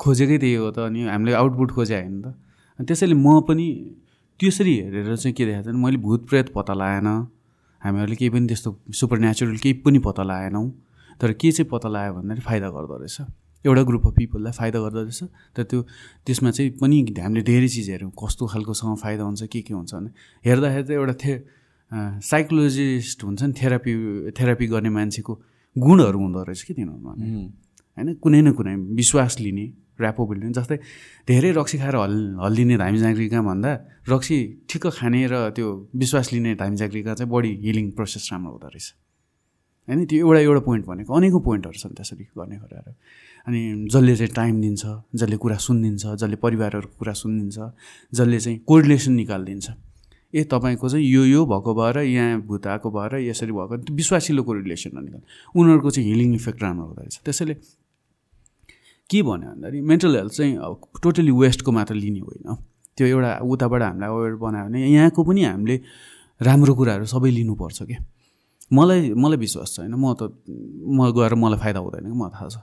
खोजेकै 0.00 0.38
त्यही 0.42 0.54
हो 0.54 0.70
त 0.70 0.78
अनि 0.90 1.00
हामीले 1.06 1.32
आउटपुट 1.38 1.70
खोजे 1.70 1.94
होइन 1.94 2.16
त। 2.22 2.34
त्यसैले 2.78 3.14
म 3.14 3.40
पनि 3.46 3.66
त्यसरी 4.40 4.74
हेरेर 4.80 5.16
चाहिँ 5.16 5.34
के 5.36 5.44
देखाएको 5.46 5.70
छ 5.70 5.76
मैले 5.76 5.98
भूत 6.02 6.20
प्रेत 6.28 6.46
पत्ता 6.54 6.74
लगाएन 6.74 7.08
हामीहरूले 7.82 8.16
केही 8.16 8.30
पनि 8.34 8.46
त्यस्तो 8.50 8.70
सुपर 8.98 9.18
नेचुरल 9.20 9.56
केही 9.62 9.74
पनि 9.86 9.98
पत्ता 10.06 10.22
लगाएनौँ 10.22 10.66
तर 11.20 11.32
के 11.38 11.50
चाहिँ 11.52 11.68
पत्ता 11.70 11.88
लगायो 11.94 12.12
भन्दाखेरि 12.18 12.44
फाइदा 12.48 12.68
गर्दो 12.74 12.96
रहेछ। 12.96 13.16
एउटा 13.64 13.82
ग्रुप 13.82 14.06
अफ 14.06 14.14
पिपललाई 14.16 14.52
फाइदा 14.52 14.78
गर्दो 14.80 15.00
रहेछ। 15.02 15.22
तर 15.56 15.62
त्यो 15.62 15.80
त्यसमा 16.26 16.50
चाहिँ 16.50 16.70
पनि 16.80 16.96
हामीले 17.18 17.42
धेरै 17.42 17.68
चिज 17.68 17.90
हेऱ्यौँ 17.90 18.12
कस्तो 18.16 18.46
खालकोसँग 18.46 18.96
फाइदा 18.96 19.22
हुन्छ 19.24 19.42
के 19.52 19.60
के 19.62 19.74
हुन्छ 19.74 19.94
भने 19.94 20.10
हेर्दाखेरि 20.44 20.84
चाहिँ 20.86 21.00
एउटा 21.00 21.14
थे 21.22 21.32
साइकोलोजिस्ट 22.22 23.24
हुन्छ 23.24 23.42
नि 23.42 23.52
थेरापी 23.60 23.92
थेरापी 24.38 24.66
गर्ने 24.66 24.90
मान्छेको 24.90 25.32
गुणहरू 25.76 26.18
हुँदो 26.18 26.42
रहेछ 26.42 26.62
कि 26.62 26.74
तिनीहरूमा 26.74 27.12
होइन 27.96 28.08
कुनै 28.22 28.40
न 28.42 28.52
कुनै 28.58 28.74
विश्वास 28.96 29.40
लिने 29.40 29.66
ऱ्यापो 30.00 30.22
बिल्डिङ 30.26 30.52
जस्तै 30.56 30.76
धेरै 31.28 31.50
रक्सी 31.52 31.76
खाएर 31.78 31.96
हल 31.96 32.14
हल्लिने 32.40 32.76
धामी 32.80 32.98
जाँक्रिका 32.98 33.40
भन्दा 33.44 33.70
रक्सी 34.08 34.38
ठिक्क 34.70 34.86
खाने 34.96 35.20
र 35.28 35.34
त्यो 35.52 35.68
विश्वास 35.92 36.32
लिने 36.32 36.54
धामी 36.56 36.76
जाँक्रिका 36.80 37.14
चाहिँ 37.14 37.30
बढी 37.30 37.52
हिलिङ 37.64 37.90
प्रोसेस 37.98 38.28
राम्रो 38.32 38.50
हुँदो 38.52 38.68
रहेछ। 38.72 38.86
होइन 39.88 39.98
त्यो 40.06 40.18
एउटा 40.24 40.40
एउटा 40.40 40.62
पोइन्ट 40.64 40.84
भनेको 40.86 41.10
अनेकौँ 41.12 41.42
पोइन्टहरू 41.44 41.78
छन् 41.82 41.94
त्यसरी 41.98 42.24
गर्ने 42.38 42.56
कुराहरू 42.62 42.92
अनि 43.46 43.88
जसले 43.92 44.16
चाहिँ 44.16 44.32
टाइम 44.34 44.60
दिन्छ 44.60 44.82
जसले 45.14 45.36
कुरा 45.36 45.56
सुनिदिन्छ 45.56 46.06
जसले 46.20 46.36
परिवारहरूको 46.36 46.96
कुरा 46.98 47.12
सुनिदिन्छ 47.12 47.58
जसले 48.12 48.38
चाहिँ 48.40 48.58
कोर्डिनेसन 48.68 49.12
निकालिदिन्छ। 49.12 49.70
ए 50.34 50.44
तपाईँको 50.46 50.88
चाहिँ 50.88 51.06
यो 51.06 51.24
यो 51.24 51.44
भएको 51.46 51.74
भएर 51.74 51.98
यहाँ 51.98 52.40
भूत 52.46 52.66
आएको 52.66 52.90
भएर 52.90 53.14
यसरी 53.26 53.52
भएको 53.52 53.94
विश्वासिलो 53.94 54.42
कोरिलेसन 54.42 54.90
निकाल 54.94 55.22
उनीहरूको 55.58 55.90
चाहिँ 55.90 56.08
हिलिङ 56.10 56.34
इफेक्ट 56.34 56.62
राम्रो 56.62 56.86
हुँदो 56.86 57.00
रहेछ। 57.02 57.20
त्यसैले 57.24 57.54
के 59.10 59.22
भन्यो 59.22 59.48
भन्दाखेरि 59.50 59.80
मेन्टल 59.80 60.16
हेल्थ 60.16 60.32
चाहिँ 60.32 60.56
अब 60.56 60.80
टोटली 61.02 61.30
वेस्टको 61.34 61.70
मात्र 61.72 61.94
लिने 61.94 62.20
होइन। 62.20 62.54
त्यो 62.96 63.06
एउटा 63.06 63.30
उताबाट 63.42 63.82
हामीलाई 63.82 64.10
अवेर 64.10 64.34
बनायो 64.38 64.64
भने 64.70 64.78
यहाँको 64.86 65.20
पनि 65.24 65.42
हामीले 65.44 65.76
राम्रो 66.40 66.74
कुराहरू 66.74 67.04
सबै 67.10 67.30
लिनुपर्छ 67.30 67.82
क्या। 67.82 67.98
मलाई 68.70 69.10
मलाई 69.18 69.38
विश्वास 69.38 69.68
छैन। 69.76 69.94
म 69.98 70.14
त 70.14 70.30
म 70.86 71.10
गएर 71.10 71.34
मलाई 71.34 71.58
फाइदा 71.58 71.80
हुँदैन 71.82 72.06
कि 72.06 72.14
मलाई 72.14 72.30
थाहा 72.30 72.48
छ। 72.48 72.56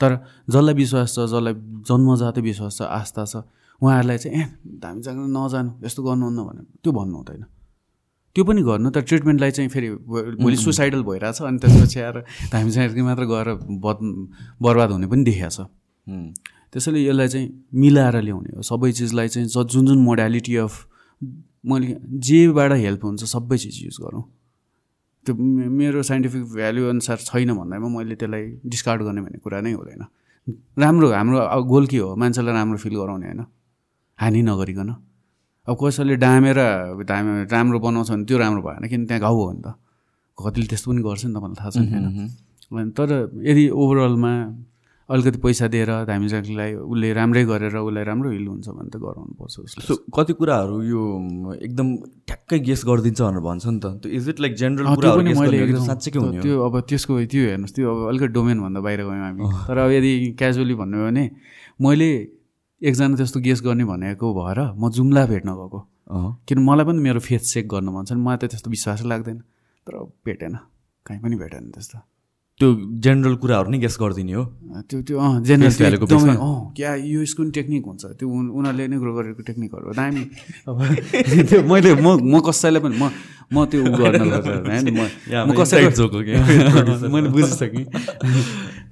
तर 0.00 0.10
जसलाई 0.50 0.74
विश्वास 0.74 1.14
छ 1.14 1.26
जसलाई 1.30 1.54
जन्मजातै 1.88 2.40
विश्वास 2.40 2.78
छ 2.78 2.82
आस्था 2.98 3.24
छ 3.24 3.44
उहाँहरूलाई 3.80 4.18
चाहिँ 4.18 4.42
ए 4.42 4.44
धामी 4.82 5.02
जानु 5.02 5.26
नजानु 5.36 5.70
यस्तो 5.86 6.02
गर्नुहुन्न 6.02 6.44
भने 6.48 6.62
त्यो 6.82 6.92
भन्नु 6.92 7.16
हुँदैन। 7.16 7.44
त्यो 8.36 8.44
पनि 8.44 8.62
गर्नु 8.62 8.90
तर 8.94 9.02
ट्रिटमेन्टलाई 9.10 9.50
चाहिँ 9.50 9.70
फेरि 9.70 9.88
भोलि 10.40 10.56
सुसाइडल 10.56 11.02
भइरहेछ 11.02 11.42
अनि 11.42 11.58
त्यसपछि 11.58 12.00
आएर 12.00 12.16
धामी 12.52 12.70
जाँगी 12.70 13.02
मात्र 13.02 13.24
गएर 13.32 13.48
बद 13.84 13.98
बर्बाद 14.62 14.90
हुने 14.90 15.06
पनि 15.12 15.24
देखिएको 15.24 15.50
छ। 15.50 15.68
त्यसैले 16.72 17.00
यसलाई 17.06 17.28
चाहिँ 17.28 17.48
मिलाएर 17.74 18.16
ल्याउने 18.22 18.56
हो। 18.56 18.62
सबै 18.62 18.92
चिजलाई 18.92 19.28
चाहिँ 19.28 19.48
जुन 19.48 19.86
जुन 19.86 19.98
मोडालिटी 19.98 20.56
अफ 20.56 20.74
मैले 21.66 21.96
जेबाट 22.26 22.72
हेल्प 22.72 23.04
हुन्छ 23.04 23.24
सबै 23.24 23.56
चिज 23.58 23.76
युज 23.84 23.96
गरौँ। 24.02 24.22
त्यो 25.26 25.34
मेरो 25.34 26.02
साइन्टिफिक 26.02 26.42
भ्याल्यु 26.54 26.84
अनुसार 26.88 27.16
छैन 27.28 27.50
भन्दामा 27.54 27.88
मैले 27.88 28.14
त्यसलाई 28.16 28.44
डिस्कार्ड 28.66 29.00
गर्ने 29.02 29.20
भन्ने 29.20 29.38
कुरा 29.44 29.60
नै 29.60 29.72
हुँदैन। 29.72 30.02
राम्रो 30.80 31.06
हाम्रो 31.12 31.38
गोल 31.68 31.86
के 31.86 31.98
हो? 31.98 32.16
मान्छेलाई 32.16 32.54
राम्रो 32.54 32.78
फिल 32.78 32.94
गराउने 32.96 33.26
होइन। 33.26 33.44
हानि 34.18 34.40
नगरिकन। 34.42 34.90
अब 35.68 35.76
कसैले 35.76 36.16
डामेर 36.16 36.58
धामे 37.04 37.44
राम्रो 37.52 37.78
बनाउँछ 37.78 38.10
भने 38.10 38.24
त्यो 38.24 38.36
राम्रो 38.38 38.62
भएन 38.64 38.88
किन 38.88 39.06
त्यहाँ 39.06 39.20
घाउ 39.20 39.36
हो 39.36 39.52
नि 39.52 39.60
त? 39.60 39.68
कतिले 40.38 40.66
त्यस्तो 40.72 40.90
पनि 40.90 41.02
गर्छ 41.04 41.22
नि 41.28 41.32
त 41.34 41.36
मलाई 41.36 41.56
थाहा 41.60 41.70
छैन। 41.70 42.04
होइन 42.72 42.90
तर 42.96 43.10
यदि 43.44 43.64
ओभरअलमा 43.70 44.32
अलिकति 45.10 45.38
पैसा 45.42 45.66
दिएर 45.68 45.90
धामी 46.06 46.28
जातिलाई 46.28 46.74
उसले 46.86 47.12
राम्रै 47.18 47.44
गरेर 47.44 47.76
उसलाई 47.76 48.04
राम्रो 48.04 48.30
हिल 48.30 48.46
हुन्छ 48.46 48.68
भने 48.68 48.90
त 48.90 48.96
गराउनु 49.02 49.34
पर्छ 49.34 49.54
उसले 49.58 49.82
सो 49.86 49.94
कति 50.16 50.32
कुराहरू 50.38 50.76
यो 50.86 51.02
एकदम 51.66 51.86
ठ्याक्कै 52.30 52.58
गेस 52.68 52.80
गरिदिन्छ 52.86 53.20
भनेर 53.20 53.42
भन्छ 53.42 53.66
नि 53.66 53.80
त। 53.82 53.86
त्यो 54.02 54.10
इज 54.18 54.28
इट 54.28 54.40
लाइक 54.40 54.54
जेनरल 54.56 54.86
मैले 55.38 55.58
साँच्चै 55.86 56.10
हुने 56.18 56.40
त्यो 56.40 56.54
अब 56.62 56.74
त्यसको 56.86 57.12
त्यो 57.26 57.42
हेर्नुहोस् 57.50 57.74
त्यो 57.74 57.86
अब 57.90 57.98
अलिकति 58.08 58.32
डोमेनभन्दा 58.38 58.80
बाहिर 58.86 59.00
गयौँ 59.10 59.24
हामी। 59.26 59.42
तर 59.66 59.78
अब 59.78 59.90
यदि 59.98 60.12
क्याजुअली 60.38 60.74
भन्यो 60.78 60.98
भने 61.06 61.24
मैले 61.82 62.10
एकजना 62.82 63.16
त्यस्तो 63.16 63.40
गेस 63.40 63.60
गर्ने 63.66 63.84
भनेको 63.90 64.26
भएर 64.38 64.60
म 64.78 64.90
जुम्ला 64.94 65.26
भेट्न 65.26 65.50
गएको। 65.58 65.78
किन 66.46 66.58
मलाई 66.62 66.84
पनि 66.86 67.00
मेरो 67.02 67.20
फेस 67.26 67.42
चेक 67.52 67.66
गर्नु 67.68 67.90
मन 67.92 68.04
छ 68.06 68.14
मलाई 68.14 68.38
त 68.38 68.50
त्यस्तो 68.54 68.70
विश्वासै 68.70 69.04
लाग्दैन। 69.10 69.38
तर 69.86 69.94
भेटेन। 70.26 70.54
कहीँ 71.06 71.20
पनि 71.20 71.36
भेटेन 71.42 71.70
त्यस्तो। 71.74 71.98
त्यो 72.60 72.68
जेनरल 73.04 73.34
कुराहरू 73.40 73.70
नै 73.70 73.78
गेस 73.80 73.96
गरिदिने 74.00 74.32
हो। 74.32 74.44
त्यो 74.88 74.98
त्यो 75.02 75.16
अँ 75.16 75.42
जेनरल 75.42 75.94
एकदमै 75.96 76.34
अँ 76.36 76.72
क्या 76.76 76.90
यो 76.94 77.22
यसको 77.22 77.42
पनि 77.42 77.50
टेक्निक 77.56 77.84
हुन्छ। 77.86 78.02
त्यो 78.20 78.28
उनीहरूले 78.28 78.86
नै 78.86 78.98
ग्रो 79.00 79.12
गरेको 79.16 79.42
टेक्निकहरू 79.48 79.84
हो। 79.88 79.92
दामी। 79.96 80.24
अब 80.68 80.78
त्यो 81.48 81.62
मैले 81.64 81.94
म 81.96 82.20
म 82.20 82.40
कसैलाई 82.44 82.80
पनि 82.84 82.96
म 83.00 83.08
म 83.48 83.64
त्यो 83.64 83.80
उ 83.80 83.90
गर्न 83.96 84.22
म 85.48 85.50
कसैलाई 85.56 85.88
मैले 87.12 87.28
बुझिसकेँ। 87.32 87.84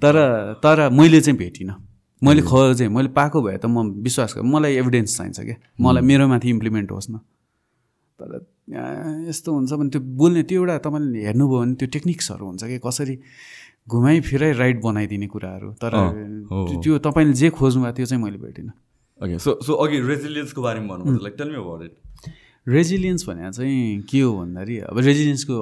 तर 0.01 0.15
तर 0.63 0.89
मैले 0.89 1.21
चाहिँ 1.21 1.37
भेटिनँ। 1.37 1.77
मैले 2.21 2.41
खोजेँ 2.41 2.87
मैले 2.89 3.07
पाएको 3.13 3.41
भए 3.41 3.57
त 3.57 3.65
म 3.65 4.01
विश्वास 4.01 4.33
गरेँ 4.33 4.49
मलाई 4.49 4.73
एभिडेन्स 4.75 5.17
चाहिन्छ 5.17 5.39
क्या। 5.39 5.55
मलाई 5.81 6.01
मेरो 6.01 6.27
माथि 6.27 6.49
इम्प्लिमेन्ट 6.49 6.91
होस् 6.91 7.09
न। 7.11 7.21
तर 8.19 8.45
यस्तो 8.69 9.53
हुन्छ 9.53 9.71
भने 9.73 9.89
त्यो 9.89 10.01
बोल्ने 10.01 10.43
त्यो 10.49 10.59
एउटा 10.61 10.77
तपाईँले 10.85 11.19
हेर्नुभयो 11.25 11.59
भने 11.59 11.73
त्यो 11.79 11.87
टेक्निक्सहरू 11.95 12.45
हुन्छ 12.45 12.63
कि 12.63 12.77
कसरी 12.85 13.15
घुमाइ 13.89 14.21
फिराइ 14.21 14.51
राइट 14.61 14.81
बनाइदिने 14.81 15.27
कुराहरू। 15.27 15.71
तर 15.81 15.93
त्यो 16.83 16.97
तपाईँले 17.07 17.33
जे 17.33 17.49
खोज्नु 17.49 17.81
भएको 17.83 17.95
त्यो 17.95 18.05
चाहिँ 18.05 18.23
मैले 18.23 18.37
भेटिनँ। 18.37 18.71
ओके 19.21 19.39
सो 19.39 19.57
सो 19.65 19.73
अघि 19.73 19.99
रेजिलियन्सको 20.07 20.61
बारेमा 20.61 20.95
like 20.97 21.35
tell 21.37 21.49
me 21.49 21.55
about 21.55 21.83
it 21.83 21.93
resilience 22.67 23.27
भने 23.29 23.51
चाहिँ 23.51 24.01
के 24.09 24.19
हो 24.21 24.31
भन्दाखेरि 24.37 24.77
अब 24.89 24.97
रेजिलियन्सको 24.99 25.53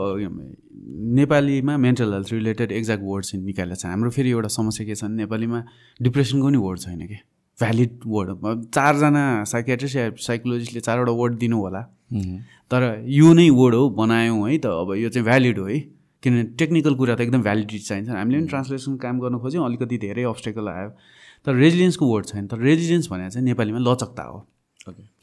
नेपालीमा 1.16 1.78
mental 1.78 2.14
health 2.14 2.34
related 2.34 2.72
exact 2.72 3.04
word 3.06 3.26
चाहिँ 3.26 3.44
निकालेको 3.46 3.80
छ 3.82 3.86
हाम्रो 3.86 4.10
फेरि 4.12 4.30
एउटा 4.30 4.48
समस्या 4.58 4.86
के 4.88 4.96
छ 4.96 5.04
भने 5.04 5.16
नेपालीमा 5.24 5.64
डिप्रेसनको 6.02 6.48
पनि 6.48 6.58
वर्ड 6.58 6.80
छैन 6.80 7.08
कि। 7.08 7.20
भ्यालिड 7.60 7.92
वर्ड 8.06 8.30
चारजना 8.76 9.24
साइकेट्रिस्ट 9.52 9.96
या 9.96 10.10
साइकोलोजिस्टले 10.26 10.82
चारवटा 10.82 11.12
वर्ड 11.22 11.38
दिनु 11.40 11.58
होला। 11.62 11.82
तर 12.72 13.04
यो 13.08 13.34
नै 13.34 13.50
वर्ड 13.50 13.76
हो 13.76 13.90
बनायौँ 13.90 14.50
है 14.50 14.58
त। 14.58 14.66
अब 14.66 14.94
यो 14.96 15.10
चाहिँ 15.10 15.26
भ्यालिड 15.26 15.60
हो 15.60 15.66
है। 15.66 15.80
किनभने 16.24 16.44
टेक्निकल 16.60 16.96
कुरा 16.96 17.16
त 17.16 17.22
एकदम 17.22 17.42
भ्यालिडिटी 17.42 17.80
चाहिन्छ। 17.80 18.10
हामीले 18.10 18.38
पनि 18.38 18.48
ट्रान्सलेसन 18.48 18.98
काम 18.98 19.20
गर्न 19.20 19.38
खोज्यौँ 19.40 19.66
अलिकति 19.66 19.98
धेरै 19.98 20.24
अब्सटेकल 20.24 20.68
आयो। 20.68 20.90
तर 21.46 21.54
रेजिलियन्सको 21.56 22.06
वर्ड 22.14 22.26
छैन। 22.26 22.48
तर 22.48 22.58
रेजिलियन्स 22.58 23.08
भने 23.12 23.30
चाहिँ 23.30 23.46
नेपालीमा 23.46 23.80
लचकता 23.80 24.24
हो। 24.24 24.40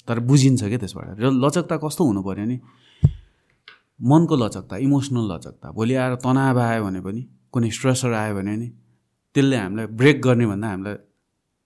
तर 0.09 0.18
बुझिन्छ 0.20 0.62
क्या 0.64 0.78
त्यसबाट। 0.78 1.18
र 1.20 1.30
लचकता 1.45 1.76
कस्तो 1.84 2.05
हुनु 2.05 2.22
पऱ्यो 2.22 2.45
नि? 2.45 2.57
मनको 4.01 4.34
लचकता 4.36 4.76
इमोसनल 4.76 5.24
लचकता। 5.32 5.66
भोलि 5.72 5.95
आएर 5.95 6.14
तनाव 6.24 6.59
आयो 6.59 6.84
भने 6.84 7.01
पनि 7.01 7.22
कुनै 7.53 7.70
स्ट्रेसर 7.70 8.12
आयो 8.12 8.34
भने 8.34 8.57
नि 8.57 8.68
त्यसले 9.34 9.57
हामीलाई 9.57 9.86
ब्रेक 9.99 10.16
गर्ने 10.22 10.47
भन्दा 10.47 10.66
हामीलाई 10.68 10.97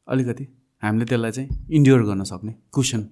अलिकति 0.09 0.45
हामीले 0.83 1.05
त्यसलाई 1.05 1.33
चाहिँ 1.33 1.49
इन्ड्योर 1.70 2.03
गर्न 2.09 2.22
सक्ने। 2.24 2.53
कुसन 2.72 3.03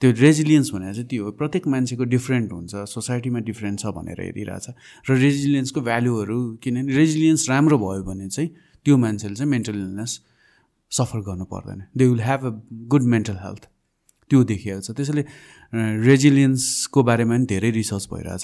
त्यो 0.00 0.10
रेजिलियन्स 0.20 0.70
भनेर 0.74 0.92
चाहिँ 0.92 1.08
त्यो 1.08 1.24
हो 1.24 1.30
प्रत्येक 1.40 1.66
मान्छेको 1.74 2.04
डिफ्रेन्ट 2.04 2.52
हुन्छ 2.52 2.72
सोसाइटीमा 2.94 3.40
डिफ्रेन्ट 3.48 3.80
छ 3.80 3.86
भनेर 3.96 4.20
हेरिरहेछ। 4.20 4.66
र 5.08 5.16
रेजिलियन्सको 5.16 5.80
भ्यालुहरू 5.80 6.38
किनभने 6.62 6.92
रेजिलियन्स 6.94 7.48
राम्रो 7.50 7.78
भयो 7.78 8.02
भने 8.04 8.28
चाहिँ 8.28 8.50
त्यो 8.84 8.96
मान्छेले 8.96 9.34
चाहिँ 9.34 9.50
मेन्टल 9.50 9.76
इलनेस 9.76 10.12
सफर 10.92 11.20
गर्नु 11.28 11.44
पर्दैन। 11.46 11.80
They 11.96 12.04
will 12.06 12.20
have 12.20 12.44
a 12.44 12.50
good 12.90 13.02
mental 13.14 13.36
health 13.44 13.64
त्यो 14.30 14.42
देखिएको 14.44 14.80
छ। 14.80 14.90
त्यसैले 14.92 15.22
रेजिलियन्सको 16.04 17.02
बारेमा 17.02 17.34
पनि 17.34 17.46
धेरै 17.46 17.70
रिसर्च 17.70 18.04
भइरहेछ 18.12 18.42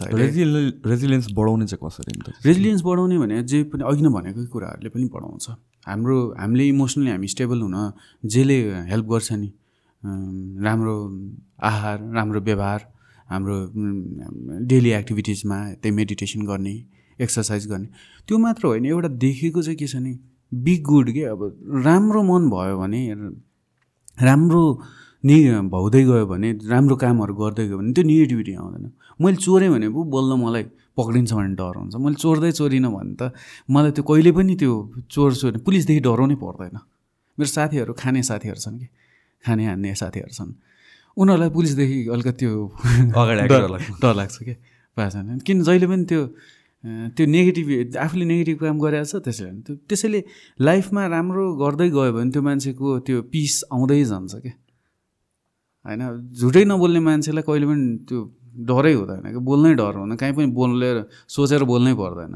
रेजिलियन्स 0.87 1.27
बढाउने 1.37 1.67
चाहिँ 1.67 1.81
कसरी 1.85 2.13
रेजिलियन्स 2.47 2.83
बढाउने 2.83 3.19
भने 3.19 3.43
जे 3.43 3.63
पनि 3.69 3.85
अघि 3.85 4.03
नै 4.03 4.11
भनेकै 4.17 4.45
कुराहरूले 4.49 4.91
पनि 4.91 5.07
बढाउँछ। 5.13 5.47
हाम्रो 5.89 6.17
हामीले 6.41 6.65
इमोसनली 6.69 7.11
हामी 7.11 7.29
स्टेबल 7.29 7.59
हुन 7.61 7.77
जसले 8.25 8.57
हेल्प 8.93 9.07
गर्छ 9.13 9.33
नि। 9.33 9.49
राम्रो 10.03 10.95
आहार 11.63 11.99
राम्रो 12.15 12.41
व्यवहार 12.41 12.81
हाम्रो 13.29 13.57
डेली 14.67 14.91
एक्टिभिटिजमा 14.91 15.59
त्यही 15.83 15.95
मेडिटेसन 15.97 16.47
गर्ने 16.47 16.75
एक्सर्साइज 17.19 17.67
गर्ने 17.69 17.89
त्यो 18.29 18.39
मात्र 18.39 18.67
होइन 18.67 18.87
एउटा 18.87 19.09
देखेको 19.25 19.63
चाहिँ 19.63 19.77
के 19.79 19.87
छ 19.87 19.97
नि 19.97 20.19
बी 20.53 20.77
गुड 20.89 21.11
के 21.15 21.25
अब 21.25 21.43
राम्रो 21.85 22.23
मन 22.23 22.49
भयो 22.51 22.79
भने 22.79 23.01
राम्रो 24.23 24.63
नि 25.25 25.37
भाउँदै 25.69 26.03
गयो 26.05 26.27
भने 26.27 26.53
राम्रो 26.65 26.97
कामहरू 26.97 27.35
गर्दै 27.35 27.67
गयो 27.69 27.79
भने 27.79 27.93
त्यो 27.93 28.05
नेगेटिभिटी 28.05 28.53
आउँदैन। 28.55 28.91
मैले 29.21 29.37
चोरेँ 29.37 29.71
भने 29.71 29.89
पो 29.93 30.05
बोल्न 30.09 30.41
मलाई 30.41 30.65
पक्रिन्छ 30.97 31.33
भन्ने 31.33 31.55
डर 31.61 31.75
हुन्छ। 31.77 31.95
मैले 31.97 32.17
चोर्दै 32.17 32.53
चोरिनँ 32.53 32.91
भने 32.91 33.15
त 33.21 33.33
मलाई 33.69 33.91
त्यो 33.93 34.05
कहिले 34.09 34.33
पनि 34.33 34.55
त्यो 34.57 34.73
चोर 35.13 35.31
चोर 35.35 35.59
पुलिसदेखि 35.61 36.01
डराउनै 36.01 36.37
पर्दैन। 36.41 36.77
मेरो 37.39 37.51
साथीहरू 37.53 37.93
खाने 38.01 38.23
साथीहरू 38.23 38.61
छन् 38.61 38.79
कि 38.81 38.89
खाने 39.45 39.65
हान्ने 39.67 39.95
साथीहरू 39.95 40.33
छन्। 40.33 40.53
उनीहरूलाई 41.17 41.51
पुलिसदेखि 41.57 41.99
अलिकति 42.15 42.37
त्यो 42.41 42.53
अगाडि 43.13 43.49
डर 43.49 44.15
लाग्छ 44.21 44.37
क्या 44.43 44.57
पाएछन् 44.97 45.39
किन 45.47 45.57
जहिले 45.69 45.87
पनि 45.91 46.05
त्यो 46.11 46.23
त्यो 47.17 47.25
नेगेटिभ 47.27 47.69
आफूले 47.97 48.25
नेगेटिभ 48.25 48.57
काम 48.61 48.77
गरेको 48.81 49.05
छ 49.05 49.15
त्यसैले। 49.25 49.61
त्यो 49.67 49.75
त्यसैले 49.89 50.21
लाइफमा 50.61 51.03
राम्रो 51.15 51.45
गर्दै 51.63 51.89
गयो 51.93 52.13
भने 52.17 52.31
त्यो 52.33 52.43
मान्छेको 52.43 52.87
त्यो 53.07 53.19
पिस 53.33 53.55
आउँदै 53.69 54.01
जान्छ 54.13 54.33
क्या 54.45 54.55
होइन 55.85 56.03
झुटै 56.33 56.65
नबोल्ने 56.65 57.01
मान्छेलाई 57.09 57.45
कहिले 57.49 57.67
पनि 57.69 57.85
त्यो 58.09 58.19
डरै 58.69 58.93
हुँदैन 58.93 59.27
कि? 59.33 59.41
बोल्नै 59.41 59.73
डर 59.81 59.95
हुँदैन। 59.97 60.17
कहीँ 60.21 60.35
पनि 60.37 60.47
बोलेर 60.57 60.97
सोचेर 61.29 61.63
बोल्नै 61.65 61.95
पर्दैन। 62.01 62.35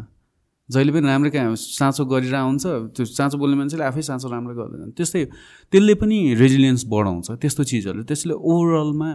जहिले 0.68 0.92
पनि 0.92 1.06
राम्रो 1.06 1.30
कहाँ 1.30 1.54
साँचो 1.54 2.04
गरिरहेको 2.08 2.46
हुन्छ 2.48 2.64
त्यो 2.96 3.04
साँचो 3.04 3.36
बोल्ने 3.38 3.56
मान्छेले 3.56 3.84
आफै 3.84 4.02
साँचो 4.02 4.28
राम्रो 4.32 4.54
गर्दैन। 4.56 4.90
त्यस्तै 4.96 5.24
त्यसले 5.72 5.94
पनि 6.00 6.18
रेजिलियन्स 6.40 6.84
बढाउँछ 6.88 7.26
त्यस्तो 7.36 7.62
चिजहरू। 7.68 8.02
त्यसले 8.08 8.34
ओभरअलमा 8.34 9.10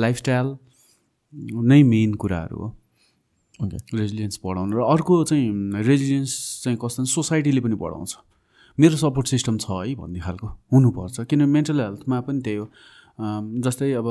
लाइफस्टाइल 0.00 0.46
नै 1.60 1.82
मेन 1.82 2.14
कुराहरू 2.16 2.56
हो। 2.56 2.68
रेजिलियन्स 3.94 4.40
बढाउनु। 4.44 4.72
र 4.74 4.80
अर्को 4.80 5.14
चाहिँ 5.28 5.84
रेजिलियन्स 5.84 6.32
चाहिँ 6.64 6.78
कस्तो 6.80 7.04
सोसाइटीले 7.04 7.60
पनि 7.60 7.76
बढाउँछ। 7.76 8.12
मेरो 8.78 8.96
सपोर्ट 8.96 9.26
सिस्टम 9.28 9.56
छ 9.60 9.70
है 9.70 9.94
भन्ने 9.94 10.20
खालको। 10.24 10.46
हुनुपर्छ। 10.72 11.28
किन 11.30 11.44
मेन्टल 11.46 11.80
हेल्थमा 11.80 12.20
पनि 12.26 12.40
त्यही 12.40 12.56
हो। 12.56 12.66
जस्तै 13.60 13.92
अब 14.00 14.08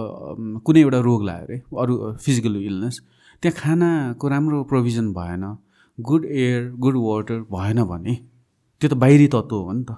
कुनै 0.64 0.80
एउटा 0.82 1.00
रोग 1.04 1.22
लाग्यो 1.26 1.44
अरे 1.44 1.58
अरू 1.82 1.94
फिजिकल 2.24 2.56
इलनेस 2.56 2.96
त्यहाँ 3.44 3.56
खानाको 3.60 4.26
राम्रो 4.30 4.64
प्रोभिजन 4.72 5.12
भएन। 5.12 5.44
गुड 6.00 6.26
एयर 6.26 6.70
गुड 6.84 6.96
वाटर 6.98 7.39
भएन 7.52 7.84
भने 7.84 8.14
त्यो 8.82 8.89
त 8.89 8.94
बाहिरी 8.94 9.28
तत्त्व 9.28 9.56
हो 9.56 9.72
नि 9.72 9.84
त। 9.84 9.91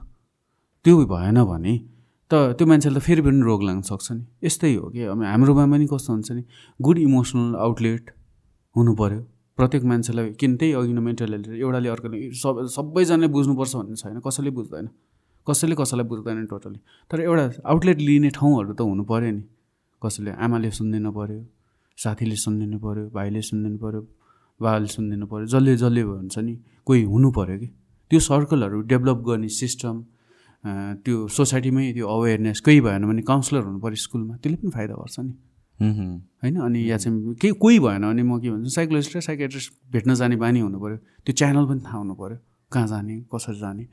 त्यो 0.86 1.06
भएन 1.06 1.44
भने 1.44 1.74
त 2.32 2.34
त्यो 2.58 2.68
मान्छेले 2.68 3.00
त 3.00 3.04
फेरि 3.04 3.22
पनि 3.22 3.42
रोग 3.42 3.64
लाग्न 3.64 3.82
सक्छ 3.82 4.12
नि। 4.12 4.24
यस्तै 4.44 4.74
हो 4.76 4.90
कि। 4.92 5.02
अब 5.08 5.24
हाम्रोमा 5.24 5.66
पनि 5.72 5.86
कस्तो 5.88 6.14
हुन्छ 6.14 6.32
नि? 6.32 6.44
गुड 6.82 6.98
इमोसनल 7.00 7.56
आउटलेट 7.56 8.12
हुनु 8.76 8.92
पऱ्यो 9.00 9.22
प्रत्येक 9.58 9.84
मान्छेलाई 9.88 10.32
किन 10.36 10.56
त्यही 10.60 10.72
अघि 10.76 10.94
नै 10.94 11.02
मेन्टल 11.02 11.32
हेल्थ 11.34 11.48
एउटाले 11.64 11.90
अर्कोले 11.90 12.18
सब 12.44 12.56
सबैजनाले 12.76 13.28
बुझ्नुपर्छ 13.32 13.76
भन्ने 13.76 13.96
छैन। 13.96 14.20
कसैले 14.20 14.52
बुझ्दैन। 14.52 14.86
कसैले 15.48 15.76
कसैलाई 15.80 16.06
बुझ्दैन 16.12 16.46
टोटली 16.52 16.80
तर 17.12 17.20
एउटा 17.24 17.46
आउटलेट 17.72 17.98
लिने 18.08 18.30
ठाउँहरू 18.36 18.74
त 18.74 18.82
हुनु 18.82 19.04
पऱ्यो 19.08 19.32
नि। 19.32 19.44
कसैले 20.02 20.32
आमाले 20.44 20.70
सुनिदिनु 20.76 21.12
पऱ्यो 21.18 21.40
साथीले 21.98 22.36
सुनिदिनु 22.36 22.78
पऱ्यो 22.84 23.04
भाइले 23.16 23.42
सुनिदिनु 23.42 23.78
पऱ्यो 23.80 24.02
बाबाले 24.62 24.88
सुनिदिनु 24.88 25.26
पऱ्यो 25.28 25.46
जसले 25.52 25.76
जसले 25.78 26.04
भन्छ 26.04 26.38
नि 26.40 26.54
कोही 26.88 27.02
हुनु 27.04 27.32
पऱ्यो 27.38 27.58
कि? 27.60 27.68
त्यो 28.12 28.20
सर्कलहरू 28.20 28.82
डेभलप 28.92 29.18
गर्ने 29.28 29.50
सिस्टम 29.50 29.96
त्यो 31.04 31.28
सोसाइटीमै 31.28 31.92
त्यो 31.94 32.06
अवेरनेस 32.08 32.60
कोही 32.66 32.80
भएन 32.82 33.04
भने 33.10 33.22
काउन्सिलर 33.32 33.64
हुनु 33.68 33.80
पऱ्यो 33.80 34.00
स्कुलमा 34.06 34.36
त्यसले 34.42 34.58
पनि 34.62 34.72
फाइदा 34.78 34.94
गर्छ 34.96 35.20
नि। 35.20 35.34
होइन? 35.80 36.56
अनि 36.68 36.80
या 36.92 36.98
चाहिँ 36.98 37.36
केही 37.42 37.54
कोही 37.60 37.80
भएन 37.80 38.02
भने 38.08 38.24
म 38.24 38.40
के 38.40 38.50
भन्छु 38.50 38.70
साइकोलोजिस्ट 38.78 39.16
र 39.18 39.22
साइकेट्रिस्ट 39.28 39.70
भेट्न 39.92 40.16
जाने 40.16 40.36
बानी 40.40 40.60
हुनु 40.66 40.80
पऱ्यो 40.80 40.98
त्यो 41.26 41.34
च्यानल 41.36 41.66
पनि 41.70 41.82
थाहा 41.86 41.98
हुनु 41.98 42.16
पऱ्यो 42.16 42.38
कहाँ 42.72 42.88
जाने 42.88 43.16
कसरी 43.34 43.60
जाने। 43.60 43.84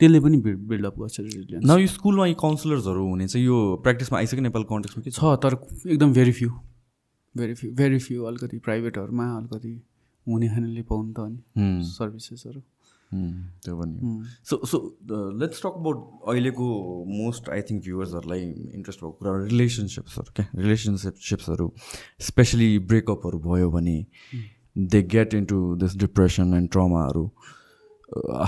त्यसले 0.00 0.18
पनि 0.20 0.36
बिल्डअप 0.70 0.94
गर्छ 0.98 1.20
न 1.20 1.78
यो 1.78 1.86
स्कुलमा 1.90 2.26
यी 2.26 2.34
काउन्सिलर्सहरू 2.40 3.02
हुने 3.04 3.26
चाहिँ 3.28 3.46
यो 3.46 3.56
प्र्याक्टिसमा 3.82 4.18
आइसक्यो 4.18 4.42
नेपाल 4.42 4.62
कन्टेक्समा 4.70 5.02
के 5.04 5.10
छ 5.10 5.36
तर 5.42 5.52
एकदम 5.90 6.12
very 6.14 6.32
few 6.32 6.50
very 7.34 7.54
few 7.54 7.70
very 7.74 7.98
few 7.98 8.24
अलिकति 8.24 8.58
प्राइभेटहरूमा 8.66 9.26
अलिकति 9.36 9.72
खानेले 10.28 10.82
पाउनु 10.90 11.12
त 11.12 11.18
अनि 11.18 11.82
सर्भिसेसहरू 11.90 12.60
त्यो 13.64 13.76
पनि 13.76 13.94
so 14.44 14.54
so 14.66 14.78
let's 15.40 15.58
talk 15.62 15.74
about 15.80 15.98
अहिलेको 16.28 16.64
मोस्ट 17.08 17.48
आई 17.50 17.62
थिङ्क 17.68 17.82
भ्युवर्सहरूलाई 17.84 18.42
इन्ट्रेस्ट 18.74 19.00
भएको 19.00 19.12
कुरा 19.12 19.32
रिलेसनसिप्सहरू 19.44 20.32
क्या? 20.36 20.46
रिलेसनसिप्सहरू 20.56 21.66
स्पेसली 22.28 22.78
ब्रेकअपहरू 22.90 23.38
भयो 23.46 23.70
भने 23.70 23.96
they 24.76 25.02
get 25.14 25.34
into 25.34 25.60
this 25.76 25.96
depression 25.98 26.54
and 26.54 26.70
ट्रमाहरू 26.70 27.24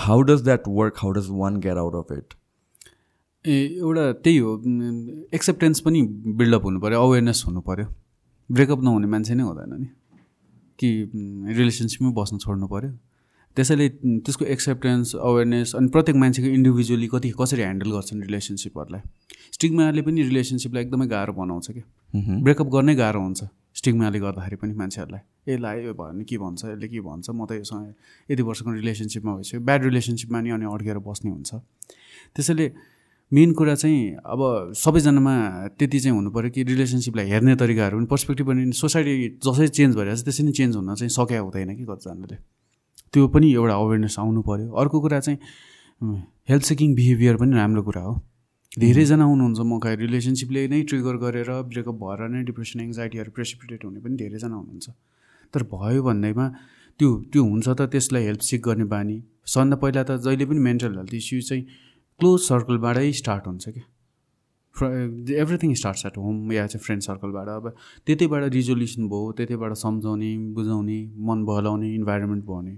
how 0.05 0.19
does 0.23 0.43
that 0.45 0.69
work 0.69 0.95
how 0.99 1.11
does 1.13 1.27
one 1.31 1.57
get 1.61 1.77
out 1.77 1.95
of 1.95 2.13
it 2.19 2.35
ए 3.45 3.57
एउटा 3.79 4.13
त्यही 4.13 4.39
हो। 4.39 4.51
एक्सेप्टेन्स 5.35 5.81
पनि 5.81 6.03
बिल्डअप 6.43 6.65
हुनु 6.65 6.81
पऱ्यो 6.81 6.99
अवेरनेस 7.03 7.43
हुनु 7.47 7.61
पऱ्यो 7.61 7.87
ब्रेकअप 8.51 8.81
नहुने 8.83 9.07
मान्छे 9.07 9.35
नै 9.35 9.43
हुँदैन 9.43 9.73
नि। 9.81 9.89
कि 10.81 10.91
रिलेसनसिपमै 11.61 12.13
बस्न 12.17 12.39
छोड्नु 12.45 12.67
पऱ्यो 12.73 12.91
त्यसैले 13.57 13.89
त्यसको 14.27 14.45
एक्सेप्टेन्स 14.55 15.15
अवेरनेस 15.29 15.75
अनि 15.77 15.89
प्रत्येक 15.95 16.17
मान्छेको 16.17 16.49
इन्डिभिजुअली 16.49 17.07
कति 17.15 17.31
कसरी 17.41 17.63
ह्यान्डल 17.63 17.91
गर्छन् 17.93 18.23
रिलेसनसिपहरूलाई 18.23 19.03
स्टिगमाले 19.55 20.03
पनि 20.07 20.23
रिलेसनसिपलाई 20.31 20.83
एकदमै 20.85 21.07
गाह्रो 21.07 21.33
बनाउँछ 21.41 21.71
क्या। 21.71 21.85
ब्रेकअप 22.45 22.69
गर्नै 22.75 22.95
गाह्रो 22.95 23.21
हुन्छ 23.21 23.41
स्टिगमाले 23.81 24.19
गर्दाखेरि 24.21 24.57
पनि 24.63 24.75
मान्छेहरूलाई। 24.81 25.23
ए 25.51 25.57
ला 25.59 25.73
यो 25.75 25.83
भयो 25.83 25.95
भने 25.99 26.25
के 26.25 26.39
भन्छ 26.39 26.65
यसले 26.65 26.89
के 26.89 27.01
भन्छ 27.01 27.27
म 27.31 27.47
त 27.47 27.59
योसँग 27.59 28.31
यति 28.31 28.43
वर्षको 28.43 28.71
रिलेसनसिपमा 28.71 29.33
भइसक्यो। 29.37 29.61
ब्याड 29.67 29.81
रिलेसनसिपमा 29.85 30.41
नि 30.41 30.51
अनि 30.57 30.67
अड्केर 30.71 30.99
बस्ने 31.03 31.31
हुन्छ। 31.31 31.51
त्यसैले 32.35 32.67
मेन 33.33 33.53
कुरा 33.55 33.75
चाहिँ 33.75 34.17
अब 34.27 34.73
सबैजनामा 34.77 35.35
त्यति 35.79 35.99
चाहिँ 36.01 36.17
हुनु 36.17 36.31
पऱ्यो 36.35 36.51
कि 36.51 36.63
रिलेसनसिपलाई 36.67 37.27
हेर्ने 37.31 37.55
तरिकाहरू 37.57 37.97
पनि 37.99 38.07
पर्सपेक्टिभ 38.11 38.47
पनि 38.47 38.73
सोसाइटी 38.75 39.13
जसरी 39.47 39.69
चेन्ज 39.69 39.97
भइरहेको 39.97 40.19
छ 40.19 40.25
त्यसरी 40.25 40.47
नै 40.47 40.53
चेन्ज 40.59 40.77
हुन 40.77 40.95
चाहिँ 40.95 41.11
सकिया 41.15 41.41
हुँदैन 41.41 41.71
कि 41.77 41.85
कतिजनाले। 41.91 42.37
त्यो 43.15 43.29
पनि 43.31 43.53
एउटा 43.55 43.75
अवेरनेस 43.75 44.19
आउनु 44.19 44.43
पऱ्यो। 44.43 44.67
अर्को 44.83 45.01
कुरा 45.01 45.21
चाहिँ 45.21 45.39
हेल्थ 46.51 46.65
सेकिङ 46.71 46.95
बिहेभियर 46.95 47.37
पनि 47.37 47.55
राम्रो 47.55 47.83
कुरा 47.87 48.03
हो। 48.03 48.15
धेरैजना 48.79 49.25
हुनुहुन्छ 49.25 49.61
म 49.63 49.79
खै 49.79 49.95
रिलेसनसिपले 50.03 50.67
नै 50.75 50.83
ट्रिगर 50.91 51.17
गरेर 51.23 51.51
ब्रेकअप 51.71 51.97
भएर 52.03 52.21
नै 52.35 52.43
डिप्रेसन 52.51 52.81
एङ्जाइटीहरू 52.81 53.31
प्रेसिपिटेट 53.31 53.85
हुने 53.85 54.01
पनि 54.03 54.15
धेरैजना 54.23 54.55
हुनुहुन्छ। 54.59 54.87
तर 55.55 55.63
भयो 55.71 56.03
भन्दैमा 56.03 56.47
त्यो 56.99 57.09
त्यो 57.31 57.43
हुन्छ 57.47 57.67
त 57.79 57.81
त्यसलाई 57.95 58.23
हेल्प 58.27 58.43
सिक 58.49 58.61
गर्ने 58.67 58.87
बानी। 58.91 59.17
सबभन्दा 59.47 59.77
पहिला 59.83 60.03
त 60.03 60.19
जहिले 60.19 60.45
पनि 60.51 60.61
मेन्टल 60.67 60.93
हेल्थ 60.99 61.15
इस्यु 61.15 61.41
चाहिँ 61.47 61.65
क्लोज 62.21 62.41
सर्कलबाटै 62.43 63.11
स्टार्ट 63.21 63.47
हुन्छ 63.47 63.69
कि 63.69 63.83
एभ्रिथिङ 65.43 65.75
स्टार्ट्स 65.81 66.07
एट 66.07 66.17
होम 66.19 66.53
या 66.53 66.67
चाहिँ 66.67 66.83
फ्रेन्ड 66.85 67.03
सर्कलबाट 67.03 67.49
अब 67.49 67.65
त्यतैबाट 68.07 68.43
रिजोल्युसन 68.55 69.09
भयो 69.09 69.33
त्यतैबाट 69.39 69.73
सम्झाउने 69.83 70.31
बुझाउने 70.57 70.99
मन 71.29 71.45
बहलाउने 71.45 71.95
इन्भाइरोमेन्ट 71.95 72.45
भयो 72.45 72.57
भने 72.57 72.75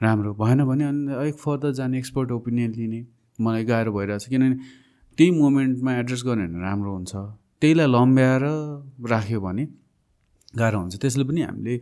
राम्रो 0.00 0.34
भएन 0.40 0.64
भने 0.64 0.84
अनि 0.84 1.14
अलिक 1.20 1.36
फर्दर 1.38 1.72
जाने 1.80 1.98
एक्सपर्ट 1.98 2.30
ओपिनियन 2.32 2.72
लिने 2.78 3.00
मलाई 3.38 3.64
गाह्रो 3.70 3.92
भइरहेको 3.92 4.24
छ 4.24 4.28
किनभने 4.30 4.56
त्यही 5.18 5.30
मोमेन्टमा 5.40 5.92
एड्रेस 5.98 6.22
गर्ने 6.26 6.46
भने 6.46 6.62
राम्रो 6.62 6.92
हुन्छ। 6.94 7.12
त्यहीलाई 7.62 7.86
लम्ब्याएर 7.86 8.44
राख्यो 9.12 9.40
भने 9.40 9.64
गाह्रो 10.58 10.78
हुन्छ। 10.80 10.94
त्यसले 11.02 11.24
पनि 11.30 11.40
हामीले 11.42 11.74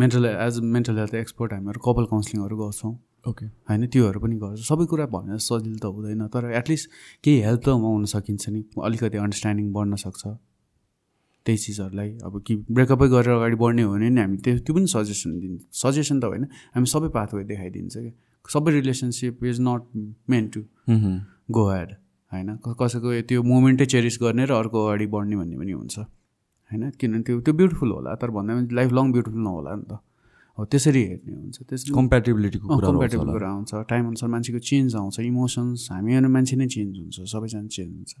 mental 0.00 0.24
as 0.26 0.60
mental 0.76 0.96
health 0.98 1.14
expert 1.24 1.52
हामीहरू 1.52 1.80
कपाल 1.86 2.04
काउन्सिलिङहरू 2.12 2.56
गर्छौँ। 2.62 2.92
ओके 3.24 3.46
होइन 3.68 3.86
त्योहरू 3.88 4.20
पनि 4.20 4.36
गर्छ। 4.36 4.60
सबै 4.68 4.84
कुरा 4.86 5.06
भने 5.12 5.38
सजिलो 5.40 5.78
त 5.80 5.86
हुँदैन 5.88 6.26
तर 6.28 6.50
एटलिस्ट 6.60 6.90
केही 7.24 7.38
हेल्प 7.46 7.60
त 7.64 7.68
हुन 7.68 8.04
सकिन्छ 8.14 8.48
नि। 8.48 8.60
अलिकति 8.84 9.16
अन्डरस्ट्यान्डिङ 9.18 9.66
बढ्न 9.72 9.94
सक्छ। 10.04 10.22
त्यही 11.46 11.58
चिजहरूलाई 11.58 12.10
अब 12.24 12.34
कि 12.46 12.54
ब्रेकअपै 12.72 13.08
गरेर 13.08 13.32
अगाडि 13.36 13.56
बढ्ने 13.60 13.82
हो 13.82 13.92
भने 13.92 14.08
नि 14.10 14.20
हामी 14.20 14.36
त्यो 14.44 14.58
त्यो 14.64 14.72
पनि 14.76 14.86
सजेसन 14.92 15.30
दिन्छ। 15.40 15.60
सजेसन 15.72 16.20
त 16.20 16.24
होइन 16.24 16.44
हामी 16.76 16.88
सबै 16.88 17.08
पाथवे 17.16 17.44
देखाइदिन्छ 17.44 17.94
कि 17.96 18.10
सबै 18.44 18.70
relationship 18.80 19.44
is 19.44 19.60
not 19.60 19.82
meant 20.30 20.44
to. 20.48 20.60
Go 21.56 21.64
had 21.68 21.90
होइन? 22.32 22.48
कसैको 22.80 23.08
त्यो 23.28 23.42
मोमेन्टै 23.42 23.86
चेरिस 23.92 24.16
गर्ने 24.20 24.44
र 24.48 24.52
अर्को 24.52 24.78
अगाडि 24.84 25.06
बढ्ने 25.14 25.36
भन्ने 25.36 25.56
पनि 25.60 25.72
हुन्छ। 25.72 25.96
होइन? 25.98 26.82
किनभने 26.98 27.22
त्यो 27.24 27.40
त्यो 27.40 27.54
ब्युटिफुल 27.60 27.90
होला 27.92 28.14
तर 28.20 28.30
भन्दा 28.36 28.52
पनि 28.56 28.74
लाइफ 28.74 28.90
लङ 28.92 29.12
ब्युटिफुल 29.12 29.42
नहोला 29.44 29.72
नि 29.76 29.84
त। 29.84 29.92
हो 30.58 30.64
त्यसरी 30.70 31.02
हेर्ने 31.02 31.32
हुन्छ। 31.34 31.56
त्यसरी 31.68 31.90
कम्प्याटेबिलिटीको 31.94 32.66
कुरा 32.68 32.88
कम्पेटेबल 32.88 33.28
कुरा 33.34 33.48
आउँछ 33.50 33.70
टाइम 33.90 34.04
अनुसार 34.06 34.28
मान्छेको 34.30 34.60
चेन्ज 34.70 34.94
आउँछ 34.96 35.20
इमोसन्स 35.20 35.88
हामी 35.92 36.14
अनि 36.14 36.28
मान्छे 36.30 36.56
नै 36.56 36.66
चेन्ज 36.74 36.92
हुन्छ 36.98 37.16
सबैजना 37.32 37.68
चेन्ज 37.68 37.92
हुन्छ। 37.94 38.12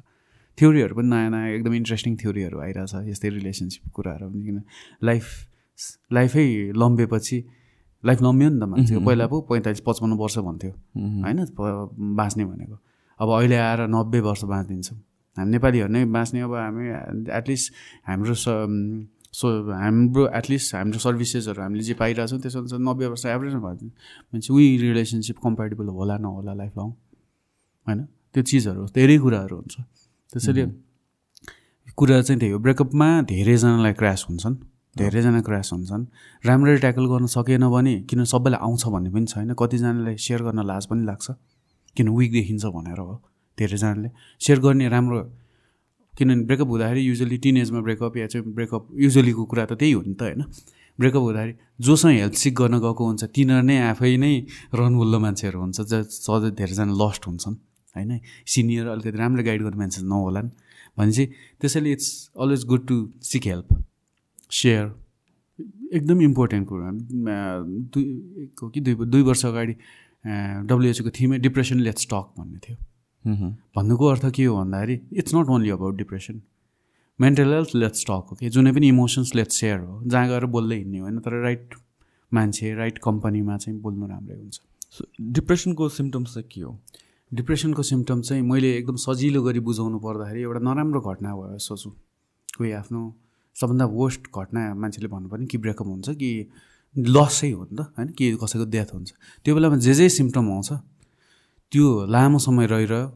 थ्योरीहरू 0.58 0.94
पनि 0.94 1.08
नयाँ 1.08 1.30
नयाँ 1.30 1.48
एकदम 1.54 1.74
इन्ट्रेस्टिङ 1.74 2.12
थ्योरीहरू 2.22 2.58
आइरहेछ 2.60 2.92
यस्तै 3.10 3.28
रिलेसनसिप 3.38 3.84
कुराहरू 3.94 4.30
पनि 4.30 4.42
किन 4.46 4.58
लाइफ 5.02 5.26
लाइफै 6.12 6.46
लम्बेपछि 6.74 7.38
लाइफ 8.04 8.18
लम्ब्यो 8.22 8.48
नि 8.50 8.58
त 8.60 8.64
मान्छेको 8.70 9.00
पहिला 9.06 9.26
पो 9.26 9.40
पैँतालिस 9.50 9.80
पचपन्न 9.86 10.12
वर्ष 10.14 10.36
भन्थ्यो। 10.46 10.72
होइन? 11.24 11.38
बाँच्ने 12.18 12.44
भनेको। 12.44 12.76
अब 13.20 13.28
अहिले 13.30 13.56
आएर 13.56 13.80
नब्बे 13.88 14.20
वर्ष 14.20 14.42
बाँचिदिन्छौँ। 14.44 14.98
हामी 15.36 15.50
नेपालीहरू 15.50 15.90
नै 15.90 16.04
बाँच्ने 16.14 16.40
अब 16.46 16.54
हामी 16.54 16.84
एटलिस्ट 17.32 17.66
हाम्रो 18.06 18.34
स 19.34 19.44
हाम्रो 19.82 20.22
एटलिस्ट 20.38 20.74
हाम्रो 20.74 20.98
सर्भिसेसहरू 21.06 21.62
हामीले 21.62 21.84
जे 21.84 21.94
पाइरहेछौँ 22.00 22.40
त्यस 22.40 22.56
अनुसार 22.56 22.78
नब्बे 22.78 23.06
वर्ष 23.06 23.24
एभरेजमा 23.26 23.60
भन्छ 23.60 23.82
मान्छे 24.32 24.50
उही 24.54 24.66
रिलेसनसिप 24.78 25.38
कम्पेटेबल 25.44 25.88
होला 25.98 26.16
नहोला 26.18 26.54
लाइफ 26.54 26.72
लङ 26.78 26.88
होइन? 27.86 28.00
त्यो 28.34 28.42
चिजहरू 28.42 28.86
धेरै 28.94 29.16
कुराहरू 29.18 29.56
हुन्छ। 29.56 29.74
त्यसैले 30.32 30.64
कुरा 31.98 32.20
चाहिँ 32.22 32.38
त्यही 32.40 32.52
हो। 32.52 32.58
ब्रेकअपमा 32.58 33.08
धेरैजनालाई 33.30 33.92
क्रास 34.00 34.24
हुन्छन् 34.28 34.56
धेरैजना 34.98 35.40
क्रास 35.42 35.68
हुन्छन्। 35.72 36.02
राम्ररी 36.44 36.78
ट्याकल 36.78 37.04
गर्न 37.06 37.26
सकेन 37.26 37.64
भने 37.70 37.94
किन 38.10 38.24
सबैलाई 38.24 38.60
आउँछ 38.62 38.82
भन्ने 38.94 39.10
पनि 39.10 39.26
छैन। 39.26 39.54
कतिजनालाई 39.58 40.16
सेयर 40.16 40.42
गर्न 40.42 40.60
लाज 40.66 40.86
पनि 40.86 41.02
लाग्छ 41.06 41.26
किन 41.96 42.08
विक 42.08 42.32
देखिन्छ 42.32 42.64
भनेर 42.74 42.98
हो 42.98 43.14
धेरैजनाले। 43.58 44.08
सेयर 44.40 44.58
गर्ने 44.60 44.88
राम्रो 44.88 45.18
किनभने 46.18 46.44
ब्रेकअप 46.46 46.68
हुँदाखेरि 46.68 47.00
युजली 47.08 47.36
टिन 47.44 47.56
एजमा 47.56 47.80
ब्रेकअप 47.80 48.16
या 48.16 48.26
चाहिँ 48.26 48.46
ब्रेकअप 48.54 48.88
युजलीको 49.04 49.44
कुरा 49.44 49.64
त 49.66 49.72
त्यही 49.78 49.92
हो 49.92 50.02
नि 50.06 50.14
त 50.14 50.22
होइन? 50.22 50.42
ब्रेकअप 50.98 51.22
हुँदाखेरि 51.22 51.54
जोसँग 51.80 52.12
हेल्प 52.14 52.34
सिक 52.42 52.54
गर्न 52.54 52.78
गएको 52.78 53.02
हुन्छ 53.06 53.22
तिनीहरू 53.34 53.66
नै 53.66 53.78
आफै 53.90 54.16
नै 54.16 54.34
रनबुल्लो 54.74 55.18
मान्छेहरू 55.20 55.58
हुन्छ 55.60 55.80
ज 55.80 56.02
सधैँ 56.06 56.54
धेरैजना 56.54 56.94
लस्ट 57.02 57.26
हुन्छन् 57.26 57.56
होइन? 57.96 58.10
सिनियर 58.46 58.86
अलिकति 58.94 59.18
राम्रो 59.18 59.42
गाइड 59.44 59.62
गर्ने 59.62 59.78
मान्छे 59.78 60.02
नहोलान्। 60.02 60.48
भनेपछि 60.98 61.24
त्यसैले 61.60 61.90
it's 61.92 62.08
always 62.38 62.64
good 62.70 62.86
to 62.86 62.96
seek 63.22 63.46
help 63.46 63.68
share 64.52 64.84
एकदम 65.94 66.20
इम्पोर्टेन्ट 66.22 66.68
कुरा। 66.68 66.90
दुई 67.90 68.04
कि 68.74 68.80
दुई 68.80 68.94
दुई 68.94 69.22
वर्ष 69.22 69.44
अगाडि 69.46 69.74
डब्लुएचओको 70.70 71.10
थिमै 71.10 71.38
डिप्रेसन 71.38 71.78
लेट्स 71.80 72.06
टक 72.12 72.26
भन्ने 72.38 72.58
थियो. 72.66 72.76
भन्नुको 73.26 74.06
अर्थ 74.06 74.30
के 74.30 74.44
हो 74.44 74.56
भन्दाखेरि 74.56 75.00
it's 75.12 75.34
not 75.34 75.48
only 75.48 75.70
about 75.70 75.96
depression 75.96 76.40
mental 77.18 77.52
health 77.52 77.74
let's 77.74 78.04
talk 78.04 78.26
हो 78.30 78.36
कि 78.40 78.48
जुनै 78.50 78.72
पनि 78.72 78.88
इमोसन्स 78.88 79.34
लेट्स 79.34 79.56
सेयर 79.56 79.78
हो। 79.80 80.02
जहाँ 80.06 80.28
गएर 80.28 80.46
बोल्दै 80.46 80.76
हिँड्ने 80.76 80.98
होइन? 80.98 81.18
तर 81.18 81.42
राइट 81.42 81.74
मान्छे 82.32 82.74
राइट 82.74 82.98
कम्पनीमा 82.98 83.56
चाहिँ 83.56 83.80
बोल्नु 83.80 84.06
राम्रै 84.06 84.36
हुन्छ। 84.36 84.60
डिप्रेसनको 85.20 85.88
सिम्टम्स 85.88 86.34
चाहिँ 86.34 86.48
के 86.52 86.60
हो? 86.60 86.78
डिप्रेसनको 87.34 87.82
सिम्टम 87.82 88.20
चाहिँ 88.20 88.42
मैले 88.42 88.76
एकदम 88.76 88.96
सजिलो 88.96 89.42
गरी 89.42 89.60
बुझाउनु 89.60 89.98
पर्दाखेरि 89.98 90.42
एउटा 90.42 90.60
नराम्रो 90.60 91.00
घटना 91.00 91.34
भयो 91.34 91.58
सोचौँ। 91.58 91.92
कोही 92.58 92.72
आफ्नो 92.72 93.00
सबभन्दा 93.56 93.84
वर्स्ट 93.84 94.22
घटना 94.38 94.74
मान्छेले 94.74 95.08
भन्नुपर्ने 95.08 95.46
कि 95.46 95.58
ब्रेकअप 95.58 95.86
हुन्छ 95.86 96.08
कि 96.10 96.30
लसै 96.96 97.50
हो 97.50 97.62
नि 97.70 97.76
त 97.76 97.80
होइन? 97.98 98.08
कि 98.08 98.36
कसैको 98.42 98.64
डेथ 98.70 98.94
हुन्छ। 98.94 99.12
त्यो 99.44 99.54
बेलामा 99.54 99.76
जे 99.76 99.94
जे 99.94 100.08
सिम्टम 100.08 100.50
आउँछ 100.52 100.72
त्यो 101.74 102.06
लामो 102.06 102.38
समय 102.38 102.66
रहिरह्यो 102.70 103.06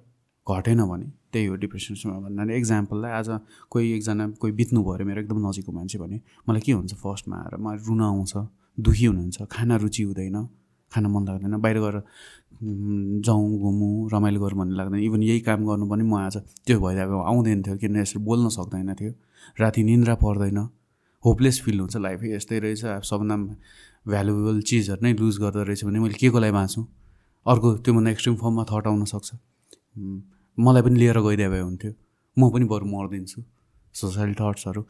घटेन 0.47 0.81
भने 0.91 1.07
त्यही 1.33 1.47
हो 1.47 1.55
डिप्रेसन 1.63 1.95
भन्नाले 2.11 2.57
एक्जाम्पललाई 2.57 3.13
आज 3.19 3.29
कोही 3.71 3.91
एकजना 3.97 4.27
कोही 4.43 4.53
बित्नु 4.59 4.83
भयो 4.83 4.93
अरे 4.95 5.05
मेरो 5.07 5.21
एकदम 5.23 5.39
नजिकको 5.47 5.73
मान्छे 5.73 5.99
भने 5.99 6.19
मलाई 6.49 6.61
के 6.67 6.73
हुन्छ 6.73 6.95
फर्स्टमा 6.99 7.37
आएर? 7.39 7.55
मलाई 7.55 7.79
रुन 7.87 8.03
आउँछ 8.03 8.35
दुःखी 8.83 9.05
हुनुहुन्छ 9.07 9.43
खाना 9.55 9.77
रुचि 9.79 10.03
हुँदैन 10.03 10.37
खाना 10.93 11.09
मन 11.09 11.23
लाग्दैन 11.29 11.57
बाहिर 11.63 11.79
गएर 11.79 11.97
जाउँ 13.23 13.47
घुमौँ 13.63 14.11
रमाइलो 14.13 14.41
गरौँ 14.43 14.59
भन्ने 14.59 14.75
लाग्दैन। 14.75 15.01
इभन 15.07 15.23
यही 15.23 15.41
काम 15.47 15.61
गर्नु 15.69 15.87
पनि 15.87 16.03
म 16.03 16.15
आज 16.27 16.37
त्यो 16.67 16.81
भइरहेको 16.83 17.23
आउँदैन 17.31 17.63
थियो 17.63 17.77
किन 17.79 17.97
यसरी 18.03 18.25
बोल्न 18.27 18.49
सक्दैन 18.59 18.95
थियो। 18.99 19.13
राति 19.63 19.83
निन्द्रा 19.87 20.15
पर्दैन 20.19 20.59
होपलेस 21.25 21.63
फिल 21.63 21.81
हुन्छ 21.81 21.97
लाइफ 21.97 22.21
यस्तै 22.35 22.59
रहेछ 22.59 23.07
सबभन्दा 23.07 23.37
भ्यालुएबल 24.11 24.61
चिजहरू 24.67 25.01
नै 25.07 25.13
लुज 25.15 25.39
गर्दो 25.47 25.63
रहेछ 25.63 25.85
भने 25.85 25.99
मैले 26.03 26.19
के 26.19 26.29
को 26.35 26.39
लागि 26.43 26.53
बाँचुँ 26.59 26.87
अर्को 27.49 27.69
त्योभन्दा 27.85 28.11
एक्सट्रिम 28.11 28.35
फर्ममा 28.37 28.65
थट 28.71 28.87
आउन 28.87 29.05
सक्छ। 29.13 29.29
मलाई 30.59 30.83
पनि 30.83 30.97
लिएर 31.01 31.19
गइदिए 31.27 31.49
भए 31.49 31.61
हुन्थ्यो। 31.61 31.93
म 32.37 32.51
पनि 32.53 32.65
बरु 32.73 32.87
मर्दिन्छु। 32.87 33.41
सोसाइटी 33.95 34.35
थट्सहरू 34.41 34.83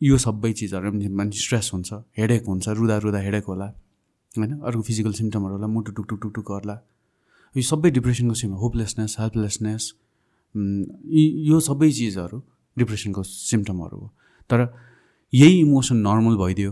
यो 0.00 0.16
सबै 0.16 0.52
चिजहरू 0.58 0.90
पनि 0.92 1.08
मान्छे 1.12 1.40
स्ट्रेस 1.44 1.70
हुन्छ 1.74 1.88
हेडेक 2.18 2.42
हुन्छ 2.48 2.68
रुदा 2.78 2.96
रुदा 3.04 3.20
हेडेक 3.26 3.44
होला। 3.52 3.66
होइन? 4.38 4.52
अर्को 4.64 4.82
फिजिकल 4.88 5.12
सिम्टमहरू 5.20 5.52
होला 5.54 5.66
मुटु 5.66 5.90
टुक 5.92 6.06
टुक 6.10 6.20
टुक 6.34 6.46
गर्ला। 6.50 6.76
यो 7.54 7.62
सबै 7.62 7.90
डिप्रेसनको 7.90 8.34
सिम 8.40 8.52
होपलेसनेस 8.62 9.16
हेल्पलेसनेस 9.20 9.82
यो 11.50 11.56
सबै 11.68 11.90
चिजहरू 11.92 12.38
डिप्रेसनको 12.76 13.22
सिम्टमहरू 13.22 13.96
हो। 14.00 14.06
तर 14.50 14.60
यही 15.32 15.54
इमोसन 15.60 15.96
नर्मल 16.06 16.36
भइदियो। 16.42 16.70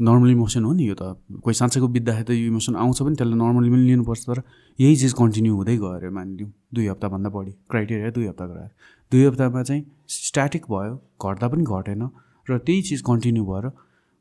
नर्मल 0.00 0.30
इमोसन 0.30 0.64
हो 0.64 0.72
नि 0.74 0.84
यो 0.88 0.94
त। 0.98 1.14
कोही 1.38 1.54
साँच्चैको 1.54 1.88
बित्दाखेरि 1.88 2.24
त 2.26 2.30
यो 2.34 2.46
इमोसन 2.50 2.74
आउँछ 2.76 2.98
पनि 3.02 3.14
त्यसलाई 3.14 3.38
नर्मली 3.38 3.70
पनि 3.70 3.84
लिनुपर्छ 3.86 4.22
तर 4.26 4.38
यही 4.78 4.96
चिज 4.96 5.12
कन्टिन्यू 5.14 5.54
हुँदै 5.54 5.76
गयो 5.76 5.90
अरे 5.94 6.10
मानिलिउँ। 6.10 6.50
दुई 6.74 6.86
हप्ताभन्दा 6.90 7.30
बढी। 7.30 7.52
क्राइटेरिया 7.70 8.10
दुई 8.10 8.26
हप्ता 8.26 8.44
गराएर 8.46 8.70
दुई 9.12 9.22
हप्तामा 9.24 9.62
चाहिँ 9.62 9.82
स्ट्याटिक 10.08 10.62
भयो 10.66 10.94
घट्दा 11.22 11.46
पनि 11.48 11.64
घटेन 11.64 12.02
र 12.46 12.58
त्यही 12.58 12.82
चिज 12.82 13.00
कन्टिन्यू 13.06 13.44
भएर 13.46 13.66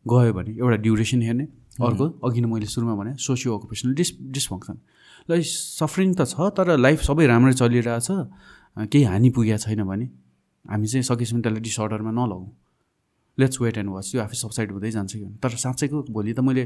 गयो 0.06 0.34
भने 0.34 0.52
एउटा 0.62 0.78
ड्युरेसन 0.86 1.22
हेर्ने। 1.22 1.46
अर्को 1.82 2.06
अघि 2.22 2.42
नै 2.42 2.48
मैले 2.54 2.66
सुरुमा 2.70 2.94
भने 2.94 3.12
सोसियो 3.18 3.58
अकुपेसनल 3.58 3.94
डिस 3.98 4.10
डिसफङ्सन 4.30 4.78
ल 5.26 5.42
सफरिङ 5.42 6.14
त 6.14 6.30
छ 6.30 6.54
तर 6.54 6.78
लाइफ 6.78 7.02
सबै 7.02 7.26
राम्रै 7.26 7.54
चलिरहेछ। 7.58 8.10
केही 8.94 9.04
हानि 9.10 9.30
पुगेको 9.34 9.58
छैन 9.58 9.82
भने 9.90 10.06
हामी 10.70 10.86
चाहिँ 10.86 11.04
सकेसम्म 11.10 11.42
त्यसलाई 11.42 11.62
डिसअर्डरमा 11.66 12.12
नलगौँ। 12.14 12.46
लेट्स 13.38 13.62
वेट 13.62 13.78
एन्ड 13.78 13.90
वाच 13.90 14.16
यो 14.16 14.22
आफै 14.22 14.36
सबसाइड 14.36 14.72
हुँदै 14.72 14.92
जान्छ 14.92 15.14
कि। 15.16 15.26
तर 15.42 15.50
साँच्चैको 15.50 16.04
भोलि 16.10 16.34
त 16.34 16.40
मैले 16.40 16.64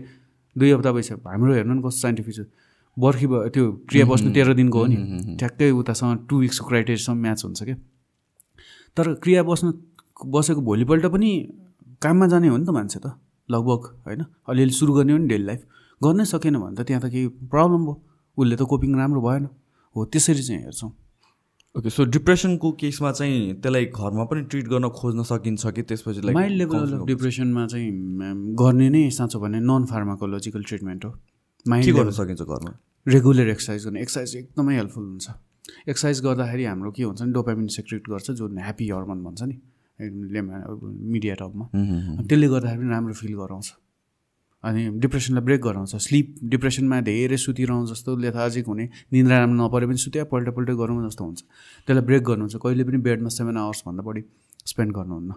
दुई 0.55 0.71
हप्ता 0.71 0.91
भइसक्यो। 0.91 1.17
हाम्रो 1.25 1.53
हेर्नु 1.53 1.73
न 1.73 1.79
कस्तो 1.81 1.99
साइन्टिफिक 2.01 2.35
छ। 2.35 2.39
बर्खी 2.97 3.27
भयो 3.27 3.49
त्यो 3.53 3.63
क्रिया 3.89 4.05
बस्नु 4.05 4.33
तेह्र 4.33 4.53
दिनको 4.57 4.79
हो 4.79 4.85
नि। 4.85 4.97
ठ्याक्कै 5.39 5.69
उतासँग 5.71 6.25
टु 6.29 6.35
विक्सको 6.39 6.67
क्राइटेरियासँग 6.67 7.17
म्याच 7.21 7.39
हुन्छ 7.45 7.63
क्या। 7.63 7.77
तर 8.97 9.13
क्रिया 9.23 9.43
बस्नु 9.43 9.69
बसेको 10.25 10.61
भोलिपल्ट 10.61 11.05
पनि 11.13 11.29
काममा 12.01 12.25
जाने 12.27 12.47
हो 12.47 12.57
नि 12.57 12.65
त 12.65 12.69
मान्छे 12.73 12.99
त। 12.99 13.13
लगभग 13.49 13.81
होइन? 14.05 14.21
अलिअलि 14.49 14.73
सुरु 14.73 14.93
गर्ने 14.93 15.11
हो 15.13 15.17
नि 15.17 15.27
डेली 15.27 15.45
लाइफ 15.45 15.61
गर्नै 16.01 16.25
सकेन 16.25 16.57
भने 16.57 16.75
त 16.75 16.81
त्यहाँ 16.87 17.01
त 17.01 17.07
केही 17.13 17.27
प्रब्लम 17.53 17.81
भयो। 17.85 17.95
उसले 18.37 18.55
त 18.57 18.61
कोपिङ 18.65 18.91
राम्रो 18.97 19.21
भएन। 19.21 19.45
हो 19.95 20.05
त्यसरी 20.05 20.43
चाहिँ 20.43 20.61
हेर्छौँ। 20.65 20.91
ओके 21.77 21.89
सो 21.89 22.03
डिप्रेसनको 22.05 22.71
केसमा 22.81 23.11
चाहिँ 23.11 23.53
त्यसलाई 23.61 23.85
घरमा 23.85 24.23
पनि 24.29 24.41
ट्रिट 24.51 24.67
गर्न 24.67 24.89
खोज्न 24.97 25.23
सकिन्छ 25.29 25.63
कि? 25.75 25.81
त्यसपछि 25.89 26.21
लाइक 26.21 26.35
माइल्ड 26.35 26.57
लेभल 26.57 26.93
अफ 26.93 27.05
डिप्रेसनमा 27.07 27.65
चाहिँ 27.73 27.89
गर्ने 28.61 28.89
नै 28.89 29.09
साँचो 29.17 29.39
भने 29.39 29.59
नन 29.61 29.85
फार्माकोलोजिकल 29.91 30.63
ट्रिटमेन्ट 30.69 31.05
हो 31.05 31.11
माइल्ड 31.65 31.95
गर्न 31.97 32.11
सकिन्छ 32.19 32.41
घरमा? 32.41 32.71
रेगुलर 33.05 33.47
एक्सर्साइज 33.49 33.85
गर्ने। 33.85 34.01
एक्सर्साइज 34.01 34.35
एकदमै 34.35 34.75
हेल्पफुल 34.75 35.03
हुन्छ। 35.03 35.27
एक्सर्साइज 35.89 36.21
गर्दाखेरि 36.23 36.63
हाम्रो 36.65 36.91
के 36.91 37.03
हुन्छ 37.03 37.21
नि 37.21 37.31
डोपामिन 37.33 37.67
सेक्रेट 37.77 38.03
गर्छ 38.09 38.31
जुन 38.41 38.57
ह्याप्पी 38.57 38.89
हर्मोन 38.89 39.23
भन्छ 39.23 39.41
नि 39.43 39.55
मिडिया 41.13 41.35
टपमा 41.41 41.65
त्यसले 41.73 42.47
गर्दाखेरि 42.47 42.81
पनि 42.81 42.89
राम्रो 42.89 43.13
फिल 43.21 43.33
गराउँछ। 43.35 43.67
अनि 44.63 44.81
डिप्रेसनलाई 44.99 45.43
ब्रेक 45.43 45.61
गराउँछ। 45.61 45.95
स्लिप 45.95 46.35
डिप्रेसनमा 46.43 46.99
धेरै 47.01 47.37
सुतिरहँ 47.37 47.85
जस्तो 47.87 48.15
लेथाजिक 48.17 48.65
हुने 48.67 48.85
निन्द्रा 49.13 49.37
राम्रो 49.39 49.57
नपरे 49.65 49.85
पनि 49.87 49.97
सुत्या 49.97 50.23
पल्ट 50.31 50.49
पल्ट 50.55 50.69
गरौँ 50.81 51.07
जस्तो 51.07 51.23
हुन्छ। 51.23 51.39
त्यसलाई 51.87 52.05
ब्रेक 52.05 52.23
गर्नुहुन्छ। 52.23 52.55
कहिले 52.55 52.83
पनि 52.83 52.97
बेडमा 52.97 53.29
सेभेन 53.29 53.57
आवर्सभन्दा 53.57 54.03
बढी 54.03 54.21
स्पेन्ड 54.65 54.91
गर्नुहुन्न। 54.95 55.31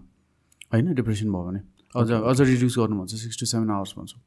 होइन? 0.72 0.94
डिप्रेसन 0.94 1.28
भयो 1.32 1.44
भने। 1.46 1.60
अझ 1.96 2.10
अझ 2.10 2.40
रिड्युस 2.40 2.74
गर्नुहुन्छ। 2.78 3.14
सिक्स 3.14 3.36
टु 3.40 3.46
सेभेन 3.46 3.70
आवर्स 3.70 3.94
भन्छु। 3.98 4.18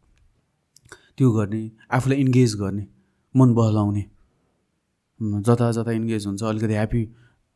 त्यो 1.18 1.32
गर्ने 1.32 1.61
आफूलाई 1.91 2.18
इन्गेज 2.20 2.56
गर्ने 2.56 2.86
मन 3.36 3.53
बहलाउने। 3.53 4.06
जता 5.22 5.72
जता 5.72 5.91
इन्गेज 5.91 6.26
हुन्छ 6.28 6.44
अलिकति 6.44 6.74
ह्याप्पी 6.74 7.03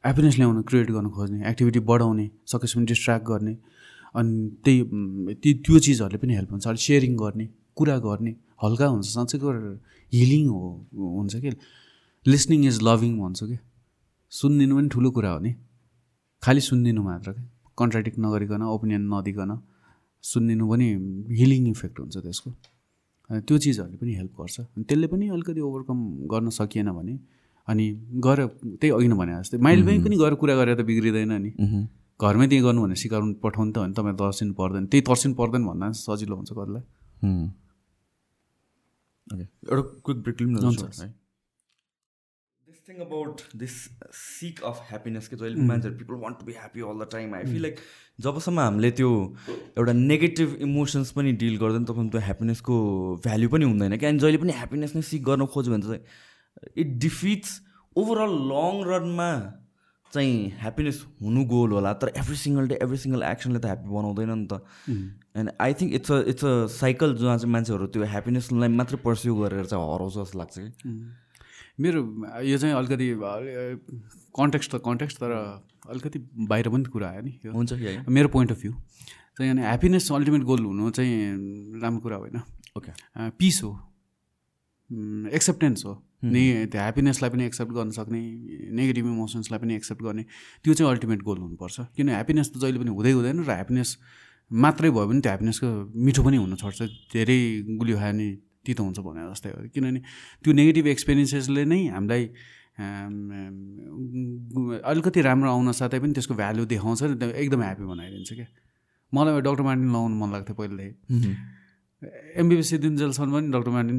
ह्याप्पिनेस 0.04 0.36
ल्याउन 0.38 0.62
क्रिएट 0.62 0.92
गर्न 0.92 1.10
खोज्ने 1.10 1.50
एक्टिभिटी 1.50 1.80
बढाउने 1.80 2.30
सकेसम्म 2.48 2.86
डिस्ट्र्याक्ट 2.86 3.26
गर्ने। 3.28 3.54
अनि 4.18 4.34
त्यही 4.64 4.80
उम्, 4.82 5.34
ती 5.42 5.50
त्यो 5.66 5.80
चिजहरूले 5.86 6.20
पनि 6.22 6.34
हेल्प 6.40 6.52
हुन्छ। 6.52 6.68
अलिक 6.68 6.82
सेयरिङ 6.88 7.14
गर्ने 7.24 7.46
कुरा 7.78 7.98
गर्ने 8.08 8.32
हल्का 8.64 8.86
हुन्छ 8.94 9.08
साँच्चैको 9.18 9.50
हिलिङ 10.14 10.46
हो 10.50 10.62
हुन्छ 11.18 11.36
कि? 11.44 11.50
लिसनिङ 12.26 12.66
इज 12.70 12.78
लभिङ 12.88 13.14
भन्छु 13.22 13.46
कि? 13.48 13.58
सुनिदिनु 14.32 14.74
पनि 14.78 14.88
ठुलो 14.94 15.10
कुरा 15.18 15.32
हो 15.32 15.40
नि। 15.46 15.52
खालि 16.44 16.62
सुनिदिनु 16.70 17.02
मात्र 17.04 17.32
क्या 17.38 17.46
कन्ट्राडिक्ट 17.78 18.18
नगरिकन 18.26 18.62
ओपिनियन 18.76 19.04
नदिकन 19.14 19.52
सुनिदिनु 20.24 20.66
पनि 20.72 20.88
हिलिङ 21.40 21.64
इफेक्ट 21.74 22.00
हुन्छ 22.00 22.18
त्यसको। 22.26 22.50
त्यो 23.48 23.58
चिजहरूले 23.64 23.98
पनि 24.02 24.14
हेल्प 24.20 24.34
गर्छ। 24.40 24.56
अनि 24.60 24.84
त्यसले 24.90 25.08
पनि 25.14 25.26
अलिकति 25.36 25.62
ओभरकम 25.68 26.00
गर्न 26.32 26.50
सकिएन 26.58 26.90
भने 26.98 27.14
अनि 27.68 27.86
गएर 28.26 28.40
त्यही 28.82 28.92
अघि 28.98 29.08
नै 29.12 29.16
भने 29.22 29.32
जस्तै 29.40 29.58
माइलमै 29.68 29.98
पनि 30.06 30.16
गएर 30.24 30.34
कुरा 30.42 30.56
गरेर 30.60 30.76
त 30.80 30.82
बिग्रिँदैन 30.90 31.34
नि। 31.46 31.52
घरमै 32.20 32.48
त्यही 32.48 32.62
गर्नु 32.66 32.82
भने 32.84 32.96
सिकाउनु 33.04 33.34
पठाउनु 33.44 33.72
त 33.72 33.78
भने 33.78 33.94
तपाईँ 33.94 34.18
तर्सिनु 34.18 34.54
पर्दैन। 34.60 34.84
त्यही 34.90 35.02
तर्सिनु 35.10 35.34
पर्दैन 35.40 35.64
भन्दा 35.70 35.92
सजिलो 36.02 36.36
हुन्छ 36.36 36.52
कतिलाई 36.58 36.84
ओके 39.28 39.46
एउटा 39.70 39.84
क्विक 40.06 40.18
ब्रेक 40.24 40.38
लिउँ 40.42 40.52
न 40.52 40.56
हुन्छ। 40.66 41.02
है। 41.02 41.10
This 42.68 42.80
thing 42.88 42.98
about 43.06 43.42
this 43.62 43.76
seek 44.18 44.56
of 44.70 44.78
happiness 44.90 45.28
के 45.28 45.36
जहिले 45.36 45.62
मान्छेहरू 45.68 45.98
people 45.98 46.16
want 46.24 46.40
to 46.40 46.46
be 46.46 46.54
happy 46.54 46.82
all 46.90 46.98
the 47.04 47.08
time 47.12 47.36
I 47.36 47.44
feel 47.52 47.62
like 47.62 47.76
जबसम्म 48.20 48.60
हामीले 48.60 48.92
त्यो 48.98 49.12
एउटा 49.78 49.94
नेगेटिभ 49.94 50.56
इमोसन्स 50.68 51.12
पनि 51.20 51.32
डिल 51.44 51.56
गर्दैन 51.64 51.86
तबसम्म 51.86 52.10
त्यो 52.16 52.22
ह्याप्पिनेसको 52.28 52.76
भ्याल्यु 53.28 53.50
पनि 53.54 53.66
हुँदैन। 53.66 53.98
क्या? 53.98 54.10
अनि 54.10 54.20
जहिले 54.20 54.38
पनि 54.42 54.54
ह्याप्पिनेस 54.58 54.96
नै 54.96 55.02
सिक 55.12 55.24
गर्न 55.30 55.46
खोज्यो 55.54 55.74
भने 55.74 55.86
चाहिँ 55.86 56.04
इट 56.82 56.90
डिफिट्स 57.06 57.52
ओभरअल 57.96 58.34
लङ 58.52 58.74
रनमा 58.90 59.32
चाहिँ 60.14 60.36
ह्याप्पिनेस 60.60 61.06
हुनु 61.22 61.44
गोल 61.46 61.72
होला 61.72 61.94
तर 62.02 62.12
every 62.18 62.36
single 62.36 62.68
day 62.68 62.76
every 62.84 62.98
single 62.98 63.24
एक्सनले 63.24 63.60
त 63.60 63.66
ह्याप्पी 63.66 63.90
बनाउँदैन 63.90 64.32
नि 64.32 64.48
त। 64.48 64.54
And 65.38 65.52
I 65.62 65.74
think 65.74 65.94
it's 65.94 66.12
a 66.12 66.20
it's 66.32 66.46
a 66.46 66.54
cycle 66.76 67.16
जहाँ 67.18 67.38
चाहिँ 67.38 67.52
मान्छेहरू 67.54 67.88
त्यो 67.94 68.04
ह्याप्पिनेसलाई 68.04 68.70
मात्रै 68.76 69.00
पर्स्यु 69.04 69.36
गरेर 69.36 69.66
चाहिँ 69.66 69.84
हराउँछ 69.84 70.14
जस्तो 70.14 70.40
लाग्छ 70.40 70.56
कि। 70.58 70.70
मेरो 71.80 72.00
यो 72.42 72.58
चाहिँ 72.58 72.76
अलिकति 72.76 73.08
कन्टेक्स्ट 74.40 74.72
त 74.76 74.82
कन्टेक्स्ट 74.86 75.18
तर 75.20 75.32
अलिकति 75.90 76.20
बाहिर 76.50 76.70
पनि 76.70 76.84
कुरा 76.94 77.08
आयो 77.10 77.22
नि। 77.22 77.34
यो 77.46 77.52
हुन्छ 77.54 77.74
मेरो 78.10 78.28
पोइन्ट 78.30 78.52
अफ 78.52 78.62
भ्यू 78.62 78.74
चाहिँ 79.38 79.52
अनि 79.52 79.62
ह्याप्पिनेस 79.62 80.12
अल्टिमेट 80.12 80.44
गोल 80.50 80.66
हुनु 80.66 80.90
चाहिँ 80.90 81.14
राम्रो 81.84 82.02
कुरा 82.02 82.18
होइन। 82.18 82.42
ओके 82.78 82.92
पिस 83.38 83.64
हो। 83.64 83.72
एक्सेप्टेन्स 85.36 85.86
हो। 85.86 85.94
नि 86.24 86.66
त्यो 86.72 86.82
ह्याप्पिनेसलाई 86.82 87.30
पनि 87.30 87.44
एक्सेप्ट 87.46 87.72
गर्न 87.74 87.90
सक्ने 87.98 88.22
नेगेटिभ 88.74 89.06
इमोसन्सलाई 89.06 89.60
पनि 89.60 89.76
एक्सेप्ट 89.76 90.02
गर्ने 90.04 90.24
त्यो 90.64 90.74
चाहिँ 90.74 90.92
अल्टिमेट 90.92 91.22
गोल 91.22 91.38
हुनुपर्छ। 91.38 91.76
किन 91.96 92.10
ह्याप्पिनेस 92.10 92.48
त 92.52 92.58
जहिले 92.58 92.80
पनि 92.82 92.92
हुँदै 92.98 93.12
हुँदैन 93.12 93.38
र 93.46 93.52
ह्याप्पिनेस 93.52 93.90
मात्रै 94.52 94.90
भयो 94.90 95.06
भने 95.08 95.22
त्यो 95.22 95.30
ह्याप्पिनेसको 95.30 95.68
मिठो 95.94 96.22
पनि 96.24 96.38
हुन 96.38 96.56
छोड्छ 96.58 96.80
धेरै 97.14 97.40
गुलियो 97.78 97.98
खायो 97.98 98.14
भने 98.14 98.28
तितो 98.66 98.82
हुन्छ 98.84 99.00
भने 99.00 99.22
जस्तै 99.32 99.50
हो। 99.50 99.60
किनभने 99.74 100.00
त्यो 100.44 100.52
नेगेटिभ 100.60 100.86
एक्सपिरियन्सेसले 100.96 101.64
नै 101.66 101.80
हामीलाई 101.94 102.24
अलिकति 104.92 105.20
राम्रो 105.22 105.50
आउन 105.52 105.72
साथै 105.74 106.00
पनि 106.00 106.14
त्यसको 106.18 106.34
भ्यालु 106.34 106.66
देखाउँछ 106.74 107.02
त्यो 107.22 107.30
एकदम 107.44 107.62
ह्याप्पी 107.62 107.86
बनाइदिन्छ 107.94 108.30
क्या। 108.34 108.48
मलाई 109.14 109.42
डक्टर 109.42 109.64
मार्टिन 109.64 109.90
लगाउनु 109.90 110.16
मन 110.18 110.30
लाग्थ्यो 110.34 110.56
पहिलेदेखि 110.56 111.32
एमबिबिएस 112.04 112.70
सिद्धिन्जेलसम्म 112.70 113.32
पनि 113.34 113.48
डक्टर 113.54 113.72
मार्टिन 113.74 113.98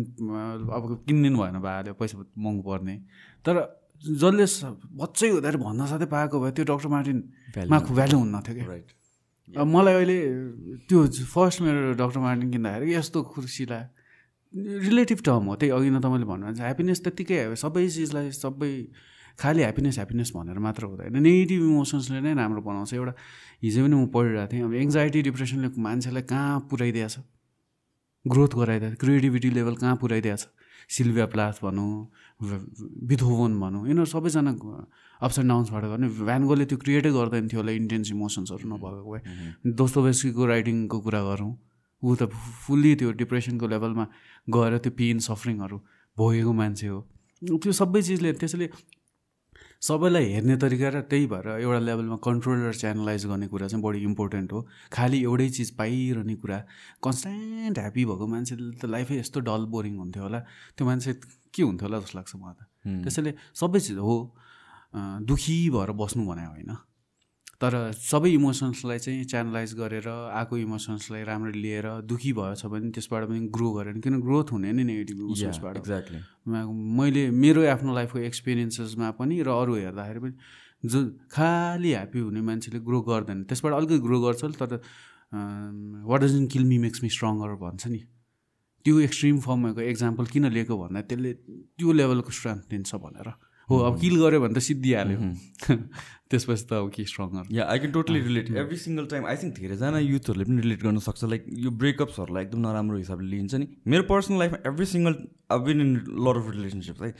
अब 0.70 0.82
किनिदिनु 1.06 1.38
भएन 1.38 1.58
भाइले 1.66 1.92
पैसा 1.98 2.14
महँगो 2.38 2.62
पर्ने 2.62 2.94
तर 3.44 3.54
जसले 4.22 4.44
बच्चै 5.02 5.28
हुँदाखेरि 5.28 5.58
भन्न 5.58 5.86
साथै 5.90 6.06
पाएको 6.06 6.36
भए 6.40 6.50
त्यो 6.54 6.64
डक्टर 6.70 6.88
मार्टिनमा 6.94 7.78
भ्यालु 7.98 8.18
हुन्न 8.18 8.40
थियो 8.46 8.54
क्या। 8.54 8.66
राइट 8.70 8.88
अब 9.58 9.66
मलाई 9.66 9.94
अहिले 9.94 10.18
त्यो 10.86 10.98
फर्स्ट 11.34 11.58
मेरो 11.66 11.92
डक्टर 11.98 12.20
मार्टिन 12.22 12.50
किन्दाखेरि 12.54 12.94
यस्तो 12.94 13.22
खुसी 13.34 13.64
लाग्यो 13.66 14.86
रिलेटिभ 14.86 15.18
टर्म 15.26 15.44
हो 15.50 15.54
त्यही 15.58 15.70
अघि 15.76 15.90
नै 15.90 16.00
तपाईँले 16.04 16.26
भन्नुहुन्छ 16.30 16.60
ह्याप्पिनेस 16.60 16.98
त्यत्तिकै 17.04 17.38
सबै 17.62 17.82
चिजलाई 17.96 18.30
सबै 18.38 18.70
खालि 19.42 19.60
ह्याप्पिनेस 19.62 19.94
ह्याप्पिनेस 19.98 20.30
भनेर 20.36 20.58
मात्र 20.66 20.82
हुँदैन। 20.90 21.18
नेगेटिभ 21.18 21.62
इमोसन्सले 21.62 22.20
नै 22.22 22.32
राम्रो 22.38 22.62
बनाउँछ। 22.62 22.94
एउटा 22.94 23.12
हिजो 23.62 23.80
पनि 23.84 23.94
म 23.94 24.06
पढिरहेको 24.14 24.46
थिएँ 24.52 24.64
अब 24.66 24.72
एङ्जाइटी 24.84 25.18
डिप्रेसनले 25.28 25.68
मान्छेलाई 25.78 26.22
कहाँ 26.30 26.54
पुऱ्याइदिएछ। 26.70 27.14
ग्रोथ 28.24 28.54
गराइदिएछ 28.58 28.94
क्रिएटिभिटी 29.00 29.50
लेभल 29.50 29.74
कहाँ 29.76 29.96
पुऱ्याइदिएछ 29.96 30.46
सिल्भिया 30.90 31.26
प्लाथ 31.26 31.60
भनौँ 31.62 31.90
बिथोवन 33.08 33.52
भनौँ 33.60 33.82
यिनीहरू 33.88 34.04
सबैजना 34.04 34.52
अप्स 35.20 35.38
एन्ड 35.38 35.48
डाउन्सबाट 35.48 35.84
गर्ने। 35.84 36.08
भ्यानगोले 36.08 36.64
त्यो 36.64 36.78
क्रिएटै 36.78 37.10
गर्दैन 37.12 37.48
थियो 37.48 37.60
होला 37.60 37.72
इन्टेन्स 37.72 38.10
इमोसन्सहरू 38.10 38.68
नभएको 38.68 39.12
भए। 39.12 39.20
दोस्तोबेस्कीको 39.74 40.46
राइटिङको 40.46 40.98
कुरा 41.00 41.22
गरौँ 41.22 41.52
ऊ 42.02 42.14
त 42.14 42.30
फुल्ली 42.66 42.94
त्यो 42.94 43.12
डिप्रेसनको 43.20 43.66
लेभलमा 43.68 44.06
गएर 44.48 44.78
त्यो 44.78 44.92
पेन 44.98 45.18
सफरिङहरू 45.28 45.78
भोगेको 46.16 46.52
मान्छे 46.52 46.86
हो। 46.86 47.00
त्यो 47.42 47.72
सबै 47.72 48.02
चिजले 48.02 48.32
त्यसैले 48.34 48.66
सबैलाई 49.82 50.24
हेर्ने 50.32 50.56
तरिका 50.58 50.88
र 50.90 51.00
त्यही 51.06 51.26
भएर 51.30 51.62
एउटा 51.62 51.78
लेभलमा 51.78 52.16
कन्ट्रोल 52.18 52.58
र 52.66 52.72
च्यानलाइज 52.74 53.26
गर्ने 53.30 53.46
कुरा 53.46 53.66
चाहिँ 53.70 53.82
बढी 53.82 53.98
इम्पोर्टेन्ट 54.10 54.52
हो। 54.52 54.60
खालि 54.90 55.18
एउटै 55.22 55.48
चिज 55.54 55.70
पाइरहने 55.78 56.34
कुरा। 56.34 56.58
कन्सटेन्ट 56.98 57.78
ह्याप्पी 57.78 58.04
भएको 58.10 58.26
मान्छेले 58.26 58.74
त 58.74 58.84
लाइफै 58.90 59.16
यस्तो 59.22 59.38
डल 59.46 59.62
बोरिङ 59.70 59.94
हुन्थ्यो 60.02 60.22
होला। 60.22 60.40
त्यो 60.74 60.82
मान्छे 60.82 61.12
के 61.54 61.62
हुन्थ्यो 61.62 61.86
होला 61.86 61.98
जस्तो 62.02 62.18
लाग्छ 62.18 62.32
मलाई 62.42 62.54
त। 62.58 62.62
त्यसैले 63.06 63.32
सबै 63.54 63.80
चिज 63.80 63.98
हो। 64.02 64.16
दुखी 65.30 65.56
भएर 65.70 65.90
बस्नु 65.94 66.26
भने 66.26 66.44
होइन। 66.50 66.70
तर 67.60 67.74
सबै 67.90 68.30
इमोसन्सलाई 68.30 68.98
चाहिँ 69.04 69.24
च्यानलाइज 69.30 69.74
गरेर 69.74 70.06
आएको 70.08 70.56
इमोसन्सलाई 70.56 71.22
राम्ररी 71.26 71.58
लिएर 71.58 71.86
दुखी 72.06 72.32
भएछ 72.38 72.62
भने 72.70 72.90
त्यसबाट 72.94 73.22
पनि 73.28 73.40
ग्रो 73.50 73.68
गरेर 73.74 73.98
किन 73.98 74.20
ग्रोथ 74.22 74.52
हुने 74.54 74.70
नि 74.72 74.84
नेगेटिभ 74.84 75.18
इमोसन्सबाट? 75.18 75.76
एक्ज्याक्टली 75.82 76.18
मैले 76.98 77.22
मेरो 77.34 77.66
आफ्नो 77.74 77.94
लाइफको 77.94 78.18
एक्सपिरियन्सेसमा 78.30 79.10
पनि 79.18 79.42
र 79.42 79.50
अरू 79.50 79.74
हेर्दाखेरि 79.74 80.20
पनि 80.22 80.34
जो 80.86 80.98
खालि 81.34 81.90
ह्याप्पी 81.90 82.20
हुने 82.22 82.40
मान्छेले 82.46 82.78
ग्रो 82.86 83.00
गर्दैन। 83.10 83.38
त्यसबाट 83.50 83.72
अलिकति 83.74 83.98
ग्रो 84.06 84.18
गर्छ 84.22 84.42
तर 84.62 84.78
what 86.06 86.20
doesn't 86.22 86.46
kill 86.54 86.64
me 86.64 86.78
makes 86.86 87.02
me 87.02 87.10
stronger 87.10 87.58
भन्छ 87.58 87.86
नि। 87.90 88.00
त्यो 88.86 88.94
एक्सट्रिम 89.02 89.38
फर्मको 89.42 89.80
एक्जाम्पल 89.82 90.24
किन 90.30 90.44
लिएको 90.54 90.74
भन्दा 90.78 91.00
त्यसले 91.10 91.32
त्यो 91.74 91.92
लेभलको 91.92 92.30
स्ट्रेन्थ 92.30 92.62
दिन्छ 92.70 92.94
भनेर। 93.02 93.28
हो 93.70 93.78
अब 93.86 93.98
किल 94.00 94.14
गऱ्यो 94.20 94.40
भने 94.40 94.54
त 94.54 94.58
सिद्धिहाल्यो। 94.68 95.18
त्यसपछि 96.30 96.64
त 96.68 96.72
अब 96.72 96.90
के 96.94 97.04
stronger 97.08 97.44
yeah 97.56 97.64
I 97.72 97.78
can 97.78 97.92
totally 97.92 98.20
relate 98.20 98.50
every 98.62 98.76
single 98.76 99.06
time 99.10 99.26
I 99.26 99.36
think 99.42 99.54
धेरैजना 99.58 99.98
युथहरूले 99.98 100.44
पनि 100.44 100.60
रिलेट 100.62 100.82
गर्न 100.82 100.98
सक्छ। 101.04 101.24
लाइक 101.24 101.44
यो 101.64 101.70
ब्रेकअप्सहरूलाई 101.82 102.44
एकदम 102.44 102.60
नराम्रो 102.66 102.96
हिसाबले 102.98 103.28
लिन्छ 103.28 103.54
नि। 103.54 103.68
मेरो 103.88 104.02
पर्सनल 104.10 104.38
लाइफमा 104.38 104.58
एभ्री 104.70 104.86
सिङ्गल 104.86 105.14
अब 105.50 105.64
been 105.64 105.80
in 105.80 105.94
lot 106.26 106.36
of 106.36 106.50
relationship 106.56 107.02
है 107.02 107.14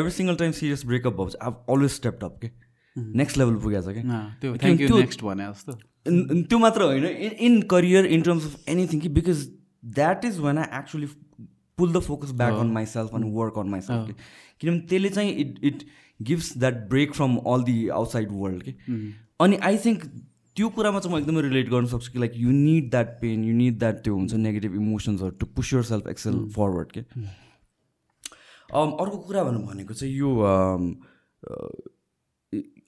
every 0.00 0.10
single 0.16 0.36
time 0.42 0.52
serious 0.58 0.84
breakup 0.86 1.14
भएपछि 1.20 1.38
अब 1.42 1.64
अलवेज 1.70 1.90
स्टेप 1.92 2.24
अप 2.24 2.38
के 2.42 2.50
नेक्स्ट 2.96 3.38
लेभल 3.38 3.54
पुगेको 3.64 3.82
छ 3.82 3.94
क्या 3.94 4.98
नेक्स्ट 4.98 5.24
भने 5.24 5.48
जस्तो। 5.52 5.72
त्यो 6.42 6.58
मात्र 6.58 6.82
होइन। 6.82 7.06
In 7.06 7.32
in 7.48 7.60
career 7.70 8.06
in 8.06 8.22
terms 8.28 8.46
of 8.46 8.68
anything 8.68 9.00
कि 9.00 9.08
because 9.16 9.48
that 9.96 10.24
is 10.24 10.38
one 10.40 10.58
I 10.58 10.78
actually 10.78 11.06
pull 11.78 11.92
the 11.92 12.00
focus 12.04 12.30
back 12.38 12.54
on 12.60 12.70
myself 12.86 13.14
अनि 13.14 13.30
वर्क 13.34 13.58
अन 13.58 13.68
माइ 13.70 13.80
सेल्फ 13.80 14.04
किनभने 14.60 14.86
त्यसले 14.86 15.08
चाहिँ 15.10 15.32
it 15.36 15.58
it 15.64 15.84
gives 16.20 16.56
that 16.58 16.88
break 16.88 17.14
from 17.14 17.36
all 17.46 17.62
the 17.64 17.76
outside 17.90 18.28
world 18.32 18.62
कि 18.62 18.74
अनि 19.40 19.56
I 19.62 19.78
think 19.84 20.04
त्यो 20.56 20.68
कुरामा 20.70 21.00
चाहिँ 21.00 21.14
म 21.14 21.18
एकदमै 21.18 21.42
रिलेट 21.42 21.68
गर्न 21.68 21.86
सक्छु 21.88 22.12
कि 22.12 22.18
like 22.18 22.32
you 22.36 22.50
need 22.52 22.90
that 22.90 23.14
pain 23.20 23.44
you 23.44 23.54
need 23.56 23.78
that 23.78 24.02
त्यो 24.04 24.14
हुन्छ 24.14 24.40
negative 24.40 24.74
इमोसन्सहरू 24.76 25.30
to 25.38 25.46
push 25.54 25.72
yourself 25.84 26.08
excel 26.08 26.42
forward 26.56 26.92
के 26.92 27.00
अर्को 28.70 29.16
कुरा 29.18 29.44
भन्नु 29.44 29.66
भनेको 29.66 29.94
चाहिँ 29.94 30.14
यो 30.14 30.34
um, 30.46 30.92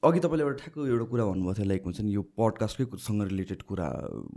अघि 0.02 0.20
तपाईँले 0.20 0.42
एउटा 0.42 0.58
ठ्याक्क 0.58 0.78
एउटा 0.80 1.04
कुरा 1.06 1.24
भन्नुभएको 1.24 1.54
थियो 1.54 1.66
लाइक 1.66 1.84
हुन्छ 1.84 2.00
नि 2.00 2.12
यो 2.12 2.22
पडकास्टकै 2.34 2.98
सँग 3.00 3.22
रिलेटेड 3.24 3.62
कुरा 3.64 3.86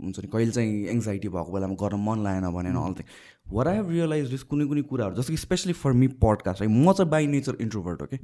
हुन्छ 0.02 0.18
नि 0.18 0.28
कहिले 0.28 0.52
चाहिँ 0.52 0.86
एङ्जाइटी 0.88 1.28
भएको 1.28 1.52
बेलामा 1.52 1.76
गर्न 1.80 1.98
मन 2.00 2.22
लागेन 2.22 2.46
भने 2.54 2.70
all 2.80 2.94
thing 2.94 3.06
what 3.52 3.66
I 3.66 3.76
have 3.76 3.90
realize 3.90 4.32
is 4.34 4.42
कुनै 4.50 4.64
कुनै 4.66 4.82
कुराहरू 4.82 5.14
जस्तो 5.14 5.32
कि 5.32 5.36
स्पेसली 5.36 5.72
फर 5.72 5.92
मी 5.92 6.08
पडकास्ट 6.22 6.62
है 6.62 6.68
म 6.68 6.92
चाहिँ 6.92 7.10
बाई 7.10 7.26
नेचर 7.26 7.56
इन्ट्रोभर्ट 7.60 8.02
हो 8.02 8.06
कि 8.06 8.18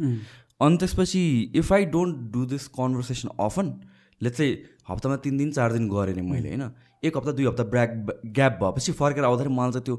अनि 0.61 0.77
त्यसपछि 0.77 1.23
if 1.57 1.73
I 1.73 1.85
don't 1.95 2.17
do 2.33 2.45
this 2.47 2.67
conversation 2.79 3.29
often 3.41 3.73
let's 4.21 4.39
चाहिँ 4.39 4.57
हप्तामा 4.89 5.17
तिन 5.25 5.37
दिन 5.39 5.51
चार 5.53 5.73
दिन 5.73 5.89
गरेँ 5.89 6.15
नि 6.15 6.23
मैले 6.23 6.49
होइन? 6.49 6.71
एक 7.05 7.17
हप्ता 7.17 7.33
दुई 7.33 7.47
हप्ता 7.47 7.65
ब्रेक 7.71 7.91
ग्याप 8.35 8.59
भएपछि 8.63 8.93
फर्केर 8.93 9.25
आउँदाखेरि 9.25 9.55
मलाई 9.55 9.73
चाहिँ 9.73 9.85
त्यो 9.85 9.97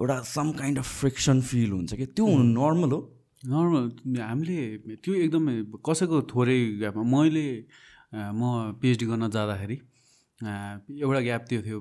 एउटा 0.00 0.20
some 0.26 0.50
kind 0.58 0.78
of 0.78 0.88
friction 1.00 1.40
feel 1.40 1.70
हुन्छ 1.70 1.94
कि 1.94 2.06
त्यो 2.06 2.26
हुनु 2.26 2.44
नर्मल 2.52 2.90
हो। 2.92 3.00
नर्मल 3.46 4.20
हामीले 4.20 4.96
त्यो 5.04 5.14
एकदमै 5.14 5.54
कसैको 5.86 6.22
थोरै 6.34 6.58
ग्यापमा 6.82 7.04
मैले 7.14 7.46
म 8.14 8.78
पिएचडी 8.82 9.06
गर्न 9.06 9.30
जाँदाखेरि 9.30 9.76
एउटा 11.02 11.20
ग्याप 11.20 11.42
त्यो 11.48 11.62
थियो 11.62 11.78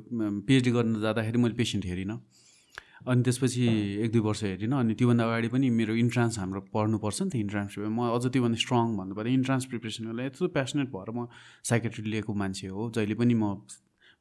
पिएचडी 0.48 0.72
गर्न 0.72 1.02
जाँदाखेरि 1.02 1.38
मैले 1.44 1.56
पेसेन्ट 1.56 1.86
हेरिनँ। 1.86 2.18
अनि 3.04 3.22
त्यसपछि 3.24 3.64
एक 4.04 4.12
दुई 4.12 4.22
वर्ष 4.24 4.44
हेरिनँ 4.44 4.80
अनि 4.80 4.94
त्योभन्दा 4.96 5.24
अगाडि 5.28 5.48
पनि 5.54 5.70
मेरो 5.80 5.94
इन्ट्रान्स 6.04 6.40
हाम्रो 6.40 6.62
पढ्नुपर्छ 6.72 7.22
नि 7.22 7.30
त 7.30 7.36
इन्ट्रान्स 7.36 7.74
म 7.84 8.00
अझ 8.16 8.24
त्योभन्दा 8.32 8.60
स्ट्रङ 8.64 8.86
भन्नुपर्दा 8.98 9.30
इन्ट्रान्स 9.40 9.66
प्रिपरेसनको 9.72 10.14
लागि 10.16 10.28
यत्रो 10.28 10.48
प्यासनेट 10.56 10.88
भएर 10.96 11.10
म 11.12 11.28
साइकेट्री 11.68 12.04
लिएको 12.16 12.34
मान्छे 12.34 12.68
हो 12.72 12.92
जहिले 12.96 13.16
पनि 13.20 13.36
म 13.36 13.60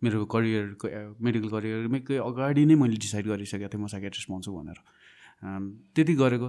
मेरो 0.03 0.25
करियरको 0.35 0.87
मेडिकल 1.23 1.49
करियरमै 1.55 2.01
अगाडि 2.27 2.63
नै 2.67 2.75
मैले 2.83 2.97
डिसाइड 3.07 3.27
गरिसकेको 3.31 3.71
थिएँ 3.71 3.83
म 3.83 3.87
साइकेट्रिस्ट 3.87 4.29
भन्छु 4.35 4.51
भनेर। 4.51 4.79
त्यति 5.95 6.15
गरेको 6.19 6.49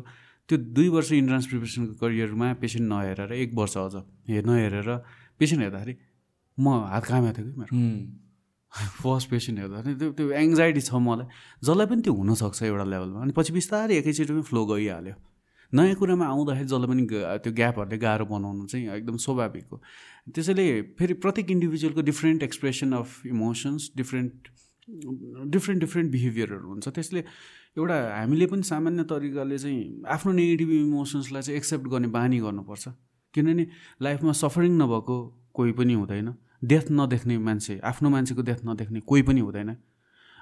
त्यो 0.50 0.58
दुई 0.74 0.90
वर्ष 0.90 1.12
इन्ट्रान्स 1.22 1.46
प्रिपरेसनको 1.54 1.94
करियरमा 2.02 2.48
पेसेन्ट 2.62 2.86
नहेरेर 2.90 3.32
एक 3.46 3.50
वर्ष 3.54 3.78
अझ 3.78 3.96
हे 4.30 4.42
नहेरेर 4.42 4.90
पेसेन्ट 5.38 5.62
हेर्दाखेरि 5.64 5.94
म 6.58 6.66
हात 6.90 7.04
कामेको 7.06 7.34
थियो 7.38 7.46
कि 7.46 7.54
मेरो? 7.62 7.72
फर्स्ट 8.74 9.30
पेसेन्ट 9.30 9.60
हेर्दा 9.60 9.82
नि 9.86 9.94
त्यो 9.96 10.12
त्यो 10.18 10.32
एङ्जाइटी 10.34 10.82
छ 10.82 10.94
मलाई। 10.98 11.28
जसलाई 11.62 11.86
पनि 11.86 12.02
त्यो 12.02 12.14
हुनसक्छ 12.14 12.64
एउटा 12.64 12.86
लेभलमा 12.90 13.20
अनि 13.22 13.32
पछि 13.38 13.54
बिस्तारै 13.54 13.94
एकैचोटिमै 14.02 14.42
फ्लो 14.50 14.66
गइहाल्यो। 14.66 15.16
नयाँ 15.74 15.96
कुरामा 15.98 16.26
आउँदाखेरि 16.26 16.66
जसलाई 16.66 16.90
पनि 16.90 17.04
त्यो 17.44 17.52
ग्यापहरूले 17.54 17.98
गाह्रो 17.98 18.26
बनाउनु 18.34 18.66
चाहिँ 18.66 18.86
एकदम 18.98 19.18
स्वाभाविक 19.26 19.66
हो। 19.72 19.78
त्यसैले 20.34 20.66
फेरि 20.98 21.14
प्रत्येक 21.22 21.52
इन्डिभिजुअलको 21.52 22.02
different 22.02 22.44
expression 22.44 22.94
of 22.94 23.26
emotions 23.26 23.92
different 23.98 24.34
different 25.54 25.80
different 25.82 26.12
बिहेभियरहरू 26.12 26.68
हुन्छ। 26.70 26.88
त्यसले 26.90 27.22
एउटा 27.78 27.98
हामीले 28.20 28.46
पनि 28.54 28.64
सामान्य 28.70 29.04
तरिकाले 29.10 29.58
चाहिँ 29.58 30.04
आफ्नो 30.06 30.32
नेगेटिभ 30.34 30.70
इमोसन्सलाई 30.72 31.42
चाहिँ 31.42 31.58
एक्सेप्ट 31.58 31.86
गर्ने 31.94 32.08
बानी 32.14 32.40
गर्नुपर्छ। 32.46 32.86
किनभने 33.34 33.66
लाइफमा 34.02 34.32
सफरिङ 34.44 34.74
नभएको 34.78 35.16
कोही 35.54 35.72
पनि 35.78 35.94
हुँदैन। 35.94 36.30
डेथ 36.64 36.92
नदेख्ने 36.92 37.38
मान्छे 37.38 37.80
आफ्नो 37.84 38.10
मान्छेको 38.10 38.42
डेथ 38.42 38.60
नदेख्ने 38.66 39.00
कोही 39.10 39.22
पनि 39.28 39.40
हुँदैन। 39.40 39.76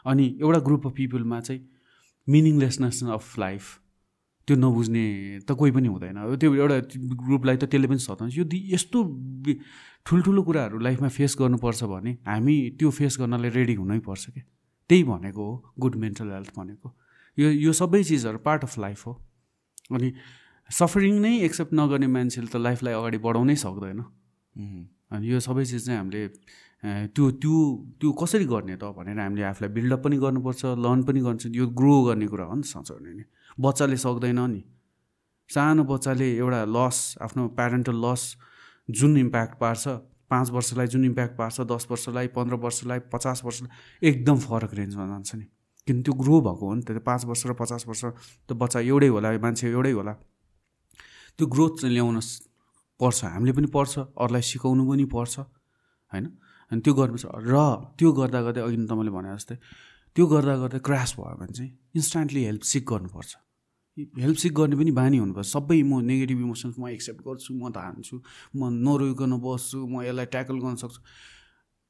अनि 0.06 0.26
एउटा 0.41 0.60
ग्रुप 0.68 0.88
अफ 0.88 0.93
पिपलमा 0.95 1.39
चाहिँ 1.39 1.61
मिनिङलेसनेस 2.27 3.03
अफ 3.03 3.38
लाइफ 3.39 3.64
त्यो 4.48 4.56
नबुझ्ने 4.57 5.06
त 5.48 5.52
कोही 5.53 5.72
पनि 5.72 5.88
हुँदैन। 5.88 6.18
त्यो 6.38 6.53
एउटा 6.56 6.77
ग्रुपलाई 7.26 7.57
त 7.57 7.64
त्यसले 7.65 7.88
पनि 7.88 7.99
सताउँछ। 7.99 8.38
यो 8.38 8.45
यस्तो 8.76 8.98
ठुल्ठुलो 10.06 10.41
कुराहरू 10.43 10.77
लाइफमा 10.80 11.10
फेस 11.10 11.35
गर्नुपर्छ 11.39 11.84
भने 11.89 12.11
हामी 12.26 12.56
त्यो 12.80 12.89
फेस 12.89 13.18
गर्नलाई 13.22 13.49
रेडी 13.57 13.76
हुनै 13.81 13.99
पर्छ 14.06 14.30
क्या। 14.30 14.43
त्यही 14.89 15.03
भनेको 15.03 15.41
हो 15.45 15.73
गुड 15.80 15.95
मेन्टल 15.95 16.31
हेल्थ 16.31 16.52
भनेको। 16.57 16.88
यो 17.38 17.49
यो 17.49 17.72
सबै 17.73 18.03
चिजहरू 18.03 18.38
पार्ट 18.45 18.64
अफ 18.64 18.77
लाइफ 18.77 19.06
हो। 19.07 19.14
अनि 19.93 20.14
सफरिङ 20.69 21.15
नै 21.22 21.34
एक्सेप्ट 21.45 21.73
नगर्ने 21.73 22.07
मान्छेले 22.07 22.48
त 22.48 22.56
लाइफलाई 22.57 22.93
अगाडि 22.93 23.18
बढाउनै 23.18 23.56
सक्दैन। 23.56 23.99
अनि 25.12 25.28
यो 25.28 25.40
सबै 25.40 25.66
चिज 25.66 25.86
चाहिँ 25.86 26.00
हामीले 26.00 26.28
त्यो 27.14 27.26
त्यो 27.42 27.56
त्यो 28.00 28.12
कसरी 28.22 28.46
गर्ने 28.46 28.76
त 28.82 28.84
भनेर 28.98 29.20
हामीले 29.20 29.44
आफूलाई 29.44 29.72
बिल्डअप 29.78 30.02
पनि 30.04 30.18
गर्नुपर्छ 30.18 30.62
लर्न 30.82 31.04
पनि 31.08 31.20
गर्नु 31.22 31.52
यो 31.54 31.68
ग्रो 31.80 31.96
गर्ने 32.08 32.28
कुरा 32.28 32.46
हो 32.50 32.56
नि 32.56 32.64
सचाउने 32.64 33.12
नि। 33.14 33.24
बच्चाले 33.60 33.98
सक्दैन 33.98 34.40
नि। 34.40 34.62
सानो 35.50 35.84
बच्चाले 35.84 36.28
एउटा 36.38 36.62
लस 36.66 36.98
आफ्नो 37.22 37.48
प्यारेन्टल 37.60 37.98
लस 38.06 38.22
जुन 38.90 39.18
इम्प्याक्ट 39.18 39.60
पार्छ 39.60 39.88
पाँच 40.32 40.50
वर्षलाई 40.50 40.88
जुन 40.88 41.06
इम्प्याक्ट 41.06 41.36
पार्छ 41.38 41.62
दस 41.68 41.88
वर्षलाई 41.92 42.28
पन्ध्र 42.36 42.56
वर्षलाई 42.66 43.00
पचास 43.14 43.44
वर्षलाई 43.46 43.70
एकदम 44.10 44.38
फरक 44.40 44.74
रेन्जमा 44.74 45.06
जान्छ 45.08 45.36
नि। 45.36 45.46
किन 45.88 46.02
त्यो 46.02 46.14
ग्रो 46.14 46.40
भएको 46.42 46.66
हो 46.66 46.74
नि 46.76 46.82
त 46.82 47.04
पाँच 47.04 47.26
वर्ष 47.26 47.46
र 47.46 47.54
पचास 47.62 47.86
वर्ष 47.88 48.04
त 48.48 48.54
बच्चा 48.56 48.80
एउटै 48.80 49.08
होला 49.08 49.32
मान्छे 49.38 49.70
एउटै 49.70 49.92
होला। 49.92 50.14
त्यो 51.38 51.46
ग्रोथ 51.48 51.86
ल्याउन 51.86 52.20
पर्छ 53.02 53.19
हामीले 53.26 53.53
पनि 53.57 53.68
पर्छ 53.76 53.94
अरूलाई 53.99 54.41
सिकाउनु 54.52 54.84
पनि 54.90 55.06
पर्छ 55.15 55.40
होइन? 56.11 56.26
अनि 56.72 56.82
त्यो 56.82 56.94
गर्नुपर्छ। 56.94 57.26
र 57.52 57.56
त्यो 57.98 58.10
गर्दा 58.19 58.40
गर्दै 58.45 58.61
अघि 58.61 58.78
तपाईँले 58.88 59.11
भने 59.11 59.30
जस्तै 59.36 59.56
त्यो 60.15 60.26
गर्दा 60.28 60.56
गर्दै 60.61 60.80
क्रास 60.88 61.15
भयो 61.19 61.36
भने 61.40 61.53
चाहिँ 61.57 61.72
इन्स्ट्यान्टली 61.95 62.41
हेल्प 62.44 62.64
सिक 62.72 62.84
गर्नुपर्छ। 62.91 63.32
हेल्प 64.23 64.38
सिक 64.44 64.53
गर्ने 64.56 64.76
पनि 64.76 64.91
बानी 64.91 65.18
हुनुपर्छ। 65.18 65.48
सबै 65.48 65.82
म 65.84 65.99
नेगेटिभ 66.03 66.40
इमोसन्स 66.40 66.76
म 66.80 66.88
एक्सेप्ट 66.95 67.22
गर्छु 67.28 67.52
म 67.53 67.72
धान्छु 67.76 68.15
म 68.56 68.72
नरोइकन 68.88 69.34
बस्छु 69.44 69.80
म 69.88 70.03
यसलाई 70.03 70.28
ट्याकल 70.32 70.57
गर्न 70.64 70.76
सक्छु। 70.84 71.02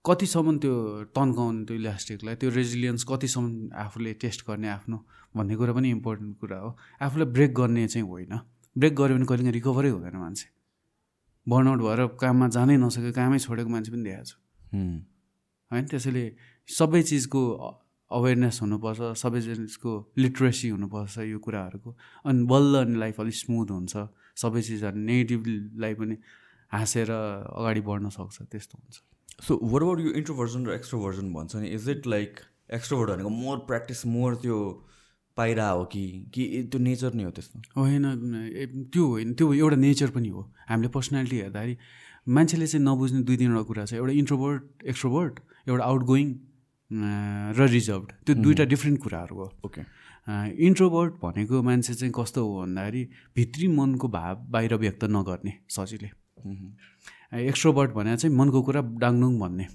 कतिसम्म 0.05 0.57
त्यो 0.57 0.73
तन्काउने 1.13 1.65
त्यो 1.65 1.75
इलास्टिकलाई 1.77 2.35
त्यो 2.41 2.49
रेजिलियन्स 2.49 3.03
कतिसम्म 3.09 3.69
आफूले 3.85 4.13
टेस्ट 4.21 4.39
गर्ने 4.47 4.67
आफ्नो 4.69 4.97
भन्ने 5.37 5.55
कुरा 5.55 5.73
पनि 5.73 5.89
इम्पोर्टेन्ट 5.97 6.33
कुरा 6.41 6.57
हो। 6.57 6.69
आफूलाई 7.01 7.27
ब्रेक 7.35 7.51
गर्ने 7.53 7.87
चाहिँ 7.87 8.07
होइन। 8.07 8.33
ब्रेक 8.77 8.93
गऱ्यो 8.95 9.15
भने 9.15 9.25
कहिले 9.25 9.51
रिकभरै 9.51 9.89
हुँदैन 9.89 10.17
मान्छे। 10.17 10.60
बर्नआउट 11.47 11.79
भएर 11.81 11.99
काममा 12.21 12.47
जानै 12.55 12.75
नसक्यो 12.77 13.11
कामै 13.13 13.39
छोडेको 13.39 13.69
मान्छे 13.69 13.91
पनि 13.91 14.03
देखाएको 14.03 14.25
छु। 14.29 14.37
होइन 15.71 15.85
त्यसैले 15.91 16.25
सबै 16.69 17.01
चिजको 17.09 17.41
अवेरनेस 18.11 18.55
हुनुपर्छ 18.61 19.01
सबै 19.23 19.41
चिजको 19.41 19.91
लिट्रेसी 20.17 20.69
हुनुपर्छ 20.69 21.17
यो 21.31 21.39
कुराहरूको। 21.39 21.89
अनि 22.25 22.43
बल्ल 22.51 22.73
अनि 22.83 22.95
लाइफ 22.99 23.19
अलिक 23.19 23.35
स्मुथ 23.35 23.67
हुन्छ 23.71 23.93
सबै 24.37 24.61
चिजहरू 24.61 24.97
नेगेटिभलाई 24.99 25.93
पनि 25.99 26.15
हाँसेर 26.71 27.09
अगाडि 27.11 27.81
बढ्न 27.81 28.09
सक्छ 28.11 28.37
त्यस्तो 28.51 28.75
हुन्छ। 28.77 28.95
सो 29.47 29.51
वर 29.63 29.81
अबाउट 29.81 29.99
यो 29.99 30.11
इन्ट्रोभर्जन 30.21 30.61
र 30.67 30.71
एक्स्ट्रोभर्जन 30.75 31.33
भन्छ 31.33 31.55
नि? 31.55 31.67
इज 31.67 31.89
इट 31.89 32.07
लाइक 32.07 32.39
एक्स्ट्रोभर्ट 32.71 33.09
भनेको 33.11 33.29
मोर 33.29 33.57
प्र्याक्टिस 33.67 34.05
मोर 34.05 34.35
त्यो 34.43 34.57
पाइरा 35.37 35.67
हो 35.69 35.83
कि 35.91 36.03
कि 36.33 36.43
त्यो 36.71 36.79
नेचर 36.81 37.13
नै 37.13 37.23
हो 37.23 37.31
त्यस्तो? 37.31 37.59
होइन 37.77 38.03
त्यो 38.93 39.05
होइन 39.07 39.33
त्यो 39.33 39.53
एउटा 39.53 39.77
नेचर 39.77 40.09
पनि 40.11 40.29
हो। 40.29 40.41
हामीले 40.69 40.89
पर्सनालिटी 40.91 41.37
हेर्दाखेरि 41.37 41.77
मान्छेले 42.27 42.67
चाहिँ 42.67 42.85
नबुझ्ने 42.85 43.21
दुई 43.23 43.37
तिनवटा 43.37 43.63
कुरा 43.63 43.85
छ। 43.85 43.93
एउटा 43.93 44.13
इन्ट्रोभर्ट 44.13 44.85
एक्स्ट्रोभर्ट 44.87 45.33
एउटा 45.67 45.83
आउट 45.83 46.03
गोइङ 46.05 46.27
र 47.57 47.67
रिजर्भ 47.71 48.07
त्यो 48.25 48.35
दुइटा 48.35 48.63
डिफ्रेन्ट 48.67 48.99
कुराहरू 49.03 49.35
हो। 49.35 49.47
ओके। 49.65 49.81
इन्ट्रोभर्ट 50.67 51.13
भनेको 51.23 51.61
मान्छे 51.63 51.93
चाहिँ 51.93 52.13
कस्तो 52.15 52.39
हो 52.45 52.61
भन्दाखेरि 52.61 53.03
भित्री 53.35 53.67
मनको 53.67 54.07
भाव 54.07 54.35
बाहिर 54.51 54.75
व्यक्त 54.75 55.03
नगर्ने 55.09 55.53
सजिलै। 55.69 56.09
एक्स्ट्रोभर्ट 57.41 57.91
भने 57.91 58.17
चाहिँ 58.17 58.35
मनको 58.35 58.61
कुरा 58.61 58.81
डाङडुङ 59.01 59.39
भन्ने। 59.39 59.65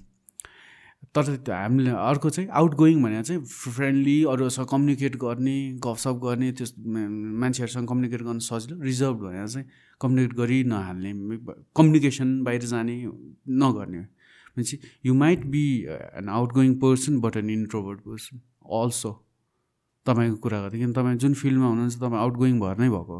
तर 1.15 1.51
हामीले 1.51 1.91
अर्को 1.91 2.29
चाहिँ 2.29 2.49
आउट 2.51 2.73
गोइङ 2.75 3.01
भनेर 3.03 3.23
चाहिँ 3.23 3.41
फ्रेन्डली 3.43 4.23
अरूसँग 4.23 4.67
कम्युनिकेट 4.67 5.15
गर्ने 5.15 5.57
गफसप 5.83 6.19
गर्ने 6.23 6.51
त्यो 6.51 6.67
मान्छेहरूसँग 7.41 7.87
कम्युनिकेट 7.87 8.21
गर्न 8.21 8.39
सजिलो 8.39 8.81
रिजर्भ 8.81 9.17
भनेर 9.19 9.47
चाहिँ 9.47 9.67
कम्युनिकेट 10.01 10.37
गरि 10.37 10.63
नहाल्ने 10.63 11.13
कम्युनिकेसन 11.75 12.43
बाहिर 12.43 12.65
जाने 12.65 12.97
नगर्ने 13.61 13.99
भनेपछि 13.99 14.79
you 15.05 15.13
might 15.13 15.45
be 15.45 15.63
an 16.17 16.29
outgoing 16.53 16.75
person 16.79 17.19
but 17.21 17.37
an 17.37 17.49
introvert 17.49 17.99
person 18.01 18.41
also 18.73 19.11
तपाईँको 20.05 20.37
कुरा 20.37 20.61
गर्दा 20.61 20.77
किन 20.77 20.93
तपाईँ 20.93 21.17
जुन 21.17 21.33
फिल्डमा 21.35 21.67
हुनुहुन्छ 21.67 21.97
तपाईँ 21.97 22.21
आउट 22.21 22.37
गोइङ 22.37 22.59
भएर 22.59 22.77
नै 22.77 22.89
भएको 22.89 23.19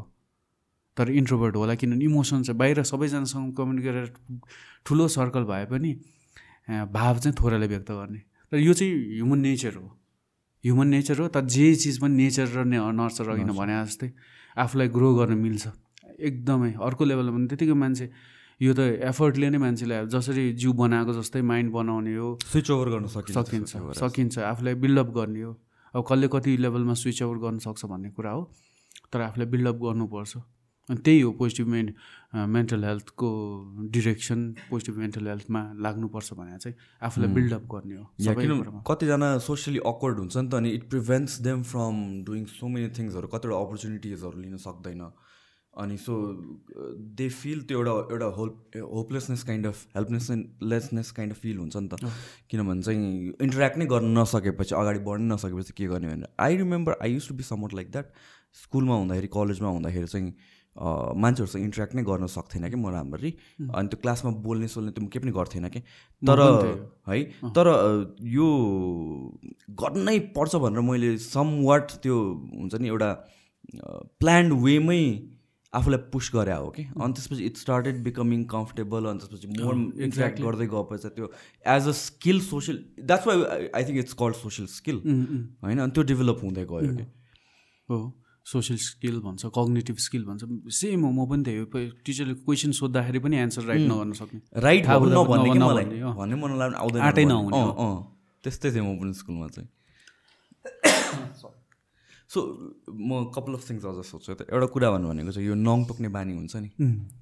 तर 0.97 1.09
इन्ट्रोभर्ट 1.13 1.55
होला 1.55 1.75
किनभने 1.75 2.05
इमोसन 2.05 2.43
चाहिँ 2.43 2.57
बाहिर 2.57 2.83
सबैजनासँग 2.83 3.55
कम्युनिकेट 3.55 4.17
ठुलो 4.85 5.07
सर्कल 5.07 5.43
भए 5.45 5.65
पनि 5.65 5.95
भाव 6.67 7.17
चाहिँ 7.19 7.35
थोरैले 7.39 7.67
व्यक्त 7.67 7.91
गर्ने। 7.91 8.21
र 8.51 8.57
यो 8.59 8.73
चाहिँ 8.73 8.93
ह्युमन 9.15 9.39
नेचर 9.39 9.75
हो। 9.75 9.87
ह्युमन 10.63 10.87
नेचर 10.87 11.19
हो 11.21 11.27
तर 11.27 11.45
जे 11.45 11.75
चिज 11.75 11.97
पनि 12.01 12.15
नेचर 12.15 12.47
र 12.55 12.63
नर्चर 12.65 13.29
अघि 13.29 13.43
भने 13.43 13.73
जस्तै 13.85 14.09
आफूलाई 14.57 14.87
ग्रो 14.89 15.13
गर्न 15.15 15.37
मिल्छ। 15.37 15.67
एकदमै 16.19 16.71
अर्को 16.81 17.03
लेभलमा 17.05 17.31
पनि 17.37 17.47
त्यतिकै 17.47 17.73
मान्छे 17.77 18.05
यो 18.61 18.73
त 18.73 18.79
एफर्टले 19.05 19.49
नै 19.53 19.57
मान्छेलाई 19.61 20.05
जसरी 20.09 20.43
जिउ 20.57 20.73
बनाएको 20.73 21.13
जस्तै 21.13 21.41
माइन्ड 21.45 21.71
बनाउने 21.71 22.13
हो 22.17 22.29
स्विच 22.41 22.67
ओभर 22.73 22.87
गर्न 22.89 23.05
सकिन्छ 23.15 23.97
सकिन्छ 24.01 24.35
आफूलाई 24.41 24.75
बिल्डअप 24.81 25.09
गर्ने 25.13 25.41
हो। 25.41 25.51
अब 25.93 26.01
कसले 26.09 26.27
कति 26.33 26.51
लेभलमा 26.57 26.93
स्विच 26.93 27.21
ओभर 27.23 27.37
गर्न 27.45 27.57
सक्छ 27.63 27.85
भन्ने 27.85 28.09
कुरा 28.17 28.31
हो 28.31 28.41
तर 29.13 29.21
आफूलाई 29.21 29.47
बिल्डअप 29.53 29.77
गर्नुपर्छ। 29.77 30.37
अनि 30.89 30.99
त्यही 31.05 31.21
हो 31.21 31.31
पोजिटिभ 31.39 31.67
मेन 31.67 31.93
मेन्टल 32.55 32.83
हेल्थको 32.83 33.29
डिरेक्सन 33.91 34.39
पोजिटिभ 34.69 34.97
मेन्टल 34.97 35.27
हेल्थमा 35.27 35.61
लाग्नुपर्छ 35.85 36.33
भने 36.39 36.57
चाहिँ 36.57 36.75
आफूलाई 37.07 37.33
बिल्डअप 37.33 37.63
गर्ने 37.73 37.95
हो 37.95 38.81
कतिजना 38.89 39.37
सोसियली 39.47 39.79
अक्वर्ड 39.93 40.19
हुन्छ 40.19 40.37
नि 40.37 40.49
त 40.49 40.53
अनि 40.61 40.69
it 40.79 40.89
prevents 40.89 41.39
them 41.47 41.63
from 41.71 42.03
doing 42.27 42.45
so 42.51 42.67
many 42.75 42.89
थिङ्सहरू 42.99 43.27
कतिवटा 43.33 43.57
अपर्च्युनिटिजहरू 43.65 44.39
लिन 44.41 44.57
सक्दैन। 44.67 45.09
अनि 45.73 45.97
सो 45.97 46.13
दे 47.17 47.27
फिल 47.29 47.61
त्यो 47.69 47.77
एउटा 47.77 47.91
एउटा 48.13 48.25
hope 48.37 48.77
hopelessness 48.93 49.43
kind 49.43 49.67
of 49.67 49.85
helplessness 50.71 51.11
kind 51.17 51.33
of 51.33 51.39
feel 51.41 51.57
हुन्छ 51.57 51.77
नि 51.77 51.87
त। 51.87 52.11
किनभने 52.49 52.81
चाहिँ 52.81 53.33
इन्टरेक्ट 53.41 53.77
नै 53.77 53.85
गर्न 53.85 54.17
नसकेपछि 54.17 54.75
अगाडि 54.75 54.99
बढ्नै 55.05 55.33
नसकेपछि 55.33 55.73
के 55.77 55.87
गर्ने 55.87 56.07
भनेर। 56.07 56.29
I 56.39 56.57
remember 56.57 56.97
I 57.01 57.13
use 57.13 57.27
to 57.27 57.35
be 57.35 57.43
somewhat 57.43 57.73
like 57.73 57.91
that 57.91 58.07
स्कुलमा 58.63 58.95
हुँदाखेरि 58.95 59.27
कलेजमा 59.33 59.69
हुँदाखेरि 59.69 60.07
चाहिँ 60.07 60.33
मान्छेहरूसँग 60.77 61.63
इन्ट्रेक्ट 61.63 61.95
नै 61.95 62.03
गर्न 62.03 62.27
सक्थेन 62.29 62.69
कि 62.69 62.75
म 62.75 62.89
राम्ररी। 62.93 63.31
अनि 63.75 63.87
त्यो 63.89 63.99
क्लासमा 64.01 64.31
बोल्ने 64.45 64.67
सोल्ने 64.69 64.91
त्यो 64.91 65.07
केही 65.07 65.23
पनि 65.23 65.31
गर्थेन 65.33 65.67
कि। 65.69 65.79
तर 66.23 66.39
है। 67.07 67.23
तर 67.53 67.67
यो 68.21 68.47
गर्नै 69.81 70.19
पर्छ 70.37 70.55
भनेर 70.55 70.81
मैले 70.89 71.17
सम 71.23 71.47
वाट 71.63 71.91
त्यो 72.03 72.15
हुन्छ 72.59 72.75
नि 72.75 72.87
एउटा 72.87 73.09
प्लान्ड 74.21 74.53
वेमै 74.63 75.01
आफूलाई 75.73 75.99
पुस 76.11 76.29
गरे 76.33 76.53
हो 76.53 76.69
कि। 76.75 76.83
अनि 76.95 77.13
त्यसपछि 77.13 77.43
इट 77.45 77.57
स्टार्टेड 77.57 78.03
बिकमिङ 78.03 78.43
कम्फर्टेबल 78.53 79.05
अनि 79.05 79.19
त्यसपछि 79.19 79.47
मोर 79.57 79.73
इन्ट्रेक्ट 80.05 80.41
गर्दै 80.41 80.67
गएपछि 80.67 81.09
त्यो 81.17 81.27
as 81.73 81.87
a 81.87 81.91
skill 81.97 82.39
social 82.41 82.77
that's 83.01 83.27
why 83.27 83.67
I 83.73 83.83
think 83.83 83.99
it's 83.99 84.13
called 84.21 84.35
social 84.35 84.67
skill 84.69 85.01
होइन 85.63 85.77
अनि 85.79 85.91
त्यो 85.91 86.03
डेभलप 86.13 86.39
हुँदै 86.43 86.65
गयो 86.71 86.95
कि। 86.95 87.05
हो। 87.89 87.99
सोसियल 88.47 88.79
स्किल 88.79 89.19
भन्छ 89.19 89.45
कग्नेटिभ 89.55 89.97
स्किल 89.97 90.23
भन्छ 90.25 90.41
सेम 90.73 91.01
हो 91.05 91.11
म 91.11 91.25
पनि 91.29 91.43
त्यही 91.43 91.89
टिचरले 92.05 92.33
क्वेसन 92.47 92.71
सोद्धाखेरि 92.71 93.19
पनि 93.19 93.35
एन्सर 93.37 93.63
राइट 93.63 93.87
नगर्न 93.91 94.11
सक्ने। 94.13 94.39
राइट 94.61 94.85
भन्ने 94.87 96.35
मन 96.35 96.51
आउँदैन 96.73 97.01
आँटै 97.01 97.25
नहुने 97.25 97.61
त्यस्तै 98.43 98.71
थिएँ 98.71 98.83
म 98.83 98.99
पनि 98.99 99.13
स्कुलमा 99.13 99.47
चाहिँ। 99.47 99.69
सो 102.29 102.39
म 102.91 103.31
कपाल 103.35 103.53
अफ 103.55 103.69
थिङ्स 103.69 103.85
अझ 103.85 103.99
सोध्छु। 104.05 104.33
त 104.33 104.41
एउटा 104.51 104.67
कुरा 104.71 104.91
भन्नु 104.91 105.07
भनेको 105.07 105.31
चाहिँ 105.31 105.47
यो 105.47 105.55
नङ 105.55 105.85
टोक्ने 105.85 106.07
बानी 106.07 106.33
हुन्छ 106.35 106.55
नि। 106.55 106.69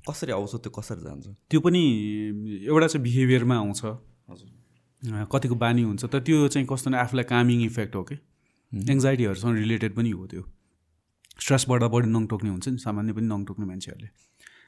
कसरी 0.10 0.32
आउँछ 0.32 0.54
त्यो 0.56 0.72
कसरी 0.78 1.02
जान्छ? 1.02 1.28
त्यो 1.50 1.60
पनि 1.62 1.82
एउटा 2.66 2.88
चाहिँ 2.88 3.04
बिहेभियरमा 3.04 3.56
आउँछ। 3.56 3.82
हजुर। 4.30 5.26
कतिको 5.32 5.56
बानी 5.56 5.82
हुन्छ। 5.82 6.06
तर 6.06 6.20
त्यो 6.20 6.48
चाहिँ 6.48 6.68
कस्तो 6.70 6.90
नै 6.90 6.98
आफूलाई 6.98 7.26
कामिङ 7.26 7.66
इफेक्ट 7.66 7.96
हो 7.96 8.04
कि? 8.04 8.18
एङ्जाइटीहरूसँग 8.72 9.56
रिलेटेड 9.58 9.96
पनि 9.96 10.10
हो 10.10 10.26
त्यो। 10.28 10.44
स्ट्रेसबाट 11.40 11.84
बढी 11.94 12.08
नङ 12.10 12.24
टोक्ने 12.32 12.50
हुन्छ 12.50 12.68
नि 12.68 12.78
सामान्य 12.80 13.14
पनि 13.14 13.28
नङ 13.28 13.46
टोक्ने 13.46 13.66
मान्छेहरूले। 13.66 14.10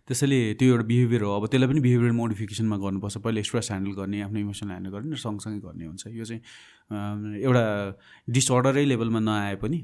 त्यसैले 0.07 0.39
त्यो 0.59 0.67
एउटा 0.71 0.85
बिहेभियर 0.87 1.21
हो। 1.23 1.31
अब 1.35 1.43
त्यसलाई 1.51 1.67
पनि 1.67 1.81
बिहेभियर 1.83 2.11
मोडिफिकेसनमा 2.15 2.77
गर्नुपर्छ। 2.79 3.17
पहिला 3.23 3.41
स्ट्रेस 3.43 3.67
ह्यान्डल 3.71 3.91
गर्ने 3.99 4.17
आफ्नो 4.23 4.39
इमोसन 4.39 4.67
ह्यान्डल 4.71 4.91
गर्ने 4.95 5.15
र 5.15 5.19
सँगसँगै 5.19 5.59
गर्ने 5.67 5.85
हुन्छ। 5.91 6.03
यो 6.15 6.23
चाहिँ 6.23 6.41
एउटा 7.43 7.63
डिसअर्डरै 8.31 8.85
लेभलमा 8.87 9.19
नआए 9.19 9.55
पनि 9.59 9.79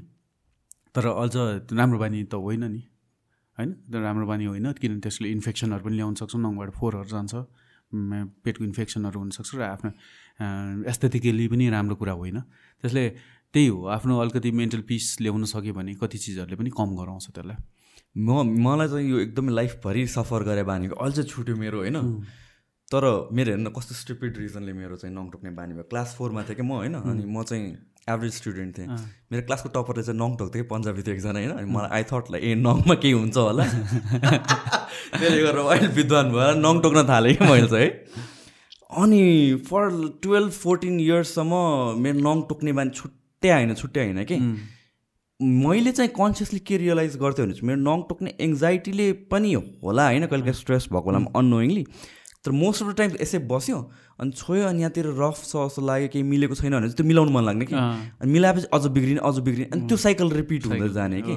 तर 0.96 1.04
अझ 1.12 1.34
राम्रो 1.76 1.98
बानी 2.00 2.24
त 2.24 2.34
होइन 2.40 2.64
नि। 2.72 2.82
होइन? 3.58 3.70
राम्रो 3.92 4.26
बानी 4.26 4.44
होइन 4.48 4.72
किनभने 4.72 5.00
त्यसले 5.04 5.28
इन्फेक्सनहरू 5.28 5.82
पनि 5.84 5.96
ल्याउन 6.00 6.14
सक्छ 6.20 6.32
नङबाट 6.40 6.70
फोहोरहरू 6.72 7.10
जान्छ। 7.12 7.34
पेटको 8.44 8.64
इन्फेक्सनहरू 8.64 9.18
हुनसक्छ 9.20 9.50
र 9.54 9.62
आफ्नो 9.76 9.90
एस्थेटिकली 10.88 11.46
पनि 11.52 11.64
राम्रो 11.70 11.94
कुरा 12.00 12.14
होइन। 12.16 12.38
त्यसले 12.80 13.04
त्यही 13.54 13.66
हो 13.66 13.86
आफ्नो 13.86 14.18
अलिकति 14.18 14.50
मेन्टल 14.50 14.80
पिस 14.80 15.20
ल्याउन 15.20 15.44
सक्यो 15.44 15.74
भने 15.74 15.94
कति 15.94 16.18
चिजहरूले 16.18 16.56
पनि 16.56 16.70
कम 16.70 16.96
गराउँछ 16.96 17.26
त्यसलाई। 17.30 17.56
म 18.18 18.42
मलाई 18.42 18.88
चाहिँ 18.88 19.10
यो 19.10 19.18
एकदमै 19.18 19.52
लाइफभरि 19.52 20.06
सफर 20.06 20.42
गरे 20.42 20.62
बानी 20.62 20.86
भयो। 20.88 20.96
अहिले 20.96 21.14
चाहिँ 21.14 21.28
छुट्यो 21.30 21.56
मेरो 21.56 21.78
होइन? 21.78 21.96
तर 22.92 23.28
मेरो 23.32 23.50
हेर्नु 23.50 23.70
कस्तो 23.70 23.94
स्टुपिड 23.94 24.38
रिजनले 24.38 24.72
मेरो 24.72 24.96
चाहिँ 24.96 25.14
नङ 25.16 25.30
टोक्ने 25.30 25.50
बानी 25.50 25.74
भयो। 25.74 25.82
क्लास 25.82 26.14
फोरमा 26.18 26.42
थिएँ 26.42 26.56
कि 26.56 26.62
म 26.62 26.68
होइन? 26.68 26.94
अनि 26.94 27.24
म 27.24 27.42
चाहिँ 27.42 27.64
एभरेज 28.08 28.32
स्टुडेन्ट 28.32 28.78
थिएँ। 28.78 28.88
मेरो 29.32 29.42
क्लासको 29.46 29.68
टपरले 29.68 30.02
चाहिँ 30.02 30.20
नङ 30.20 30.36
टोक्थेँ 30.36 30.62
कि 30.62 30.68
पन्जाबी 30.68 31.02
थियो 31.02 31.14
एकजना 31.14 31.38
होइन? 31.38 31.50
अनि 31.50 31.70
मलाई 31.70 31.90
आई 31.90 32.02
थट 32.02 32.30
लाइक 32.30 32.44
ए 32.44 32.54
नङमा 32.54 32.94
केही 32.94 33.12
हुन्छ 33.12 33.36
होला। 33.36 33.64
त्यसले 35.18 35.42
गर्दा 35.42 35.62
अहिले 35.62 35.88
विद्वान 35.88 36.32
भएर 36.32 36.54
नङ 36.54 36.80
टोक्न 36.80 37.08
थालेँ 37.08 37.34
कि 37.34 37.44
मैले 37.44 37.66
चाहिँ 37.66 37.86
है? 37.86 37.90
अनि 39.02 39.54
फर 39.70 40.12
टुवेल्भ 40.22 40.50
फोर्टिन 40.50 41.00
इयर्ससम्म 41.00 41.54
मेरो 41.98 42.18
नङ 42.18 42.42
टोक्ने 42.42 42.72
बानी 42.72 42.90
छुट्टै 43.44 43.50
आएन 43.50 43.74
छुट्टै 43.74 44.00
होइन 44.00 44.24
कि? 44.24 44.36
मैले 45.40 45.92
चाहिँ 45.92 46.10
कन्सियसली 46.16 46.58
के 46.60 46.76
रियलाइज 46.78 47.16
गर्थेँ 47.16 47.44
भने 47.44 47.54
चाहिँ 47.54 47.66
मेरो 47.68 47.80
नङ 47.80 48.02
टोक्ने 48.08 48.30
एङ्जाइटीले 48.40 49.12
पनि 49.30 49.52
होला 49.84 50.04
होइन 50.06 50.26
कहिले 50.26 50.42
काहीँ 50.42 50.54
स्ट्रेस 50.54 50.86
भएको 50.92 51.10
होला 51.10 51.18
अननोइङली 51.34 51.84
तर 52.44 52.50
मोस्ट 52.52 52.82
अफ 52.82 52.88
द 52.88 52.96
टाइम 52.96 53.10
यसै 53.20 53.38
बस्यो 53.50 53.78
अनि 54.20 54.30
छोयो 54.32 54.66
अनि 54.68 54.80
यहाँतिर 54.80 55.06
रफ 55.18 55.42
छ 55.42 55.66
जस्तो 55.66 55.82
लाग्यो 55.82 56.08
केही 56.14 56.22
मिलेको 56.24 56.54
छैन 56.54 56.72
भने 56.72 56.86
चाहिँ 56.86 56.96
त्यो 56.96 57.06
मिलाउनु 57.06 57.32
मन 57.32 57.44
लाग्ने 57.44 57.66
कि? 57.66 57.74
अनि 58.20 58.32
मिलाएपछि 58.32 58.66
अझ 58.72 58.86
बिग्रिने 58.96 59.20
अझ 59.24 59.36
बिग्रिने 59.40 59.68
अनि 59.72 59.86
त्यो 59.88 59.96
साइकल 59.96 60.30
रिपिट 60.30 60.66
हुँदै 60.66 60.88
जाने 60.94 61.20
कि? 61.22 61.34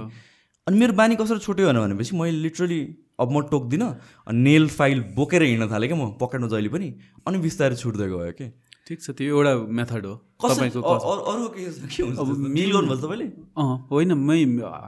अनि 0.68 0.80
मेरो 0.80 0.94
बानी 0.94 1.16
कसरी 1.16 1.40
छुट्यो 1.40 1.74
भनेपछि 1.74 2.16
मैले 2.16 2.38
लिटरली 2.46 2.80
अब 3.20 3.32
म 3.32 3.42
टोक्दिनँ 3.52 3.90
अनि 4.28 4.40
नेल 4.40 4.68
फाइल 4.70 5.04
बोकेर 5.16 5.44
हिँड्न 5.44 5.70
थालेँ 5.72 5.90
क्या 5.90 5.98
म 5.98 6.12
पकेटमा 6.22 6.48
जहिले 6.48 6.70
पनि 6.70 6.88
अनि 7.28 7.38
बिस्तारै 7.40 7.76
छुट्दै 7.76 8.08
गयो 8.08 8.32
कि? 8.38 8.48
ठिक 8.88 9.00
छ 9.04 9.12
त्यो 9.18 9.36
एउटा 9.36 9.54
मेथड 9.78 10.06
हो। 10.06 10.16
तपाईँको 10.42 10.80
अरू 10.82 11.46
के 11.54 11.62
हुन्छ? 11.68 12.20
मिलाउनु 12.58 12.88
भयो 12.88 13.00
तपाईँले? 13.04 13.28
अँ 13.60 13.68
होइन 13.92 14.12
मै 14.16 14.38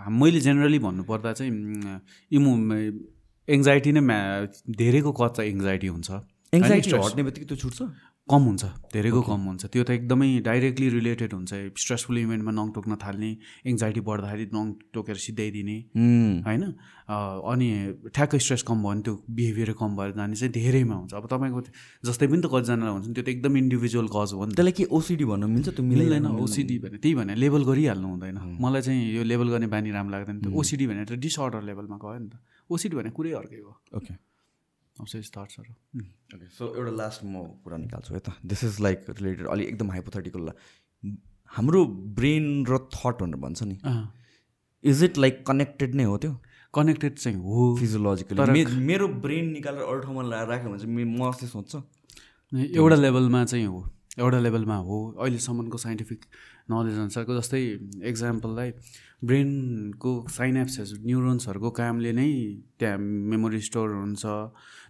मैले 0.08 0.40
जेनरली 0.48 0.80
भन्नुपर्दा 0.88 1.30
चाहिँ 1.40 1.52
इमो 2.32 2.52
एङ्जाइटी 3.48 3.92
नै 3.98 4.04
धेरैको 4.82 5.12
कच्चा 5.20 5.42
एङ्जाइटी 5.44 5.88
हुन्छ। 5.88 6.10
एङ्जाइटी 6.58 6.90
हट्ने 7.06 7.24
बित्तिकै 7.28 7.48
त्यो 7.50 7.58
छुट्छ? 7.64 7.80
कम 8.30 8.42
हुन्छ 8.46 8.64
धेरैको 8.94 9.22
कम 9.26 9.42
हुन्छ। 9.50 9.66
त्यो 9.74 9.84
त 9.84 9.90
एकदमै 9.98 10.30
डाइरेक्टली 10.46 10.88
रिलेटेड 10.90 11.34
हुन्छ 11.34 11.52
स्ट्रेसफुल 11.74 12.18
इभेन्टमा 12.18 12.52
नङ 12.54 12.68
टोक्न 12.78 12.96
थाल्ने 13.02 13.30
एङ्जाइटी 13.66 14.02
बढ्दाखेरि 14.06 14.46
नङ 14.54 14.66
टोकेर 14.94 15.18
सिधाइदिने 15.26 15.78
होइन? 16.46 16.64
अनि 17.10 17.68
ठ्याक्कै 18.14 18.40
स्ट्रेस 18.46 18.64
कम 18.70 18.78
भयो 18.86 18.90
भने 18.90 19.02
त्यो 19.02 19.14
बिहेभियर 19.34 19.72
कम 19.82 19.96
भएर 19.98 20.12
जाने 20.14 20.36
चाहिँ 20.38 20.54
धेरैमा 20.54 20.96
हुन्छ। 20.96 21.14
अब 21.18 21.26
तपाईँको 21.26 21.60
जस्तै 22.06 22.28
पनि 22.30 22.42
त 22.42 22.48
कतिजनालाई 22.54 22.94
हुन्छ 22.94 23.08
त्यो 23.18 23.24
त 23.26 23.30
एकदम 23.34 23.54
इन्डिभिजुअल 23.66 24.08
कज 24.14 24.30
हो 24.38 24.46
नि 24.46 24.54
त्यसलाई 24.54 24.74
के 24.78 24.86
ओसिडी 24.94 25.26
भन्नु 25.26 25.48
मिल्छ? 25.50 25.68
त्यो 25.74 25.84
मिल्दैन 25.90 26.26
ओसिडी 26.46 26.78
भने 26.86 26.98
त्यही 27.02 27.16
भने 27.18 27.34
लेभल 27.34 27.64
गरिहाल्नु 27.66 28.08
हुँदैन। 28.14 28.38
मलाई 28.62 28.82
चाहिँ 28.86 29.02
यो 29.18 29.24
लेभल 29.26 29.48
गर्ने 29.58 29.68
बानी 29.74 29.90
राम्रो 29.98 30.14
लाग्दैन 30.14 30.38
त्यो 30.46 30.54
ओसिडी 30.54 30.86
भने 30.86 31.02
त 31.10 31.18
डिसअर्डर 31.18 31.62
लेभलमा 31.66 31.98
गयो 31.98 32.20
नि 32.22 32.30
त। 32.30 32.38
ओसिडी 32.70 32.94
भने 32.94 33.10
कुरै 33.10 33.34
अर्कै 33.42 33.60
हो। 33.66 33.74
ओके 33.98 34.14
थट्सहरू 35.02 35.74
ओके 36.36 36.48
सो 36.58 36.74
एउटा 36.76 36.92
लास्ट 36.98 37.24
म 37.24 37.44
कुरा 37.64 37.78
निकाल्छु 37.78 38.14
है 38.14 38.20
त। 38.20 38.34
दिस 38.46 38.64
इज 38.64 38.80
लाइक 38.82 39.06
रिलेटेड 39.10 39.48
अलिक 39.48 39.68
एकदम 39.68 39.92
हाइपोथेटिकल 39.92 40.52
हाम्रो 41.52 41.86
ब्रेन 42.18 42.46
र 42.70 42.78
थट 42.96 43.22
भनेर 43.22 43.40
भन्छ 43.46 43.64
नि। 43.64 43.78
इज 44.84 45.04
इट 45.04 45.18
लाइक 45.18 45.44
कनेक्टेड 45.48 45.96
नै 45.96 46.04
हो 46.04 46.18
त्यो? 46.18 46.34
कनेक्टेड 46.74 47.14
चाहिँ 47.18 47.38
हो। 47.44 47.76
फिजियोलोजिकली 47.80 48.82
मेरो 48.88 49.08
ब्रेन 49.24 49.50
निकालेर 49.52 49.84
अरू 49.84 50.00
ठाउँमा 50.02 50.44
राख्यो 50.46 50.70
भने 50.70 50.80
चाहिँ 50.80 51.06
म 51.06 51.28
अस्ति 51.30 51.48
सोध्छ। 51.48 51.74
एउटा 52.52 52.96
लेभलमा 52.96 53.44
चाहिँ 53.46 53.66
हो। 53.66 53.80
एउटा 54.20 54.40
लेभलमा 54.40 54.76
हो। 54.86 54.98
अहिलेसम्मको 55.20 55.78
साइन्टिफिक 55.78 56.26
नलेज 56.70 56.98
अनुसारको 57.00 57.34
जस्तै 57.40 57.62
एक्जाम्पललाई 58.10 58.72
ब्रेनको 59.20 60.12
साइनेप्सेस 60.32 60.90
न्युरोन्सहरूको 61.04 61.70
कामले 61.76 62.12
नै 62.16 62.30
त्यहाँ 62.80 62.98
मेमोरी 63.00 63.60
स्टोर 63.68 63.90
हुन्छ। 63.92 64.26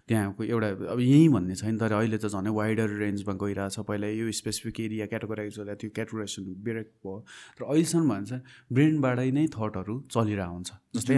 त्यहाँको 0.06 0.42
एउटा 0.42 0.68
अब 0.90 0.98
यहीँ 1.00 1.28
भन्ने 1.30 1.54
छैन 1.54 1.78
तर 1.78 1.92
अहिले 1.94 2.18
त 2.18 2.26
झन् 2.30 2.50
वाइडर 2.50 2.88
रेन्जमा 2.98 3.34
गइरहेछ। 3.42 3.86
पहिला 3.86 4.06
यो 4.10 4.30
स्पेसिफिक 4.30 4.80
एरिया 4.80 5.06
क्याटेगोराइज 5.06 5.54
गरेर 5.58 5.74
त्यो 5.78 5.90
क्याटेगोराइजेसन 5.94 6.44
ब्रेक 6.66 6.88
भयो। 7.02 7.14
तर 7.58 7.62
अहिलेसम्म 7.70 8.08
भन्छ 8.10 8.30
ब्रेनबाटै 8.74 9.30
नै 9.30 9.46
थटहरू 9.54 9.94
चलिरहेको 10.10 10.54
हुन्छ। 10.54 10.70
जस्तै 10.94 11.14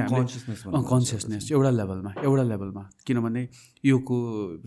कन्सियसनेस 0.92 1.42
एउटा 1.52 1.70
लेभलमा 1.72 2.10
एउटा 2.20 2.44
लेभलमा 2.52 2.82
किनभने 3.06 3.42
योको 3.84 4.16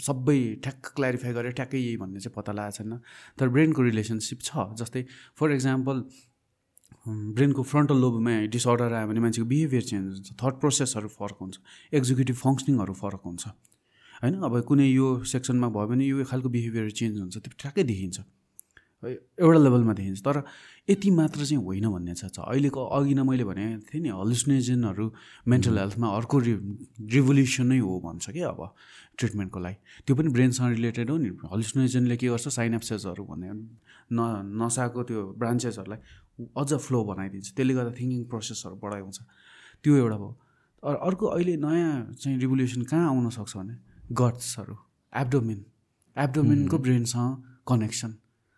सबै 0.01 0.39
ठ्याक्क 0.65 0.83
क्ल्यारिफाई 0.97 1.31
गरेर 1.37 1.53
ठ्याक्कै 1.53 1.77
यही 1.77 1.97
भन्ने 2.01 2.19
चाहिँ 2.25 2.33
पत्ता 2.33 2.51
लागेको 2.57 2.77
छैन। 2.77 2.93
तर 3.37 3.47
ब्रेनको 3.53 3.81
रिलेसनसिप 3.89 4.39
छ। 4.41 4.49
जस्तै 4.81 5.01
फर 5.37 5.47
इक्जाम्पल 5.53 5.84
ब्रेनको 5.85 7.63
फ्रन्टल 7.63 7.97
लोबमा 8.01 8.33
डिसअर्डर 8.53 8.93
आयो 8.99 9.07
भने 9.07 9.19
मान्छेको 9.25 9.47
बिहेभियर 9.47 9.83
चेन्ज 9.89 10.05
हुन्छ 10.13 10.29
थट 10.41 10.53
प्रोसेसहरू 10.61 11.07
फरक 11.17 11.37
हुन्छ 11.41 11.55
एक्जिक्युटिभ 11.99 12.37
फङ्सनिङहरू 12.45 12.93
फरक 13.01 13.21
हुन्छ 13.25 13.43
होइन? 13.47 14.33
अब 14.47 14.53
कुनै 14.69 14.87
यो 14.89 15.07
सेक्सनमा 15.33 15.69
भयो 15.75 15.87
भने 15.91 16.05
यो 16.05 16.23
खालको 16.31 16.49
बिहेभियर 16.55 16.89
चेन्ज 17.01 17.19
हुन्छ 17.19 17.35
त्यो 17.37 17.51
ठ्याक्कै 17.59 17.83
देखिन्छ 17.91 18.17
एउटा 19.05 19.59
लेभलमा 19.59 19.93
देखिन्छ 19.93 20.21
तर 20.25 20.41
यति 20.89 21.09
मात्र 21.11 21.45
चाहिँ 21.45 21.63
होइन 21.63 21.85
भन्ने 21.93 22.13
छ 22.15 22.41
अहिलेको 22.41 22.85
अघि 22.97 23.13
नै 23.13 23.23
मैले 23.29 23.43
भने 23.45 23.65
थिएँ 23.85 24.01
नि 24.01 24.09
हलुसिनेजनहरू 24.09 25.05
मेन्टल 25.47 25.77
हेल्थमा 25.77 26.07
अर्को 26.17 26.39
रि 26.47 26.53
रिभोल्युसन 27.13 27.67
नै 27.69 27.79
हो 27.85 27.99
भन्छ 28.05 28.29
कि 28.33 28.41
अब 28.49 28.59
ट्रिटमेन्टको 29.17 29.59
लागि। 29.59 29.77
त्यो 30.05 30.15
पनि 30.15 30.29
ब्रेनसँग 30.33 30.73
रिलेटेड 30.73 31.09
हो 31.09 31.17
नि। 31.17 31.29
हलुसिनेजनले 31.53 32.17
के 32.17 32.27
गर्छ? 32.27 32.47
साइनेप्सेसहरू 32.49 33.23
भन्ने। 33.29 33.49
न 34.11 34.19
नसाको 34.61 35.03
त्यो 35.03 35.21
ब्रान्चेसहरूलाई 35.39 35.99
अझ 36.61 36.71
फ्लो 36.85 37.03
बनाइदिन्छ। 37.09 37.47
त्यसले 37.55 37.73
गर्दा 37.73 37.91
थिङ्किङ 37.99 38.21
प्रोसेसहरू 38.31 38.75
बढाउँछ 38.83 39.17
त्यो 39.83 39.95
एउटा 39.95 40.17
भयो। 40.17 40.31
अर्को 40.83 41.25
अहिले 41.25 41.55
नयाँ 41.57 42.13
चाहिँ 42.21 42.37
रिभोल्युसन 42.39 42.81
कहाँ 42.91 43.07
आउन 43.09 43.29
सक्छ 43.37 43.57
भने 43.57 43.75
गट्सहरू 44.13 44.75
एब्डोमिन 45.13 45.59
एब्डोमिनको 46.17 46.77
ब्रेनसँग 46.85 47.31
कनेक्सन 47.67 48.11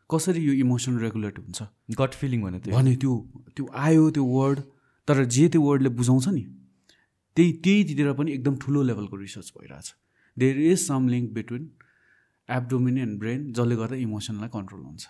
कसरी 0.09 0.41
यो 0.43 0.53
इमोसन 0.63 0.97
रेगुलेट 0.99 1.39
हुन्छ? 1.39 1.59
गट 1.99 2.11
फिलिङ 2.19 2.41
भने 2.43 2.59
त्यो। 2.59 2.73
भने 2.75 2.95
त्यो 2.95 3.13
त्यो 3.55 3.65
आयो 3.85 4.09
त्यो 4.15 4.23
वर्ड 4.23 4.59
तर 5.07 5.23
जे 5.35 5.47
त्यो 5.49 5.61
वर्डले 5.61 5.89
बुझाउँछ 5.99 6.27
नि 6.27 6.43
त्यही 7.37 7.51
त्यहीतिर 7.63 8.11
पनि 8.19 8.31
एकदम 8.33 8.55
ठुलो 8.63 8.81
लेभलको 8.83 9.15
रिसर्च 9.15 9.51
भइरहेछ। 9.57 9.87
There 10.37 10.57
is 10.71 10.79
some 10.87 11.07
link 11.07 11.31
between 11.33 11.63
abdomen 12.49 12.97
and 12.97 13.19
brain 13.19 13.51
जसले 13.53 13.75
गर्दा 13.75 13.95
इमोसनलाई 13.95 14.49
कन्ट्रोल 14.55 14.81
हुन्छ। 14.81 15.03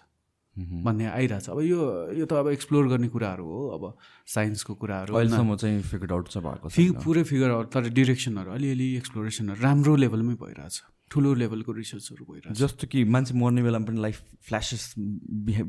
भन्ने 0.57 1.05
आइरहेछ। 1.07 1.49
अब 1.49 1.59
यो 1.61 1.79
यो 2.17 2.25
त 2.25 2.34
अब 2.34 2.47
एक्सप्लोर 2.49 2.88
गर्ने 2.89 3.07
कुराहरू 3.13 3.45
हो 3.45 3.61
अब 3.77 3.84
साइन्सको 4.25 4.73
कुराहरू। 4.73 5.15
अहिलेसम्म 5.15 5.55
चाहिँ 5.55 5.81
फिगर 5.81 6.11
आउट 6.13 6.27
छ 6.27 6.38
भएको 6.41 6.69
फि 6.69 6.84
पुरै 7.05 7.23
फिगर 7.23 7.49
आउट 7.51 7.67
तर 7.73 7.89
डिरेक्सनहरू 7.93 8.51
अलिअलि 8.51 8.88
एक्सप्लोरेसनहरू 8.97 9.61
राम्रो 9.61 9.95
लेभलमै 9.95 10.35
भइरहेछ। 10.41 10.81
ठुलो 11.07 11.34
लेभलको 11.39 11.71
रिसर्चहरू 11.71 12.23
भइरहेछ। 12.25 12.57
जस्तो 12.57 12.88
कि 12.91 13.03
मान्छे 13.05 13.34
मर्ने 13.38 13.61
बेलामा 13.63 13.85
पनि 13.85 13.99
life 14.01 14.17
flashes 14.43 14.84
behave 14.97 15.67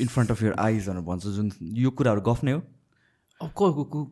in 0.00 0.08
front 0.08 0.30
of 0.30 0.42
your 0.42 0.54
eyes 0.58 0.88
भनेर 0.88 1.04
भन्छ। 1.06 1.26
जुन 1.36 1.50
यो 1.78 1.90
कुराहरू 1.92 2.20
गफ 2.26 2.44
नै 2.44 2.52
हो। 2.52 2.60
अब 3.40 3.50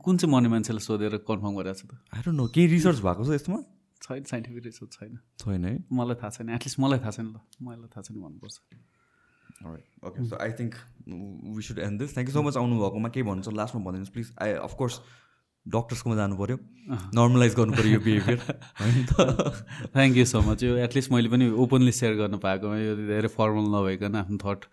कुन 0.04 0.16
चाहिँ 0.16 0.30
मर्ने 0.30 0.48
मान्छेलाई 0.48 0.84
सोधेर 0.84 1.16
कन्फर्म 1.26 1.54
गरिरहेको 1.58 1.80
छ 1.80 1.90
त 1.90 1.98
आएर 2.14 2.30
नो 2.30 2.46
केही 2.54 2.66
रिसर्च 2.76 2.98
भएको 3.02 3.22
छ 3.24 3.30
यसमा? 3.34 3.58
छैन 4.00 4.22
साइन्टिफिक 4.30 4.64
रिसर्च 4.64 4.90
छैन। 4.94 5.18
छैन 5.42 5.64
है। 5.64 5.74
मलाई 5.90 6.16
थाहा 6.22 6.30
छैन 6.30 6.48
एटलिस्ट 6.54 6.78
मलाई 6.78 6.98
थाहा 7.02 7.12
छैन 7.18 7.26
ल। 7.26 7.36
मलाई 7.62 7.88
थाहा 7.90 8.02
छैन 8.06 8.16
भन्नुपर्छ। 8.22 8.56
Okay 10.08 10.24
so 10.28 10.36
I 10.42 10.52
think 10.58 10.74
we 11.56 11.62
should 11.62 11.78
end 11.86 11.98
this 12.02 12.14
thank 12.14 12.28
you 12.28 12.34
so 12.34 12.42
much 12.42 12.56
आउनुभएकोमा 12.56 13.08
केही 13.16 13.26
भन्नु 13.30 13.42
छ 13.48 13.52
लास्टमा 13.60 13.82
भनिदिनुहोस् 13.88 14.12
प्लिज 14.14 14.32
आई 14.44 14.52
अफकोर्स 14.68 15.00
डक्टर्सकोमा 15.66 16.16
जानु 16.16 16.36
पऱ्यो 16.36 16.56
नर्मलाइज 17.18 17.54
गर्नु 17.56 17.76
पऱ्यो 17.80 17.90
यो 17.92 18.00
बिहेभियर 18.06 18.38
होइन 18.80 19.04
त। 19.10 19.90
थ्याङ्क 19.96 20.16
यू 20.16 20.24
सो 20.32 20.40
मच 20.48 20.62
यो 20.64 20.76
एटलिस्ट 20.86 21.12
मैले 21.12 21.28
पनि 21.34 21.50
ओपनली 21.66 21.92
सेयर 22.00 22.14
गर्नु 22.22 22.38
पाएको 22.46 22.74
यो 22.84 22.96
धेरै 23.12 23.28
फर्मल 23.36 23.68
नभइकन 23.76 24.16
आफ्नो 24.22 24.38
थट 24.44 24.64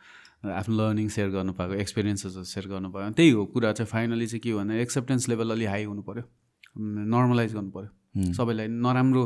आफ्नो 0.61 0.77
लर्निङ 0.79 1.09
सेयर 1.17 1.29
गर्नु 1.35 1.53
पाएको 1.59 1.73
एक्सपिरियन्सेसहरू 1.83 2.43
सेयर 2.53 2.67
गर्नु 2.73 2.89
पाएको 2.95 3.13
त्यही 3.19 3.31
हो 3.37 3.45
कुरा 3.57 3.71
चाहिँ। 3.79 3.89
फाइनली 3.91 4.27
चाहिँ 4.27 4.41
के 4.41 4.51
हो 4.51 4.59
भने 4.59 4.81
एक्सेप्टेन्स 4.81 5.29
लेभल 5.29 5.51
अलि 5.57 5.65
हाई 5.73 5.83
हुनु 5.91 6.01
पऱ्यो 6.09 6.23
नर्मलाइज 7.17 7.53
गर्नु 7.53 7.71
पऱ्यो 7.77 7.89
सबैलाई 8.15 8.67
नराम्रो 8.67 9.23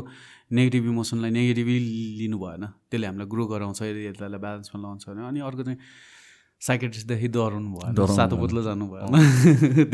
नेगेटिभ 0.52 0.84
इमोसनलाई 0.86 1.30
नेगेटिभली 1.30 1.78
लिनु 2.18 2.38
भएन। 2.38 2.64
त्यसले 2.90 3.06
हामीलाई 3.06 3.28
ग्रो 3.28 3.44
गराउँछ 3.46 3.82
यसलाई 3.82 4.38
ब्यालेन्समा 4.38 4.78
लगाउँछ 4.80 5.04
भने। 5.08 5.22
अनि 5.28 5.40
अर्को 5.40 5.62
चाहिँ 5.62 5.78
साइकेट्रिस्टदेखि 6.62 7.28
डराउनु 7.28 7.70
भएन। 7.74 8.06
सातो 8.16 8.36
बोत्लो 8.36 8.62
जानु 8.62 8.86
भएन। 8.86 9.10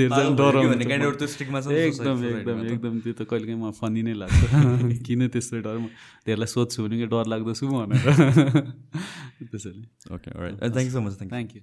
एकदम 1.72 2.24
एकदम 2.24 2.58
एकदम 2.66 3.00
त्यो 3.00 3.12
त 3.12 3.22
कहिले 3.24 3.46
काहीँ 3.46 3.72
फनी 3.80 4.02
नै 4.02 4.14
लाग्छ। 4.20 4.40
किन 5.06 5.28
त्यस्तो 5.28 5.60
डर? 5.64 5.76
म 5.78 5.88
त्यसलाई 6.26 6.46
सोध्छु 6.46 6.78
भने 6.84 6.96
कि 6.98 7.06
डर 7.06 7.24
लाग्दछु 7.32 7.64
भनेर। 7.72 8.06
त्यसैले। 9.50 9.86
Okay 10.14 10.30
thank 10.68 10.84
you 10.84 10.92
so 10.92 11.00
much 11.00 11.14
thank 11.22 11.56
you 11.56 11.62